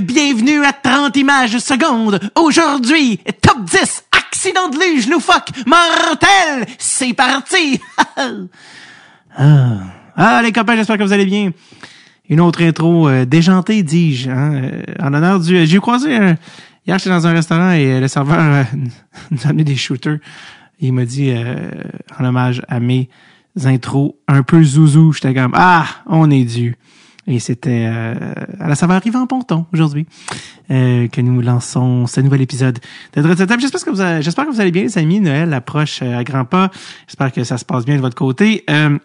Bienvenue 0.00 0.64
à 0.64 0.72
30 0.72 1.16
images 1.18 1.58
secondes. 1.58 2.18
Aujourd'hui, 2.34 3.18
top 3.42 3.64
10, 3.64 4.04
accident 4.12 4.68
de 4.68 4.78
luge 4.78 5.08
loufoque, 5.08 5.50
mortel. 5.66 6.66
C'est 6.78 7.12
parti. 7.12 7.78
ah. 9.36 9.78
ah, 10.16 10.40
les 10.42 10.52
copains, 10.52 10.76
j'espère 10.76 10.96
que 10.96 11.02
vous 11.02 11.12
allez 11.12 11.26
bien. 11.26 11.50
Une 12.28 12.40
autre 12.40 12.62
intro 12.62 13.08
euh, 13.08 13.26
déjantée, 13.26 13.82
dis-je, 13.82 14.30
hein, 14.30 14.54
euh, 14.54 14.82
en 14.98 15.12
honneur 15.12 15.40
du... 15.40 15.66
J'ai 15.66 15.78
croisé. 15.78 16.10
Hier, 16.86 16.98
j'étais 16.98 17.10
dans 17.10 17.26
un 17.26 17.32
restaurant 17.32 17.72
et 17.72 17.92
euh, 17.92 18.00
le 18.00 18.08
serveur 18.08 18.66
nous 19.30 19.38
a 19.44 19.48
amené 19.48 19.64
des 19.64 19.76
shooters. 19.76 20.18
il 20.80 20.94
m'a 20.94 21.04
dit, 21.04 21.34
en 22.18 22.24
hommage 22.24 22.62
à 22.68 22.80
mes 22.80 23.10
intros 23.64 24.14
un 24.26 24.42
peu 24.42 24.62
zouzou, 24.62 25.12
j'étais 25.12 25.34
comme, 25.34 25.52
ah, 25.54 25.86
on 26.06 26.30
est 26.30 26.44
dû. 26.44 26.76
Et 27.28 27.38
c'était 27.38 27.86
euh, 27.88 28.14
à 28.58 28.68
la 28.68 28.74
saveur 28.74 28.96
arrive 28.96 29.14
en 29.16 29.26
ponton 29.28 29.64
aujourd'hui 29.72 30.06
euh, 30.72 31.06
que 31.06 31.20
nous 31.20 31.40
lançons 31.40 32.06
ce 32.08 32.20
nouvel 32.20 32.40
épisode 32.42 32.80
de 33.14 33.34
Setup. 33.34 33.60
J'espère 33.60 33.84
que 33.84 33.90
vous 33.90 34.00
avez- 34.00 34.22
j'espère 34.22 34.44
que 34.46 34.50
vous 34.50 34.60
allez 34.60 34.72
bien, 34.72 34.82
les 34.82 34.98
amis. 34.98 35.20
Noël 35.20 35.54
approche 35.54 36.00
euh, 36.02 36.18
à 36.18 36.24
grands 36.24 36.44
pas. 36.44 36.70
J'espère 37.06 37.30
que 37.30 37.44
ça 37.44 37.58
se 37.58 37.64
passe 37.64 37.84
bien 37.84 37.94
de 37.96 38.00
votre 38.00 38.16
côté. 38.16 38.64
Euh, 38.68 38.98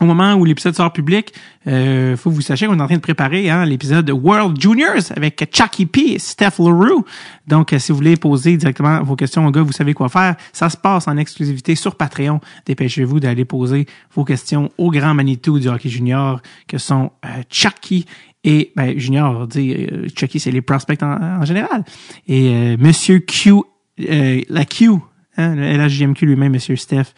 au 0.00 0.06
moment 0.06 0.34
où 0.34 0.44
l'épisode 0.44 0.74
sort 0.74 0.92
public, 0.92 1.32
euh, 1.66 2.16
faut 2.16 2.30
que 2.30 2.34
vous 2.34 2.40
sachiez 2.40 2.66
qu'on 2.66 2.78
est 2.78 2.82
en 2.82 2.86
train 2.86 2.96
de 2.96 3.00
préparer 3.00 3.48
hein, 3.48 3.64
l'épisode 3.64 4.10
World 4.10 4.60
Juniors 4.60 5.12
avec 5.16 5.48
Chucky 5.52 5.86
P, 5.86 6.14
et 6.14 6.18
Steph 6.18 6.58
LaRue. 6.58 7.04
Donc, 7.46 7.72
euh, 7.72 7.78
si 7.78 7.92
vous 7.92 7.98
voulez 7.98 8.16
poser 8.16 8.56
directement 8.56 9.02
vos 9.02 9.14
questions 9.14 9.46
aux 9.46 9.50
gars, 9.50 9.62
vous 9.62 9.72
savez 9.72 9.94
quoi 9.94 10.08
faire. 10.08 10.34
Ça 10.52 10.68
se 10.68 10.76
passe 10.76 11.06
en 11.06 11.16
exclusivité 11.16 11.74
sur 11.76 11.94
Patreon. 11.94 12.40
Dépêchez-vous 12.66 13.20
d'aller 13.20 13.44
poser 13.44 13.86
vos 14.12 14.24
questions 14.24 14.70
aux 14.78 14.90
grands 14.90 15.14
Manitou 15.14 15.58
du 15.58 15.68
hockey 15.68 15.88
junior, 15.88 16.40
que 16.66 16.78
sont 16.78 17.12
euh, 17.24 17.42
Chucky 17.48 18.06
et 18.42 18.72
ben, 18.76 18.98
junior, 18.98 19.46
dire 19.46 19.88
euh, 19.92 20.08
Chucky, 20.14 20.38
c'est 20.38 20.50
les 20.50 20.60
prospects 20.60 21.02
en, 21.02 21.40
en 21.40 21.44
général. 21.44 21.84
Et 22.26 22.48
euh, 22.48 22.76
Monsieur 22.78 23.20
Q, 23.20 23.54
la 23.96 24.64
Q, 24.64 24.90
hein, 25.36 25.54
le 25.54 25.86
LHJMQ 25.86 26.26
lui-même, 26.26 26.52
Monsieur 26.52 26.76
Steph 26.76 27.14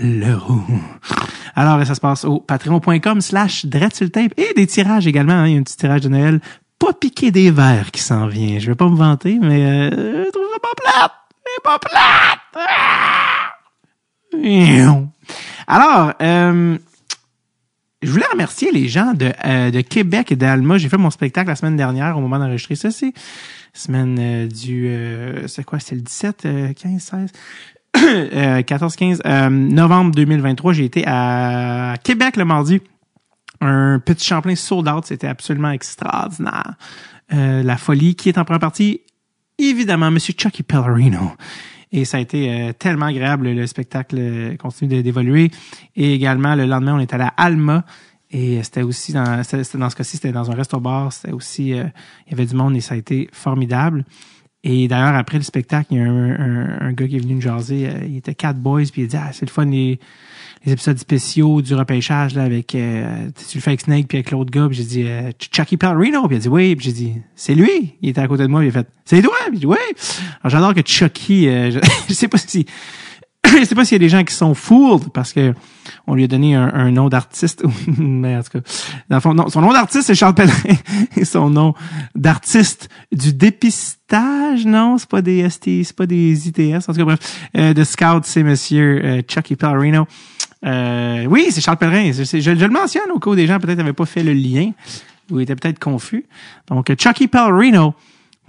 Leroux. 0.00 0.64
Alors, 1.54 1.84
ça 1.86 1.94
se 1.94 2.00
passe 2.00 2.24
au 2.24 2.40
patreon.com 2.40 3.20
slash 3.20 3.66
dreadsultape 3.66 4.32
et 4.36 4.54
des 4.54 4.66
tirages 4.66 5.06
également. 5.06 5.32
Hein, 5.32 5.48
il 5.48 5.54
y 5.54 5.56
a 5.56 5.60
un 5.60 5.62
petit 5.62 5.76
tirage 5.76 6.00
de 6.00 6.08
Noël. 6.08 6.40
Pas 6.78 6.92
piqué 6.92 7.30
des 7.30 7.50
verres 7.50 7.90
qui 7.90 8.00
s'en 8.00 8.26
vient. 8.26 8.58
Je 8.58 8.66
vais 8.66 8.74
pas 8.74 8.88
me 8.88 8.96
vanter, 8.96 9.38
mais 9.40 9.64
euh, 9.64 10.24
je 10.24 10.30
trouve 10.30 10.46
ça 10.52 10.58
pas 10.60 10.82
plate. 10.82 11.12
Pas 11.62 11.78
plate. 11.78 12.40
Ah! 12.54 13.52
Alors, 15.66 16.14
euh, 16.22 16.78
je 18.02 18.10
voulais 18.10 18.26
remercier 18.32 18.70
les 18.72 18.88
gens 18.88 19.12
de, 19.12 19.32
euh, 19.44 19.70
de 19.70 19.80
Québec 19.82 20.32
et 20.32 20.36
d'Alma. 20.36 20.78
J'ai 20.78 20.88
fait 20.88 20.96
mon 20.96 21.10
spectacle 21.10 21.48
la 21.48 21.56
semaine 21.56 21.76
dernière 21.76 22.16
au 22.16 22.20
moment 22.20 22.38
d'enregistrer 22.38 22.76
ça. 22.76 22.90
C'est 22.90 23.12
semaine 23.72 24.16
euh, 24.18 24.46
du... 24.46 24.88
euh, 24.88 25.46
c'est 25.46 25.64
quoi? 25.64 25.78
C'est 25.80 25.94
le 25.94 26.00
17, 26.00 26.46
euh, 26.46 26.72
15, 26.72 27.00
16? 27.02 27.32
euh, 27.96 28.60
14-15 28.60 29.20
euh, 29.24 29.48
novembre 29.50 30.12
2023, 30.14 30.72
j'ai 30.72 30.84
été 30.84 31.04
à 31.06 31.96
Québec 32.02 32.36
le 32.36 32.44
mardi. 32.44 32.80
Un 33.60 33.98
petit 33.98 34.26
Champlain 34.26 34.54
sold 34.54 34.88
out, 34.88 35.04
c'était 35.06 35.26
absolument 35.26 35.70
extraordinaire. 35.70 36.74
Euh, 37.32 37.62
la 37.62 37.76
folie 37.76 38.14
qui 38.14 38.28
est 38.28 38.38
en 38.38 38.44
première 38.44 38.60
partie, 38.60 39.02
évidemment, 39.58 40.10
Monsieur 40.10 40.34
Chucky 40.36 40.62
Pellerino. 40.62 41.32
Et 41.92 42.04
ça 42.04 42.18
a 42.18 42.20
été 42.20 42.50
euh, 42.50 42.72
tellement 42.72 43.06
agréable, 43.06 43.48
le 43.48 43.66
spectacle 43.66 44.16
euh, 44.18 44.56
continue 44.56 45.02
d'évoluer. 45.02 45.50
Et 45.96 46.14
également, 46.14 46.54
le 46.54 46.66
lendemain, 46.66 46.94
on 46.94 47.00
est 47.00 47.12
allé 47.12 47.24
à 47.24 47.34
Alma. 47.36 47.84
Et 48.30 48.62
c'était 48.62 48.82
aussi 48.82 49.12
dans, 49.12 49.24
dans 49.24 49.90
ce 49.90 49.96
cas-ci, 49.96 50.16
c'était 50.16 50.30
dans 50.30 50.50
un 50.50 50.54
resto-bar. 50.54 51.12
C'était 51.12 51.32
aussi, 51.32 51.74
euh, 51.74 51.84
il 52.26 52.30
y 52.30 52.34
avait 52.34 52.46
du 52.46 52.54
monde 52.54 52.76
et 52.76 52.80
ça 52.80 52.94
a 52.94 52.96
été 52.96 53.28
formidable. 53.32 54.04
Et 54.62 54.88
d'ailleurs, 54.88 55.14
après 55.14 55.38
le 55.38 55.44
spectacle, 55.44 55.86
il 55.92 55.96
y 55.98 56.00
a 56.00 56.04
un, 56.04 56.30
un, 56.30 56.80
un 56.88 56.92
gars 56.92 57.08
qui 57.08 57.16
est 57.16 57.20
venu 57.20 57.34
nous 57.34 57.40
jaser. 57.40 57.88
euh, 57.88 57.92
il 58.06 58.16
était 58.18 58.34
quatre 58.34 58.58
boys, 58.58 58.82
puis 58.92 59.02
il 59.02 59.04
a 59.04 59.08
dit 59.08 59.16
Ah, 59.16 59.30
c'est 59.32 59.46
le 59.46 59.50
fun 59.50 59.64
les, 59.64 59.98
les 60.66 60.72
épisodes 60.72 60.98
spéciaux 60.98 61.62
du 61.62 61.74
repêchage 61.74 62.34
là, 62.34 62.42
avec 62.42 62.74
euh, 62.74 63.30
tu 63.48 63.56
le 63.56 63.62
fais 63.62 63.70
avec 63.70 63.80
Snake 63.80 64.06
puis 64.08 64.18
avec 64.18 64.30
l'autre 64.30 64.50
gars. 64.50 64.66
Puis 64.68 64.76
j'ai 64.76 64.84
dit 64.84 65.04
euh, 65.06 65.30
Chucky 65.50 65.78
Pellerino. 65.78 66.26
Puis 66.28 66.36
il 66.36 66.40
a 66.40 66.42
dit 66.42 66.48
oui. 66.48 66.76
Puis 66.76 66.86
j'ai 66.86 66.92
dit 66.92 67.12
c'est 67.34 67.54
lui. 67.54 67.94
Il 68.02 68.10
était 68.10 68.20
à 68.20 68.28
côté 68.28 68.42
de 68.42 68.48
moi. 68.48 68.60
Puis 68.60 68.68
il 68.68 68.76
a 68.76 68.82
fait 68.82 68.88
c'est 69.06 69.22
toi. 69.22 69.32
Puis 69.46 69.54
j'ai 69.54 69.60
dit 69.60 69.66
oui. 69.66 69.76
Alors 70.42 70.50
j'adore 70.50 70.74
que 70.74 70.82
Chucky. 70.84 71.48
euh, 71.48 71.70
je, 71.70 71.78
je 72.08 72.12
sais 72.12 72.28
pas 72.28 72.36
si 72.36 72.66
je 73.58 73.64
sais 73.64 73.74
pas 73.74 73.84
s'il 73.84 73.96
y 73.96 74.00
a 74.00 74.06
des 74.06 74.08
gens 74.08 74.24
qui 74.24 74.34
sont 74.34 74.54
fooled 74.54 75.10
parce 75.12 75.32
que 75.32 75.54
on 76.06 76.14
lui 76.14 76.24
a 76.24 76.26
donné 76.26 76.54
un, 76.54 76.72
un 76.72 76.90
nom 76.90 77.08
d'artiste. 77.08 77.62
Mais 77.98 78.36
en 78.36 78.42
tout 78.42 78.58
cas, 78.58 78.70
dans 79.08 79.16
le 79.16 79.20
fond, 79.20 79.34
non, 79.34 79.48
son 79.48 79.60
nom 79.60 79.72
d'artiste, 79.72 80.06
c'est 80.06 80.14
Charles 80.14 80.34
Pellerin. 80.34 80.76
Et 81.16 81.24
son 81.24 81.50
nom 81.50 81.74
d'artiste 82.14 82.88
du 83.12 83.32
dépistage, 83.32 84.66
non, 84.66 84.98
c'est 84.98 85.08
pas 85.08 85.22
des 85.22 85.48
ST, 85.48 85.84
c'est 85.84 85.96
pas 85.96 86.06
des 86.06 86.48
ITS. 86.48 86.88
En 86.88 86.92
tout 86.92 86.98
cas, 86.98 87.04
bref, 87.04 87.48
euh, 87.56 87.74
de 87.74 87.84
Scout, 87.84 88.24
c'est 88.24 88.42
Monsieur 88.42 89.00
euh, 89.04 89.22
Chucky 89.26 89.56
Pellerino. 89.56 90.06
Euh, 90.66 91.24
oui, 91.26 91.46
c'est 91.50 91.60
Charles 91.60 91.78
Pellerin. 91.78 92.12
Je, 92.12 92.50
le 92.50 92.68
mentionne 92.68 93.10
au 93.12 93.18
cas 93.18 93.30
où 93.30 93.34
des 93.34 93.46
gens 93.46 93.58
peut-être 93.58 93.78
n'avaient 93.78 93.92
pas 93.92 94.06
fait 94.06 94.22
le 94.22 94.34
lien 94.34 94.72
ou 95.30 95.40
étaient 95.40 95.56
peut-être 95.56 95.78
confus. 95.78 96.26
Donc, 96.68 96.92
Chucky 96.98 97.28
Pellerino, 97.28 97.94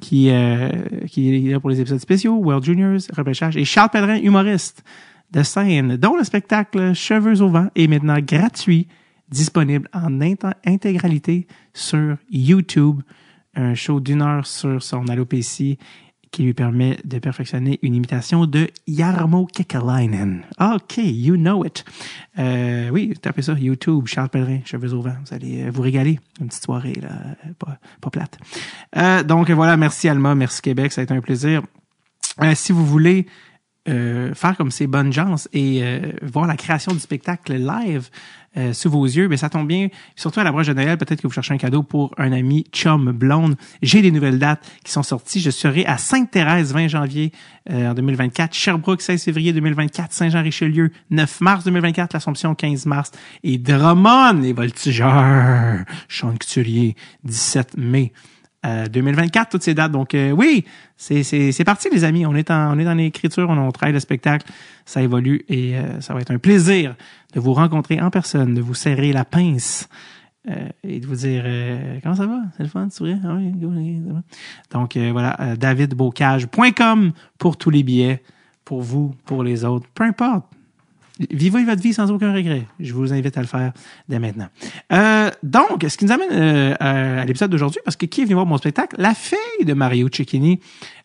qui, 0.01 0.29
euh, 0.29 0.69
qui 1.07 1.33
est 1.47 1.51
là 1.51 1.59
pour 1.61 1.69
les 1.69 1.79
épisodes 1.79 1.99
spéciaux, 1.99 2.35
World 2.35 2.65
Juniors, 2.65 2.99
repêchage, 3.15 3.55
et 3.55 3.63
Charles 3.63 3.89
Pellerin, 3.91 4.17
humoriste 4.17 4.83
de 5.31 5.43
scène, 5.43 5.95
dont 5.95 6.17
le 6.17 6.25
spectacle 6.25 6.93
Cheveux 6.93 7.41
au 7.41 7.47
vent 7.49 7.67
est 7.75 7.87
maintenant 7.87 8.17
gratuit, 8.19 8.87
disponible 9.29 9.87
en 9.93 10.19
int- 10.19 10.53
intégralité 10.65 11.47
sur 11.73 12.17
YouTube. 12.29 12.99
Un 13.55 13.73
show 13.75 13.99
d'une 14.01 14.21
heure 14.21 14.45
sur 14.45 14.81
son 14.83 15.07
alopécie 15.07 15.77
qui 16.31 16.43
lui 16.43 16.53
permet 16.53 16.97
de 17.03 17.19
perfectionner 17.19 17.77
une 17.81 17.93
imitation 17.93 18.45
de 18.45 18.69
Jarmo 18.87 19.45
Kekalainen. 19.45 20.43
OK, 20.59 20.97
you 20.97 21.35
know 21.35 21.65
it. 21.65 21.83
Euh, 22.39 22.89
oui, 22.89 23.13
tapez 23.21 23.41
ça, 23.41 23.53
YouTube, 23.53 24.07
Charles 24.07 24.29
Pellerin, 24.29 24.59
Cheveux 24.63 24.93
au 24.93 25.01
vent. 25.01 25.15
Vous 25.25 25.33
allez 25.33 25.63
euh, 25.63 25.71
vous 25.71 25.81
régaler. 25.81 26.19
Une 26.39 26.47
petite 26.47 26.63
soirée, 26.63 26.97
là, 27.01 27.09
euh, 27.09 27.51
pas, 27.59 27.77
pas 27.99 28.09
plate. 28.09 28.37
Euh, 28.95 29.23
donc 29.23 29.51
voilà, 29.51 29.75
merci 29.75 30.07
Alma, 30.07 30.33
merci 30.33 30.61
Québec, 30.61 30.93
ça 30.93 31.01
a 31.01 31.03
été 31.03 31.13
un 31.13 31.21
plaisir. 31.21 31.63
Euh, 32.41 32.55
si 32.55 32.71
vous 32.71 32.85
voulez 32.85 33.27
euh, 33.89 34.33
faire 34.33 34.55
comme 34.57 34.71
ces 34.71 34.87
bonnes 34.87 35.11
gens 35.11 35.35
et 35.53 35.81
euh, 35.83 36.11
voir 36.21 36.45
la 36.45 36.55
création 36.55 36.93
du 36.93 36.99
spectacle 36.99 37.53
live 37.53 38.09
euh, 38.57 38.73
sous 38.73 38.89
vos 38.89 39.05
yeux, 39.05 39.29
ben 39.29 39.37
ça 39.37 39.49
tombe 39.49 39.67
bien. 39.67 39.87
Surtout 40.17 40.41
à 40.41 40.43
la 40.43 40.51
broche 40.51 40.67
de 40.67 40.73
Noël, 40.73 40.97
peut-être 40.97 41.21
que 41.21 41.27
vous 41.27 41.33
cherchez 41.33 41.53
un 41.53 41.57
cadeau 41.57 41.83
pour 41.83 42.13
un 42.17 42.33
ami 42.33 42.65
chum 42.73 43.11
blonde. 43.13 43.55
J'ai 43.81 44.01
des 44.01 44.11
nouvelles 44.11 44.39
dates 44.39 44.69
qui 44.83 44.91
sont 44.91 45.03
sorties. 45.03 45.39
Je 45.39 45.49
serai 45.49 45.85
à 45.85 45.97
Sainte-Thérèse 45.97 46.73
20 46.73 46.89
janvier 46.89 47.31
euh, 47.69 47.91
en 47.91 47.93
2024, 47.93 48.53
Sherbrooke 48.53 49.01
16 49.01 49.23
février 49.23 49.53
2024, 49.53 50.11
Saint-Jean-Richelieu 50.11 50.91
9 51.11 51.39
mars 51.39 51.63
2024, 51.63 52.13
l'Assomption 52.13 52.53
15 52.53 52.87
mars 52.87 53.11
et 53.43 53.57
Drummond 53.57 54.41
les 54.41 54.51
Voltigeurs, 54.51 55.85
Sean 56.09 56.33
Couturier 56.33 56.97
17 57.23 57.77
mai. 57.77 58.11
Euh, 58.63 58.85
2024, 58.87 59.49
toutes 59.49 59.63
ces 59.63 59.73
dates. 59.73 59.91
Donc 59.91 60.13
euh, 60.13 60.29
oui, 60.29 60.65
c'est 60.95 61.63
parti 61.63 61.89
les 61.91 62.03
amis. 62.03 62.27
On 62.27 62.35
est 62.35 62.51
en 62.51 62.75
on 62.75 62.79
est 62.79 62.85
dans 62.85 62.93
l'écriture, 62.93 63.49
on, 63.49 63.57
on 63.57 63.71
travaille 63.71 63.93
le 63.93 63.99
spectacle, 63.99 64.45
ça 64.85 65.01
évolue 65.01 65.43
et 65.49 65.77
euh, 65.77 65.99
ça 65.99 66.13
va 66.13 66.21
être 66.21 66.29
un 66.29 66.37
plaisir 66.37 66.95
de 67.33 67.39
vous 67.39 67.53
rencontrer 67.53 67.99
en 67.99 68.11
personne, 68.11 68.53
de 68.53 68.61
vous 68.61 68.75
serrer 68.75 69.13
la 69.13 69.25
pince 69.25 69.89
euh, 70.49 70.69
et 70.83 70.99
de 70.99 71.07
vous 71.07 71.15
dire 71.15 71.43
euh, 71.45 71.99
comment 72.03 72.15
ça 72.15 72.27
va, 72.27 72.39
c'est 72.55 72.63
le 72.63 72.69
fun, 72.69 72.87
vrai. 72.99 73.17
Ah 73.23 73.35
oui, 73.35 74.01
va. 74.07 74.21
Donc 74.71 74.95
euh, 74.95 75.09
voilà, 75.11 75.39
euh, 75.39 75.55
davidbocage.com 75.55 77.13
pour 77.39 77.57
tous 77.57 77.69
les 77.71 77.81
billets, 77.81 78.21
pour 78.63 78.81
vous, 78.81 79.15
pour 79.25 79.43
les 79.43 79.65
autres, 79.65 79.87
peu 79.93 80.03
importe. 80.03 80.45
Vivez 81.29 81.63
votre 81.63 81.81
vie 81.81 81.93
sans 81.93 82.11
aucun 82.11 82.33
regret. 82.33 82.63
Je 82.79 82.93
vous 82.93 83.13
invite 83.13 83.37
à 83.37 83.41
le 83.41 83.47
faire 83.47 83.73
dès 84.09 84.19
maintenant. 84.19 84.47
Euh, 84.91 85.29
donc, 85.43 85.85
ce 85.87 85.97
qui 85.97 86.05
nous 86.05 86.11
amène 86.11 86.29
euh, 86.31 86.75
à, 86.79 87.25
l'épisode 87.25 87.51
d'aujourd'hui, 87.51 87.81
parce 87.83 87.95
que 87.95 88.05
qui 88.05 88.21
est 88.21 88.23
venu 88.25 88.35
voir 88.35 88.45
mon 88.45 88.57
spectacle? 88.57 88.95
La 88.99 89.13
fille 89.13 89.65
de 89.65 89.73
Mario 89.73 90.07
Cecchini. 90.11 90.59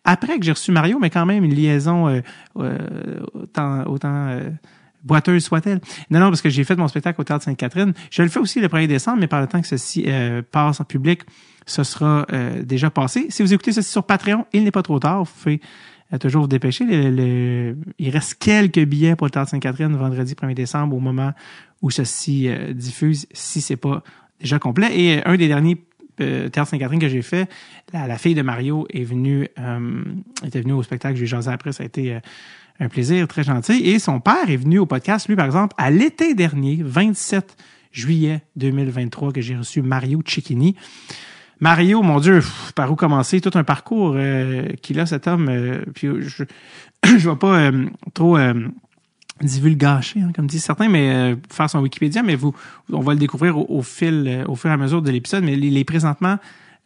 Après 0.05 0.38
que 0.38 0.44
j'ai 0.44 0.52
reçu 0.52 0.73
Mario, 0.73 0.99
mais 1.00 1.11
quand 1.11 1.26
même 1.26 1.44
une 1.44 1.55
liaison 1.55 2.08
euh, 2.08 2.20
euh, 2.58 2.79
autant, 3.35 3.85
autant 3.87 4.29
euh, 4.29 4.50
boiteuse 5.06 5.44
soit-elle. 5.44 5.81
Non, 6.11 6.20
non, 6.20 6.29
parce 6.29 6.43
que 6.43 6.50
j'ai 6.50 6.64
fait 6.64 6.76
mon 6.76 6.88
spectacle 6.88 7.20
au 7.20 7.25
Théâtre 7.25 7.44
Sainte-Catherine. 7.44 7.94
Je 8.11 8.23
le 8.23 8.29
fais 8.29 8.40
aussi 8.40 8.61
le 8.61 8.69
1er 8.69 8.88
décembre, 8.88 9.19
mais 9.20 9.29
par 9.29 9.40
le 9.40 9.46
temps 9.46 9.61
que 9.61 9.67
ceci 9.67 10.05
euh, 10.06 10.43
passe 10.43 10.81
en 10.81 10.85
public, 10.85 11.23
ce 11.64 11.85
sera 11.85 12.26
euh, 12.32 12.62
déjà 12.62 12.90
passé. 12.90 13.26
Si 13.31 13.43
vous 13.43 13.55
écoutez 13.55 13.73
ceci 13.73 13.90
sur 13.90 14.05
Patreon, 14.05 14.44
il 14.52 14.64
n'est 14.64 14.70
pas 14.70 14.82
trop 14.82 14.99
tard. 14.99 15.25
Vous 15.25 15.32
pouvez 15.43 15.61
euh, 16.12 16.19
toujours 16.19 16.49
vous 16.49 16.56
il 17.99 18.11
reste 18.11 18.35
quelques 18.35 18.85
billets 18.85 19.17
pour 19.17 19.26
le 19.26 19.31
Théâtre 19.31 19.50
Sainte-Catherine 19.50 19.94
vendredi 19.97 20.35
1er 20.35 20.55
décembre 20.55 20.97
au 20.97 21.00
moment 21.00 21.32
où 21.82 21.91
ceci 21.91 22.49
euh, 22.49 22.73
diffuse, 22.73 23.26
si 23.32 23.61
c'est 23.61 23.76
pas 23.76 24.03
déjà 24.41 24.58
complet. 24.58 24.99
Et 24.99 25.19
euh, 25.19 25.23
un 25.26 25.37
des 25.37 25.49
derniers 25.49 25.79
euh, 26.20 26.49
Théâtre 26.49 26.70
Sainte-Catherine 26.70 27.00
que 27.00 27.08
j'ai 27.08 27.23
fait, 27.23 27.49
la, 27.93 28.17
fille 28.17 28.35
de 28.35 28.43
Mario 28.43 28.87
est 28.91 29.05
venue, 29.05 29.49
euh, 29.58 30.03
était 30.44 30.61
venue 30.61 30.73
au 30.73 30.82
spectacle, 30.82 31.17
j'ai 31.17 31.26
jasé 31.26 31.50
après, 31.50 31.73
ça 31.73 31.82
a 31.82 31.87
été 31.87 32.14
euh, 32.14 32.20
un 32.81 32.88
plaisir 32.88 33.29
très 33.29 33.43
gentil. 33.43 33.82
Et 33.85 33.99
son 33.99 34.20
père 34.20 34.49
est 34.49 34.56
venu 34.56 34.79
au 34.79 34.87
podcast, 34.87 35.29
lui, 35.29 35.37
par 35.37 35.44
exemple, 35.44 35.75
à 35.79 35.91
l'été 35.91 36.35
dernier, 36.35 36.79
27 36.82 37.56
juillet 37.93 38.43
2023, 38.56 39.32
que 39.32 39.41
j'ai 39.43 39.56
reçu 39.56 39.82
Mario 39.82 40.23
Cecchini. 40.26 40.75
Mario, 41.61 42.03
mon 42.03 42.20
Dieu, 42.20 42.41
par 42.75 42.91
où 42.93 42.97
commencer? 42.97 43.41
Tout 43.41 43.53
un 43.58 43.64
parcours 43.64 44.14
euh, 44.17 44.69
qu'il 44.82 45.00
a, 45.00 45.06
cet 45.06 45.26
homme. 45.26 45.49
euh, 45.49 45.81
puis 45.94 46.08
je 46.20 46.44
je 47.19 47.31
vais 47.31 47.37
pas 47.37 47.58
euh, 47.58 47.87
trop 48.14 48.37
euh, 48.37 48.55
divulgacher, 49.43 50.20
hein, 50.20 50.32
comme 50.35 50.47
disent 50.47 50.64
certains, 50.64 50.88
mais 50.88 51.11
euh, 51.12 51.37
faire 51.50 51.69
son 51.70 51.81
Wikipédia, 51.81 52.23
mais 52.23 52.37
vous, 52.37 52.55
on 52.93 53.00
va 53.00 53.12
le 53.14 53.19
découvrir 53.19 53.58
au, 53.70 53.82
fil, 53.82 54.25
euh, 54.26 54.44
au 54.47 54.56
fur 54.56 54.70
et 54.70 54.73
à 54.73 54.76
mesure 54.76 55.03
de 55.03 55.11
l'épisode. 55.11 55.44
Mais 55.44 55.55
il 55.55 55.76
est 55.76 55.85
présentement 55.85 56.38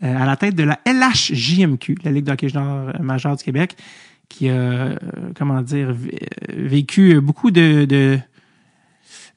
à 0.02 0.24
la 0.24 0.34
tête 0.36 0.54
de 0.54 0.62
la 0.62 0.78
LHJMQ, 0.86 1.98
la 2.04 2.10
Ligue 2.10 2.24
d'hockey 2.24 2.48
junior 2.48 2.90
majeure 3.00 3.36
du 3.36 3.44
Québec, 3.44 3.76
qui 4.30 4.48
a, 4.48 4.98
comment 5.36 5.60
dire, 5.60 5.92
vé- 5.92 6.18
vécu 6.48 7.20
beaucoup 7.20 7.50
de 7.50 8.18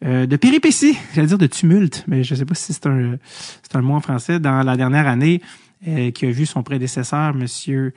euh, 0.04 0.26
de 0.26 0.36
péripéties, 0.36 0.98
j'allais 1.14 1.28
dire 1.28 1.38
de 1.38 1.48
tumulte, 1.48 2.04
mais 2.08 2.24
je 2.24 2.36
sais 2.36 2.46
pas 2.46 2.56
si 2.56 2.74
c'est 2.74 2.88
un 2.88 3.18
c'est 3.62 3.76
un 3.76 3.82
mot 3.82 3.94
en 3.94 4.02
français 4.02 4.40
dans 4.40 4.62
la 4.64 4.76
dernière 4.76 5.08
année 5.08 5.42
euh, 5.88 6.12
qui 6.12 6.26
a 6.26 6.32
vu 6.32 6.46
son 6.46 6.64
prédécesseur 6.64 7.34
monsieur 7.34 7.94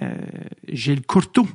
euh, 0.00 0.14
Gilles 0.66 1.02
Courteau 1.02 1.46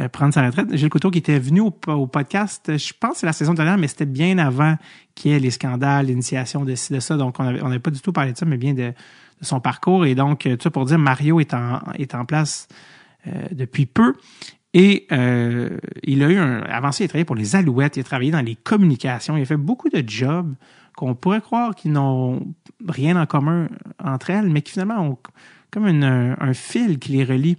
euh, 0.00 0.08
prendre 0.08 0.34
sa 0.34 0.44
retraite. 0.44 0.74
Gilles 0.74 0.90
Courteau 0.90 1.12
qui 1.12 1.18
était 1.18 1.38
venu 1.38 1.60
au, 1.60 1.70
podcast, 1.70 2.76
je 2.76 2.92
pense 2.98 3.12
que 3.12 3.18
c'est 3.18 3.26
la 3.26 3.32
saison 3.32 3.54
dernière, 3.54 3.78
mais 3.78 3.86
c'était 3.86 4.06
bien 4.06 4.38
avant 4.38 4.76
qu'il 5.14 5.30
y 5.30 5.34
ait 5.34 5.38
les 5.38 5.52
scandales, 5.52 6.06
l'initiation 6.06 6.64
de 6.64 6.74
ci, 6.74 6.92
de 6.92 6.98
ça. 6.98 7.16
Donc, 7.16 7.38
on 7.38 7.44
avait, 7.44 7.62
on 7.62 7.68
n'avait 7.68 7.78
pas 7.78 7.92
du 7.92 8.00
tout 8.00 8.12
parlé 8.12 8.32
de 8.32 8.38
ça, 8.38 8.46
mais 8.46 8.56
bien 8.56 8.74
de, 8.74 8.88
de 8.90 9.44
son 9.44 9.60
parcours. 9.60 10.06
Et 10.06 10.16
donc, 10.16 10.40
tout 10.40 10.58
ça 10.60 10.70
pour 10.70 10.86
dire, 10.86 10.98
Mario 10.98 11.38
est 11.38 11.54
en, 11.54 11.80
est 11.94 12.16
en 12.16 12.24
place 12.24 12.66
depuis 13.52 13.86
peu. 13.86 14.14
Et 14.74 15.06
euh, 15.12 15.76
il 16.02 16.22
a 16.22 16.30
eu 16.30 16.36
un. 16.36 16.60
Avant 16.62 16.92
ça, 16.92 17.04
il 17.04 17.06
a 17.06 17.08
travaillé 17.08 17.24
pour 17.26 17.36
les 17.36 17.56
Alouettes, 17.56 17.96
il 17.96 18.00
a 18.00 18.04
travaillé 18.04 18.30
dans 18.30 18.40
les 18.40 18.54
communications, 18.56 19.36
il 19.36 19.42
a 19.42 19.46
fait 19.46 19.56
beaucoup 19.56 19.88
de 19.90 20.02
jobs 20.08 20.54
qu'on 20.96 21.14
pourrait 21.14 21.40
croire 21.42 21.74
qu'ils 21.74 21.92
n'ont 21.92 22.40
rien 22.88 23.20
en 23.20 23.26
commun 23.26 23.68
entre 24.02 24.30
elles, 24.30 24.48
mais 24.48 24.62
qui 24.62 24.72
finalement 24.72 25.00
ont 25.00 25.18
comme 25.70 25.86
une, 25.88 26.04
un, 26.04 26.52
fil 26.54 26.98
qui 26.98 27.12
les 27.12 27.24
relie. 27.24 27.56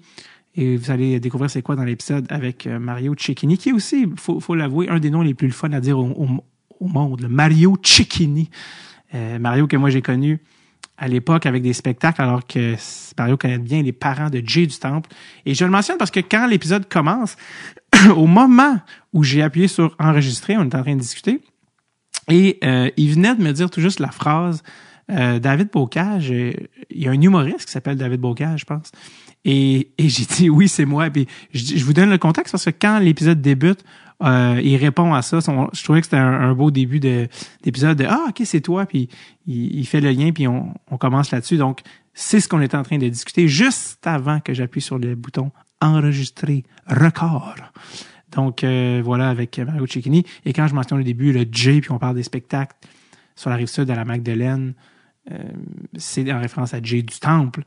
Et 0.56 0.77
vous 0.77 0.92
allez 0.92 1.19
découvrir 1.19 1.50
c'est 1.50 1.63
quoi 1.63 1.75
dans 1.75 1.83
l'épisode 1.83 2.27
avec 2.30 2.68
euh, 2.68 2.77
Mario 2.77 3.16
Cecchini, 3.18 3.57
qui 3.57 3.69
est 3.69 3.74
aussi, 3.74 4.07
faut, 4.18 4.39
faut 4.39 4.54
l'avouer, 4.54 4.88
un 4.89 5.00
des 5.00 5.09
noms 5.09 5.24
les 5.24 5.33
plus 5.33 5.50
fun 5.51 5.71
à 5.74 5.80
dire 5.80 5.98
au, 5.98 6.06
au- 6.09 6.44
au 6.80 6.88
monde, 6.88 7.21
le 7.21 7.27
Mario 7.30 7.75
Cecchini. 7.81 8.50
Euh, 9.16 9.38
Mario 9.39 9.68
que 9.68 9.77
moi 9.77 9.89
j'ai 9.92 10.01
connu 10.01 10.39
à 10.98 11.07
l'époque 11.07 11.45
avec 11.45 11.63
des 11.63 11.74
spectacles, 11.74 12.22
alors 12.22 12.45
que 12.45 12.75
Mario 13.18 13.38
connaît 13.38 13.57
bien 13.57 13.81
les 13.81 13.92
parents 13.92 14.30
de 14.30 14.42
Jay 14.45 14.68
du 14.68 14.78
Temple. 14.78 15.10
Et 15.45 15.56
je 15.56 15.66
le 15.66 15.72
mentionne 15.72 15.98
parce 15.98 16.12
que 16.12 16.19
quand 16.19 16.48
l'épisode 16.48 16.88
commence, 16.88 17.36
au 18.16 18.28
moment 18.28 18.80
où 19.12 19.24
j'ai 19.24 19.42
appuyé 19.42 19.68
sur 19.68 19.95
enregistrer, 20.00 20.57
on 20.57 20.63
est 20.63 20.75
en 20.75 20.84
train 20.84 20.95
de 20.95 21.01
discuter, 21.01 21.42
et 22.30 22.60
euh, 22.63 22.90
il 22.98 23.13
venait 23.13 23.36
de 23.36 23.44
me 23.44 23.51
dire 23.51 23.69
tout 23.69 23.81
juste 23.81 24.00
la 24.00 24.12
phrase 24.12 24.63
euh, 25.12 25.40
David 25.40 25.69
Bocage, 25.72 26.31
euh, 26.31 26.54
il 26.90 27.04
y 27.04 27.07
a 27.07 27.12
un 27.12 27.22
humoriste 27.22 27.66
qui 27.66 27.72
s'appelle 27.72 27.98
David 27.98 28.22
Bocage, 28.22 28.62
je 28.62 28.66
pense. 28.66 28.92
Et, 29.44 29.92
et 29.98 30.07
j'ai 30.07 30.25
dit 30.25 30.50
oui, 30.50 30.69
c'est 30.69 30.86
moi. 30.86 31.10
Puis 31.10 31.28
je, 31.54 31.84
vous 31.84 31.94
donne 31.94 32.10
le 32.10 32.18
contexte 32.18 32.54
parce 32.54 32.66
que 32.66 32.69
quand 32.69 33.00
l'épisode 33.00 33.42
débute, 33.42 33.84
euh, 34.21 34.60
il 34.63 34.75
répond 34.77 35.13
à 35.13 35.21
ça. 35.21 35.42
Son- 35.42 35.69
je 35.74 35.83
trouvais 35.83 36.01
que 36.01 36.06
c'était 36.06 36.18
un, 36.18 36.54
beau 36.54 36.71
début 36.71 37.00
de- 37.00 37.27
d'épisode 37.63 37.98
de, 37.98 38.06
Ah, 38.06 38.25
ok, 38.30 38.42
c'est 38.45 38.62
toi. 38.62 38.86
Puis 38.86 39.10
il, 39.48 39.75
il 39.80 39.86
fait 39.88 40.01
le 40.01 40.12
lien, 40.12 40.31
puis 40.31 40.48
on, 40.48 40.74
on 40.92 40.98
commence 40.98 41.31
là-dessus. 41.31 41.57
Donc, 41.57 41.81
c'est 42.13 42.39
ce 42.39 42.48
qu'on 42.48 42.62
était 42.62 42.77
en 42.77 42.83
train 42.83 42.98
de 43.00 43.07
discuter 43.10 43.48
juste 43.48 44.06
avant 44.06 44.39
que 44.39 44.54
j'appuie 44.54 44.81
sur 44.81 44.98
le 45.00 45.15
bouton 45.15 45.51
enregistrer 45.81 46.63
record. 46.88 47.56
Donc 48.31 48.63
euh, 48.63 49.01
voilà 49.04 49.30
avec 49.30 49.60
Mario 49.60 49.86
Cecchini. 49.86 50.25
Et 50.45 50.54
quand 50.54 50.68
je 50.68 50.74
mentionne 50.74 51.00
au 51.00 51.04
début 51.04 51.31
le 51.33 51.45
J, 51.51 51.81
puis 51.81 51.92
on 51.92 52.00
parle 52.00 52.16
des 52.16 52.24
spectacles 52.24 52.75
sur 53.36 53.50
la 53.50 53.56
rive 53.57 53.68
sud 53.68 53.89
à 53.92 53.95
la 53.95 54.06
Magdeleine, 54.06 54.74
euh, 55.31 55.38
c'est 55.98 56.31
en 56.31 56.39
référence 56.39 56.74
à 56.74 56.81
Jay 56.81 57.01
du 57.01 57.19
Temple, 57.19 57.63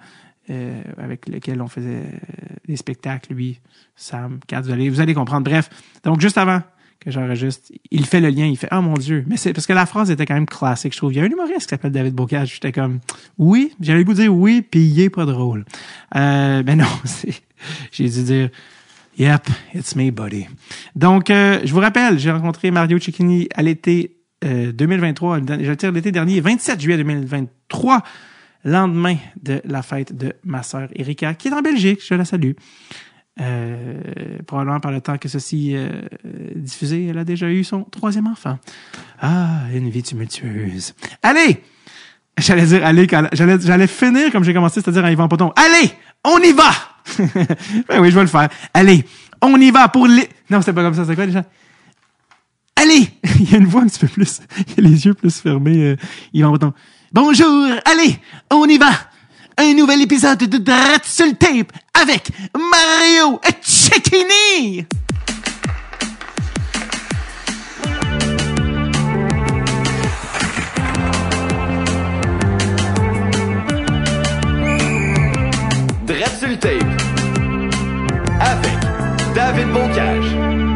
euh, 0.51 0.83
avec 0.99 1.29
lequel 1.29 1.61
on 1.61 1.69
faisait 1.69 1.89
euh, 1.89 2.57
des 2.67 2.77
spectacles, 2.77 3.33
lui, 3.33 3.61
Sam, 3.95 4.39
Kat, 4.47 4.61
vous 4.61 4.71
allez, 4.71 4.89
vous 4.89 5.01
allez 5.01 5.15
comprendre. 5.15 5.45
Bref, 5.45 5.69
donc 6.05 6.21
juste 6.21 6.39
avant 6.39 6.63
que 7.01 7.11
j'enregistre, 7.11 7.73
il 7.91 8.07
fait 8.07 8.21
le 8.21 8.29
lien, 8.29 8.47
il 8.47 8.57
fait 8.57 8.69
«Oh 8.73 8.81
mon 8.81 8.95
Dieu!» 8.95 9.25
Mais 9.29 9.37
c'est 9.37 9.53
parce 9.53 9.67
que 9.67 9.73
la 9.73 9.87
phrase 9.87 10.11
était 10.11 10.25
quand 10.27 10.35
même 10.35 10.47
classique, 10.47 10.93
je 10.93 10.99
trouve. 10.99 11.13
Il 11.13 11.17
y 11.17 11.21
a 11.21 11.25
un 11.25 11.31
humoriste 11.31 11.63
qui 11.63 11.69
s'appelle 11.69 11.93
David 11.93 12.15
Bocage, 12.15 12.55
j'étais 12.55 12.73
comme 12.73 13.01
«Oui!» 13.39 13.73
J'avais 13.81 13.99
le 13.99 14.05
goût 14.05 14.15
de 14.15 14.23
dire 14.23 14.35
«Oui!» 14.35 14.63
puis 14.71 14.87
il 14.87 15.01
est 15.01 15.11
pas 15.11 15.25
drôle. 15.25 15.65
Euh, 16.15 16.63
mais 16.65 16.77
non, 16.77 16.87
c'est... 17.05 17.35
J'ai 17.91 18.09
dû 18.09 18.23
dire 18.23 18.51
Yep, 19.19 19.49
it's 19.75 19.97
me, 19.97 20.11
buddy. 20.11 20.47
Donc, 20.95 21.31
euh, 21.31 21.61
je 21.65 21.73
vous 21.73 21.81
rappelle, 21.81 22.19
j'ai 22.19 22.31
rencontré 22.31 22.71
Mario 22.71 22.99
Cecchini 22.99 23.49
à 23.55 23.63
l'été 23.63 24.19
euh, 24.45 24.73
2023, 24.73 25.41
je 25.41 25.55
veux 25.55 25.77
dire 25.77 25.93
l'été 25.93 26.13
dernier, 26.13 26.41
27 26.41 26.79
juillet 26.79 26.99
2023, 26.99 28.03
lendemain 28.67 29.17
de 29.41 29.63
la 29.65 29.83
fête 29.83 30.15
de 30.15 30.35
ma 30.45 30.63
sœur 30.63 30.89
Erika, 30.95 31.35
qui 31.35 31.49
est 31.49 31.53
en 31.53 31.63
Belgique, 31.63 32.01
je 32.07 32.15
la 32.15 32.25
salue. 32.25 32.53
Euh, 33.39 34.39
probablement 34.47 34.81
par 34.81 34.91
le 34.91 35.01
temps 35.01 35.19
que 35.19 35.29
ceci 35.29 35.73
euh, 35.75 36.03
diffusé, 36.55 37.07
elle 37.07 37.19
a 37.19 37.25
déjà 37.25 37.49
eu 37.49 37.65
son 37.65 37.85
troisième 37.85 38.27
enfant. 38.27 38.59
Ah, 39.21 39.61
une 39.73 39.89
vie 39.91 40.03
tumultueuse. 40.03 40.95
Allez! 41.23 41.63
J'allais 42.39 42.67
dire 42.67 42.85
allez, 42.85 43.07
j'allais, 43.33 43.59
j'allais 43.61 43.87
finir 43.87 44.31
comme 44.31 44.45
j'ai 44.45 44.53
commencé, 44.53 44.81
c'est-à-dire 44.81 45.05
en 45.05 45.09
Yvan 45.09 45.29
Poton. 45.29 45.53
Allez! 45.55 45.91
On 46.25 46.39
y 46.39 46.53
va! 46.53 46.71
ben 47.89 48.01
oui, 48.01 48.11
je 48.11 48.15
vais 48.15 48.23
le 48.23 48.27
faire. 48.27 48.49
Allez! 48.75 49.05
On 49.43 49.61
y 49.61 49.71
va 49.71 49.89
pour 49.89 50.07
les... 50.07 50.29
Non, 50.51 50.61
c'était 50.61 50.73
pas 50.73 50.83
comme 50.83 50.95
ça, 50.95 51.05
c'était 51.05 51.15
quoi 51.15 51.27
déjà? 51.27 51.45
Allez! 52.75 53.09
Il 53.41 53.53
y 53.53 53.55
a 53.55 53.59
une 53.59 53.67
voix 53.67 53.83
un 53.83 53.87
petit 53.87 54.01
peu 54.01 54.09
plus... 54.09 54.41
Il 54.67 54.85
y 54.85 54.87
a 54.87 54.91
les 54.91 55.07
yeux 55.07 55.15
plus 55.15 55.41
fermés, 55.41 55.85
euh, 55.85 55.97
Yvan 56.33 56.53
Poton. 56.53 56.73
Bonjour! 57.13 57.69
Allez! 57.85 58.19
On 58.51 58.67
y 58.67 58.79
va! 58.79 58.91
Un 59.59 59.75
nouvel 59.75 60.03
épisode 60.03 60.39
de 60.39 60.59
Drat 60.59 60.99
tape 61.39 61.73
avec 61.95 62.31
Mario 62.55 63.41
Cecchini! 63.63 64.87
Le 76.49 76.57
tape. 76.59 76.83
Avec 78.39 79.35
David 79.35 79.73
Bocage. 79.73 80.76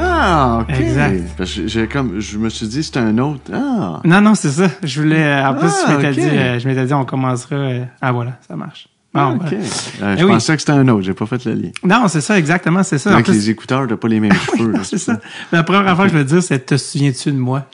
Ah, 0.00 0.58
ok. 0.62 0.78
Exact. 0.80 1.22
Parce 1.36 1.52
que 1.54 1.66
j'ai 1.66 1.86
comme, 1.86 2.20
je 2.20 2.38
me 2.38 2.48
suis 2.48 2.66
dit, 2.66 2.82
c'est 2.82 2.96
un 2.96 3.16
autre. 3.18 3.50
Ah. 3.52 4.00
Non, 4.04 4.20
non, 4.20 4.34
c'est 4.34 4.50
ça. 4.50 4.68
Je 4.82 5.00
voulais... 5.02 5.42
En 5.42 5.54
plus, 5.54 5.68
Ah, 5.86 5.90
je 5.90 5.96
m'étais 5.96 6.12
dit, 6.20 6.28
euh, 6.28 6.58
je 6.58 6.68
m'étais 6.68 6.84
dit, 6.86 6.94
on 6.94 7.04
commencera... 7.04 7.54
euh, 7.56 7.84
Ah, 8.00 8.12
voilà, 8.12 8.32
ça 8.46 8.56
marche. 8.56 8.88
Bon, 9.14 9.20
Ah, 9.20 9.30
ok. 9.32 9.40
voilà. 9.40 9.56
Euh, 9.56 10.16
je 10.16 10.20
Eh 10.20 10.24
oui. 10.24 10.32
pensais 10.32 10.54
que 10.54 10.60
c'était 10.60 10.72
un 10.72 10.86
autre, 10.88 11.02
j'ai 11.02 11.14
pas 11.14 11.26
fait 11.26 11.44
le 11.46 11.54
lien. 11.54 11.70
Non, 11.84 12.08
c'est 12.08 12.20
ça, 12.20 12.38
exactement, 12.38 12.82
c'est 12.82 12.98
ça. 12.98 13.12
Avec 13.12 13.24
plus- 13.24 13.34
les 13.34 13.50
écouteurs, 13.50 13.86
t'as 13.88 13.96
pas 13.96 14.08
les 14.08 14.20
mêmes 14.20 14.32
cheveux. 14.58 14.74
c'est 14.82 14.98
ça. 14.98 15.18
La 15.52 15.62
première 15.62 15.96
fois 15.96 16.06
que 16.06 16.12
je 16.12 16.18
veux 16.18 16.24
dire, 16.24 16.42
c'est 16.42 16.64
te 16.66 16.76
souviens-tu 16.76 17.32
de 17.32 17.38
moi? 17.38 17.64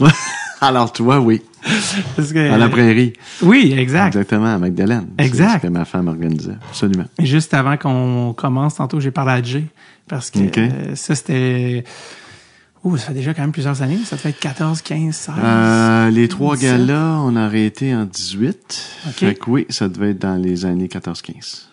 Alors 0.60 0.92
toi, 0.92 1.18
oui. 1.20 1.42
Parce 2.16 2.32
que, 2.32 2.52
À 2.52 2.56
la 2.56 2.68
prairie. 2.68 3.12
Oui, 3.42 3.74
exact. 3.76 4.08
Exactement, 4.08 4.54
à 4.54 4.58
Magdalene. 4.58 5.06
Exact. 5.18 5.48
C'est 5.48 5.56
ce 5.58 5.62
que 5.62 5.68
ma 5.72 5.84
femme 5.84 6.08
organisait. 6.08 6.54
Absolument. 6.68 7.04
Et 7.18 7.26
Juste 7.26 7.52
avant 7.54 7.76
qu'on 7.76 8.32
commence, 8.36 8.76
tantôt, 8.76 9.00
j'ai 9.00 9.10
parlé 9.10 9.32
à 9.32 9.42
Jay. 9.42 9.64
Parce 10.12 10.30
que 10.30 10.40
euh, 10.40 10.94
ça, 10.94 11.14
c'était. 11.14 11.84
Ouh, 12.84 12.98
ça 12.98 13.06
fait 13.06 13.14
déjà 13.14 13.32
quand 13.32 13.40
même 13.40 13.52
plusieurs 13.52 13.80
années. 13.80 13.96
Ça 14.04 14.18
fait 14.18 14.34
14, 14.34 14.82
15, 14.82 15.14
16. 15.14 15.34
Euh, 15.42 16.10
les 16.10 16.28
trois 16.28 16.54
17. 16.56 16.70
gars-là, 16.70 17.18
on 17.22 17.34
a 17.34 17.44
arrêté 17.44 17.94
en 17.94 18.04
18. 18.04 18.82
Ok. 19.06 19.14
Fait 19.14 19.34
que 19.34 19.48
oui, 19.48 19.66
ça 19.70 19.88
devait 19.88 20.10
être 20.10 20.18
dans 20.18 20.36
les 20.36 20.66
années 20.66 20.88
14-15. 20.88 21.68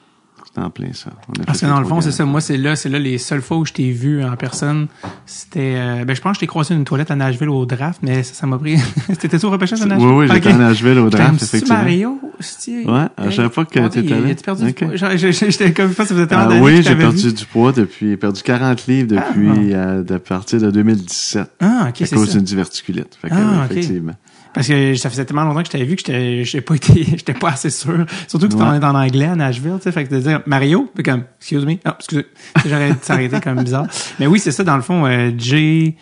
C'était 0.51 0.61
en 0.65 0.71
plein 0.71 0.93
ça. 0.93 1.11
Parce 1.45 1.61
que 1.61 1.67
dans 1.67 1.79
le 1.79 1.85
fond, 1.85 2.01
c'est 2.01 2.11
ça. 2.11 2.25
Moi, 2.25 2.41
c'est 2.41 2.57
là, 2.57 2.75
c'est 2.75 2.89
là 2.89 2.97
les 2.97 3.19
seules 3.19 3.43
fois 3.43 3.57
où 3.57 3.65
je 3.67 3.73
t'ai 3.73 3.91
vu 3.91 4.23
en 4.23 4.35
personne. 4.35 4.87
C'était, 5.27 5.75
euh, 5.77 6.05
ben, 6.05 6.15
je 6.15 6.21
pense 6.21 6.31
que 6.31 6.35
je 6.37 6.39
t'ai 6.39 6.47
croisé 6.47 6.73
une 6.73 6.85
toilette 6.85 7.11
à 7.11 7.15
Nashville 7.15 7.49
au 7.49 7.67
draft, 7.67 7.99
mais 8.01 8.23
ça, 8.23 8.33
ça 8.33 8.47
m'a 8.47 8.57
pris. 8.57 8.77
T'étais-tu 9.19 9.45
au 9.45 9.51
repêchage 9.51 9.79
à 9.81 9.83
Oui, 9.83 9.89
Nashville? 9.91 10.07
oui, 10.09 10.27
j'étais 10.27 10.49
Ok. 10.49 10.55
à 10.55 10.57
Nashville 10.57 10.97
au 10.97 11.09
draft, 11.11 11.43
effectivement. 11.43 11.77
Mario? 11.77 12.19
hostie? 12.39 12.83
Ouais, 12.85 13.05
à 13.15 13.29
chaque 13.29 13.53
fois 13.53 13.65
que 13.65 13.79
t'étais 13.89 14.01
là. 14.01 14.27
a-tu 14.27 14.43
perdu 14.43 14.63
du 14.63 14.69
Ok. 14.71 14.75
poids? 14.85 14.95
Je- 14.95 15.17
je- 15.17 15.31
J'étais 15.51 15.71
comme, 15.71 15.91
je 15.91 15.95
que 15.95 16.13
vous 16.15 16.19
êtes 16.19 16.31
Ah 16.33 16.45
d'années 16.47 16.59
que 16.59 16.65
oui, 16.65 16.77
je 16.77 16.81
j'ai 16.81 16.95
perdu 16.95 17.27
vu. 17.27 17.33
du 17.33 17.45
poids 17.45 17.71
depuis, 17.71 18.17
perdu 18.17 18.41
40 18.41 18.87
livres 18.87 19.07
depuis, 19.09 19.73
euh, 19.75 20.01
de 20.03 20.17
partir 20.17 20.59
de 20.59 20.71
2017. 20.71 21.47
Ah, 21.59 21.85
ok, 21.89 22.01
à 22.01 22.05
c'est 22.07 22.15
cause 22.15 22.27
ça. 22.27 22.33
d'une 22.33 22.43
diverticulite. 22.43 23.17
Fait 23.21 23.29
que, 23.29 23.35
Ah, 23.37 23.67
oui, 23.69 23.77
ok. 23.77 23.83
Parce 24.53 24.67
que 24.67 24.95
ça 24.95 25.09
faisait 25.09 25.25
tellement 25.25 25.43
longtemps 25.43 25.59
que 25.61 25.67
je 25.67 25.71
t'avais 25.71 25.85
vu 25.85 25.95
que 25.95 26.01
j'étais, 26.05 26.43
j'ai 26.43 26.61
pas 26.61 26.75
été, 26.75 27.03
j'étais 27.17 27.33
pas 27.33 27.49
assez 27.49 27.69
sûr. 27.69 28.05
Surtout 28.27 28.47
que 28.47 28.53
tu 28.53 28.57
Ouais. 28.59 28.65
en 28.67 28.73
es 28.81 28.83
en 28.83 28.95
anglais 28.95 29.25
à 29.27 29.35
Nashville, 29.35 29.73
tu 29.77 29.83
sais. 29.83 29.91
Fait 29.91 30.05
que 30.05 30.13
de 30.15 30.19
dire 30.19 30.41
Mario, 30.47 30.89
puis 30.93 31.03
comme, 31.03 31.23
excuse 31.39 31.65
me, 31.65 31.75
ah, 31.85 31.95
excusez. 31.99 32.25
J'aurais 32.65 32.93
s'arrêter 33.01 33.39
comme 33.41 33.63
bizarre. 33.63 33.85
Mais 34.19 34.25
oui, 34.27 34.39
c'est 34.39 34.51
ça, 34.51 34.63
dans 34.63 34.75
le 34.75 34.81
fond, 34.81 35.05
euh, 35.05 35.31
Jay, 35.37 35.95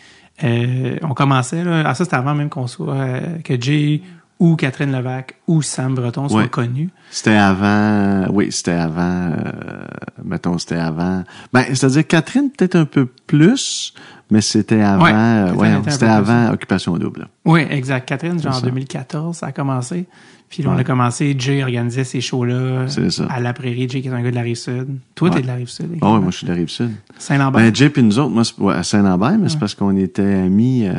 euh, 0.44 0.96
on 1.02 1.12
commençait, 1.14 1.62
là. 1.62 1.82
Ah, 1.84 1.94
ça, 1.94 2.04
c'était 2.04 2.16
avant 2.16 2.34
même 2.34 2.48
qu'on 2.48 2.66
soit, 2.66 2.94
euh, 2.94 3.20
que 3.44 3.60
Jay 3.60 4.00
ou 4.40 4.54
Catherine 4.56 4.92
Levac 4.92 5.34
ou 5.48 5.62
Sam 5.62 5.94
Breton 5.96 6.28
soient 6.28 6.42
Ouais. 6.42 6.48
connus. 6.48 6.90
C'était 7.10 7.32
avant, 7.34 8.26
oui, 8.32 8.52
c'était 8.52 8.70
avant, 8.70 9.32
euh, 9.32 9.82
mettons, 10.24 10.56
c'était 10.58 10.76
avant. 10.76 11.24
Ben, 11.52 11.64
c'est-à-dire 11.74 12.06
Catherine 12.06 12.48
peut-être 12.56 12.76
un 12.76 12.84
peu 12.84 13.06
plus, 13.26 13.92
mais 14.30 14.40
c'était 14.40 14.80
avant, 14.82 15.04
Ouais, 15.04 15.12
euh, 15.14 15.54
ouais, 15.54 15.70
c'était 15.88 16.06
avant 16.06 16.50
Occupation 16.52 16.96
Double. 16.98 17.28
Oui, 17.44 17.60
exact. 17.70 18.08
Catherine, 18.08 18.40
genre 18.40 18.52
en 18.54 18.60
ça. 18.60 18.66
2014, 18.66 19.36
ça 19.36 19.46
a 19.46 19.52
commencé. 19.52 20.06
Puis 20.50 20.62
là, 20.62 20.70
on 20.74 20.78
a 20.78 20.84
commencé, 20.84 21.34
Jay 21.38 21.62
organisait 21.62 22.04
ces 22.04 22.22
shows-là 22.22 22.88
C'est 22.88 23.10
ça. 23.10 23.26
à 23.30 23.38
la 23.38 23.52
Prairie. 23.52 23.86
Jay 23.88 24.00
qui 24.00 24.08
est 24.08 24.10
un 24.10 24.22
gars 24.22 24.30
de 24.30 24.34
la 24.34 24.40
Rive-Sud. 24.40 24.86
Toi, 25.14 25.28
t'es 25.28 25.42
de 25.42 25.46
la 25.46 25.54
Rive-Sud. 25.56 25.84
Ah 25.86 25.90
ouais, 25.90 25.96
également. 25.98 26.20
moi, 26.22 26.30
je 26.30 26.36
suis 26.38 26.46
de 26.46 26.52
la 26.52 26.56
Rive-Sud. 26.58 26.90
Saint-Lambert. 27.18 27.60
Ben, 27.62 27.74
Jay 27.74 27.92
et 27.94 28.02
nous 28.02 28.18
autres, 28.18 28.54
moi, 28.58 28.74
à 28.74 28.82
Saint-Lambert, 28.82 29.36
mais 29.38 29.50
c'est 29.50 29.58
parce 29.58 29.74
qu'on 29.74 29.94
était 29.98 30.22
amis. 30.22 30.86
euh, 30.86 30.94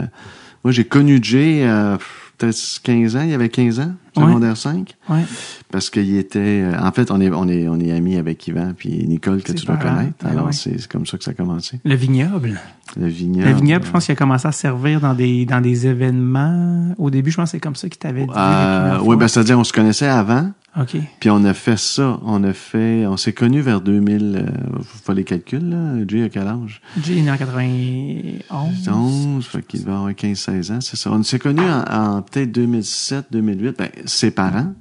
moi, 0.64 0.72
j'ai 0.72 0.84
connu 0.86 1.20
Jay 1.22 1.62
euh, 1.68 1.98
peut-être 2.38 2.58
15 2.84 3.16
ans. 3.16 3.22
Il 3.24 3.32
y 3.32 3.34
avait 3.34 3.50
15 3.50 3.80
ans, 3.80 3.94
secondaire 4.16 4.58
5. 4.58 4.96
ouais. 5.10 5.24
Parce 5.72 5.89
qu'il 5.89 6.16
était... 6.18 6.39
euh, 6.63 6.80
en 6.82 6.92
fait, 6.92 7.12
on 7.12 7.22
est, 7.22 7.30
on 7.32 7.48
est, 7.48 7.68
on 7.68 7.80
est 7.80 7.92
amis 7.92 8.16
avec 8.18 8.48
Yvan 8.48 8.74
puis 8.75 9.06
Nicole, 9.08 9.42
que 9.44 9.51
tu 9.51 9.66
dois 9.66 9.78
connaître. 9.78 10.13
ben 10.24 10.32
Alors, 10.32 10.48
ouais. 10.48 10.51
c'est 10.51 10.88
comme 10.88 11.06
ça 11.06 11.18
que 11.18 11.24
ça 11.24 11.32
a 11.32 11.34
commencé. 11.36 11.80
Le 11.86 11.96
vignoble. 11.96 12.60
Le 13.00 13.08
vignoble. 13.08 13.50
Le 13.50 13.56
vignoble, 13.56 13.86
je 13.86 13.92
pense 13.92 14.06
qu'il 14.06 14.13
a 14.13 14.16
commencé 14.16 14.48
à 14.48 14.51
servir 14.51 15.00
dans 15.00 15.13
des, 15.13 15.46
dans 15.46 15.62
des 15.62 15.86
événements. 15.88 16.96
Au 16.98 17.10
début, 17.12 17.30
je 17.32 17.38
pense 17.38 17.50
que 17.50 17.51
c'est 17.51 17.60
comme 17.60 17.75
ça 17.75 17.88
qu'il 17.88 18.00
t'avait 18.00 18.25
dit. 18.25 18.32
Euh, 18.36 18.98
oui, 19.04 19.16
ben, 19.16 19.28
c'est-à-dire, 19.28 19.60
on 19.60 19.63
se 19.63 19.74
connaissait 19.74 20.08
avant. 20.08 20.51
OK. 20.80 20.96
Puis 21.20 21.30
on 21.30 21.44
a 21.46 21.54
fait 21.54 21.78
ça. 21.78 22.20
On 22.24 22.44
a 22.44 22.54
fait... 22.54 23.06
On 23.08 23.18
s'est 23.18 23.34
connus 23.34 23.62
vers 23.62 23.82
2000... 23.82 24.36
Euh, 24.48 24.80
faut 25.04 25.13
les 25.13 25.24
calculs, 25.24 25.68
là. 25.70 25.94
Jay 26.08 26.24
a 26.24 26.30
quel 26.30 26.48
âge? 26.48 26.82
Jay 27.04 27.18
est 27.18 27.22
né 27.22 27.32
en 27.32 27.38
91. 27.38 28.89
11, 28.89 29.46
fait 29.46 29.62
qu'il 29.63 29.82
devait 29.82 29.92
avoir 29.92 30.12
15-16 30.12 30.72
ans, 30.74 30.82
c'est 30.82 30.96
ça. 30.96 31.12
On 31.12 31.22
s'est 31.24 31.39
connus 31.39 31.62
en, 31.62 32.18
en 32.18 32.22
peut-être 32.22 32.51
2007-2008, 32.58 33.75
ben, 33.78 33.89
séparants. 34.06 34.74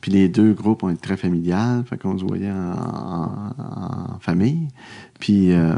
Puis 0.00 0.12
les 0.12 0.28
deux 0.28 0.52
groupes 0.52 0.82
ont 0.82 0.90
été 0.90 1.00
très 1.00 1.16
familiales, 1.16 1.82
fait 1.88 1.96
qu'on 1.96 2.18
se 2.18 2.24
voyait 2.24 2.50
en, 2.50 2.72
en- 2.72 4.14
en 4.16 4.18
famille. 4.20 4.68
Puis 5.18 5.52
euh, 5.52 5.74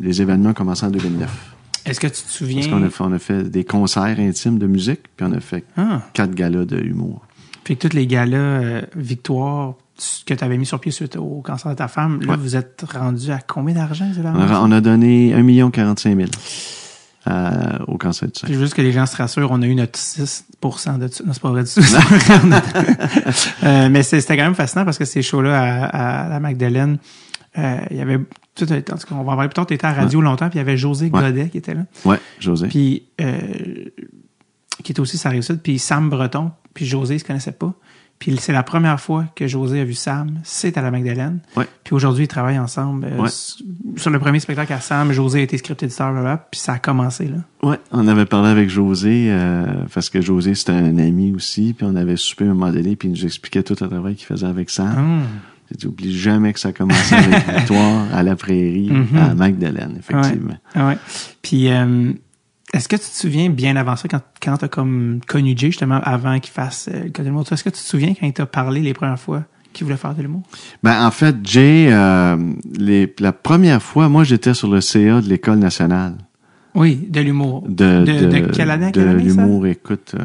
les 0.00 0.20
événements 0.20 0.50
ont 0.50 0.54
commencé 0.54 0.84
en 0.84 0.90
2009. 0.90 1.54
Est-ce 1.86 2.00
que 2.00 2.08
tu 2.08 2.22
te 2.22 2.28
souviens? 2.28 2.56
Parce 2.60 2.66
qu'on 2.72 2.82
a 2.82 2.90
fait, 2.90 3.04
on 3.04 3.12
a 3.12 3.18
fait 3.18 3.44
des 3.50 3.64
concerts 3.64 4.18
intimes 4.18 4.58
de 4.58 4.66
musique, 4.66 5.02
puis 5.16 5.26
on 5.28 5.32
a 5.32 5.40
fait 5.40 5.64
Ah. 5.76 6.02
quatre 6.12 6.34
galas 6.34 6.64
de 6.64 6.78
humour. 6.80 7.24
Fait 7.64 7.76
que 7.76 7.86
tous 7.86 7.94
les 7.94 8.06
gars-là, 8.06 8.36
euh, 8.36 8.82
Victoire, 8.96 9.74
que 10.26 10.34
tu 10.34 10.44
avais 10.44 10.58
mis 10.58 10.66
sur 10.66 10.80
pied 10.80 10.90
suite 10.92 11.16
au 11.16 11.40
cancer 11.42 11.70
de 11.70 11.76
ta 11.76 11.86
femme, 11.88 12.20
là, 12.22 12.32
Ouais. 12.32 12.36
vous 12.36 12.56
êtes 12.56 12.84
rendu 12.92 13.30
à 13.30 13.38
combien 13.38 13.74
d'argent, 13.74 14.10
On 14.24 14.68
on 14.68 14.72
a 14.72 14.80
donné 14.80 15.34
1 15.34 15.70
45 15.70 16.16
000 16.16 16.28
euh, 17.28 17.78
au 17.86 17.98
cancer 17.98 18.28
du 18.28 18.38
sein. 18.38 18.46
Juste 18.48 18.74
que 18.74 18.82
les 18.82 18.92
gens 18.92 19.06
se 19.06 19.16
rassurent, 19.16 19.50
on 19.50 19.60
a 19.62 19.66
eu 19.66 19.74
notre 19.74 19.98
6% 19.98 20.98
de 20.98 21.08
tout. 21.08 21.24
Non, 21.26 21.32
c'est 21.32 21.42
pas 21.42 21.50
vrai 21.50 21.64
du 21.64 21.70
tout. 21.72 21.80
Euh, 23.64 23.88
mais 23.90 24.02
c'était 24.02 24.36
quand 24.36 24.44
même 24.44 24.54
fascinant 24.54 24.84
parce 24.84 24.98
que 24.98 25.04
ces 25.04 25.22
shows-là 25.22 25.60
à, 25.84 26.24
à 26.24 26.28
la 26.28 26.40
Magdalene, 26.40 26.98
euh, 27.58 27.78
il 27.90 27.96
y 27.96 28.00
avait 28.00 28.18
tout, 28.54 28.72
en 28.72 28.76
tout 28.80 28.82
cas, 28.82 28.96
on 29.12 29.24
va 29.24 29.32
en 29.32 29.36
parler 29.36 29.48
plus 29.48 29.54
tard, 29.54 29.66
tu 29.66 29.74
étais 29.74 29.86
à 29.86 29.92
la 29.92 30.02
radio 30.02 30.20
longtemps, 30.20 30.48
puis 30.48 30.58
il 30.58 30.60
y 30.60 30.62
avait 30.62 30.76
José 30.76 31.06
Ouais. 31.06 31.20
Godet 31.20 31.48
qui 31.48 31.58
était 31.58 31.74
là. 31.74 31.82
Ouais, 32.04 32.18
José. 32.38 32.68
Puis 32.68 33.04
euh, 33.20 33.36
qui 34.82 34.92
était 34.92 35.00
aussi 35.00 35.18
sa 35.18 35.30
sud, 35.42 35.60
puis 35.60 35.78
Sam 35.78 36.08
Breton, 36.08 36.52
puis 36.74 36.86
José, 36.86 37.16
ils 37.16 37.20
se 37.20 37.24
connaissaient 37.24 37.52
pas. 37.52 37.72
Puis 38.18 38.36
c'est 38.40 38.52
la 38.52 38.64
première 38.64 39.00
fois 39.00 39.26
que 39.36 39.46
José 39.46 39.80
a 39.80 39.84
vu 39.84 39.94
Sam, 39.94 40.40
c'est 40.42 40.76
à 40.76 40.82
la 40.82 40.90
Magdalene. 40.90 41.38
Ouais. 41.56 41.66
Puis 41.84 41.94
aujourd'hui, 41.94 42.24
ils 42.24 42.28
travaillent 42.28 42.58
ensemble. 42.58 43.06
euh, 43.10 43.22
Ouais. 43.22 43.28
Sur 43.96 44.10
le 44.10 44.18
premier 44.18 44.40
spectacle 44.40 44.72
à 44.72 44.80
Sam, 44.80 45.12
José 45.12 45.38
a 45.40 45.42
été 45.42 45.56
script 45.58 45.82
éditeur, 45.84 46.12
puis 46.50 46.58
ça 46.60 46.72
a 46.74 46.78
commencé 46.78 47.26
là. 47.28 47.36
Ouais, 47.68 47.78
on 47.92 48.08
avait 48.08 48.26
parlé 48.26 48.48
avec 48.50 48.70
José, 48.70 49.28
euh, 49.30 49.66
parce 49.94 50.10
que 50.10 50.20
José, 50.20 50.54
c'était 50.54 50.72
un 50.72 50.98
ami 50.98 51.32
aussi, 51.32 51.74
puis 51.74 51.86
on 51.88 51.94
avait 51.94 52.16
soupé 52.16 52.44
à 52.44 52.48
un 52.50 52.54
moment 52.54 52.72
donné, 52.72 52.96
puis 52.96 53.08
il 53.08 53.12
nous 53.12 53.24
expliquait 53.24 53.62
tout 53.62 53.76
le 53.80 53.88
travail 53.88 54.16
qu'il 54.16 54.26
faisait 54.26 54.46
avec 54.46 54.70
Sam. 54.70 54.98
Hum. 54.98 55.22
J'ai 55.70 55.76
dit, 55.76 55.86
oublie 55.86 56.16
jamais 56.18 56.52
que 56.54 56.60
ça 56.60 56.70
a 56.70 56.72
commencé 56.72 57.14
avec 57.14 57.46
Victoire, 57.58 58.06
à 58.12 58.22
la 58.22 58.36
Prairie, 58.36 58.90
Mhm. 58.90 59.16
à 59.18 59.34
Magdalene, 59.34 59.96
effectivement. 59.98 60.56
Ah 60.74 60.88
ouais. 60.88 60.98
Puis, 61.42 61.68
euh, 61.70 62.12
est-ce 62.74 62.88
que 62.88 62.96
tu 62.96 63.02
te 63.02 63.16
souviens 63.16 63.48
bien 63.50 63.76
avant 63.76 63.96
ça, 63.96 64.08
quand, 64.08 64.20
quand 64.42 64.56
tu 64.58 64.64
as 64.64 64.68
comme 64.68 65.20
connu 65.26 65.54
Jay, 65.56 65.68
justement, 65.68 66.00
avant 66.02 66.38
qu'il 66.38 66.52
fasse 66.52 66.88
euh, 66.92 67.04
le 67.04 67.10
code 67.10 67.24
de 67.24 67.30
l'humour, 67.30 67.44
est-ce 67.50 67.64
que 67.64 67.70
tu 67.70 67.76
te 67.80 67.86
souviens 67.86 68.14
quand 68.18 68.26
il 68.26 68.32
t'a 68.32 68.46
parlé 68.46 68.80
les 68.80 68.92
premières 68.94 69.18
fois 69.18 69.44
qu'il 69.72 69.84
voulait 69.84 69.96
faire 69.96 70.14
de 70.14 70.22
l'humour? 70.22 70.42
Ben, 70.82 71.06
en 71.06 71.10
fait, 71.10 71.36
Jay, 71.44 71.88
euh, 71.90 72.36
les, 72.78 73.14
la 73.20 73.32
première 73.32 73.82
fois, 73.82 74.08
moi, 74.08 74.24
j'étais 74.24 74.54
sur 74.54 74.68
le 74.68 74.80
CA 74.80 75.20
de 75.20 75.28
l'École 75.28 75.58
nationale 75.58 76.14
Oui, 76.74 77.06
de 77.08 77.20
l'humour. 77.20 77.64
de, 77.68 78.04
de, 78.04 78.26
de 78.26 78.46
quelle 78.54 78.70
année 78.70 78.90
quelle 78.92 79.04
de 79.04 79.08
année, 79.10 79.22
l'humour, 79.24 79.66
écoute. 79.66 80.14
euh, 80.18 80.24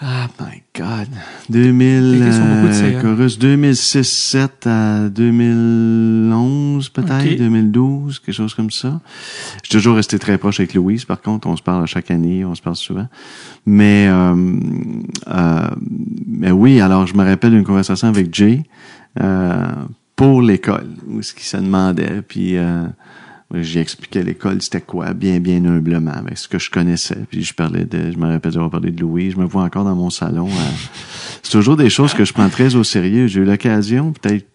Ah, 0.00 0.28
my 0.38 0.62
God. 0.74 1.08
2000, 1.48 2.18
T'étais 2.18 2.32
sur 2.32 2.44
beaucoup 2.44 2.66
de 2.66 2.96
euh, 2.96 3.00
chorus, 3.00 3.38
2006-7 3.38 4.68
à 4.68 5.08
2011, 5.08 6.90
peut-être, 6.90 7.32
Ok. 7.32 7.38
2012, 7.38 8.18
quelque 8.18 8.34
chose 8.34 8.52
comme 8.54 8.70
ça. 8.70 9.00
J'ai 9.62 9.70
toujours 9.70 9.96
resté 9.96 10.18
très 10.18 10.36
proche 10.36 10.60
avec 10.60 10.74
Louise, 10.74 11.06
par 11.06 11.22
contre, 11.22 11.48
on 11.48 11.56
se 11.56 11.62
parle 11.62 11.82
à 11.82 11.86
chaque 11.86 12.10
année, 12.10 12.44
on 12.44 12.54
se 12.54 12.60
parle 12.60 12.76
souvent. 12.76 13.08
Mais, 13.64 14.06
euh, 14.08 14.34
euh, 15.28 15.70
mais 16.26 16.50
oui, 16.50 16.80
alors 16.82 17.06
je 17.06 17.14
me 17.14 17.24
rappelle 17.24 17.52
d'une 17.52 17.64
conversation 17.64 18.08
avec 18.08 18.34
Jay 18.34 18.64
euh, 19.22 19.64
pour 20.14 20.42
l'école, 20.42 20.88
où 21.08 21.22
ce 21.22 21.32
qui 21.32 21.46
se 21.46 21.56
demandait, 21.56 22.20
puis 22.20 22.58
euh, 22.58 22.84
j'ai 23.54 23.80
expliqué 23.80 24.22
l'école, 24.22 24.60
c'était 24.60 24.80
quoi, 24.80 25.14
bien, 25.14 25.38
bien 25.38 25.64
humblement, 25.64 26.12
avec 26.12 26.36
ce 26.36 26.48
que 26.48 26.58
je 26.58 26.70
connaissais. 26.70 27.18
Puis 27.30 27.44
je 27.44 27.54
parlais 27.54 27.84
de, 27.84 28.10
je 28.10 28.18
me 28.18 28.26
rappelle 28.26 28.52
d'avoir 28.52 28.70
parlé 28.70 28.90
de 28.90 29.00
Louis, 29.00 29.30
je 29.30 29.38
me 29.38 29.44
vois 29.44 29.62
encore 29.62 29.84
dans 29.84 29.94
mon 29.94 30.10
salon. 30.10 30.48
euh, 30.48 30.70
c'est 31.42 31.52
toujours 31.52 31.76
des 31.76 31.90
choses 31.90 32.12
que 32.14 32.24
je 32.24 32.32
prends 32.32 32.48
très 32.48 32.74
au 32.74 32.84
sérieux. 32.84 33.28
J'ai 33.28 33.40
eu 33.40 33.44
l'occasion, 33.44 34.12
peut-être 34.12 34.46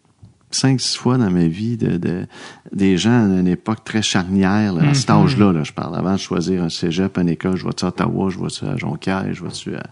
cinq, 0.51 0.81
six 0.81 0.97
fois 0.97 1.17
dans 1.17 1.31
ma 1.31 1.47
vie, 1.47 1.77
de, 1.77 1.97
de 1.97 2.25
des 2.73 2.97
gens 2.97 3.11
à 3.11 3.39
une 3.39 3.47
époque 3.47 3.83
très 3.85 4.01
charnière, 4.01 4.73
là, 4.73 4.89
à 4.89 4.93
cet 4.93 5.09
âge-là, 5.09 5.53
là, 5.53 5.63
je 5.63 5.71
parle. 5.71 5.95
Avant 5.97 6.13
de 6.13 6.19
choisir 6.19 6.61
un 6.63 6.69
cégep, 6.69 7.17
une 7.17 7.29
école, 7.29 7.55
je 7.55 7.63
vois-tu 7.63 7.85
à 7.85 7.89
Ottawa, 7.89 8.29
je 8.29 8.37
vois-tu 8.37 8.65
à 8.65 8.75
Jonquière, 8.75 9.25
je 9.31 9.39
vois-tu 9.39 9.75
à... 9.75 9.83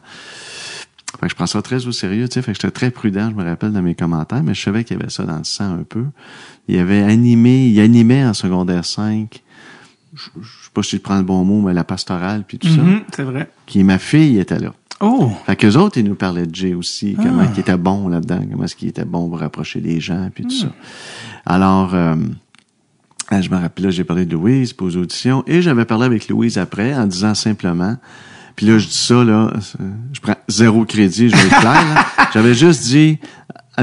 Fait 1.20 1.26
que 1.26 1.30
je 1.32 1.36
prends 1.36 1.48
ça 1.48 1.62
très 1.62 1.86
au 1.88 1.92
sérieux, 1.92 2.28
tu 2.30 2.36
sais, 2.36 2.42
fait 2.42 2.52
que 2.54 2.58
j'étais 2.62 2.72
très 2.72 2.92
prudent, 2.92 3.30
je 3.32 3.36
me 3.36 3.44
rappelle 3.44 3.72
dans 3.72 3.82
mes 3.82 3.96
commentaires, 3.96 4.44
mais 4.44 4.54
je 4.54 4.62
savais 4.62 4.84
qu'il 4.84 4.98
y 4.98 5.00
avait 5.02 5.10
ça 5.10 5.24
dans 5.24 5.38
le 5.38 5.44
sang 5.44 5.74
un 5.80 5.84
peu. 5.84 6.06
Il 6.68 6.78
avait 6.78 7.02
animé, 7.02 7.68
il 7.68 7.80
animait 7.82 8.24
en 8.26 8.34
secondaire 8.34 8.86
5, 8.86 9.42
je, 10.16 10.22
je 10.42 10.48
sais 10.66 10.70
pas 10.74 10.84
si 10.84 10.98
je 10.98 11.02
prends 11.02 11.18
le 11.18 11.24
bon 11.24 11.44
mot, 11.44 11.62
mais 11.62 11.74
la 11.74 11.84
pastorale 11.84 12.44
puis 12.48 12.58
tout 12.60 12.68
ça, 12.70 12.82
Mhm, 12.82 13.02
c'est 13.16 13.24
vrai. 13.24 13.50
qui 13.66 13.84
ma 13.84 13.98
fille 14.00 14.38
était 14.40 14.60
là. 14.60 14.74
Oh! 15.02 15.32
Fait 15.46 15.56
qu'eux 15.56 15.76
autres, 15.78 15.98
ils 15.98 16.04
nous 16.06 16.16
parlaient 16.16 16.46
de 16.46 16.54
Jay 16.54 16.74
aussi, 16.74 17.16
comment 17.16 17.44
Ah. 17.46 17.52
il 17.54 17.60
était 17.60 17.78
bon 17.78 18.08
là-dedans, 18.08 18.42
comment 18.52 18.64
est-ce 18.66 18.76
qu'il 18.76 18.90
était 18.90 19.06
bon 19.06 19.30
pour 19.30 19.40
rapprocher 19.40 19.80
les 19.82 20.00
gens, 20.00 20.30
puis 20.34 20.44
tout 20.44 20.52
ça. 20.56 20.72
Alors, 21.46 21.96
euh, 21.96 22.16
je 23.32 23.50
me 23.50 23.56
rappelle, 23.58 23.86
là, 23.86 23.92
j'ai 23.92 24.04
parlé 24.04 24.26
de 24.26 24.34
Louise 24.34 24.74
pour 24.74 24.88
aux 24.88 24.96
auditions, 24.98 25.44
et 25.48 25.62
j'avais 25.62 25.86
parlé 25.86 26.06
avec 26.06 26.28
Louise 26.30 26.58
après, 26.58 26.94
en 26.96 27.08
disant 27.08 27.34
simplement, 27.34 27.96
puis 28.56 28.66
là, 28.66 28.78
je 28.78 28.88
dis 28.88 28.98
ça, 28.98 29.24
là, 29.24 29.52
je 30.14 30.20
prends 30.20 30.36
zéro 30.48 30.86
crédit, 30.86 31.30
je 31.30 31.36
vais 31.36 31.42
être 31.42 31.60
clair, 31.60 31.74
là. 31.74 32.06
J'avais 32.34 32.54
juste 32.54 32.84
dit 32.84 33.20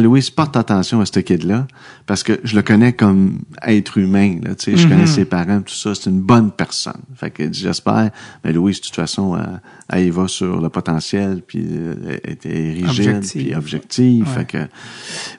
Louise, 0.00 0.30
porte 0.30 0.56
attention 0.56 1.00
à 1.00 1.06
ce 1.06 1.20
kid-là, 1.20 1.66
parce 2.06 2.22
que 2.22 2.40
je 2.44 2.54
le 2.56 2.62
connais 2.62 2.92
comme 2.92 3.38
être 3.66 3.98
humain, 3.98 4.36
là, 4.42 4.54
tu 4.54 4.72
sais, 4.72 4.76
je 4.76 4.86
connais 4.88 5.06
ses 5.06 5.24
parents, 5.24 5.60
tout 5.60 5.74
ça, 5.74 5.94
c'est 5.94 6.10
une 6.10 6.20
bonne 6.20 6.50
personne. 6.50 7.00
Fait 7.14 7.30
que 7.30 7.52
j'espère, 7.52 8.10
mais 8.44 8.52
Louise, 8.52 8.80
de 8.80 8.86
toute 8.86 8.94
façon, 8.96 9.36
elle, 9.36 9.60
elle 9.88 10.06
y 10.06 10.10
va 10.10 10.28
sur 10.28 10.60
le 10.60 10.68
potentiel, 10.68 11.42
puis 11.46 11.64
euh, 11.70 12.18
elle 12.24 12.32
était 12.32 12.74
rigide, 12.82 13.20
puis 13.28 13.54
objective, 13.54 14.26
Ouais. 14.26 14.34
fait 14.34 14.44
que, 14.46 14.58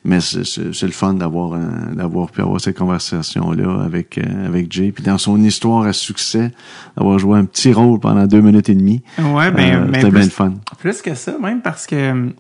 mais 0.04 0.20
c'est- 0.22 0.44
c'est 0.44 0.74
c'est 0.74 0.86
le 0.86 0.92
fun 0.92 1.14
d'avoir 1.14 1.58
d'avoir 1.94 2.32
pu 2.32 2.42
avoir 2.42 2.60
cette 2.62 2.78
conversation-là 2.78 3.84
avec, 3.84 4.18
euh, 4.18 4.48
avec 4.48 4.72
Jay, 4.72 4.92
puis 4.92 5.04
dans 5.04 5.18
son 5.18 5.42
histoire 5.44 5.86
à 5.86 5.94
succès, 5.94 6.52
d'avoir 6.96 7.20
joué 7.20 7.38
un 7.40 7.46
petit 7.46 7.74
rôle 7.74 8.00
pendant 8.00 8.26
deux 8.28 8.42
minutes 8.42 8.70
et 8.70 8.76
demie. 8.76 9.02
Ouais, 9.20 9.52
ben, 9.52 9.84
Euh, 9.84 9.92
c'était 9.94 10.12
bien 10.12 10.24
le 10.24 10.30
fun. 10.30 10.54
Plus 10.80 11.02
que 11.02 11.14
ça, 11.16 11.38
même 11.40 11.62
parce 11.62 11.86
que 11.88 12.12
hum, 12.12 12.34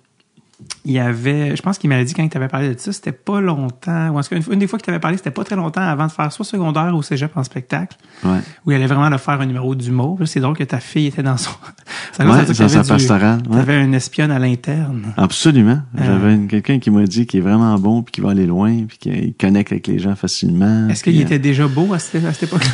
il 0.86 0.92
y 0.94 1.00
avait, 1.00 1.56
je 1.56 1.62
pense 1.62 1.78
qu'il 1.78 1.90
m'avait 1.90 2.06
dit 2.06 2.14
quand 2.16 2.24
il 2.24 2.30
t'avait 2.30 2.48
parlé 2.48 2.74
de 2.74 2.80
ça, 2.80 2.92
c'était 2.92 3.12
pas 3.12 3.42
longtemps, 3.42 4.10
ou 4.10 4.18
en 4.18 4.24
tout 4.24 4.30
cas, 4.30 4.38
une, 4.52 4.58
des 4.58 4.66
fois 4.66 4.80
qu'il 4.80 4.86
t'avait 4.88 5.00
parlé, 5.00 5.18
c'était 5.18 5.30
pas 5.32 5.44
très 5.44 5.56
longtemps 5.56 5.82
avant 5.82 6.08
de 6.08 6.12
faire 6.12 6.32
soit 6.32 6.46
secondaire 6.46 6.96
ou 6.96 7.04
cégep 7.04 7.36
en 7.38 7.44
spectacle, 7.44 7.96
Ouais. 8.24 8.40
où 8.66 8.72
il 8.72 8.76
allait 8.76 8.88
vraiment 8.88 9.10
le 9.10 9.18
faire 9.20 9.40
un 9.40 9.46
numéro 9.46 9.76
d'humour. 9.76 10.18
C'est 10.26 10.40
drôle 10.40 10.58
que 10.58 10.64
ta 10.64 10.80
fille 10.80 11.08
était 11.08 11.22
dans 11.22 11.38
son, 11.38 11.52
ça 12.14 12.26
Ouais, 12.26 12.44
dans 12.46 12.68
sa 12.70 12.84
pastorale, 12.84 13.44
ouais. 13.50 13.58
T'avais 13.58 13.84
une 13.84 13.94
espionne 13.94 14.32
à 14.32 14.40
l'interne. 14.40 15.14
Absolument. 15.16 15.80
Euh. 16.00 16.04
J'avais 16.04 16.38
quelqu'un 16.48 16.80
qui 16.80 16.90
m'a 16.90 17.04
dit 17.04 17.28
qu'il 17.28 17.40
est 17.42 17.44
vraiment 17.44 17.76
bon, 17.78 18.02
puis 18.02 18.14
qu'il 18.14 18.24
va 18.24 18.32
aller 18.32 18.48
loin, 18.48 18.86
puis 18.88 18.98
qu'il 18.98 19.34
connecte 19.36 19.72
avec 19.72 19.86
les 19.88 20.00
gens 20.00 20.16
facilement. 20.16 20.88
Est-ce 20.90 21.04
qu'il 21.04 21.18
euh, 21.18 21.22
était 21.22 21.40
déjà 21.40 21.68
beau 21.68 21.94
à 21.94 22.00
cette, 22.00 22.26
à 22.26 22.34
cette 22.34 22.44
époque? 22.50 22.66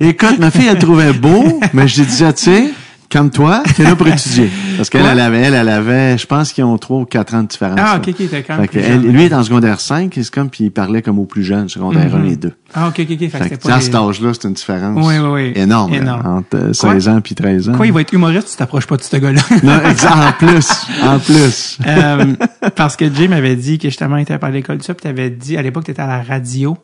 Écoute, 0.00 0.38
ma 0.40 0.50
fille, 0.50 0.66
elle 0.66 0.74
le 0.74 0.80
trouvait 0.80 1.12
beau, 1.12 1.60
mais 1.72 1.86
je 1.86 2.00
lui 2.00 2.06
disais, 2.06 2.32
tu 2.32 2.42
sais, 2.44 2.70
comme 3.12 3.30
toi, 3.30 3.62
t'es 3.76 3.82
là 3.84 3.94
pour 3.94 4.06
étudier. 4.08 4.50
Parce 4.76 4.88
qu'elle, 4.90 5.04
elle 5.04 5.20
avait, 5.20 5.40
elle, 5.42 5.54
elle 5.54 5.68
avait, 5.68 6.16
je 6.16 6.26
pense 6.26 6.52
qu'ils 6.52 6.64
ont 6.64 6.78
trois 6.78 6.98
ou 7.00 7.04
quatre 7.04 7.34
ans 7.34 7.42
de 7.42 7.48
différence. 7.48 7.78
ah, 7.80 7.96
ok, 7.98 8.08
ok, 8.08 8.28
t'es 8.30 8.42
quand 8.42 8.56
même 8.56 8.66
plus 8.68 8.82
jeune. 8.82 9.02
lui 9.02 9.22
est 9.24 9.34
en 9.34 9.42
secondaire 9.44 9.80
5, 9.80 10.16
et 10.16 10.22
c'est 10.22 10.32
comme, 10.32 10.48
puis 10.50 10.64
il 10.64 10.70
parlait 10.70 11.02
comme 11.02 11.18
aux 11.18 11.24
plus 11.26 11.44
jeunes, 11.44 11.68
secondaire 11.68 12.08
Mhm. 12.16 12.24
1 12.26 12.28
et 12.30 12.36
2. 12.36 12.52
Ah, 12.74 12.88
ok, 12.88 13.00
ok, 13.00 13.06
ok. 13.10 13.18
Fait 13.18 13.26
que 13.28 13.30
Fait 13.44 13.56
que, 13.58 13.68
à 13.70 13.76
des- 13.78 13.84
cet 13.84 13.94
âge-là, 13.94 14.30
c'est 14.32 14.48
une 14.48 14.54
différence 14.54 15.06
Oui, 15.06 15.14
oui, 15.18 15.28
oui. 15.30 15.52
énorme, 15.56 15.92
là, 15.92 15.98
Énorme. 15.98 16.26
entre 16.38 16.56
euh, 16.56 16.72
16 16.72 17.08
ans 17.08 17.20
puis 17.20 17.34
13 17.34 17.68
ans. 17.68 17.72
Quoi, 17.74 17.86
il 17.86 17.92
va 17.92 18.00
être 18.00 18.12
humoriste, 18.12 18.48
tu 18.50 18.56
t'approches 18.56 18.86
pas 18.86 18.96
de 18.96 19.02
ce 19.02 19.16
gars-là? 19.16 19.42
Non, 19.62 19.80
exact, 19.88 20.14
en 20.16 20.32
plus, 20.32 20.68
en 21.02 21.18
plus. 21.18 21.78
Euh, 21.86 22.34
parce 22.74 22.96
que 22.96 23.12
Jay 23.14 23.28
m'avait 23.28 23.56
dit 23.56 23.78
que 23.78 23.88
justement, 23.88 24.16
il 24.16 24.22
était 24.22 24.38
à 24.42 24.50
l'école 24.50 24.78
de 24.78 24.82
ça, 24.82 24.94
puis 24.94 25.02
t'avais 25.02 25.28
dit, 25.30 25.56
à 25.56 25.62
l'époque, 25.62 25.84
t'étais 25.84 26.02
à 26.02 26.06
la 26.06 26.22
radio. 26.22 26.76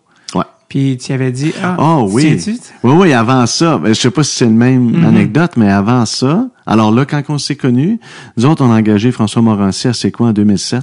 Puis 0.69 0.99
tu 0.99 1.13
avais 1.13 1.33
dit, 1.33 1.53
ah, 1.63 1.77
Oh 1.79 2.09
oui. 2.11 2.39
Oui, 2.85 2.93
oui, 2.95 3.13
avant 3.15 3.47
ça, 3.47 3.79
ben, 3.79 3.89
je 3.95 3.99
sais 4.01 4.11
pas 4.11 4.23
si 4.23 4.35
c'est 4.37 4.45
le 4.45 4.51
même 4.51 4.91
Mhm. 4.99 5.05
anecdote, 5.05 5.53
mais 5.57 5.71
avant 5.71 6.05
ça, 6.05 6.49
alors 6.67 6.91
là, 6.93 7.07
quand 7.07 7.23
on 7.31 7.39
s'est 7.39 7.57
connus, 7.57 7.99
nous 8.37 8.45
autres, 8.45 8.63
on 8.63 8.71
a 8.71 8.77
engagé 8.77 9.11
François 9.11 9.41
Morancy 9.41 9.89
à 9.89 9.93
C'est 9.95 10.11
quoi 10.11 10.29
en 10.29 10.33
2007. 10.33 10.83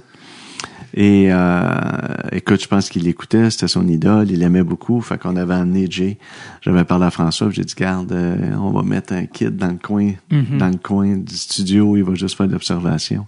Et 0.98 1.27
euh, 1.30 1.70
écoute, 2.32 2.62
je 2.63 2.68
pense 2.70 2.89
qu'il 2.89 3.06
écoutait, 3.10 3.50
c'était 3.50 3.68
son 3.68 3.86
idole, 3.88 4.32
il 4.32 4.42
aimait 4.42 4.63
beaucoup. 4.63 5.01
Fait 5.01 5.18
qu'on 5.18 5.36
avait 5.36 5.54
amené 5.54 5.88
Jay. 5.89 6.18
J'avais 6.62 6.86
parlé 6.86 7.06
à 7.06 7.12
François, 7.12 7.50
j'ai 7.51 7.63
dit, 7.65 7.74
garde, 7.77 8.13
euh, 8.13 8.38
on 8.58 8.72
va 8.72 8.82
mettre 8.82 9.12
un 9.13 9.25
kid 9.25 9.58
dans 9.58 9.68
le 9.68 9.77
coin, 9.82 10.12
Mhm. 10.32 10.58
dans 10.58 10.70
le 10.70 10.77
coin 10.82 11.18
du 11.18 11.36
studio, 11.36 11.98
il 11.98 12.04
va 12.04 12.15
juste 12.15 12.38
faire 12.38 12.48
de 12.48 12.54
l'observation. 12.54 13.27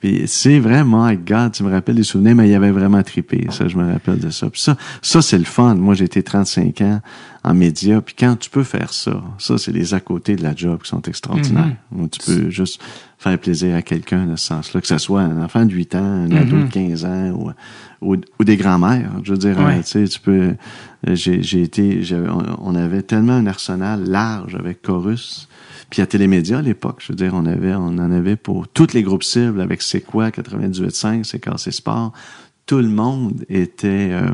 Puis 0.00 0.22
c'est 0.26 0.58
vraiment, 0.58 1.06
my 1.06 1.16
God, 1.18 1.52
tu 1.52 1.62
me 1.62 1.70
rappelles 1.70 1.96
des 1.96 2.02
souvenirs, 2.04 2.34
mais 2.34 2.48
il 2.48 2.54
avait 2.54 2.70
vraiment 2.70 3.02
trippé. 3.02 3.46
Ça, 3.50 3.68
je 3.68 3.76
me 3.76 3.92
rappelle 3.92 4.18
de 4.18 4.30
ça. 4.30 4.48
Puis 4.48 4.60
ça, 4.62 4.76
ça 5.02 5.20
c'est 5.20 5.36
le 5.36 5.44
fun. 5.44 5.74
Moi, 5.74 5.94
j'ai 5.94 6.06
été 6.06 6.22
35 6.22 6.80
ans 6.80 7.00
en 7.44 7.52
médias. 7.54 8.00
Puis 8.00 8.14
quand 8.18 8.34
tu 8.36 8.48
peux 8.48 8.62
faire 8.64 8.94
ça, 8.94 9.22
ça, 9.38 9.58
c'est 9.58 9.72
les 9.72 9.92
à 9.92 10.00
côté 10.00 10.36
de 10.36 10.42
la 10.42 10.54
job 10.56 10.80
qui 10.82 10.88
sont 10.88 11.02
extraordinaires. 11.02 11.76
Où 11.94 12.08
tu 12.08 12.18
peux 12.24 12.48
juste 12.48 12.80
faire 13.18 13.38
plaisir 13.38 13.74
à 13.76 13.82
quelqu'un 13.82 14.24
de 14.24 14.36
ce 14.36 14.46
sens-là, 14.46 14.80
que 14.80 14.86
ce 14.86 14.96
soit 14.96 15.20
un 15.20 15.42
enfant 15.42 15.66
de 15.66 15.72
8 15.74 15.94
ans, 15.96 15.98
un 16.02 16.30
ado 16.34 16.56
de 16.62 16.70
15 16.70 17.04
ans 17.04 17.30
ou, 17.32 17.50
ou, 18.00 18.16
ou 18.38 18.44
des 18.44 18.56
grands-mères. 18.56 19.10
Je 19.22 19.32
veux 19.32 19.38
dire, 19.38 19.58
Ouais. 19.58 19.76
euh, 19.80 19.82
tu 19.82 19.86
sais, 19.86 20.04
tu 20.08 20.20
peux... 20.20 20.54
euh, 21.08 21.14
J'ai 21.14 21.42
j'ai 21.42 21.60
été... 21.60 22.00
on 22.62 22.74
avait 22.74 23.02
tellement 23.02 23.34
un 23.34 23.46
arsenal 23.46 24.02
large 24.04 24.54
avec 24.54 24.80
Chorus. 24.80 25.46
Puis 25.90 26.00
à 26.02 26.06
Télémédia 26.06 26.58
à 26.58 26.62
l'époque, 26.62 27.02
je 27.04 27.12
veux 27.12 27.16
dire, 27.16 27.32
on 27.34 27.44
avait, 27.46 27.74
on 27.74 27.86
en 27.98 28.10
avait 28.12 28.36
pour 28.36 28.68
tous 28.68 28.92
les 28.94 29.02
groupes 29.02 29.24
cibles 29.24 29.60
avec 29.60 29.82
C'est 29.82 30.00
quoi, 30.00 30.30
98.5, 30.30 31.24
C'est 31.24 31.40
Cassé 31.40 31.70
Sport. 31.72 32.12
Tout 32.66 32.78
le 32.78 32.88
monde 32.88 33.44
était, 33.48 34.10
euh, 34.12 34.30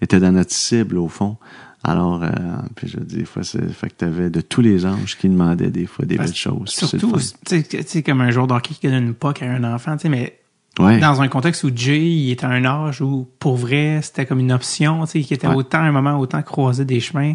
était 0.00 0.20
dans 0.20 0.32
notre 0.32 0.52
cible 0.52 0.96
au 0.98 1.08
fond. 1.08 1.36
Alors, 1.84 2.22
euh, 2.22 2.28
puis 2.76 2.88
je 2.88 2.98
dire, 3.00 3.18
des 3.20 3.24
fois, 3.24 3.42
c'est, 3.44 3.68
fait 3.72 3.88
que 3.88 3.94
t'avais 3.94 4.30
de 4.30 4.40
tous 4.40 4.60
les 4.60 4.84
anges 4.86 5.16
qui 5.16 5.28
demandaient 5.28 5.70
des 5.70 5.86
fois 5.86 6.04
des 6.04 6.16
Parce- 6.16 6.30
belles 6.30 6.36
choses. 6.36 6.68
Surtout, 6.70 7.16
tu 7.46 7.62
sais, 7.86 8.02
comme 8.02 8.20
un 8.20 8.30
joueur 8.30 8.46
d'hockey 8.46 8.74
qui 8.80 8.88
donne 8.88 9.04
une 9.04 9.14
puck 9.14 9.42
à 9.42 9.46
un 9.50 9.64
enfant, 9.64 9.96
tu 9.96 10.02
sais, 10.02 10.08
mais 10.08 10.38
Ouais. 10.78 10.98
dans 11.00 11.20
un 11.22 11.26
contexte 11.28 11.64
où 11.64 11.70
Jay 11.74 12.04
il 12.08 12.30
était 12.30 12.44
à 12.46 12.50
un 12.50 12.64
âge 12.64 13.00
où, 13.00 13.28
pour 13.40 13.56
vrai, 13.56 13.98
c'était 14.02 14.26
comme 14.26 14.38
une 14.38 14.52
option, 14.52 15.04
tu 15.06 15.10
sais, 15.10 15.20
qui 15.22 15.34
était 15.34 15.48
Ouais. 15.48 15.54
autant 15.56 15.78
un 15.80 15.90
moment, 15.90 16.18
autant 16.20 16.40
croiser 16.42 16.84
des 16.84 17.00
chemins. 17.00 17.34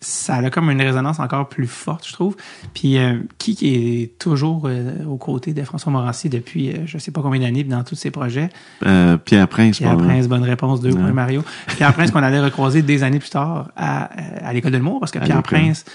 Ça 0.00 0.34
a 0.36 0.50
comme 0.50 0.70
une 0.70 0.80
résonance 0.82 1.18
encore 1.20 1.48
plus 1.48 1.66
forte, 1.66 2.06
je 2.06 2.12
trouve. 2.12 2.36
Puis 2.74 2.98
euh, 2.98 3.14
qui 3.38 3.54
qui 3.56 4.02
est 4.02 4.18
toujours 4.18 4.64
euh, 4.66 4.92
aux 5.06 5.16
côtés 5.16 5.54
de 5.54 5.62
François 5.62 5.90
Morancy 5.90 6.28
depuis 6.28 6.70
euh, 6.70 6.80
je 6.84 6.98
sais 6.98 7.10
pas 7.10 7.22
combien 7.22 7.40
d'années 7.40 7.64
dans 7.64 7.82
tous 7.82 7.94
ses 7.94 8.10
projets? 8.10 8.50
Euh, 8.84 9.16
Pierre 9.16 9.48
Prince, 9.48 9.78
Pierre. 9.78 9.96
Prince, 9.96 10.28
bonne 10.28 10.42
réponse, 10.44 10.82
deux 10.82 10.90
points 10.90 11.12
Mario. 11.12 11.42
Pierre 11.76 11.94
Prince 11.94 12.10
qu'on 12.10 12.22
allait 12.22 12.40
recroiser 12.40 12.82
des 12.82 13.02
années 13.02 13.18
plus 13.18 13.30
tard 13.30 13.70
à, 13.74 14.04
euh, 14.04 14.38
à 14.42 14.52
l'école 14.52 14.72
de 14.72 14.76
l'humour 14.76 15.00
parce 15.00 15.12
que 15.12 15.18
À 15.18 15.22
Pierre. 15.22 15.42
Prince, 15.42 15.86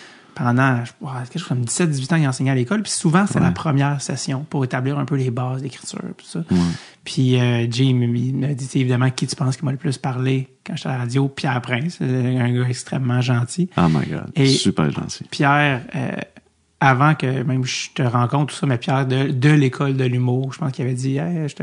pendant 0.44 0.84
je- 0.84 0.92
ouais, 1.06 1.12
quelque 1.30 1.40
chose 1.40 1.48
comme 1.50 1.64
17-18 1.64 2.14
ans, 2.14 2.16
il 2.18 2.28
enseignait 2.28 2.52
à 2.52 2.56
l'école. 2.56 2.82
Puis 2.82 2.92
souvent, 2.92 3.26
c'est 3.28 3.40
la 3.40 3.52
première 3.52 4.02
session 4.02 4.44
pour 4.50 4.64
établir 4.66 4.98
un 4.98 5.06
peu 5.06 5.16
les 5.16 5.30
bases 5.30 5.62
d'écriture. 5.62 6.02
Puis 6.18 6.26
ça. 6.28 6.40
Ouais. 6.50 6.58
Puis 7.04 7.40
euh, 7.40 7.68
Jay 7.70 7.86
il 7.86 8.34
m'a 8.36 8.54
dit 8.54 8.70
évidemment 8.76 9.10
qui 9.12 9.28
tu 9.28 9.36
penses 9.36 9.58
qui 9.58 9.66
m'a 9.66 9.72
le 9.72 9.78
plus 9.78 9.98
parlé 9.98 10.48
quand 10.66 10.76
j'étais 10.76 10.90
à 10.90 10.94
la 10.94 10.98
radio? 11.00 11.28
Pierre 11.28 11.62
Prince, 11.62 11.98
euh, 12.02 12.40
un 12.40 12.52
gars 12.52 12.68
extrêmement 12.70 13.22
gentil. 13.22 13.70
Oh 13.78 13.88
my 13.90 14.06
God. 14.08 14.32
Et- 14.36 14.46
Super 14.48 14.90
gentil. 14.92 15.24
Pierre, 15.30 15.82
euh, 15.96 16.12
avant 16.80 17.14
que 17.14 17.44
même 17.44 17.64
je 17.64 17.90
te 17.94 18.02
rencontre, 18.02 18.54
tout 18.54 18.60
ça, 18.60 18.66
mais 18.66 18.78
Pierre 18.80 19.06
de, 19.06 19.30
de 19.32 19.50
l'école 19.50 19.96
de 19.96 20.04
l'humour, 20.06 20.52
je 20.54 20.58
pense 20.60 20.72
qu'il 20.72 20.84
avait 20.86 20.96
dit, 20.96 21.18
hey, 21.18 21.48
je 21.48 21.56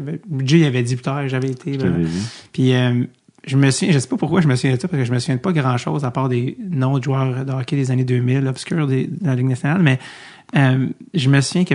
Jay 0.44 0.64
avait 0.66 0.82
dit 0.84 0.94
plus 0.94 1.02
tard, 1.02 1.26
j'avais 1.28 1.50
été. 1.50 1.76
Ben, 1.76 2.06
puis 2.52 2.72
euh, 2.74 3.04
je 3.48 3.56
me 3.56 3.70
souviens, 3.70 3.92
je 3.92 3.98
sais 3.98 4.08
pas 4.08 4.16
pourquoi 4.16 4.40
je 4.40 4.48
me 4.48 4.54
souviens 4.56 4.76
de 4.76 4.80
ça, 4.80 4.88
parce 4.88 5.00
que 5.00 5.04
je 5.06 5.12
me 5.12 5.18
souviens 5.18 5.36
de 5.36 5.40
pas 5.40 5.52
grand 5.52 5.76
chose 5.76 6.04
à 6.04 6.10
part 6.10 6.28
des 6.28 6.56
noms 6.70 6.98
de 6.98 7.02
joueurs 7.04 7.44
de 7.44 7.52
hockey 7.52 7.76
des 7.76 7.90
années 7.90 8.04
2000, 8.04 8.46
obscurs 8.46 8.86
des, 8.86 9.06
de 9.06 9.26
la 9.26 9.34
Ligue 9.34 9.46
nationale, 9.48 9.82
mais 9.82 9.98
euh, 10.56 10.86
je 11.14 11.28
me 11.28 11.40
souviens 11.40 11.64
que 11.64 11.74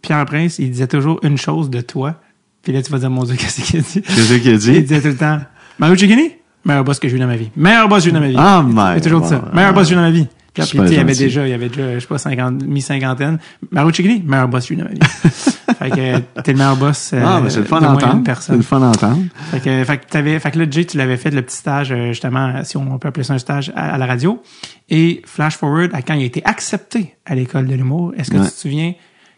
Pierre 0.00 0.24
Prince, 0.24 0.58
il 0.58 0.70
disait 0.70 0.86
toujours 0.86 1.20
une 1.22 1.36
chose 1.36 1.70
de 1.70 1.80
toi. 1.80 2.20
Puis 2.62 2.72
là, 2.72 2.82
tu 2.82 2.90
vas 2.90 2.98
dire, 2.98 3.10
mon 3.10 3.24
Dieu, 3.24 3.34
qu'est-ce 3.36 3.60
qu'il 3.62 3.80
a 3.80 3.82
dit? 3.82 4.02
Qu'est-ce 4.02 4.34
qu'il 4.38 4.48
a 4.50 4.52
Il 4.52 4.58
dit? 4.58 4.82
disait 4.82 5.00
tout 5.00 5.08
le 5.08 5.16
temps, 5.16 5.40
Mario 5.78 5.96
Cecchini, 5.96 6.30
meilleur 6.64 6.84
boss 6.84 6.98
que 6.98 7.08
j'ai 7.08 7.16
eu 7.16 7.18
dans 7.18 7.26
ma 7.26 7.36
vie. 7.36 7.50
Meilleur 7.56 7.88
boss 7.88 7.98
que 7.98 8.04
j'ai 8.04 8.10
eu 8.10 8.12
dans 8.14 8.20
ma 8.20 8.28
vie. 8.28 8.36
Ah, 8.38 8.64
Il 8.64 8.94
fait 8.94 9.08
toujours 9.08 9.26
ça. 9.26 9.38
God. 9.38 9.54
Meilleur 9.54 9.74
boss 9.74 9.84
que 9.84 9.88
j'ai 9.88 9.94
eu 9.94 9.96
dans 9.96 10.02
ma 10.02 10.10
vie. 10.10 10.26
Puis, 10.54 10.64
il 10.74 10.92
y 10.94 10.98
avait 10.98 11.14
déjà, 11.14 11.46
il 11.46 11.50
y 11.50 11.54
avait 11.54 11.68
déjà, 11.68 11.94
je 11.94 12.00
sais 12.00 12.06
pas, 12.06 12.18
50, 12.18 12.64
mi-cinquantaine. 12.64 13.38
Mario 13.70 13.90
Cecchini, 13.92 14.22
meilleur 14.24 14.48
boss 14.48 14.66
que 14.66 14.74
j'ai 14.74 14.74
eu 14.74 14.78
dans 14.78 14.84
ma 14.84 14.90
vie. 14.94 15.00
fait 15.82 15.90
que 15.90 16.40
t'es 16.42 16.52
le 16.52 16.58
meilleur 16.58 16.76
boss. 16.76 17.12
euh, 17.12 17.22
Ah, 17.24 17.40
mais 17.42 17.50
c'est 17.50 17.60
le 17.60 17.64
fun 17.64 17.80
d'entendre. 17.80 18.22
C'est 18.40 18.56
le 18.56 18.62
fun 18.62 18.80
d'entendre. 18.80 19.22
Fait 19.50 19.60
que, 19.60 19.84
fait 19.84 19.98
que 19.98 20.06
t'avais, 20.06 20.38
fait 20.38 20.50
que 20.50 20.58
là, 20.58 20.66
Jay, 20.70 20.84
tu 20.84 20.96
l'avais 20.96 21.16
fait 21.16 21.30
le 21.30 21.42
petit 21.42 21.56
stage, 21.56 21.92
euh, 21.92 22.08
justement, 22.08 22.62
si 22.64 22.76
on 22.76 22.98
peut 22.98 23.08
appeler 23.08 23.24
ça 23.24 23.34
un 23.34 23.38
stage 23.38 23.72
à, 23.76 23.94
à 23.94 23.98
la 23.98 24.06
radio. 24.06 24.42
Et 24.90 25.22
flash 25.26 25.56
forward 25.56 25.90
à 25.94 26.02
quand 26.02 26.14
il 26.14 26.22
a 26.22 26.26
été 26.26 26.42
accepté 26.44 27.16
à 27.26 27.34
l'école 27.34 27.66
de 27.66 27.74
l'humour. 27.74 28.12
Est-ce 28.16 28.30
que 28.30 28.36
Ouais. 28.36 28.44
tu 28.46 28.50
te 28.52 28.58
souviens 28.58 28.92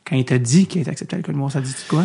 quand 0.09 0.17
il 0.17 0.25
t'a 0.25 0.39
dit 0.39 0.67
qu'il 0.67 0.83
été 0.83 0.91
accepté 0.91 1.17
de 1.17 1.23
l'humour? 1.27 1.51
Ça 1.51 1.61
dit 1.61 1.75
quoi? 1.89 2.05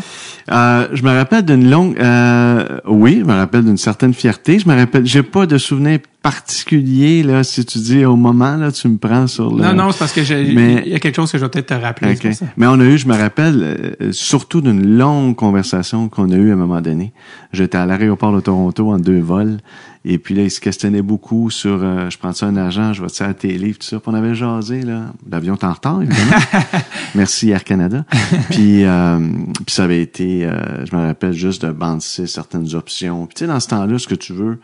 Euh, 0.51 0.88
je 0.93 1.03
me 1.03 1.09
rappelle 1.12 1.43
d'une 1.43 1.69
longue, 1.69 1.99
euh, 1.99 2.79
oui, 2.88 3.17
je 3.19 3.25
me 3.25 3.33
rappelle 3.33 3.65
d'une 3.65 3.77
certaine 3.77 4.13
fierté. 4.13 4.57
Je 4.59 4.67
me 4.69 4.75
rappelle, 4.75 5.05
j'ai 5.05 5.21
pas 5.23 5.45
de 5.45 5.57
souvenir 5.57 5.99
particulier 6.21 7.23
là. 7.23 7.43
Si 7.43 7.65
tu 7.65 7.77
dis 7.79 8.05
au 8.05 8.15
moment 8.15 8.55
là, 8.55 8.71
tu 8.71 8.88
me 8.88 8.97
prends 8.97 9.27
sur 9.27 9.53
le. 9.53 9.63
Non, 9.63 9.73
non, 9.73 9.91
c'est 9.91 9.99
parce 9.99 10.13
que 10.13 10.23
j'ai, 10.23 10.53
Mais- 10.53 10.83
il 10.85 10.91
y 10.91 10.95
a 10.95 10.99
quelque 10.99 11.15
chose 11.15 11.31
que 11.31 11.38
je 11.38 11.43
vais 11.43 11.49
peut-être 11.49 11.67
te 11.67 11.73
rappeler. 11.73 12.15
ça. 12.33 12.45
Mais 12.57 12.67
on 12.67 12.79
a 12.79 12.83
eu, 12.85 12.97
je 12.97 13.07
me 13.07 13.15
rappelle, 13.17 13.95
euh, 14.01 14.12
surtout 14.12 14.62
d'une 14.62 14.97
longue 14.97 15.35
conversation 15.35 16.07
qu'on 16.09 16.31
a 16.31 16.35
eue 16.35 16.51
à 16.51 16.53
un 16.53 16.57
moment 16.57 16.81
donné. 16.81 17.12
J'étais 17.51 17.77
à 17.77 17.85
l'aéroport 17.85 18.33
de 18.33 18.39
Toronto 18.39 18.91
en 18.91 18.97
deux 18.97 19.19
vols. 19.19 19.57
Et 20.05 20.17
puis 20.17 20.33
là, 20.33 20.43
il 20.43 20.51
se 20.51 20.62
questionnait 20.62 21.01
beaucoup 21.01 21.49
sur, 21.49 21.83
euh, 21.83 22.09
je 22.09 22.17
prends 22.17 22.31
ça 22.31 22.45
un 22.45 22.55
agent, 22.55 22.93
je 22.93 23.01
vais 23.01 23.09
te 23.09 23.23
à 23.23 23.27
la 23.27 23.33
télé, 23.33 23.73
tout 23.73 23.85
ça. 23.85 23.99
Puis 23.99 24.09
on 24.09 24.13
avait 24.13 24.33
jasé, 24.33 24.81
là. 24.81 25.07
L'avion 25.29 25.55
est 25.55 25.63
en 25.63 25.73
retard, 25.73 26.01
évidemment. 26.01 26.38
Merci 27.15 27.49
Air 27.49 27.63
Canada. 27.63 28.05
puis, 28.49 28.85
euh, 28.85 29.19
puis 29.65 29.75
ça 29.75 29.83
avait 29.83 30.01
été, 30.01 30.45
euh, 30.45 30.85
je 30.85 30.95
me 30.95 31.05
rappelle 31.05 31.33
juste 31.33 31.65
de 31.65 31.71
bandiser 31.71 32.27
certaines 32.27 32.75
options. 32.75 33.25
Puis 33.25 33.35
tu 33.35 33.39
sais, 33.39 33.47
dans 33.47 33.59
ce 33.59 33.67
temps-là, 33.67 33.99
ce 33.99 34.07
que 34.07 34.15
tu 34.15 34.31
veux, 34.31 34.59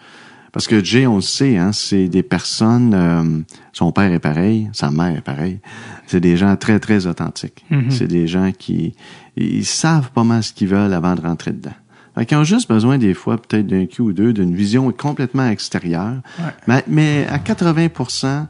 parce 0.56 0.68
que 0.68 0.82
Jay, 0.82 1.06
on 1.06 1.18
le 1.18 1.22
sait, 1.22 1.58
hein, 1.58 1.74
c'est 1.74 2.08
des 2.08 2.24
personnes, 2.24 2.94
euh, 2.94 3.42
son 3.74 3.92
père 3.92 4.14
est 4.14 4.20
pareil, 4.20 4.70
sa 4.72 4.90
mère 4.90 5.18
est 5.18 5.22
pareil. 5.22 5.60
C'est 6.08 6.22
des 6.22 6.38
gens 6.38 6.56
très, 6.56 6.80
très 6.80 7.08
authentiques. 7.08 7.66
C'est 7.90 8.08
des 8.08 8.26
gens 8.26 8.54
qui 8.58 8.96
ils 9.36 9.66
savent 9.66 10.12
pas 10.12 10.24
mal 10.24 10.44
ce 10.44 10.54
qu'ils 10.54 10.70
veulent 10.70 10.94
avant 10.94 11.16
de 11.16 11.20
rentrer 11.20 11.52
dedans. 11.52 11.74
Fait 12.16 12.26
qu'ils 12.26 12.38
ont 12.38 12.44
juste 12.44 12.70
besoin 12.70 12.98
des 12.98 13.14
fois 13.14 13.38
peut-être 13.38 13.68
d'un 13.68 13.86
cul 13.86 14.02
ou 14.02 14.14
deux, 14.14 14.34
d'une 14.34 14.56
vision 14.56 14.92
complètement 14.92 15.48
extérieure. 15.48 16.22
Ouais. 16.40 16.46
Mais, 16.68 16.84
mais 16.88 17.28
à 17.30 17.38
80% 17.38 18.48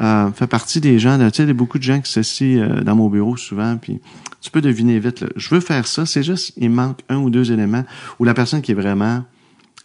euh, 0.00 0.30
fait 0.32 0.46
partie 0.46 0.80
des 0.80 0.98
gens, 0.98 1.18
tu 1.18 1.24
sais, 1.36 1.42
il 1.42 1.48
y 1.48 1.50
a 1.50 1.54
beaucoup 1.54 1.78
de 1.78 1.82
gens 1.82 2.00
qui 2.00 2.10
s'assient 2.10 2.58
euh, 2.58 2.80
dans 2.80 2.94
mon 2.94 3.08
bureau 3.08 3.36
souvent, 3.36 3.76
puis 3.76 4.00
tu 4.40 4.50
peux 4.50 4.62
deviner 4.62 4.98
vite, 4.98 5.20
là, 5.20 5.28
je 5.36 5.48
veux 5.50 5.60
faire 5.60 5.86
ça, 5.86 6.06
c'est 6.06 6.22
juste, 6.22 6.52
il 6.56 6.70
manque 6.70 7.00
un 7.08 7.16
ou 7.16 7.28
deux 7.28 7.52
éléments, 7.52 7.84
ou 8.18 8.24
la 8.24 8.32
personne 8.32 8.62
qui 8.62 8.72
est 8.72 8.76
vraiment, 8.76 9.22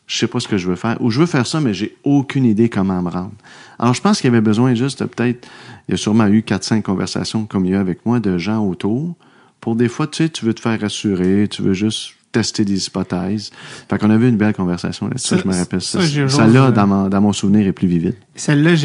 je 0.06 0.18
sais 0.18 0.28
pas 0.28 0.40
ce 0.40 0.48
que 0.48 0.58
je 0.58 0.68
veux 0.68 0.78
faire, 0.78 0.98
ou 1.02 1.12
je 1.12 1.20
veux 1.20 1.26
faire 1.26 1.46
ça, 1.46 1.60
mais 1.60 1.74
j'ai 1.74 1.98
aucune 2.06 2.46
idée 2.46 2.70
comment 2.70 3.02
me 3.02 3.10
rendre. 3.10 3.34
Alors, 3.80 3.94
je 3.94 4.02
pense 4.02 4.22
qu'il 4.22 4.30
y 4.30 4.34
avait 4.34 4.42
besoin 4.42 4.76
juste 4.76 5.06
peut-être, 5.06 5.48
il 5.88 5.92
y 5.92 5.94
a 5.96 5.98
sûrement 5.98 6.28
eu 6.28 6.42
quatre, 6.42 6.64
cinq 6.64 6.84
conversations 6.84 7.46
comme 7.46 7.66
il 7.66 7.72
y 7.72 7.74
a 7.74 7.78
eu 7.78 7.82
avec 7.82 8.06
moi 8.06 8.22
de 8.22 8.38
gens 8.38 8.64
autour, 8.66 9.16
pour 9.60 9.76
des 9.76 9.90
fois, 9.90 10.08
tu 10.08 10.24
sais, 10.24 10.30
tu 10.30 10.46
veux 10.46 10.54
te 10.54 10.62
faire 10.62 10.80
rassurer, 10.80 11.48
tu 11.50 11.62
veux 11.64 11.74
juste 11.74 12.14
tester 12.32 12.66
des 12.66 12.88
hypothèses. 12.88 13.52
Fait 13.90 13.98
qu'on 13.98 14.10
avait 14.10 14.30
une 14.30 14.38
belle 14.38 14.54
conversation 14.54 15.08
là-dessus, 15.08 15.28
Ça, 15.28 15.38
je 15.38 15.48
me 15.48 15.54
rappelle 15.56 15.82
ça, 15.82 16.00
ça. 16.28 16.48
là, 16.48 16.72
dans 16.72 16.88
mon, 16.88 17.10
dans 17.10 17.22
mon 17.22 17.34
souvenir, 17.34 17.66
est 17.68 17.72
plus 17.72 17.88
vivide. 17.88 18.16
Celle-là, 18.38 18.76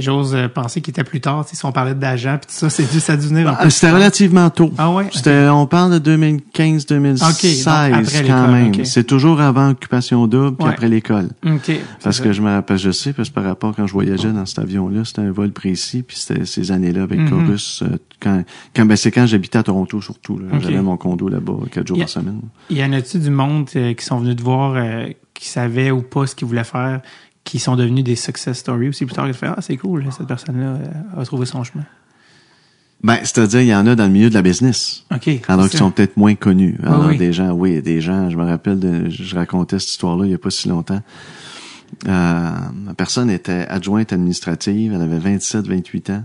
j'ose 0.00 0.34
euh, 0.34 0.48
penser 0.48 0.80
qu'il 0.80 0.90
était 0.92 1.04
plus 1.04 1.20
tard. 1.20 1.46
Si 1.50 1.64
on 1.64 1.72
parlait 1.72 1.94
d'agent, 1.94 2.36
puis 2.38 2.48
tout 2.48 2.54
ça, 2.58 2.68
c'est 2.70 2.90
juste 2.92 3.08
à 3.08 3.16
devenir. 3.16 3.56
Ah, 3.58 3.70
C'était 3.70 3.90
relativement 3.92 4.50
tôt. 4.50 4.72
Ah 4.76 4.90
ouais? 4.90 5.06
C'était, 5.12 5.48
on 5.48 5.66
parle 5.66 5.98
de 6.00 6.16
2015-2016 6.16 7.22
Ok, 7.22 7.64
donc 7.64 8.06
après 8.06 8.24
quand 8.26 8.48
même. 8.48 8.84
C'est 8.84 9.04
toujours 9.04 9.40
avant 9.40 9.70
occupation 9.70 10.26
double 10.26 10.56
puis 10.56 10.66
Ouais. 10.66 10.72
après 10.72 10.88
l'école. 10.88 11.28
Parce 12.02 12.18
que 12.20 12.26
ça. 12.26 12.32
je 12.32 12.42
me 12.42 12.50
rappelle, 12.50 12.78
je 12.78 12.90
sais, 12.90 13.12
parce 13.12 13.28
que 13.30 13.34
par 13.34 13.44
rapport 13.44 13.74
quand 13.74 13.86
je 13.86 13.92
voyageais 13.92 14.32
dans 14.32 14.46
cet 14.46 14.58
avion-là, 14.58 15.04
c'était 15.04 15.22
un 15.22 15.30
vol 15.32 15.50
précis, 15.52 16.02
puis 16.02 16.16
c'était 16.16 16.44
ces 16.44 16.70
années-là 16.72 17.02
avec. 17.04 17.20
Chorus. 17.28 17.82
euh, 17.82 17.96
quand, 18.20 18.42
quand, 18.74 18.84
ben, 18.86 18.96
c'est 18.96 19.10
quand 19.10 19.26
j'habitais 19.26 19.58
à 19.58 19.62
Toronto 19.62 20.00
surtout. 20.00 20.40
J'avais 20.60 20.82
mon 20.82 20.96
condo 20.96 21.28
là-bas 21.28 21.52
quatre 21.72 21.86
jours 21.86 21.98
par 21.98 22.08
semaine. 22.08 22.40
Y 22.70 22.82
en 22.84 22.92
a-tu 22.92 23.18
du 23.18 23.30
monde 23.30 23.68
euh, 23.76 23.94
qui 23.94 24.04
sont 24.04 24.18
venus 24.18 24.36
te 24.36 24.42
voir, 24.42 24.72
euh, 24.76 25.06
qui 25.34 25.48
savaient 25.48 25.90
ou 25.90 26.02
pas 26.02 26.26
ce 26.26 26.34
qu'ils 26.34 26.46
voulaient 26.48 26.64
faire, 26.64 27.00
qui 27.44 27.58
sont 27.58 27.76
devenus 27.76 28.04
des 28.04 28.16
success 28.16 28.58
stories 28.58 28.88
aussi 28.88 29.06
plus 29.06 29.14
tard, 29.14 29.26
que 29.26 29.32
tu 29.32 29.38
fais, 29.38 29.46
ah, 29.46 29.60
c'est 29.60 29.76
cool, 29.76 30.06
cette 30.16 30.26
personne-là 30.26 30.66
euh, 30.66 31.20
a 31.20 31.24
trouvé 31.24 31.46
son 31.46 31.64
chemin. 31.64 31.84
Ben, 33.02 33.18
c'est-à-dire, 33.22 33.62
il 33.62 33.68
y 33.68 33.74
en 33.74 33.86
a 33.86 33.94
dans 33.96 34.04
le 34.04 34.10
milieu 34.10 34.28
de 34.28 34.34
la 34.34 34.42
business. 34.42 35.06
OK. 35.14 35.40
Alors 35.48 35.68
qu'ils 35.70 35.78
sont 35.78 35.90
peut-être 35.90 36.18
moins 36.18 36.34
connus. 36.34 36.78
Alors, 36.82 37.06
oui. 37.06 37.16
des 37.16 37.32
gens, 37.32 37.52
oui, 37.52 37.80
des 37.80 38.00
gens, 38.02 38.28
je 38.28 38.36
me 38.36 38.44
rappelle, 38.44 38.78
de, 38.78 39.08
je 39.08 39.34
racontais 39.34 39.78
cette 39.78 39.90
histoire-là 39.90 40.26
il 40.26 40.32
y 40.32 40.34
a 40.34 40.38
pas 40.38 40.50
si 40.50 40.68
longtemps. 40.68 41.00
Euh, 42.06 42.50
ma 42.74 42.94
personne 42.94 43.30
était 43.30 43.66
adjointe 43.68 44.12
administrative, 44.12 44.92
elle 44.94 45.02
avait 45.02 45.18
27, 45.18 45.66
28 45.66 46.10
ans. 46.10 46.24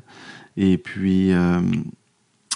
Et 0.58 0.78
puis, 0.78 1.32
euh, 1.32 1.62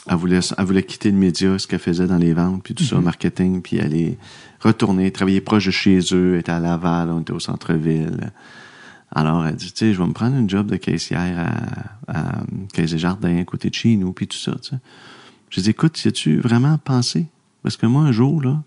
elle 0.08 0.15
voulait, 0.15 0.39
elle 0.58 0.65
voulait 0.65 0.84
quitter 0.84 1.12
le 1.12 1.17
média, 1.17 1.58
ce 1.58 1.67
qu'elle 1.67 1.80
faisait 1.80 2.08
dans 2.08 2.17
les 2.17 2.34
ventes, 2.34 2.62
puis 2.63 2.74
tout 2.74 2.84
ça, 2.84 3.00
marketing, 3.00 3.62
puis 3.62 3.80
aller 3.80 4.17
retourner, 4.60 5.12
travailler 5.12 5.41
proche 5.41 5.65
de 5.65 5.72
chez 5.72 6.00
eux, 6.13 6.38
était 6.38 6.52
à 6.52 6.60
Laval, 6.60 7.10
on 7.10 7.22
était 7.22 7.34
au 7.34 7.39
centre-ville. 7.39 8.32
Alors, 9.12 9.45
elle 9.45 9.56
dit, 9.56 9.72
tu 9.72 9.78
sais, 9.78 9.93
je 9.93 10.00
vais 10.00 10.08
me 10.08 10.13
prendre 10.13 10.36
une 10.38 10.50
job 10.50 10.67
de 10.67 10.76
caissière 10.76 11.52
à, 12.08 12.19
à 12.19 12.41
Caisse 12.74 12.91
des 12.91 13.00
Jardins, 13.00 13.38
à 13.38 13.43
côté 13.43 13.69
de 13.69 13.76
chez 13.76 13.95
nous, 13.95 14.13
puis 14.13 14.28
tout 14.28 14.38
ça, 14.38 14.56
tu 14.62 14.69
sais. 14.69 14.78
J'ai 15.50 15.62
dit, 15.62 15.69
écoute, 15.72 16.04
y 16.06 16.12
tu 16.12 16.39
vraiment 16.39 16.78
pensé? 16.78 17.26
Parce 17.63 17.76
que 17.76 17.88
moi, 17.88 18.04
un 18.04 18.12
jour, 18.12 18.41
là, 18.41 18.62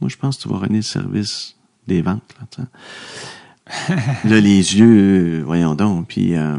moi, 0.00 0.08
je 0.08 0.16
pense 0.16 0.36
que 0.36 0.42
tu 0.42 0.48
vas 0.48 0.58
renier 0.58 0.76
le 0.76 0.82
service 0.82 1.56
des 1.88 2.00
ventes, 2.02 2.34
là, 2.38 2.46
tu 2.50 2.62
sais. 2.62 2.68
là, 4.28 4.40
les 4.40 4.78
yeux, 4.78 5.42
voyons 5.44 5.74
donc, 5.74 6.08
puis... 6.08 6.34
euh, 6.34 6.58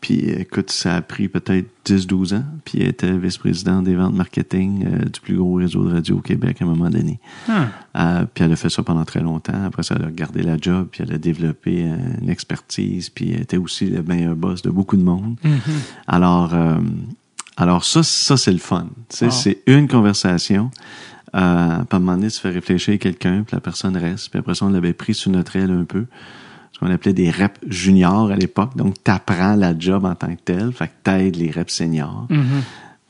puis 0.00 0.30
écoute, 0.30 0.70
ça 0.70 0.96
a 0.96 1.02
pris 1.02 1.28
peut-être 1.28 1.68
10-12 1.86 2.34
ans. 2.36 2.44
Puis 2.64 2.78
elle 2.80 2.88
était 2.88 3.12
vice-présidente 3.16 3.84
des 3.84 3.94
ventes 3.94 4.14
marketing 4.14 4.86
euh, 4.86 5.04
du 5.04 5.20
plus 5.20 5.36
gros 5.36 5.54
réseau 5.54 5.84
de 5.84 5.92
radio 5.92 6.16
au 6.16 6.20
Québec 6.20 6.56
à 6.60 6.64
un 6.64 6.68
moment 6.68 6.88
donné. 6.88 7.20
Ah. 7.48 7.66
Euh, 7.96 8.24
puis 8.32 8.44
elle 8.44 8.52
a 8.52 8.56
fait 8.56 8.70
ça 8.70 8.82
pendant 8.82 9.04
très 9.04 9.20
longtemps. 9.20 9.64
Après 9.64 9.82
ça, 9.82 9.96
elle 9.98 10.06
a 10.06 10.10
gardé 10.10 10.42
la 10.42 10.56
job, 10.56 10.88
puis 10.90 11.02
elle 11.06 11.14
a 11.14 11.18
développé 11.18 11.84
euh, 11.84 11.96
une 12.22 12.30
expertise, 12.30 13.10
puis 13.10 13.32
elle 13.32 13.42
était 13.42 13.58
aussi 13.58 13.86
le 13.86 14.02
meilleur 14.02 14.36
boss 14.36 14.62
de 14.62 14.70
beaucoup 14.70 14.96
de 14.96 15.02
monde. 15.02 15.36
Alors, 16.06 16.54
euh, 16.54 16.78
alors 17.56 17.84
ça, 17.84 18.02
ça 18.02 18.36
c'est 18.38 18.52
le 18.52 18.58
fun. 18.58 18.88
Wow. 19.20 19.30
c'est 19.30 19.62
une 19.66 19.86
conversation. 19.86 20.70
Euh, 21.34 21.38
à 21.38 21.84
un 21.90 21.98
moment 21.98 22.16
donné, 22.16 22.30
tu 22.30 22.40
fais 22.40 22.50
réfléchir 22.50 22.98
quelqu'un, 22.98 23.42
puis 23.46 23.54
la 23.54 23.60
personne 23.60 23.96
reste. 23.96 24.30
Puis 24.30 24.38
après 24.38 24.54
ça, 24.54 24.66
on 24.66 24.70
l'avait 24.70 24.92
pris 24.92 25.14
sous 25.14 25.30
notre 25.30 25.56
aile 25.56 25.70
un 25.70 25.84
peu. 25.84 26.06
Ce 26.80 26.86
qu'on 26.86 26.90
appelait 26.92 27.12
des 27.12 27.30
reps 27.30 27.60
juniors 27.68 28.30
à 28.30 28.36
l'époque. 28.36 28.74
Donc, 28.74 29.02
t'apprends 29.04 29.54
la 29.54 29.78
job 29.78 30.06
en 30.06 30.14
tant 30.14 30.34
que 30.34 30.40
tel. 30.42 30.72
Fait 30.72 30.86
que 30.88 30.92
t'aides 31.04 31.36
les 31.36 31.50
reps 31.50 31.72
seniors. 31.74 32.26
Mhm. 32.30 32.62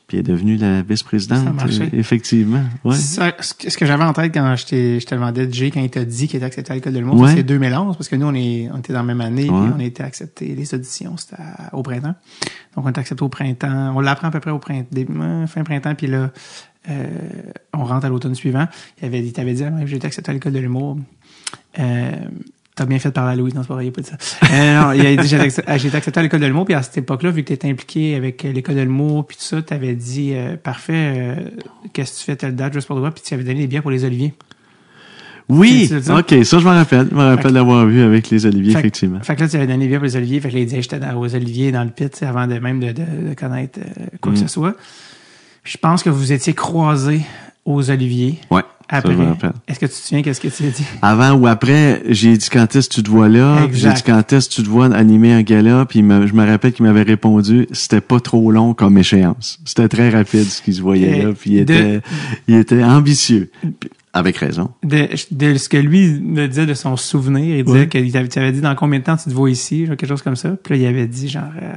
Puis 0.09 0.17
elle 0.19 0.25
est 0.25 0.29
devenue 0.33 0.57
la 0.57 0.83
vice-présidente, 0.83 1.47
euh, 1.65 1.87
effectivement. 1.93 2.65
Ouais. 2.85 2.97
Ça, 2.97 3.33
ce 3.39 3.77
que 3.79 3.87
j'avais 3.87 4.03
en 4.03 4.13
tête 4.13 4.35
quand 4.35 4.57
je, 4.57 4.67
t'ai- 4.67 4.99
je 4.99 5.07
te 5.07 5.15
demandais 5.15 5.47
de 5.47 5.69
quand 5.69 5.79
il 5.81 5.89
t'a 5.89 6.05
dit 6.05 6.27
qu'il 6.27 6.39
était 6.39 6.47
accepté 6.47 6.73
à 6.73 6.75
l'école 6.75 6.95
de 6.95 6.99
l'humour, 6.99 7.21
Ouais. 7.21 7.33
c'est 7.37 7.45
2011, 7.45 7.97
parce 7.97 8.09
que 8.09 8.17
nous, 8.17 8.27
on, 8.27 8.35
est, 8.35 8.69
on 8.75 8.79
était 8.79 8.93
dans 8.93 8.99
la 8.99 9.05
même 9.05 9.21
année, 9.21 9.43
puis 9.45 9.53
on 9.53 9.79
a 9.79 9.85
été 9.85 10.03
acceptés, 10.03 10.47
les 10.57 10.75
auditions, 10.75 11.17
c'était 11.17 11.41
au 11.73 11.85
printemps. 11.85 12.17
Donc, 12.75 12.87
on 12.87 12.89
était 12.91 12.99
accepté 12.99 13.23
au 13.23 13.29
printemps. 13.29 13.93
On 13.95 14.01
l'apprend 14.01 14.27
à 14.27 14.31
peu 14.33 14.41
près 14.41 14.51
au 14.51 14.59
printemps, 14.59 15.47
fin 15.47 15.63
printemps, 15.63 15.95
puis 15.95 16.09
là, 16.09 16.33
euh, 16.89 17.07
on 17.73 17.85
rentre 17.85 18.07
à 18.07 18.09
l'automne 18.09 18.35
suivant. 18.35 18.67
Il, 19.01 19.05
avait, 19.07 19.21
il 19.25 19.33
t'avait 19.33 19.55
dit, 19.55 19.63
ah, 19.63 19.71
j'ai 19.87 19.95
été 19.95 20.09
accepté 20.09 20.31
à 20.31 20.35
l'école 20.35 20.55
de 20.55 20.59
l'humour. 20.59 20.99
Euh, 21.79 22.11
T'as 22.81 22.87
bien 22.87 22.99
fait 22.99 23.11
de 23.11 23.13
parler 23.15 23.33
à 23.35 23.37
Louis, 23.37 23.53
non, 23.55 23.61
c'est 23.61 23.69
pas 23.69 23.75
vrai, 23.75 23.85
il 23.85 23.89
a 23.89 23.93
pas 23.93 24.01
dit 24.01 24.09
ça. 24.09 24.17
Euh, 24.55 24.81
non, 24.81 24.93
il 24.93 25.07
a 25.07 25.15
dit, 25.23 25.29
j'ai 25.29 25.37
été 25.37 25.61
accepté- 25.67 26.19
à 26.19 26.23
l'école 26.23 26.41
de 26.41 26.47
l'humour, 26.47 26.65
puis 26.65 26.73
à 26.73 26.81
cette 26.81 26.97
époque-là, 26.97 27.31
vu 27.31 27.43
que 27.43 27.49
tu 27.49 27.53
étais 27.53 27.69
impliqué 27.69 28.15
avec 28.15 28.43
l'école 28.43 28.77
de 28.77 28.81
l'humour, 28.81 29.27
puis 29.27 29.37
tout 29.37 29.43
ça, 29.43 29.61
tu 29.61 29.75
avais 29.75 29.95
dit, 29.95 30.31
euh, 30.33 30.57
parfait, 30.57 30.95
euh, 31.15 31.35
qu'est-ce 31.93 32.13
que 32.15 32.19
tu 32.21 32.25
fais 32.25 32.37
telle 32.37 32.57
date, 32.57 32.73
juste 32.73 32.87
pour 32.87 32.97
toi, 32.97 33.11
puis 33.11 33.23
tu 33.23 33.35
avais 33.35 33.45
donné 33.45 33.61
des 33.61 33.67
billets 33.67 33.83
pour 33.83 33.91
les 33.91 34.07
oliviers. 34.07 34.33
Oui? 35.51 35.91
OK, 35.93 36.35
ça, 36.45 36.59
je 36.59 36.65
m'en 36.65 36.71
rappelle. 36.71 37.09
Je 37.11 37.15
me 37.15 37.23
rappelle 37.23 37.53
d'avoir 37.53 37.85
vu 37.85 38.01
avec 38.03 38.31
les 38.31 38.47
Oliviers, 38.47 38.73
Fait- 38.73 38.79
effectivement. 38.79 39.21
Fait 39.21 39.35
que 39.37 39.41
là, 39.43 39.49
tu 39.49 39.57
avais 39.57 39.67
donné 39.67 39.81
des 39.81 39.87
billets 39.89 39.99
pour 39.99 40.07
les 40.07 40.17
oliviers, 40.17 40.41
fait 40.41 40.49
que 40.49 40.55
là, 40.55 40.61
il 40.61 40.67
disait, 40.67 40.81
j'étais 40.81 41.01
aux 41.15 41.35
oliviers 41.35 41.73
dans 41.73 41.85
le 41.85 41.91
pit, 41.91 42.23
avant 42.23 42.47
de 42.47 42.59
même 42.59 42.81
de, 42.81 42.93
de- 42.93 43.29
de 43.31 43.35
connaître 43.35 43.79
euh, 43.81 44.05
quoi 44.23 44.33
que 44.33 44.39
Mm. 44.39 44.43
ce 44.43 44.49
soit. 44.49 44.75
Je 45.65 45.77
pense 45.77 46.03
que 46.03 46.09
vous 46.09 46.33
étiez 46.33 46.55
croisés 46.55 47.21
aux 47.65 47.91
oliviers. 47.91 48.39
Ouais, 48.51 48.63
Après, 48.89 49.15
est-ce 49.69 49.79
que 49.79 49.87
tu 49.87 49.93
te 49.93 49.97
souviens 49.97 50.23
qu'est-ce 50.23 50.41
que 50.41 50.49
tu 50.49 50.65
as 50.65 50.71
dit? 50.71 50.85
Avant 51.03 51.33
ou 51.35 51.47
après, 51.47 52.03
j'ai 52.09 52.37
dit 52.37 52.49
quand 52.51 52.75
est-ce 52.75 52.89
que 52.89 52.95
tu 52.95 53.03
te 53.05 53.11
vois 53.11 53.29
là, 53.29 53.69
j'ai 53.73 53.93
dit 53.93 54.03
quand 54.05 54.33
est-ce 54.33 54.49
que 54.49 54.55
tu 54.55 54.63
te 54.65 54.69
vois 54.69 54.87
animer 54.95 55.33
un 55.33 55.43
gala, 55.43 55.85
puis 55.87 56.01
je 56.01 56.05
me 56.35 56.47
rappelle 56.47 56.73
qu'il 56.73 56.85
m'avait 56.87 57.03
répondu, 57.03 57.69
c'était 57.73 58.01
pas 58.01 58.19
trop 58.21 58.51
long 58.51 58.75
comme 58.75 58.99
échéance. 58.99 59.61
C'était 59.65 59.89
très 59.89 60.09
rapide 60.11 60.45
ce 60.45 60.61
qu'il 60.63 60.75
se 60.75 60.83
voyait 60.83 61.19
Et 61.19 61.23
là, 61.23 61.33
puis 61.39 61.51
il 61.53 61.65
de- 61.65 61.73
était, 61.75 62.01
il 62.49 62.55
était 62.57 62.83
ambitieux. 62.83 63.51
Puis, 63.79 63.91
Avec 64.13 64.39
raison. 64.39 64.71
de, 64.83 65.07
de 65.31 65.57
ce 65.57 65.69
que 65.69 65.77
lui 65.77 66.19
me 66.21 66.49
disait 66.49 66.67
de 66.67 66.75
son 66.75 66.97
souvenir, 66.97 67.57
il 67.59 67.65
disait 67.65 67.79
Ouais. 67.81 67.87
qu'il 67.89 68.17
avais 68.17 68.51
dit 68.53 68.61
dans 68.61 68.75
combien 68.75 68.99
de 68.99 69.05
temps 69.05 69.17
tu 69.17 69.31
te 69.31 69.35
vois 69.35 69.51
ici, 69.51 69.87
genre 69.87 69.97
quelque 69.97 70.09
chose 70.09 70.23
comme 70.23 70.35
ça? 70.35 70.57
Puis 70.65 70.75
là, 70.75 70.81
il 70.81 70.87
avait 70.89 71.07
dit 71.07 71.29
genre, 71.29 71.45
euh, 71.63 71.75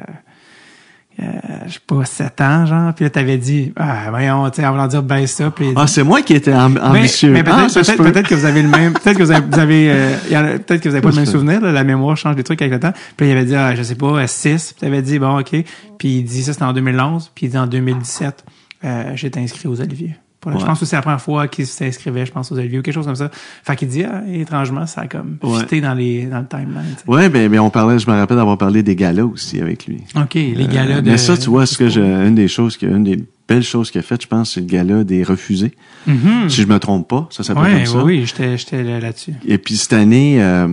euh, 1.19 1.23
je 1.67 1.73
sais 1.73 1.79
pas, 1.85 2.03
7 2.05 2.41
ans, 2.41 2.65
genre. 2.65 2.93
Puis 2.93 3.05
là, 3.05 3.09
t'avais 3.09 3.37
dit, 3.37 3.71
ah, 3.75 4.09
voyons, 4.09 4.49
tu 4.49 4.61
sais, 4.61 4.67
en 4.67 4.71
voulant 4.71 4.87
dire, 4.87 5.03
ben 5.03 5.25
ça. 5.27 5.51
Puis 5.51 5.67
Ah, 5.75 5.85
c'est 5.87 6.03
moi 6.03 6.21
qui 6.21 6.33
étais 6.33 6.51
amb- 6.51 6.73
mais, 6.73 6.99
ambitieux. 6.99 7.31
mais 7.31 7.43
peut-être, 7.43 7.57
ah, 7.77 7.81
peut-être, 7.97 8.13
peut. 8.13 8.21
que 8.23 8.35
vous 8.35 8.45
avez 8.45 8.61
le 8.63 8.67
même, 8.69 8.93
peut-être 9.03 9.17
que 9.17 9.23
vous 9.23 9.31
avez, 9.31 9.45
vous 9.49 9.59
avez, 9.59 9.91
euh, 9.91 10.57
peut-être 10.59 10.81
que 10.81 10.89
vous 10.89 10.95
avez 10.95 11.01
pas 11.01 11.09
le 11.09 11.15
même 11.15 11.25
souvenir, 11.25 11.61
là, 11.61 11.71
la 11.71 11.83
mémoire 11.83 12.17
change 12.17 12.35
des 12.35 12.43
trucs 12.43 12.61
avec 12.61 12.73
le 12.73 12.79
temps. 12.79 12.93
Puis 13.15 13.27
là, 13.27 13.33
il 13.33 13.37
avait 13.37 13.45
dit, 13.45 13.55
ah, 13.55 13.75
je 13.75 13.83
sais 13.83 13.95
pas, 13.95 14.25
6. 14.25 14.73
Puis 14.73 14.81
t'avais 14.81 15.01
dit, 15.01 15.19
bon, 15.19 15.39
ok. 15.39 15.51
Puis 15.99 16.09
il 16.09 16.23
dit, 16.23 16.43
ça 16.43 16.53
c'était 16.53 16.65
en 16.65 16.73
2011. 16.73 17.31
Puis 17.35 17.45
il 17.45 17.49
dit, 17.49 17.57
en 17.57 17.67
2017, 17.67 18.43
euh, 18.85 19.11
j'étais 19.15 19.39
inscrit 19.39 19.67
aux 19.67 19.79
Oliviers. 19.79 20.15
Je 20.45 20.65
pense 20.65 20.79
que 20.79 20.85
c'est 20.85 20.95
la 20.95 21.01
première 21.01 21.21
fois 21.21 21.47
qu'il 21.47 21.65
s'inscrivait, 21.65 22.25
je 22.25 22.31
pense, 22.31 22.51
aux 22.51 22.57
Oliviers 22.57 22.79
ou 22.79 22.81
quelque 22.81 22.93
chose 22.93 23.05
comme 23.05 23.15
ça. 23.15 23.29
Fait 23.31 23.75
qu'il 23.75 23.87
dit, 23.87 24.03
ah, 24.03 24.21
étrangement, 24.31 24.85
ça 24.85 25.01
a 25.01 25.07
comme 25.07 25.37
Ouais. 25.43 25.59
fité 25.59 25.81
dans 25.81 25.93
les, 25.93 26.25
dans 26.25 26.39
le 26.39 26.47
timeline. 26.47 26.95
Ouais, 27.07 27.29
ben, 27.29 27.49
ben, 27.49 27.59
on 27.59 27.69
parlait, 27.69 27.99
je 27.99 28.09
me 28.09 28.15
rappelle 28.15 28.37
d'avoir 28.37 28.57
parlé 28.57 28.83
des 28.83 28.95
galas 28.95 29.25
aussi 29.25 29.61
avec 29.61 29.85
lui. 29.87 30.01
OK, 30.15 30.33
les 30.35 30.55
Euh, 30.73 31.01
de... 31.01 31.09
Mais 31.11 31.17
ça, 31.17 31.37
tu 31.37 31.49
vois, 31.49 31.65
ce 31.65 31.77
que 31.77 31.89
je, 31.89 32.01
une 32.01 32.35
des 32.35 32.47
choses, 32.47 32.77
que, 32.77 32.85
une 32.85 33.03
des 33.03 33.23
belles 33.47 33.63
choses 33.63 33.91
qu'il 33.91 33.99
a 33.99 34.01
faites, 34.03 34.21
je 34.23 34.27
pense, 34.27 34.53
c'est 34.53 34.61
le 34.61 34.65
gala 34.67 35.03
des 35.03 35.23
refusés. 35.23 35.73
Mhm. 36.07 36.49
Si 36.49 36.61
je 36.61 36.67
me 36.67 36.79
trompe 36.79 37.07
pas, 37.09 37.27
ça 37.29 37.43
s'appelle 37.43 37.63
Ouais, 37.63 37.83
comme 37.83 37.85
ça. 37.85 38.03
oui, 38.03 38.19
oui, 38.19 38.25
j'étais, 38.25 38.57
j'étais 38.57 38.83
là- 38.83 38.99
là-dessus. 38.99 39.33
Et 39.45 39.57
puis 39.57 39.75
cette 39.77 39.93
année, 39.93 40.41
euh, 40.41 40.67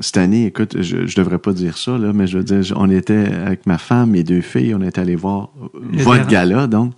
cette 0.00 0.18
année, 0.18 0.46
écoute, 0.46 0.76
je, 0.82 1.06
je 1.06 1.16
devrais 1.16 1.38
pas 1.38 1.52
dire 1.52 1.78
ça 1.78 1.96
là, 1.98 2.12
mais 2.14 2.26
je 2.26 2.38
veux 2.38 2.44
dire, 2.44 2.74
on 2.76 2.90
était 2.90 3.26
avec 3.46 3.66
ma 3.66 3.78
femme, 3.78 4.10
mes 4.10 4.22
deux 4.22 4.40
filles, 4.42 4.74
on 4.74 4.82
était 4.82 5.00
allés 5.00 5.16
voir 5.16 5.50
Le 5.92 6.02
votre 6.02 6.26
gala 6.26 6.66
donc, 6.66 6.92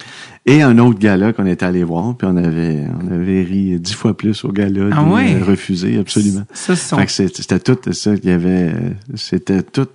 et 0.46 0.62
un 0.62 0.78
autre 0.78 0.98
gala 0.98 1.32
qu'on 1.32 1.46
était 1.46 1.64
allé 1.66 1.84
voir, 1.84 2.16
puis 2.16 2.26
on 2.30 2.36
avait, 2.36 2.84
on 3.02 3.12
avait 3.12 3.42
ri 3.42 3.78
dix 3.80 3.94
fois 3.94 4.16
plus 4.16 4.44
au 4.44 4.52
gala, 4.52 4.88
Ah 4.92 5.02
des, 5.04 5.10
euh, 5.34 5.44
refusé 5.44 5.96
absolument. 5.98 6.42
Ça, 6.52 6.74
c'est- 7.10 7.36
c'était 7.36 7.60
tout 7.60 7.78
ça, 7.92 8.14
il 8.14 8.28
y 8.28 8.32
avait, 8.32 8.72
c'était 9.14 9.62
tout. 9.62 9.86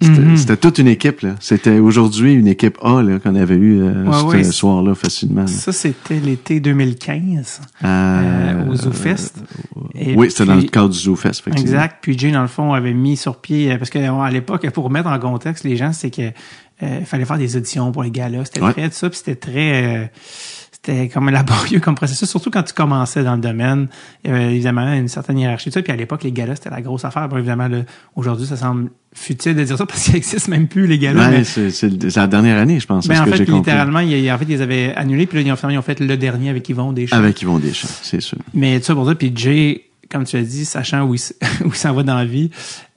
C'était 0.00 0.20
Mhm. 0.20 0.36
c'était 0.36 0.56
toute 0.56 0.78
une 0.78 0.86
équipe 0.86 1.22
là. 1.22 1.34
C'était 1.40 1.80
aujourd'hui 1.80 2.32
une 2.32 2.46
équipe 2.46 2.78
A 2.82 3.02
là 3.02 3.18
qu'on 3.18 3.34
avait 3.34 3.56
eu 3.56 3.80
euh, 3.82 4.04
Ouais, 4.04 4.12
ce 4.20 4.26
ouais. 4.26 4.44
soir-là 4.44 4.94
facilement. 4.94 5.40
là. 5.40 5.46
Ça, 5.48 5.72
c'était 5.72 6.20
l'été 6.20 6.60
2015, 6.60 7.60
Euh, 7.82 7.86
euh, 7.86 8.70
au 8.70 8.76
ZooFest. 8.76 9.42
Et 9.96 10.14
oui, 10.14 10.30
c'était 10.30 10.44
dans 10.44 10.54
le 10.54 10.62
cadre 10.62 10.90
du 10.90 10.98
ZooFest. 10.98 11.42
Exact. 11.48 11.96
Puis 12.00 12.16
Jay, 12.16 12.30
dans 12.30 12.42
le 12.42 12.46
fond, 12.48 12.72
avait 12.74 12.94
mis 12.94 13.16
sur 13.16 13.40
pied, 13.40 13.72
euh, 13.72 13.78
parce 13.78 13.90
que 13.90 13.98
euh, 13.98 14.20
à 14.20 14.30
l'époque, 14.30 14.70
pour 14.70 14.84
remettre 14.84 15.08
en 15.08 15.18
contexte 15.18 15.64
les 15.64 15.76
gens, 15.76 15.92
c'est 15.92 16.10
que 16.10 16.30
euh, 16.84 17.00
fallait 17.04 17.24
faire 17.24 17.38
des 17.38 17.56
auditions 17.56 17.90
pour 17.90 18.04
les 18.04 18.12
gars-là. 18.12 18.44
C'était 18.44 18.62
Ouais. 18.62 18.72
très 18.72 18.90
ça, 18.90 19.10
puis 19.10 19.18
c'était 19.18 19.34
très... 19.34 20.12
c'était 20.80 21.08
comme 21.08 21.28
laborieux 21.30 21.80
comme 21.84 21.94
processus, 21.96 22.28
surtout 22.30 22.50
quand 22.50 22.62
tu 22.62 22.72
commençais 22.72 23.22
dans 23.24 23.34
le 23.34 23.40
domaine. 23.40 23.88
Il 24.24 24.30
y 24.30 24.34
avait 24.34 24.54
évidemment 24.54 24.92
une 24.92 25.08
certaine 25.08 25.38
hiérarchie. 25.38 25.68
de 25.70 25.74
Ça. 25.74 25.82
Puis 25.82 25.92
à 25.92 25.96
l'époque, 25.96 26.22
les 26.24 26.32
galas, 26.32 26.56
c'était 26.56 26.70
la 26.70 26.80
grosse 26.80 27.04
affaire. 27.04 27.28
Bon, 27.28 27.36
évidemment, 27.36 27.68
aujourd'hui, 28.16 28.46
ça 28.46 28.56
semble 28.56 28.90
futile 29.12 29.54
de 29.56 29.64
dire 29.64 29.76
ça 29.76 29.86
parce 29.86 30.02
qu'il 30.04 30.14
n'existe 30.14 30.48
même 30.48 30.68
plus, 30.68 30.86
les 30.86 30.98
galas. 30.98 31.28
Ouais, 31.30 31.38
mais 31.38 31.44
c'est 31.44 32.16
la 32.16 32.26
dernière 32.26 32.58
année, 32.58 32.78
je 32.80 32.86
pense. 32.86 33.04
c'est 33.06 33.12
ben, 33.12 33.22
en 33.22 33.24
que 33.24 33.32
fait, 33.32 33.44
littéralement, 33.44 34.00
il 34.00 34.18
y 34.18 34.28
a- 34.30 34.34
en 34.34 34.38
fait, 34.38 34.46
ils 34.48 34.62
avaient 34.62 34.94
annulés, 34.94 35.26
puis 35.26 35.38
là, 35.38 35.46
ils 35.46 35.52
ont, 35.52 35.56
finalement, 35.56 35.74
ils 35.76 35.78
ont 35.78 35.82
fait 35.82 36.00
le 36.00 36.16
dernier 36.16 36.48
avec 36.50 36.68
Yvon 36.68 36.92
Deschamps. 36.92 37.16
Avec 37.16 37.42
Yvon 37.42 37.58
Deschamps, 37.58 37.88
c'est 38.02 38.20
sûr. 38.20 38.38
Mais 38.54 38.78
tout 38.78 38.86
ça 38.86 38.94
pour 38.94 39.04
dire, 39.04 39.16
puis 39.16 39.32
Jay, 39.34 39.84
comme 40.10 40.24
tu 40.24 40.36
as 40.36 40.42
dit, 40.42 40.64
sachant 40.64 41.04
où 41.06 41.14
il, 41.14 41.18
s- 41.18 41.34
où 41.64 41.68
il 41.68 41.74
s'en 41.74 41.92
va 41.92 42.02
dans 42.04 42.14
la 42.16 42.24
vie, 42.24 42.50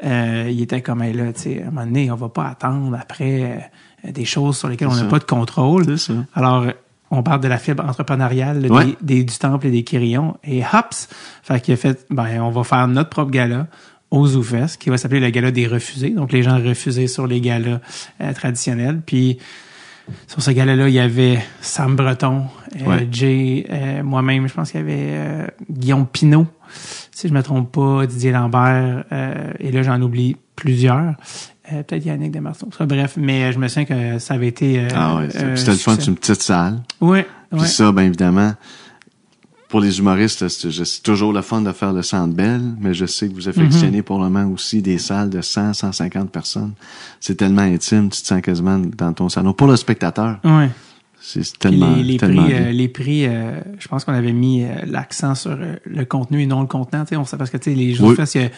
euh, 0.03 0.47
il 0.51 0.61
était 0.61 0.81
comme, 0.81 1.01
hey, 1.01 1.13
là, 1.13 1.33
tu 1.33 1.41
sais, 1.41 1.61
à 1.63 1.67
un 1.67 1.71
moment 1.71 1.85
donné, 1.85 2.11
on 2.11 2.15
va 2.15 2.29
pas 2.29 2.47
attendre 2.47 2.95
après 2.99 3.69
euh, 4.05 4.11
des 4.11 4.25
choses 4.25 4.57
sur 4.57 4.67
lesquelles 4.69 4.87
on 4.87 4.93
n'a 4.95 4.99
ça. 5.01 5.05
pas 5.07 5.19
de 5.19 5.23
contrôle. 5.25 5.97
Ça. 5.97 6.13
Alors, 6.35 6.65
on 7.11 7.23
parle 7.23 7.41
de 7.41 7.47
la 7.47 7.57
fibre 7.57 7.83
entrepreneuriale 7.85 8.61
là, 8.61 8.69
Ouais. 8.69 8.85
des, 9.01 9.15
des- 9.19 9.23
du 9.25 9.37
temple 9.37 9.67
et 9.67 9.71
des 9.71 9.83
Quirillons. 9.83 10.37
Et 10.43 10.63
hops! 10.63 11.09
Fait 11.43 11.59
qu'il 11.61 11.73
a 11.73 11.77
fait, 11.77 12.05
ben, 12.09 12.41
on 12.41 12.49
va 12.51 12.63
faire 12.63 12.87
notre 12.87 13.09
propre 13.09 13.31
gala 13.31 13.67
au 14.09 14.25
ZooFest, 14.27 14.77
qui 14.79 14.89
va 14.89 14.97
s'appeler 14.97 15.19
le 15.21 15.29
gala 15.29 15.51
des 15.51 15.67
refusés. 15.67 16.09
Donc, 16.09 16.31
les 16.31 16.41
gens 16.43 16.57
refusés 16.61 17.07
sur 17.07 17.27
les 17.27 17.39
galas 17.41 17.79
euh, 18.21 18.33
traditionnels. 18.33 19.01
Puis, 19.05 19.37
sur 20.27 20.41
ce 20.41 20.51
gala-là, 20.51 20.89
il 20.89 20.93
y 20.95 20.99
avait 20.99 21.39
Sam 21.61 21.95
Breton, 21.95 22.45
euh, 22.81 22.85
Ouais. 22.85 23.07
Jay, 23.11 23.65
euh, 23.69 24.03
moi-même, 24.03 24.47
je 24.47 24.53
pense 24.53 24.71
qu'il 24.71 24.81
y 24.81 24.83
avait 24.83 24.97
euh, 24.99 25.47
Guillaume 25.69 26.07
Pinault, 26.07 26.47
si 27.11 27.27
je 27.29 27.33
me 27.33 27.41
trompe 27.43 27.71
pas, 27.71 28.05
Didier 28.07 28.31
Lambert, 28.31 29.03
euh, 29.11 29.51
et 29.59 29.71
là, 29.71 29.83
j'en 29.83 30.01
oublie 30.01 30.35
plusieurs. 30.55 31.13
Euh, 31.73 31.83
Peut-être 31.83 32.05
Yannick 32.05 32.31
Desmarceaux. 32.31 32.69
Bref, 32.81 33.13
mais 33.17 33.51
je 33.53 33.59
me 33.59 33.67
souviens 33.67 33.85
que 33.85 34.19
ça 34.19 34.33
avait 34.35 34.47
été... 34.47 34.79
euh, 34.79 34.87
Ah 34.95 35.15
ouais, 35.17 35.29
euh, 35.35 35.55
c'était 35.55 35.71
le 35.71 35.77
fun, 35.77 35.91
succès. 35.93 36.05
c'est 36.05 36.11
une 36.11 36.17
petite 36.17 36.41
salle. 36.41 36.79
Ouais, 36.99 37.27
Puis 37.51 37.61
ouais. 37.61 37.67
ça, 37.67 37.91
ben 37.91 38.03
évidemment, 38.03 38.53
pour 39.69 39.79
les 39.79 39.99
humoristes, 39.99 40.47
c'est 40.49 41.01
toujours 41.03 41.31
le 41.31 41.41
fun 41.41 41.61
de 41.61 41.71
faire 41.71 41.93
le 41.93 42.01
Centre 42.01 42.33
Bell, 42.33 42.61
mais 42.79 42.93
je 42.93 43.05
sais 43.05 43.29
que 43.29 43.33
vous 43.33 43.47
affectionnez 43.47 43.97
Mhm. 43.97 44.03
pour 44.03 44.17
le 44.21 44.29
moment 44.29 44.51
aussi 44.51 44.81
des 44.81 44.97
salles 44.97 45.29
de 45.29 45.39
100, 45.41 45.73
150 45.73 46.29
personnes. 46.29 46.73
C'est 47.21 47.35
tellement 47.35 47.61
intime, 47.61 48.09
tu 48.09 48.21
te 48.21 48.27
sens 48.27 48.41
quasiment 48.41 48.79
dans 48.79 49.13
ton 49.13 49.29
salon. 49.29 49.53
Pour 49.53 49.67
le 49.67 49.77
spectateur, 49.77 50.39
Ouais. 50.43 50.69
C'est 51.23 51.57
tellement, 51.59 51.95
les, 51.95 52.03
les 52.03 52.17
tellement 52.17 52.43
prix, 52.43 52.53
euh, 52.55 52.71
les 52.71 52.87
prix 52.87 53.25
euh, 53.27 53.59
je 53.79 53.87
pense 53.87 54.05
qu'on 54.05 54.13
avait 54.13 54.31
mis 54.33 54.63
euh, 54.63 54.69
l'accent 54.87 55.35
sur 55.35 55.51
euh, 55.51 55.75
le 55.85 56.03
contenu 56.03 56.41
et 56.41 56.45
non 56.47 56.61
le 56.61 56.67
contenant. 56.67 57.03
tu 57.05 57.09
sais, 57.09 57.15
On 57.15 57.25
sait 57.25 57.37
parce 57.37 57.51
que 57.51 57.57
tu 57.57 57.69
sais, 57.71 57.75
les 57.75 57.93
jeux 57.93 58.03
Oui. 58.05 58.15
de 58.15 58.49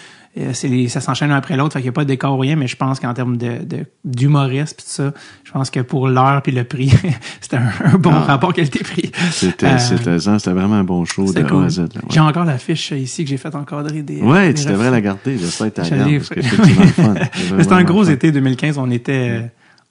les, 0.68 0.88
ça 0.88 1.00
s'enchaîne 1.02 1.30
un 1.32 1.36
après 1.36 1.58
l'autre, 1.58 1.74
fait 1.74 1.80
qu'il 1.80 1.86
n'y 1.86 1.90
a 1.90 1.92
pas 1.94 2.06
d'écart 2.06 2.34
ou 2.34 2.40
rien, 2.40 2.56
mais 2.56 2.68
je 2.68 2.76
pense 2.76 3.00
qu'en 3.00 3.14
termes 3.14 3.38
de, 3.38 3.64
de, 3.64 3.86
d'humorisme 4.04 4.76
puis 4.78 4.86
tout 4.86 4.92
ça, 4.92 5.14
je 5.44 5.52
pense 5.52 5.70
que 5.70 5.82
pour 5.82 6.08
l'heure 6.08 6.42
puis 6.42 6.52
le 6.52 6.64
prix, 6.64 6.92
c'était 7.42 7.58
un, 7.58 7.70
un 7.86 7.98
bon 7.98 8.12
Ah. 8.14 8.20
rapport 8.22 8.54
qualité-prix. 8.54 9.12
C'était, 9.32 9.68
Euh, 9.68 9.78
c'était, 9.78 10.18
c'était 10.20 10.52
vraiment 10.52 10.76
un 10.76 10.84
bon 10.84 11.06
show 11.06 11.32
de 11.32 11.40
A 11.44 11.66
à 11.66 11.70
Z. 11.70 11.86
J'ai 12.10 12.20
encore 12.22 12.46
la 12.46 12.58
fiche 12.58 12.92
ici 12.92 13.24
que 13.26 13.30
j'ai 13.30 13.38
fait 13.38 13.54
encadrer 13.54 14.02
des. 14.02 14.22
Ouais, 14.22 14.54
des 14.54 14.62
tu 14.62 14.68
devrais 14.70 14.90
la 14.90 15.02
garder. 15.02 15.38
J'espère 15.38 15.72
que 15.74 15.82
tu 15.82 15.88
Je 15.88 15.96
la 15.96 15.98
gardes, 16.10 16.18
parce 16.18 16.30
que 16.30 16.42
c'est 16.42 17.62
C'était 17.62 17.74
un 17.74 17.84
gros 17.84 18.04
été. 18.04 18.14
été 18.14 18.32
2015. 18.32 18.78
On 18.80 18.90
était, 18.90 19.30
euh, 19.30 19.42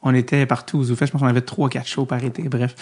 on 0.03 0.15
était 0.15 0.47
partout 0.47 0.79
aux 0.79 0.85
Zoufest. 0.85 1.07
Je 1.07 1.13
pense 1.13 1.21
qu'on 1.21 1.27
avait 1.29 1.41
trois, 1.43 1.69
quatre 1.69 1.87
shows 1.87 2.05
par 2.07 2.23
été. 2.25 2.43
Bref. 2.49 2.75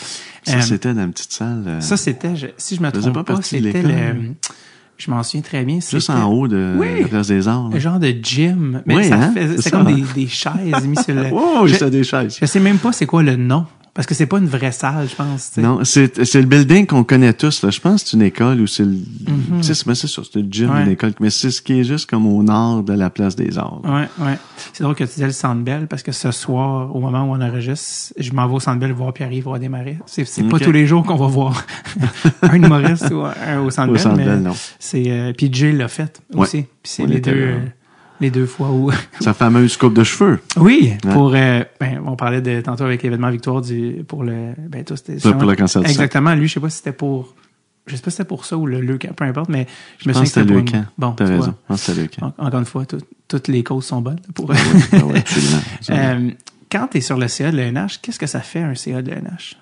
Ça, 0.45 0.57
Euh, 0.57 0.61
c'était 0.63 0.95
dans 0.95 1.03
une 1.05 1.13
petite 1.13 1.33
salle. 1.33 1.65
euh, 1.67 1.81
ça, 1.81 1.97
c'était, 1.97 2.35
je- 2.37 2.47
si 2.57 2.77
je 2.77 2.83
me 2.83 2.91
trompe 2.91 3.13
pas 3.15 3.25
pas, 3.25 3.43
c'était 3.43 3.83
le, 3.83 4.33
je 4.97 5.11
m'en 5.11 5.23
souviens 5.23 5.41
très 5.43 5.65
bien. 5.65 5.79
juste 5.81 6.11
en 6.11 6.25
haut 6.31 6.49
de 6.49 6.75
Oui. 6.79 7.03
la 7.03 7.09
place 7.09 7.29
des 7.29 7.47
arts. 7.49 7.69
là. 7.71 7.77
Un 7.77 7.79
genre 7.79 7.99
de 7.99 8.15
gym. 8.23 8.83
Mais 8.87 8.97
Oui, 8.97 9.05
ça 9.09 9.17
hein, 9.17 9.35
c'est 9.59 9.71
comme 9.71 9.85
des, 9.95 10.03
des 10.15 10.27
chaises 10.29 10.87
mises 10.87 11.03
sur 11.05 11.15
le, 11.15 11.27
Oh, 11.33 11.67
je, 11.67 11.85
des 11.87 12.05
chaises. 12.05 12.37
je 12.41 12.47
sais 12.47 12.61
même 12.61 12.79
pas 12.79 12.93
c'est 12.93 13.07
quoi 13.07 13.23
le 13.23 13.37
nom. 13.37 13.67
Parce 13.92 14.07
que 14.07 14.14
c'est 14.14 14.26
pas 14.26 14.38
une 14.38 14.46
vraie 14.46 14.70
salle, 14.72 15.09
je 15.11 15.16
pense. 15.16 15.57
Non, 15.59 15.81
c'est, 15.85 16.24
c'est 16.24 16.40
le 16.40 16.46
building 16.46 16.87
qu'on 16.87 17.03
connaît 17.03 17.33
tous. 17.33 17.62
Là. 17.62 17.70
Je 17.70 17.81
pense 17.81 18.05
que 18.05 18.11
c'est 18.11 18.16
une 18.16 18.22
école 18.22 18.61
ou 18.61 18.66
c'est 18.68 18.85
le. 18.85 18.94
tu 18.94 19.62
sais, 19.62 19.74
c'est, 19.74 19.87
mais 19.87 19.94
c'est 19.96 20.07
ça, 20.07 20.22
c'est 20.33 20.38
le 20.40 20.46
gym. 20.50 20.70
Ouais. 20.70 20.85
d'une 20.85 20.92
école. 20.92 21.12
Mais 21.20 21.31
c'est 21.31 21.50
ce 21.50 21.61
qui 21.61 21.81
est 21.81 21.85
juste 21.85 22.09
comme 22.09 22.24
au 22.26 22.42
nord 22.42 22.85
de 22.85 22.92
la 22.92 23.11
place 23.11 23.35
des 23.35 23.59
arts. 23.59 23.81
là. 23.83 23.90
Ouais, 24.18 24.24
ouais. 24.26 24.38
C'est 24.72 24.85
drôle 24.85 24.94
que 24.94 25.05
tu 25.05 25.11
disais 25.14 25.26
le 25.26 25.33
Centre 25.33 25.62
Bell 25.62 25.87
parce 25.88 26.03
que 26.05 26.12
ce 26.12 26.31
soir, 26.31 26.94
au 26.94 27.00
moment 27.00 27.24
où 27.24 27.35
on 27.35 27.40
enregistre, 27.40 28.14
je 28.16 28.33
m'en 28.33 28.46
vais 28.46 28.55
au 28.55 28.61
Centre 28.61 28.79
Bell 28.79 28.92
voir 28.92 29.12
Pierre-Yves 29.12 29.48
démarrer. 29.59 29.98
C'est, 30.07 30.24
c'est 30.24 30.44
pas 30.44 30.59
tous 30.61 30.72
les 30.72 30.87
jours 30.87 31.05
qu'on 31.05 31.16
va 31.16 31.26
voir 31.26 31.64
un 32.42 32.55
humoriste 32.55 33.11
ou 33.11 33.22
un 33.24 33.59
au 33.61 33.70
Centre 33.70 33.88
Au 33.90 33.92
Bell. 33.94 34.00
Centre 34.03 34.16
mais 34.16 34.24
Bell, 34.24 34.40
non. 34.42 34.55
C'est, 34.79 35.05
euh, 35.09 35.33
puis 35.37 35.48
Jay 35.53 35.72
l'a 35.72 35.88
fait 35.88 36.22
Ouais. 36.33 36.42
aussi. 36.42 36.62
Puis 36.83 36.92
c'est 36.92 37.07
les 37.07 37.20
deux, 37.20 37.35
là. 37.46 37.57
Les 38.21 38.31
deux 38.31 38.47
fois 38.47 38.71
où. 38.71 38.91
Sa 39.21 39.35
fameuse 39.35 39.77
coupe 39.77 39.95
de 39.95 40.05
cheveux. 40.05 40.41
oui, 40.57 40.93
Ouais. 41.05 41.13
pour, 41.13 41.35
euh, 41.35 41.63
ben, 41.81 42.01
on 42.07 42.17
parlait 42.17 42.41
de 42.41 42.61
tantôt 42.61 42.85
avec 42.85 43.03
l'événement 43.03 43.31
Victoire 43.31 43.61
du, 43.63 44.05
pour 44.07 44.25
le, 44.25 44.53
ben, 44.69 44.85
toi, 44.85 44.97
c'était. 44.97 45.17
Pour 45.33 45.45
le 45.45 45.57
cancer. 45.57 45.83
Exactement. 45.83 46.35
Lui, 46.35 46.49
je 46.49 46.55
sais 46.55 46.61
pas 46.61 46.71
si 46.71 46.79
c'était 46.79 46.93
pour, 46.93 47.35
je 47.87 47.97
sais 47.97 48.03
pas 48.03 48.11
si 48.11 48.17
c'était 48.19 48.29
pour 48.29 48.45
ça 48.45 48.57
ou 48.57 48.67
le 48.67 48.81
leucan, 48.81 49.11
peu 49.17 49.25
importe, 49.25 49.49
mais 49.49 49.67
je 49.99 50.09
me 50.09 50.13
Je 50.13 50.19
souviens 50.19 50.23
que 50.23 50.29
c'était 50.29 50.41
le 50.55 50.63
pour 50.65 50.75
une-. 50.77 50.87
Bon, 50.99 51.13
T'as 51.13 51.25
raison. 51.27 51.55
Je 51.63 51.67
pense 51.69 51.81
que 51.87 51.93
c'était 51.93 52.03
le 52.03 52.09
camp. 52.09 52.35
En- 52.39 52.47
Encore 52.47 52.61
une 52.61 52.67
fois, 52.67 52.87
tout- 52.87 52.99
toutes 53.29 53.49
les 53.49 53.63
causes 53.63 53.85
sont 53.87 54.01
bonnes 54.01 54.21
pour. 54.35 54.51
Ah 54.53 55.05
ouais, 55.07 55.19
absolument. 55.19 55.59
Euh, 55.91 56.31
quand 56.71 56.89
tu 56.93 56.99
es 56.99 57.01
sur 57.01 57.17
le 57.19 57.27
CA 57.29 57.51
de 57.51 57.57
l'ENH, 57.57 57.99
qu'est-ce 58.03 58.19
que 58.19 58.27
ça 58.27 58.41
fait 58.41 58.61
un 58.61 58.75
CA 58.75 59.03
de 59.03 59.11
l'ENH? 59.11 59.57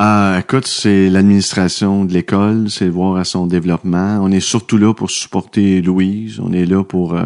Ah, 0.00 0.36
écoute, 0.38 0.68
c'est 0.68 1.10
l'administration 1.10 2.04
de 2.04 2.12
l'école, 2.12 2.70
c'est 2.70 2.88
voir 2.88 3.16
à 3.16 3.24
son 3.24 3.48
développement. 3.48 4.20
On 4.22 4.30
est 4.30 4.38
surtout 4.38 4.78
là 4.78 4.94
pour 4.94 5.10
supporter 5.10 5.82
Louise. 5.82 6.38
On 6.38 6.52
est 6.52 6.66
là 6.66 6.84
pour 6.84 7.14
euh, 7.14 7.24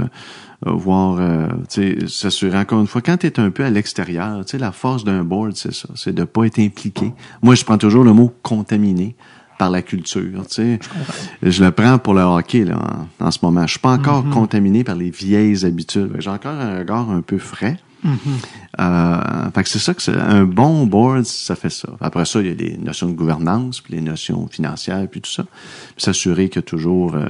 euh, 0.67 0.71
voir, 0.71 1.19
euh, 1.21 1.49
tu 1.69 2.01
sais, 2.01 2.09
s'assurer 2.09 2.57
encore 2.57 2.81
une 2.81 2.87
fois. 2.87 3.03
Quand 3.03 3.19
tu 3.19 3.27
es 3.27 3.39
un 3.39 3.51
peu 3.51 3.63
à 3.63 3.69
l'extérieur, 3.69 4.43
tu 4.47 4.53
sais, 4.53 4.59
la 4.59 4.73
force 4.73 5.05
d'un 5.05 5.23
board, 5.23 5.53
c'est 5.55 5.75
ça, 5.75 5.91
c'est 5.97 6.15
de 6.15 6.25
pas 6.25 6.47
être 6.47 6.61
impliqué. 6.61 7.13
Moi, 7.43 7.57
je 7.57 7.65
prends 7.67 7.77
toujours 7.77 8.05
le 8.05 8.15
mot 8.15 8.33
contaminé 8.43 9.17
par 9.59 9.69
la 9.69 9.83
culture, 9.83 10.47
tu 10.49 10.55
sais. 10.55 10.79
Je 11.43 11.63
le 11.63 11.73
prends 11.73 11.99
pour 11.99 12.15
le 12.15 12.23
hockey 12.23 12.65
là 12.65 12.79
en, 13.21 13.27
en 13.27 13.31
ce 13.31 13.41
moment. 13.43 13.67
Je 13.67 13.73
suis 13.73 13.81
pas 13.81 13.93
encore 13.93 14.25
contaminé 14.31 14.83
par 14.83 14.97
les 14.97 15.11
vieilles 15.11 15.67
habitudes. 15.67 16.13
J'ai 16.21 16.31
encore 16.31 16.53
un 16.53 16.79
regard 16.79 17.11
un 17.11 17.21
peu 17.21 17.37
frais. 17.37 17.77
Euh, 18.05 19.51
fait 19.55 19.63
que 19.63 19.69
c'est 19.69 19.79
ça 19.79 19.95
que 19.95 20.03
c'est 20.03 20.17
un 20.17 20.45
bon 20.45 20.87
board, 20.87 21.25
ça 21.25 21.55
fait 21.55 21.71
ça. 21.71 21.89
Après 22.01 22.25
ça, 22.25 22.41
il 22.41 22.47
y 22.47 22.51
a 22.51 22.55
les 22.55 22.77
notions 22.77 23.09
de 23.09 23.15
gouvernance, 23.15 23.81
puis 23.81 23.95
les 23.95 24.01
notions 24.01 24.49
financières, 24.49 25.07
puis 25.09 25.21
tout 25.21 25.31
ça. 25.31 25.45
S'assurer 25.97 26.49
qu'il 26.49 26.57
y 26.57 26.59
a 26.61 26.63
toujours 26.63 27.15
euh, 27.15 27.27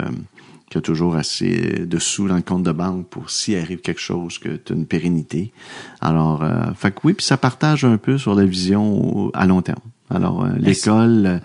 qu'il 0.73 0.79
y 0.79 0.79
a 0.79 0.83
toujours 0.83 1.17
assez 1.17 1.85
de 1.87 1.99
sous 1.99 2.29
dans 2.29 2.37
le 2.37 2.43
compte 2.43 2.63
de 2.63 2.73
banque 2.73 3.07
pour 3.09 3.29
s'il 3.29 3.59
arrive 3.59 3.81
quelque 3.81 4.01
chose, 4.01 4.39
que 4.39 4.57
tu 4.57 4.73
as 4.73 4.77
une 4.77 4.87
pérennité. 4.87 5.53
Alors, 6.01 6.43
euh, 6.43 6.73
fait 6.75 6.93
que 6.93 7.01
oui, 7.05 7.13
puis 7.13 7.27
ça 7.27 7.37
partage 7.37 7.85
un 7.85 7.99
peu 7.99 8.17
sur 8.17 8.35
la 8.35 8.47
vision 8.47 9.31
à 9.35 9.47
long 9.47 9.61
terme. 9.61 9.81
Alors, 10.09 10.45
euh, 10.45 10.51
l'école, 10.59 11.27
euh, 11.27 11.39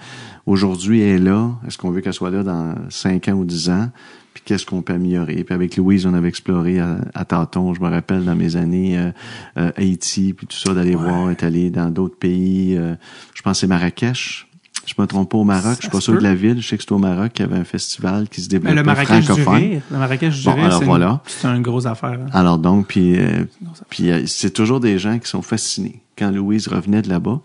aujourd'hui, 0.45 1.01
est 1.01 1.17
là. 1.17 1.51
Est-ce 1.67 1.77
qu'on 1.77 1.91
veut 1.91 2.01
qu'elle 2.01 2.13
soit 2.13 2.31
là 2.31 2.43
dans 2.43 2.75
5 2.89 3.27
ans 3.27 3.33
ou 3.33 3.45
10 3.45 3.69
ans? 3.69 3.89
Puis 4.37 4.43
qu'est-ce 4.45 4.67
qu'on 4.67 4.83
peut 4.83 4.93
améliorer? 4.93 5.43
Puis 5.43 5.55
avec 5.55 5.77
Louise, 5.77 6.05
on 6.05 6.13
avait 6.13 6.27
exploré 6.29 6.77
à, 6.79 6.97
à 7.15 7.25
tâtons, 7.25 7.73
je 7.73 7.81
me 7.81 7.89
rappelle, 7.89 8.23
dans 8.23 8.35
mes 8.35 8.55
années 8.55 8.95
euh, 8.95 9.09
euh, 9.57 9.71
Haïti, 9.77 10.33
puis 10.33 10.45
tout 10.45 10.55
ça, 10.55 10.75
d'aller 10.75 10.93
voir, 10.93 11.31
être 11.31 11.43
allé 11.43 11.71
dans 11.71 11.89
d'autres 11.89 12.17
pays. 12.19 12.75
euh, 12.77 12.93
je 13.33 13.41
pense 13.41 13.53
que 13.57 13.61
c'est 13.61 13.67
Marrakech. 13.67 14.47
Je 14.85 14.93
me 14.99 15.07
trompe 15.07 15.31
pas 15.31 15.39
au 15.39 15.43
Maroc, 15.43 15.77
je 15.77 15.81
suis 15.81 15.89
pas 15.89 15.99
sûr 15.99 16.13
peut. 16.13 16.19
de 16.19 16.23
la 16.23 16.35
ville. 16.35 16.61
Je 16.61 16.67
sais 16.67 16.77
que 16.77 16.83
c'est 16.83 16.91
au 16.91 16.99
Maroc 16.99 17.33
qu'il 17.33 17.45
y 17.45 17.49
avait 17.49 17.59
un 17.59 17.63
festival 17.63 18.29
qui 18.29 18.41
se 18.41 18.47
développait 18.47 18.75
le 18.75 18.83
Marrakech 18.83 19.17
du 19.17 19.23
francophone. 19.23 19.55
Rire. 19.55 19.81
Le 19.91 19.97
Marrakech 19.97 20.35
du 20.39 20.43
Bon, 20.45 20.53
Rire, 20.53 20.65
alors 20.65 20.79
c'est 20.79 20.85
voilà. 20.85 21.21
une 21.55 21.61
grosse 21.63 21.85
affaire. 21.87 22.19
hein. 22.21 22.27
Alors 22.31 22.59
donc, 22.59 22.85
puis, 22.87 23.17
euh, 23.17 23.43
puis 23.89 24.11
euh, 24.11 24.21
c'est 24.27 24.51
toujours 24.51 24.79
des 24.79 24.99
gens 24.99 25.17
qui 25.17 25.27
sont 25.27 25.41
fascinés. 25.41 26.03
Quand 26.15 26.29
Louise 26.29 26.67
revenait 26.67 27.01
de 27.01 27.09
là-bas, 27.09 27.41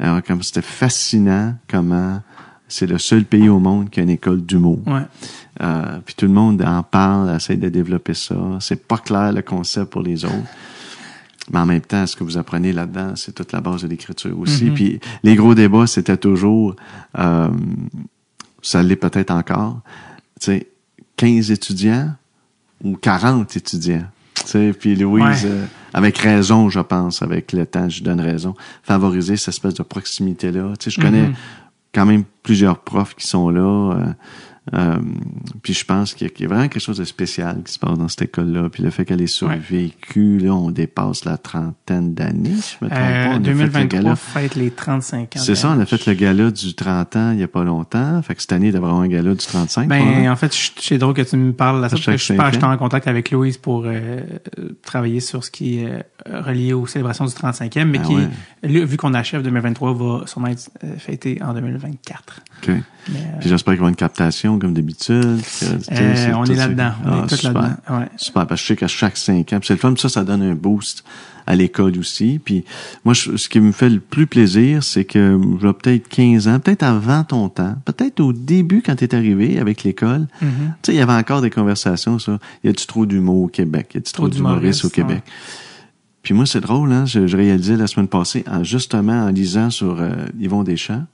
alors 0.00 0.22
comme 0.22 0.42
c'était 0.42 0.62
fascinant 0.62 1.54
comment 1.68 2.20
c'est 2.74 2.86
le 2.86 2.98
seul 2.98 3.24
pays 3.24 3.48
au 3.48 3.60
monde 3.60 3.88
qui 3.88 4.00
a 4.00 4.02
une 4.02 4.10
école 4.10 4.40
d'humour. 4.44 4.80
Ouais. 4.86 5.02
Euh, 5.62 5.98
puis 6.04 6.16
tout 6.16 6.26
le 6.26 6.32
monde 6.32 6.60
en 6.62 6.82
parle, 6.82 7.34
essaie 7.36 7.56
de 7.56 7.68
développer 7.68 8.14
ça. 8.14 8.34
C'est 8.58 8.84
pas 8.88 8.98
clair 8.98 9.32
le 9.32 9.42
concept 9.42 9.92
pour 9.92 10.02
les 10.02 10.24
autres. 10.24 10.34
Mais 11.52 11.60
en 11.60 11.66
même 11.66 11.82
temps, 11.82 12.04
ce 12.06 12.16
que 12.16 12.24
vous 12.24 12.36
apprenez 12.36 12.72
là-dedans, 12.72 13.12
c'est 13.14 13.32
toute 13.32 13.52
la 13.52 13.60
base 13.60 13.82
de 13.82 13.86
l'écriture 13.86 14.36
aussi. 14.40 14.70
Puis 14.70 14.98
les 15.22 15.36
gros 15.36 15.54
débats, 15.54 15.86
c'était 15.86 16.16
toujours, 16.16 16.74
euh, 17.18 17.48
ça 18.60 18.82
l'est 18.82 18.96
peut-être 18.96 19.30
encore, 19.30 19.80
tu 20.40 20.46
sais, 20.46 20.66
15 21.16 21.52
étudiants 21.52 22.10
ou 22.82 22.96
40 22.96 23.56
étudiants. 23.56 24.02
Tu 24.34 24.42
sais, 24.46 24.72
puis 24.72 24.96
Louise, 24.96 25.44
Ouais. 25.44 25.50
euh, 25.50 25.64
avec 25.92 26.18
raison, 26.18 26.70
je 26.70 26.80
pense, 26.80 27.22
avec 27.22 27.52
le 27.52 27.66
temps, 27.66 27.88
je 27.88 28.02
donne 28.02 28.20
raison, 28.20 28.54
favoriser 28.82 29.36
cette 29.36 29.48
espèce 29.54 29.74
de 29.74 29.84
proximité-là. 29.84 30.72
Tu 30.80 30.90
sais, 30.90 30.90
je 30.90 31.00
connais 31.00 31.30
quand 31.94 32.06
même 32.06 32.24
plusieurs 32.42 32.78
profs 32.80 33.14
qui 33.14 33.26
sont 33.26 33.50
là. 33.50 34.14
Euh, 34.72 34.94
euh, 34.94 34.98
puis 35.62 35.74
je 35.74 35.84
pense 35.84 36.14
qu'il 36.14 36.26
y, 36.26 36.30
a- 36.30 36.32
qu'il 36.32 36.44
y 36.44 36.46
a 36.46 36.48
vraiment 36.48 36.68
quelque 36.68 36.80
chose 36.82 36.98
de 36.98 37.04
spécial 37.04 37.62
qui 37.64 37.72
se 37.72 37.78
passe 37.78 37.98
dans 37.98 38.08
cette 38.08 38.22
école-là. 38.22 38.68
Puis 38.70 38.82
le 38.82 38.90
fait 38.90 39.04
qu'elle 39.04 39.20
est 39.20 39.26
survécue, 39.26 40.38
là, 40.38 40.54
on 40.54 40.70
dépasse 40.70 41.24
la 41.24 41.36
trentaine 41.38 42.14
d'années, 42.14 42.54
si 42.56 42.76
je 42.80 42.84
me 42.84 42.90
trompe 42.90 43.00
pas. 43.02 43.10
Euh, 43.10 43.26
On 43.26 43.30
a 43.30 43.32
fait 43.32 43.38
le 43.38 43.44
2023 43.44 44.00
gala. 44.00 44.16
fête 44.16 44.54
les 44.54 44.70
35 44.70 45.36
ans. 45.36 45.40
C'est 45.40 45.54
ça, 45.54 45.70
on 45.76 45.80
a 45.80 45.86
fait 45.86 46.06
le 46.06 46.14
gala 46.14 46.50
du 46.50 46.74
30 46.74 47.16
ans 47.16 47.30
il 47.32 47.40
y 47.40 47.42
a 47.42 47.48
pas 47.48 47.64
longtemps. 47.64 48.22
Fait 48.22 48.34
que 48.34 48.40
cette 48.40 48.52
année, 48.52 48.68
il 48.68 48.72
devrait 48.72 48.88
y 48.88 48.90
avoir 48.90 49.04
un 49.04 49.08
gala 49.08 49.30
du 49.34 49.44
35. 49.46 49.88
Ben, 49.88 50.30
en 50.30 50.36
fait, 50.36 50.52
c'est 50.80 50.98
drôle 50.98 51.14
que 51.14 51.22
tu 51.22 51.36
me 51.36 51.52
parles 51.52 51.78
de 51.82 51.88
ça, 51.88 51.90
parce 51.96 52.06
que 52.06 52.12
je 52.12 52.16
suis 52.24 52.34
pas- 52.36 52.50
en 52.64 52.76
contact 52.78 53.06
avec 53.08 53.30
Louise 53.30 53.58
pour 53.58 53.84
euh, 53.84 54.20
euh, 54.58 54.68
travailler 54.82 55.20
sur 55.20 55.44
ce 55.44 55.50
qui 55.50 55.80
est 55.80 55.86
euh, 55.86 56.40
relié 56.40 56.72
aux 56.72 56.86
célébrations 56.86 57.26
du 57.26 57.32
35e, 57.34 57.84
mais 57.84 57.98
Ah 58.02 58.06
qui, 58.06 58.14
ouais. 58.16 58.84
vu 58.86 58.96
qu'on 58.96 59.12
achève 59.14 59.42
2023, 59.42 59.92
va 59.94 60.26
sûrement 60.26 60.48
être 60.48 60.70
euh, 60.84 60.96
fêté 60.96 61.38
en 61.42 61.52
2024. 61.52 62.40
OK. 62.62 62.68
Mais, 62.68 63.18
euh, 63.18 63.20
Puis 63.40 63.48
j'espère 63.50 63.74
qu'il 63.74 63.78
y 63.78 63.82
aura 63.82 63.90
une 63.90 63.96
captation 63.96 64.53
comme 64.58 64.74
d'habitude. 64.74 65.40
euh, 65.92 66.32
on 66.34 66.44
est 66.44 66.54
là-dedans. 66.54 66.92
On 67.04 67.08
Ah, 67.10 67.18
est 67.24 67.26
tous 67.28 67.36
super. 67.36 67.52
là-dedans. 67.52 67.98
Ouais. 67.98 68.08
Super, 68.16 68.46
parce 68.46 68.60
que 68.60 68.64
je 68.64 68.68
sais 68.72 68.76
qu'à 68.76 68.88
chaque 68.88 69.16
cinq 69.16 69.52
ans, 69.52 69.58
c'est 69.62 69.74
le 69.74 69.78
fun, 69.80 69.94
ça, 69.96 70.08
ça 70.08 70.24
donne 70.24 70.42
un 70.42 70.54
boost 70.54 71.04
à 71.46 71.54
l'école 71.56 71.98
aussi. 71.98 72.40
Puis 72.42 72.64
moi, 73.04 73.12
je- 73.14 73.36
ce 73.36 73.48
qui 73.50 73.60
me 73.60 73.70
fait 73.72 73.90
le 73.90 74.00
plus 74.00 74.26
plaisir, 74.26 74.82
c'est 74.82 75.04
que 75.04 75.38
je 75.60 75.68
peut-être 75.72 76.08
15 76.08 76.48
ans, 76.48 76.58
peut-être 76.58 76.82
avant 76.84 77.22
ton 77.24 77.48
temps, 77.50 77.76
peut-être 77.84 78.20
au 78.20 78.32
début 78.32 78.80
quand 78.80 78.96
tu 78.96 79.04
es 79.04 79.14
arrivé 79.14 79.58
avec 79.58 79.82
l'école, 79.82 80.26
Mhm. 80.40 80.48
tu 80.48 80.86
sais, 80.86 80.94
il 80.94 80.98
y 80.98 81.00
avait 81.02 81.12
encore 81.12 81.42
des 81.42 81.50
conversations, 81.50 82.18
ça. 82.18 82.38
Y 82.64 82.68
a-tu 82.68 82.86
trop 82.86 83.04
d'humour 83.04 83.42
au 83.42 83.48
Québec? 83.48 83.90
Y 83.94 83.98
a-tu 83.98 84.12
trop, 84.12 84.28
Trop 84.28 84.34
d'humoristes 84.34 84.84
au 84.86 84.88
Québec? 84.90 85.22
Puis 86.22 86.32
moi, 86.32 86.46
c'est 86.46 86.60
drôle, 86.62 86.90
hein? 86.90 87.04
Je, 87.04 87.26
je 87.26 87.36
réalisais 87.36 87.76
la 87.76 87.86
semaine 87.86 88.08
passée, 88.08 88.44
en, 88.50 88.64
justement 88.64 89.24
en 89.26 89.28
lisant 89.28 89.68
sur 89.68 90.00
euh, 90.00 90.10
Yvon 90.40 90.62
Deschamps, 90.62 91.04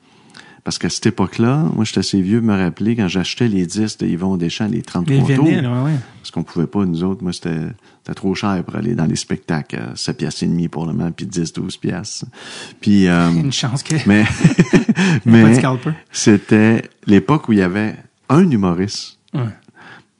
parce 0.64 0.78
qu'à 0.78 0.88
cette 0.90 1.06
époque-là, 1.06 1.64
moi, 1.74 1.84
j'étais 1.84 2.00
assez 2.00 2.20
vieux 2.20 2.40
de 2.40 2.46
me 2.46 2.54
rappeler 2.56 2.94
quand 2.96 3.08
j'achetais 3.08 3.48
les 3.48 3.66
disques 3.66 4.00
de 4.00 4.06
Yvon 4.06 4.36
Deschamps, 4.36 4.68
les 4.68 4.82
33 4.82 5.28
Les 5.28 5.34
tours. 5.34 5.46
ouais, 5.46 5.60
ouais. 5.60 5.94
Parce 6.20 6.30
qu'on 6.30 6.42
pouvait 6.42 6.66
pas, 6.66 6.84
nous 6.84 7.02
autres, 7.04 7.22
moi, 7.22 7.32
c'était, 7.32 7.68
trop 8.14 8.34
cher 8.34 8.62
pour 8.64 8.76
aller 8.76 8.94
dans 8.94 9.06
les 9.06 9.16
spectacles, 9.16 9.76
à 9.76 9.96
7 9.96 10.16
piastres 10.18 10.42
et 10.42 10.46
demi 10.46 10.68
pour 10.68 10.84
le 10.86 10.92
moment, 10.92 11.10
puis 11.12 11.26
10, 11.26 11.52
12 11.52 11.76
piastres. 11.76 12.26
Puis, 12.80 13.06
euh, 13.06 13.30
Une 13.34 13.52
chance 13.52 13.82
que. 13.82 13.94
mais, 14.06 14.24
mais 15.24 15.60
c'était 16.12 16.82
l'époque 17.06 17.48
où 17.48 17.52
il 17.52 17.58
y 17.58 17.62
avait 17.62 17.94
un 18.28 18.50
humoriste. 18.50 19.18
Ouais. 19.34 19.40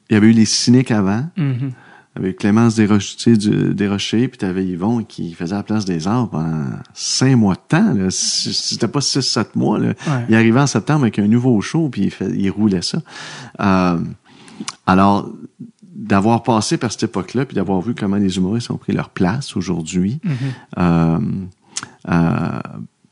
Il 0.09 0.13
y 0.13 0.17
avait 0.17 0.27
eu 0.27 0.31
les 0.33 0.45
cyniques 0.45 0.91
avant, 0.91 1.25
Mhm. 1.37 1.71
Avec 2.15 2.39
Clémence 2.39 2.75
Desrochers, 2.75 3.37
du- 3.37 3.73
Desrochers 3.73 4.27
puis 4.27 4.37
t'avais 4.37 4.65
Yvon 4.65 5.03
qui 5.03 5.33
faisait 5.33 5.55
la 5.55 5.63
place 5.63 5.85
des 5.85 6.07
arts 6.07 6.29
pendant 6.29 6.65
cinq 6.93 7.35
mois 7.37 7.55
de 7.55 7.61
temps. 7.69 7.93
Là. 7.93 8.07
C'était 8.09 8.87
pas 8.89 8.99
six, 9.01 9.21
sept 9.21 9.55
mois. 9.55 9.79
Là. 9.79 9.89
Ouais. 10.07 10.25
Il 10.29 10.35
arrivait 10.35 10.59
en 10.59 10.67
septembre 10.67 11.01
avec 11.03 11.19
un 11.19 11.27
nouveau 11.27 11.61
show, 11.61 11.87
puis 11.89 12.03
il, 12.03 12.11
fait, 12.11 12.29
il 12.35 12.49
roulait 12.49 12.81
ça. 12.81 13.01
Euh, 13.61 13.99
alors, 14.85 15.29
d'avoir 15.95 16.43
passé 16.43 16.77
par 16.77 16.91
cette 16.91 17.03
époque-là, 17.03 17.45
puis 17.45 17.55
d'avoir 17.55 17.79
vu 17.81 17.93
comment 17.95 18.17
les 18.17 18.35
humoristes 18.37 18.71
ont 18.71 18.77
pris 18.77 18.91
leur 18.93 19.09
place 19.09 19.55
aujourd'hui, 19.55 20.19
Mhm. 20.23 20.33
euh, 20.79 21.19
euh, 22.09 22.59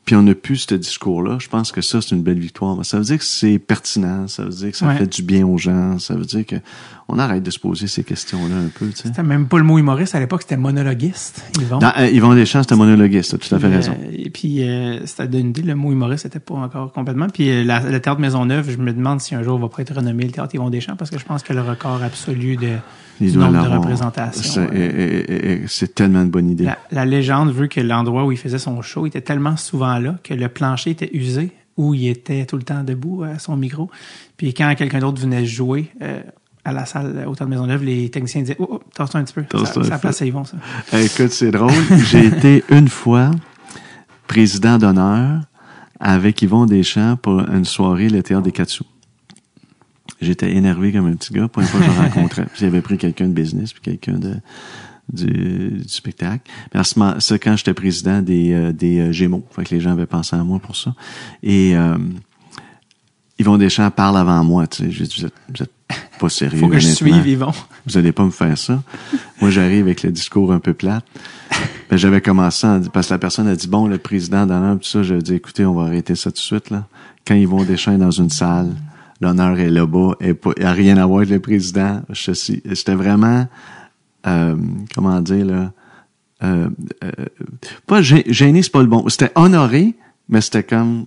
puis 0.04 0.16
on 0.16 0.22
n'a 0.22 0.34
plus 0.34 0.56
ce 0.68 0.74
discours-là, 0.74 1.38
je 1.40 1.48
pense 1.48 1.70
que 1.70 1.80
ça, 1.82 2.00
c'est 2.02 2.16
une 2.16 2.22
belle 2.22 2.40
victoire. 2.40 2.84
Ça 2.84 2.98
veut 2.98 3.04
dire 3.04 3.18
que 3.18 3.24
c'est 3.24 3.58
pertinent, 3.60 4.26
ça 4.26 4.42
veut 4.44 4.50
dire 4.50 4.72
que 4.72 4.76
ça 4.76 4.86
Ouais. 4.88 4.96
fait 4.96 5.06
du 5.06 5.22
bien 5.22 5.46
aux 5.46 5.56
gens, 5.58 5.98
ça 6.00 6.14
veut 6.16 6.24
dire 6.24 6.44
que 6.44 6.56
on 7.12 7.18
arrête 7.18 7.42
de 7.42 7.50
se 7.50 7.58
poser 7.58 7.86
ces 7.86 8.04
questions-là 8.04 8.54
un 8.56 8.68
peu, 8.68 8.88
tu 8.88 8.96
sais. 8.96 9.08
C'était 9.08 9.22
même 9.22 9.46
pas 9.48 9.58
le 9.58 9.64
mot 9.64 9.78
humoriste 9.78 10.14
à 10.14 10.20
l'époque, 10.20 10.42
c'était 10.42 10.56
monologuiste. 10.56 11.44
Yvon. 11.60 11.78
Dans, 11.78 11.92
euh, 11.98 12.08
Yvon 12.08 12.34
Deschamps, 12.34 12.62
c'était 12.62 12.76
monologuiste, 12.76 13.38
tout 13.38 13.54
à 13.54 13.58
fait 13.58 13.68
raison. 13.68 13.92
euh, 13.92 14.10
et 14.12 14.30
puis, 14.30 14.62
euh, 14.62 15.04
c'était 15.06 15.28
d'une 15.28 15.48
idée, 15.50 15.62
le 15.62 15.74
mot 15.74 15.92
humoriste 15.92 16.24
n'était 16.24 16.40
pas 16.40 16.54
encore 16.54 16.92
complètement. 16.92 17.26
Puis, 17.28 17.50
euh, 17.50 17.64
la, 17.64 17.80
le 17.80 18.00
théâtre 18.00 18.20
Maisonneuve, 18.20 18.70
je 18.70 18.76
me 18.78 18.92
demande 18.92 19.20
si 19.20 19.34
un 19.34 19.42
jour 19.42 19.58
il 19.58 19.62
va 19.62 19.68
pas 19.68 19.82
être 19.82 19.94
renommé 19.94 20.24
le 20.24 20.30
théâtre 20.30 20.54
Yvon 20.54 20.70
Deschamps, 20.70 20.96
parce 20.96 21.10
que 21.10 21.18
je 21.18 21.24
pense 21.24 21.42
que 21.42 21.52
le 21.52 21.62
record 21.62 22.02
absolu 22.02 22.56
de, 22.56 22.76
du 23.20 23.36
nombre 23.36 23.62
de 23.62 23.68
représentations. 23.68 24.66
C'est 24.70 24.70
euh, 24.72 25.64
c'est 25.66 25.94
tellement 25.94 26.22
une 26.22 26.30
bonne 26.30 26.50
idée. 26.50 26.64
la, 26.64 26.78
la 26.90 27.04
légende 27.04 27.52
veut 27.52 27.66
que 27.66 27.80
l'endroit 27.80 28.24
où 28.24 28.32
il 28.32 28.38
faisait 28.38 28.58
son 28.58 28.80
show 28.82 29.06
était 29.06 29.20
tellement 29.20 29.56
souvent 29.56 29.98
là 29.98 30.16
que 30.22 30.34
le 30.34 30.48
plancher 30.48 30.90
était 30.90 31.10
usé, 31.12 31.52
où 31.76 31.94
il 31.94 32.08
était 32.08 32.44
tout 32.46 32.56
le 32.56 32.62
temps 32.62 32.82
debout 32.84 33.22
à 33.22 33.38
son 33.38 33.56
micro. 33.56 33.90
Puis, 34.36 34.54
quand 34.54 34.74
quelqu'un 34.74 34.98
d'autre 35.00 35.20
venait 35.20 35.44
jouer, 35.46 35.88
euh, 36.02 36.20
à 36.64 36.72
la 36.72 36.86
salle 36.86 37.24
au 37.26 37.34
Théâtre 37.34 37.46
Maisonneuve, 37.46 37.84
les 37.84 38.10
techniciens 38.10 38.42
disaient, 38.42 38.56
oh, 38.58 38.68
oh 38.70 38.82
tasse-toi 38.94 39.20
un 39.20 39.24
petit 39.24 39.34
peu. 39.34 39.44
Ça, 39.50 39.80
un 39.80 39.84
ça 39.84 39.94
peu. 39.94 40.00
place 40.00 40.22
à 40.22 40.26
Yvon, 40.26 40.44
ça. 40.44 40.56
Écoute, 41.00 41.30
c'est 41.30 41.50
drôle. 41.50 41.72
J'ai 42.10 42.26
été 42.26 42.64
une 42.70 42.88
fois 42.88 43.30
président 44.26 44.78
d'honneur 44.78 45.42
avec 45.98 46.40
Yvon 46.42 46.66
Deschamps 46.66 47.16
pour 47.16 47.40
une 47.40 47.64
soirée 47.64 48.08
le 48.08 48.22
théâtre 48.22 48.42
des 48.42 48.52
quatre 48.52 48.70
sous. 48.70 48.86
J'étais 50.20 50.52
énervé 50.52 50.92
comme 50.92 51.06
un 51.06 51.14
petit 51.14 51.32
gars 51.32 51.48
pour 51.48 51.62
une 51.62 51.68
fois 51.68 51.80
que 51.80 51.86
je 51.86 51.90
le 51.90 51.96
rencontrais. 51.96 52.44
Puis 52.52 52.60
J'avais 52.60 52.82
pris 52.82 52.98
quelqu'un 52.98 53.28
de 53.28 53.32
business 53.32 53.72
puis 53.72 53.80
quelqu'un 53.82 54.18
de 54.18 54.36
du, 55.12 55.80
du 55.82 55.88
spectacle. 55.88 56.50
Moment, 56.96 57.18
ça 57.20 57.38
quand 57.38 57.56
j'étais 57.56 57.74
président 57.74 58.22
des 58.22 58.52
euh, 58.52 58.72
des 58.72 59.00
euh, 59.00 59.12
Gémeaux, 59.12 59.44
fait 59.50 59.64
que 59.64 59.74
les 59.74 59.80
gens 59.80 59.92
avaient 59.92 60.06
pensé 60.06 60.36
à 60.36 60.44
moi 60.44 60.58
pour 60.58 60.76
ça. 60.76 60.94
Et 61.42 61.76
euh, 61.76 61.98
Yvon 63.38 63.58
Deschamps 63.58 63.90
parle 63.90 64.18
avant 64.18 64.44
moi. 64.44 64.66
Tu 64.66 64.92
sais, 64.92 65.04
dit, 65.04 65.14
vous 65.18 65.26
êtes, 65.26 65.34
vous 65.48 65.62
êtes 65.62 65.72
pas 66.18 66.28
sérieux. 66.28 66.58
Faut 66.58 66.68
que 66.68 66.78
je 66.78 66.88
suive 66.88 67.26
Yvon. 67.26 67.52
vous 67.86 67.96
allez 67.98 68.12
pas 68.12 68.24
me 68.24 68.30
faire 68.30 68.56
ça. 68.58 68.82
Moi, 69.40 69.50
j'arrive 69.50 69.84
avec 69.84 70.02
le 70.02 70.10
discours 70.12 70.52
un 70.52 70.58
peu 70.60 70.74
plate. 70.74 71.04
Ben, 71.90 71.96
j'avais 71.96 72.20
commencé 72.20 72.66
en- 72.66 72.80
parce 72.82 73.08
que 73.08 73.14
la 73.14 73.18
personne 73.18 73.48
a 73.48 73.56
dit 73.56 73.66
bon, 73.68 73.86
le 73.88 73.98
président 73.98 74.46
d'honneur, 74.46 74.76
tout 74.78 74.84
ça, 74.88 75.02
j'ai 75.02 75.18
dit 75.18 75.34
écoutez, 75.34 75.64
on 75.66 75.74
va 75.74 75.84
arrêter 75.84 76.14
ça 76.14 76.30
tout 76.30 76.36
de 76.36 76.38
suite 76.38 76.70
là. 76.70 76.86
Quand 77.26 77.34
ils 77.34 77.48
vont 77.48 77.64
est 77.64 77.96
dans 77.98 78.10
une 78.10 78.30
salle, 78.30 78.70
l'honneur 79.20 79.58
est 79.58 79.68
là-bas, 79.70 80.12
et 80.20 80.34
a 80.64 80.72
rien 80.72 80.96
à 80.96 81.06
voir 81.06 81.18
avec 81.18 81.30
le 81.30 81.40
président. 81.40 82.02
J'étais 82.10 82.94
vraiment, 82.94 83.46
euh, 84.26 84.56
comment 84.94 85.20
dire 85.20 85.44
là, 85.46 85.72
euh, 86.42 86.68
euh, 87.04 87.10
pas 87.86 88.00
gê- 88.00 88.24
gêné, 88.32 88.62
c'est 88.62 88.72
pas 88.72 88.80
le 88.82 88.86
bon. 88.88 89.06
C'était 89.08 89.32
honoré, 89.34 89.94
mais 90.28 90.40
c'était 90.40 90.62
comme, 90.62 91.04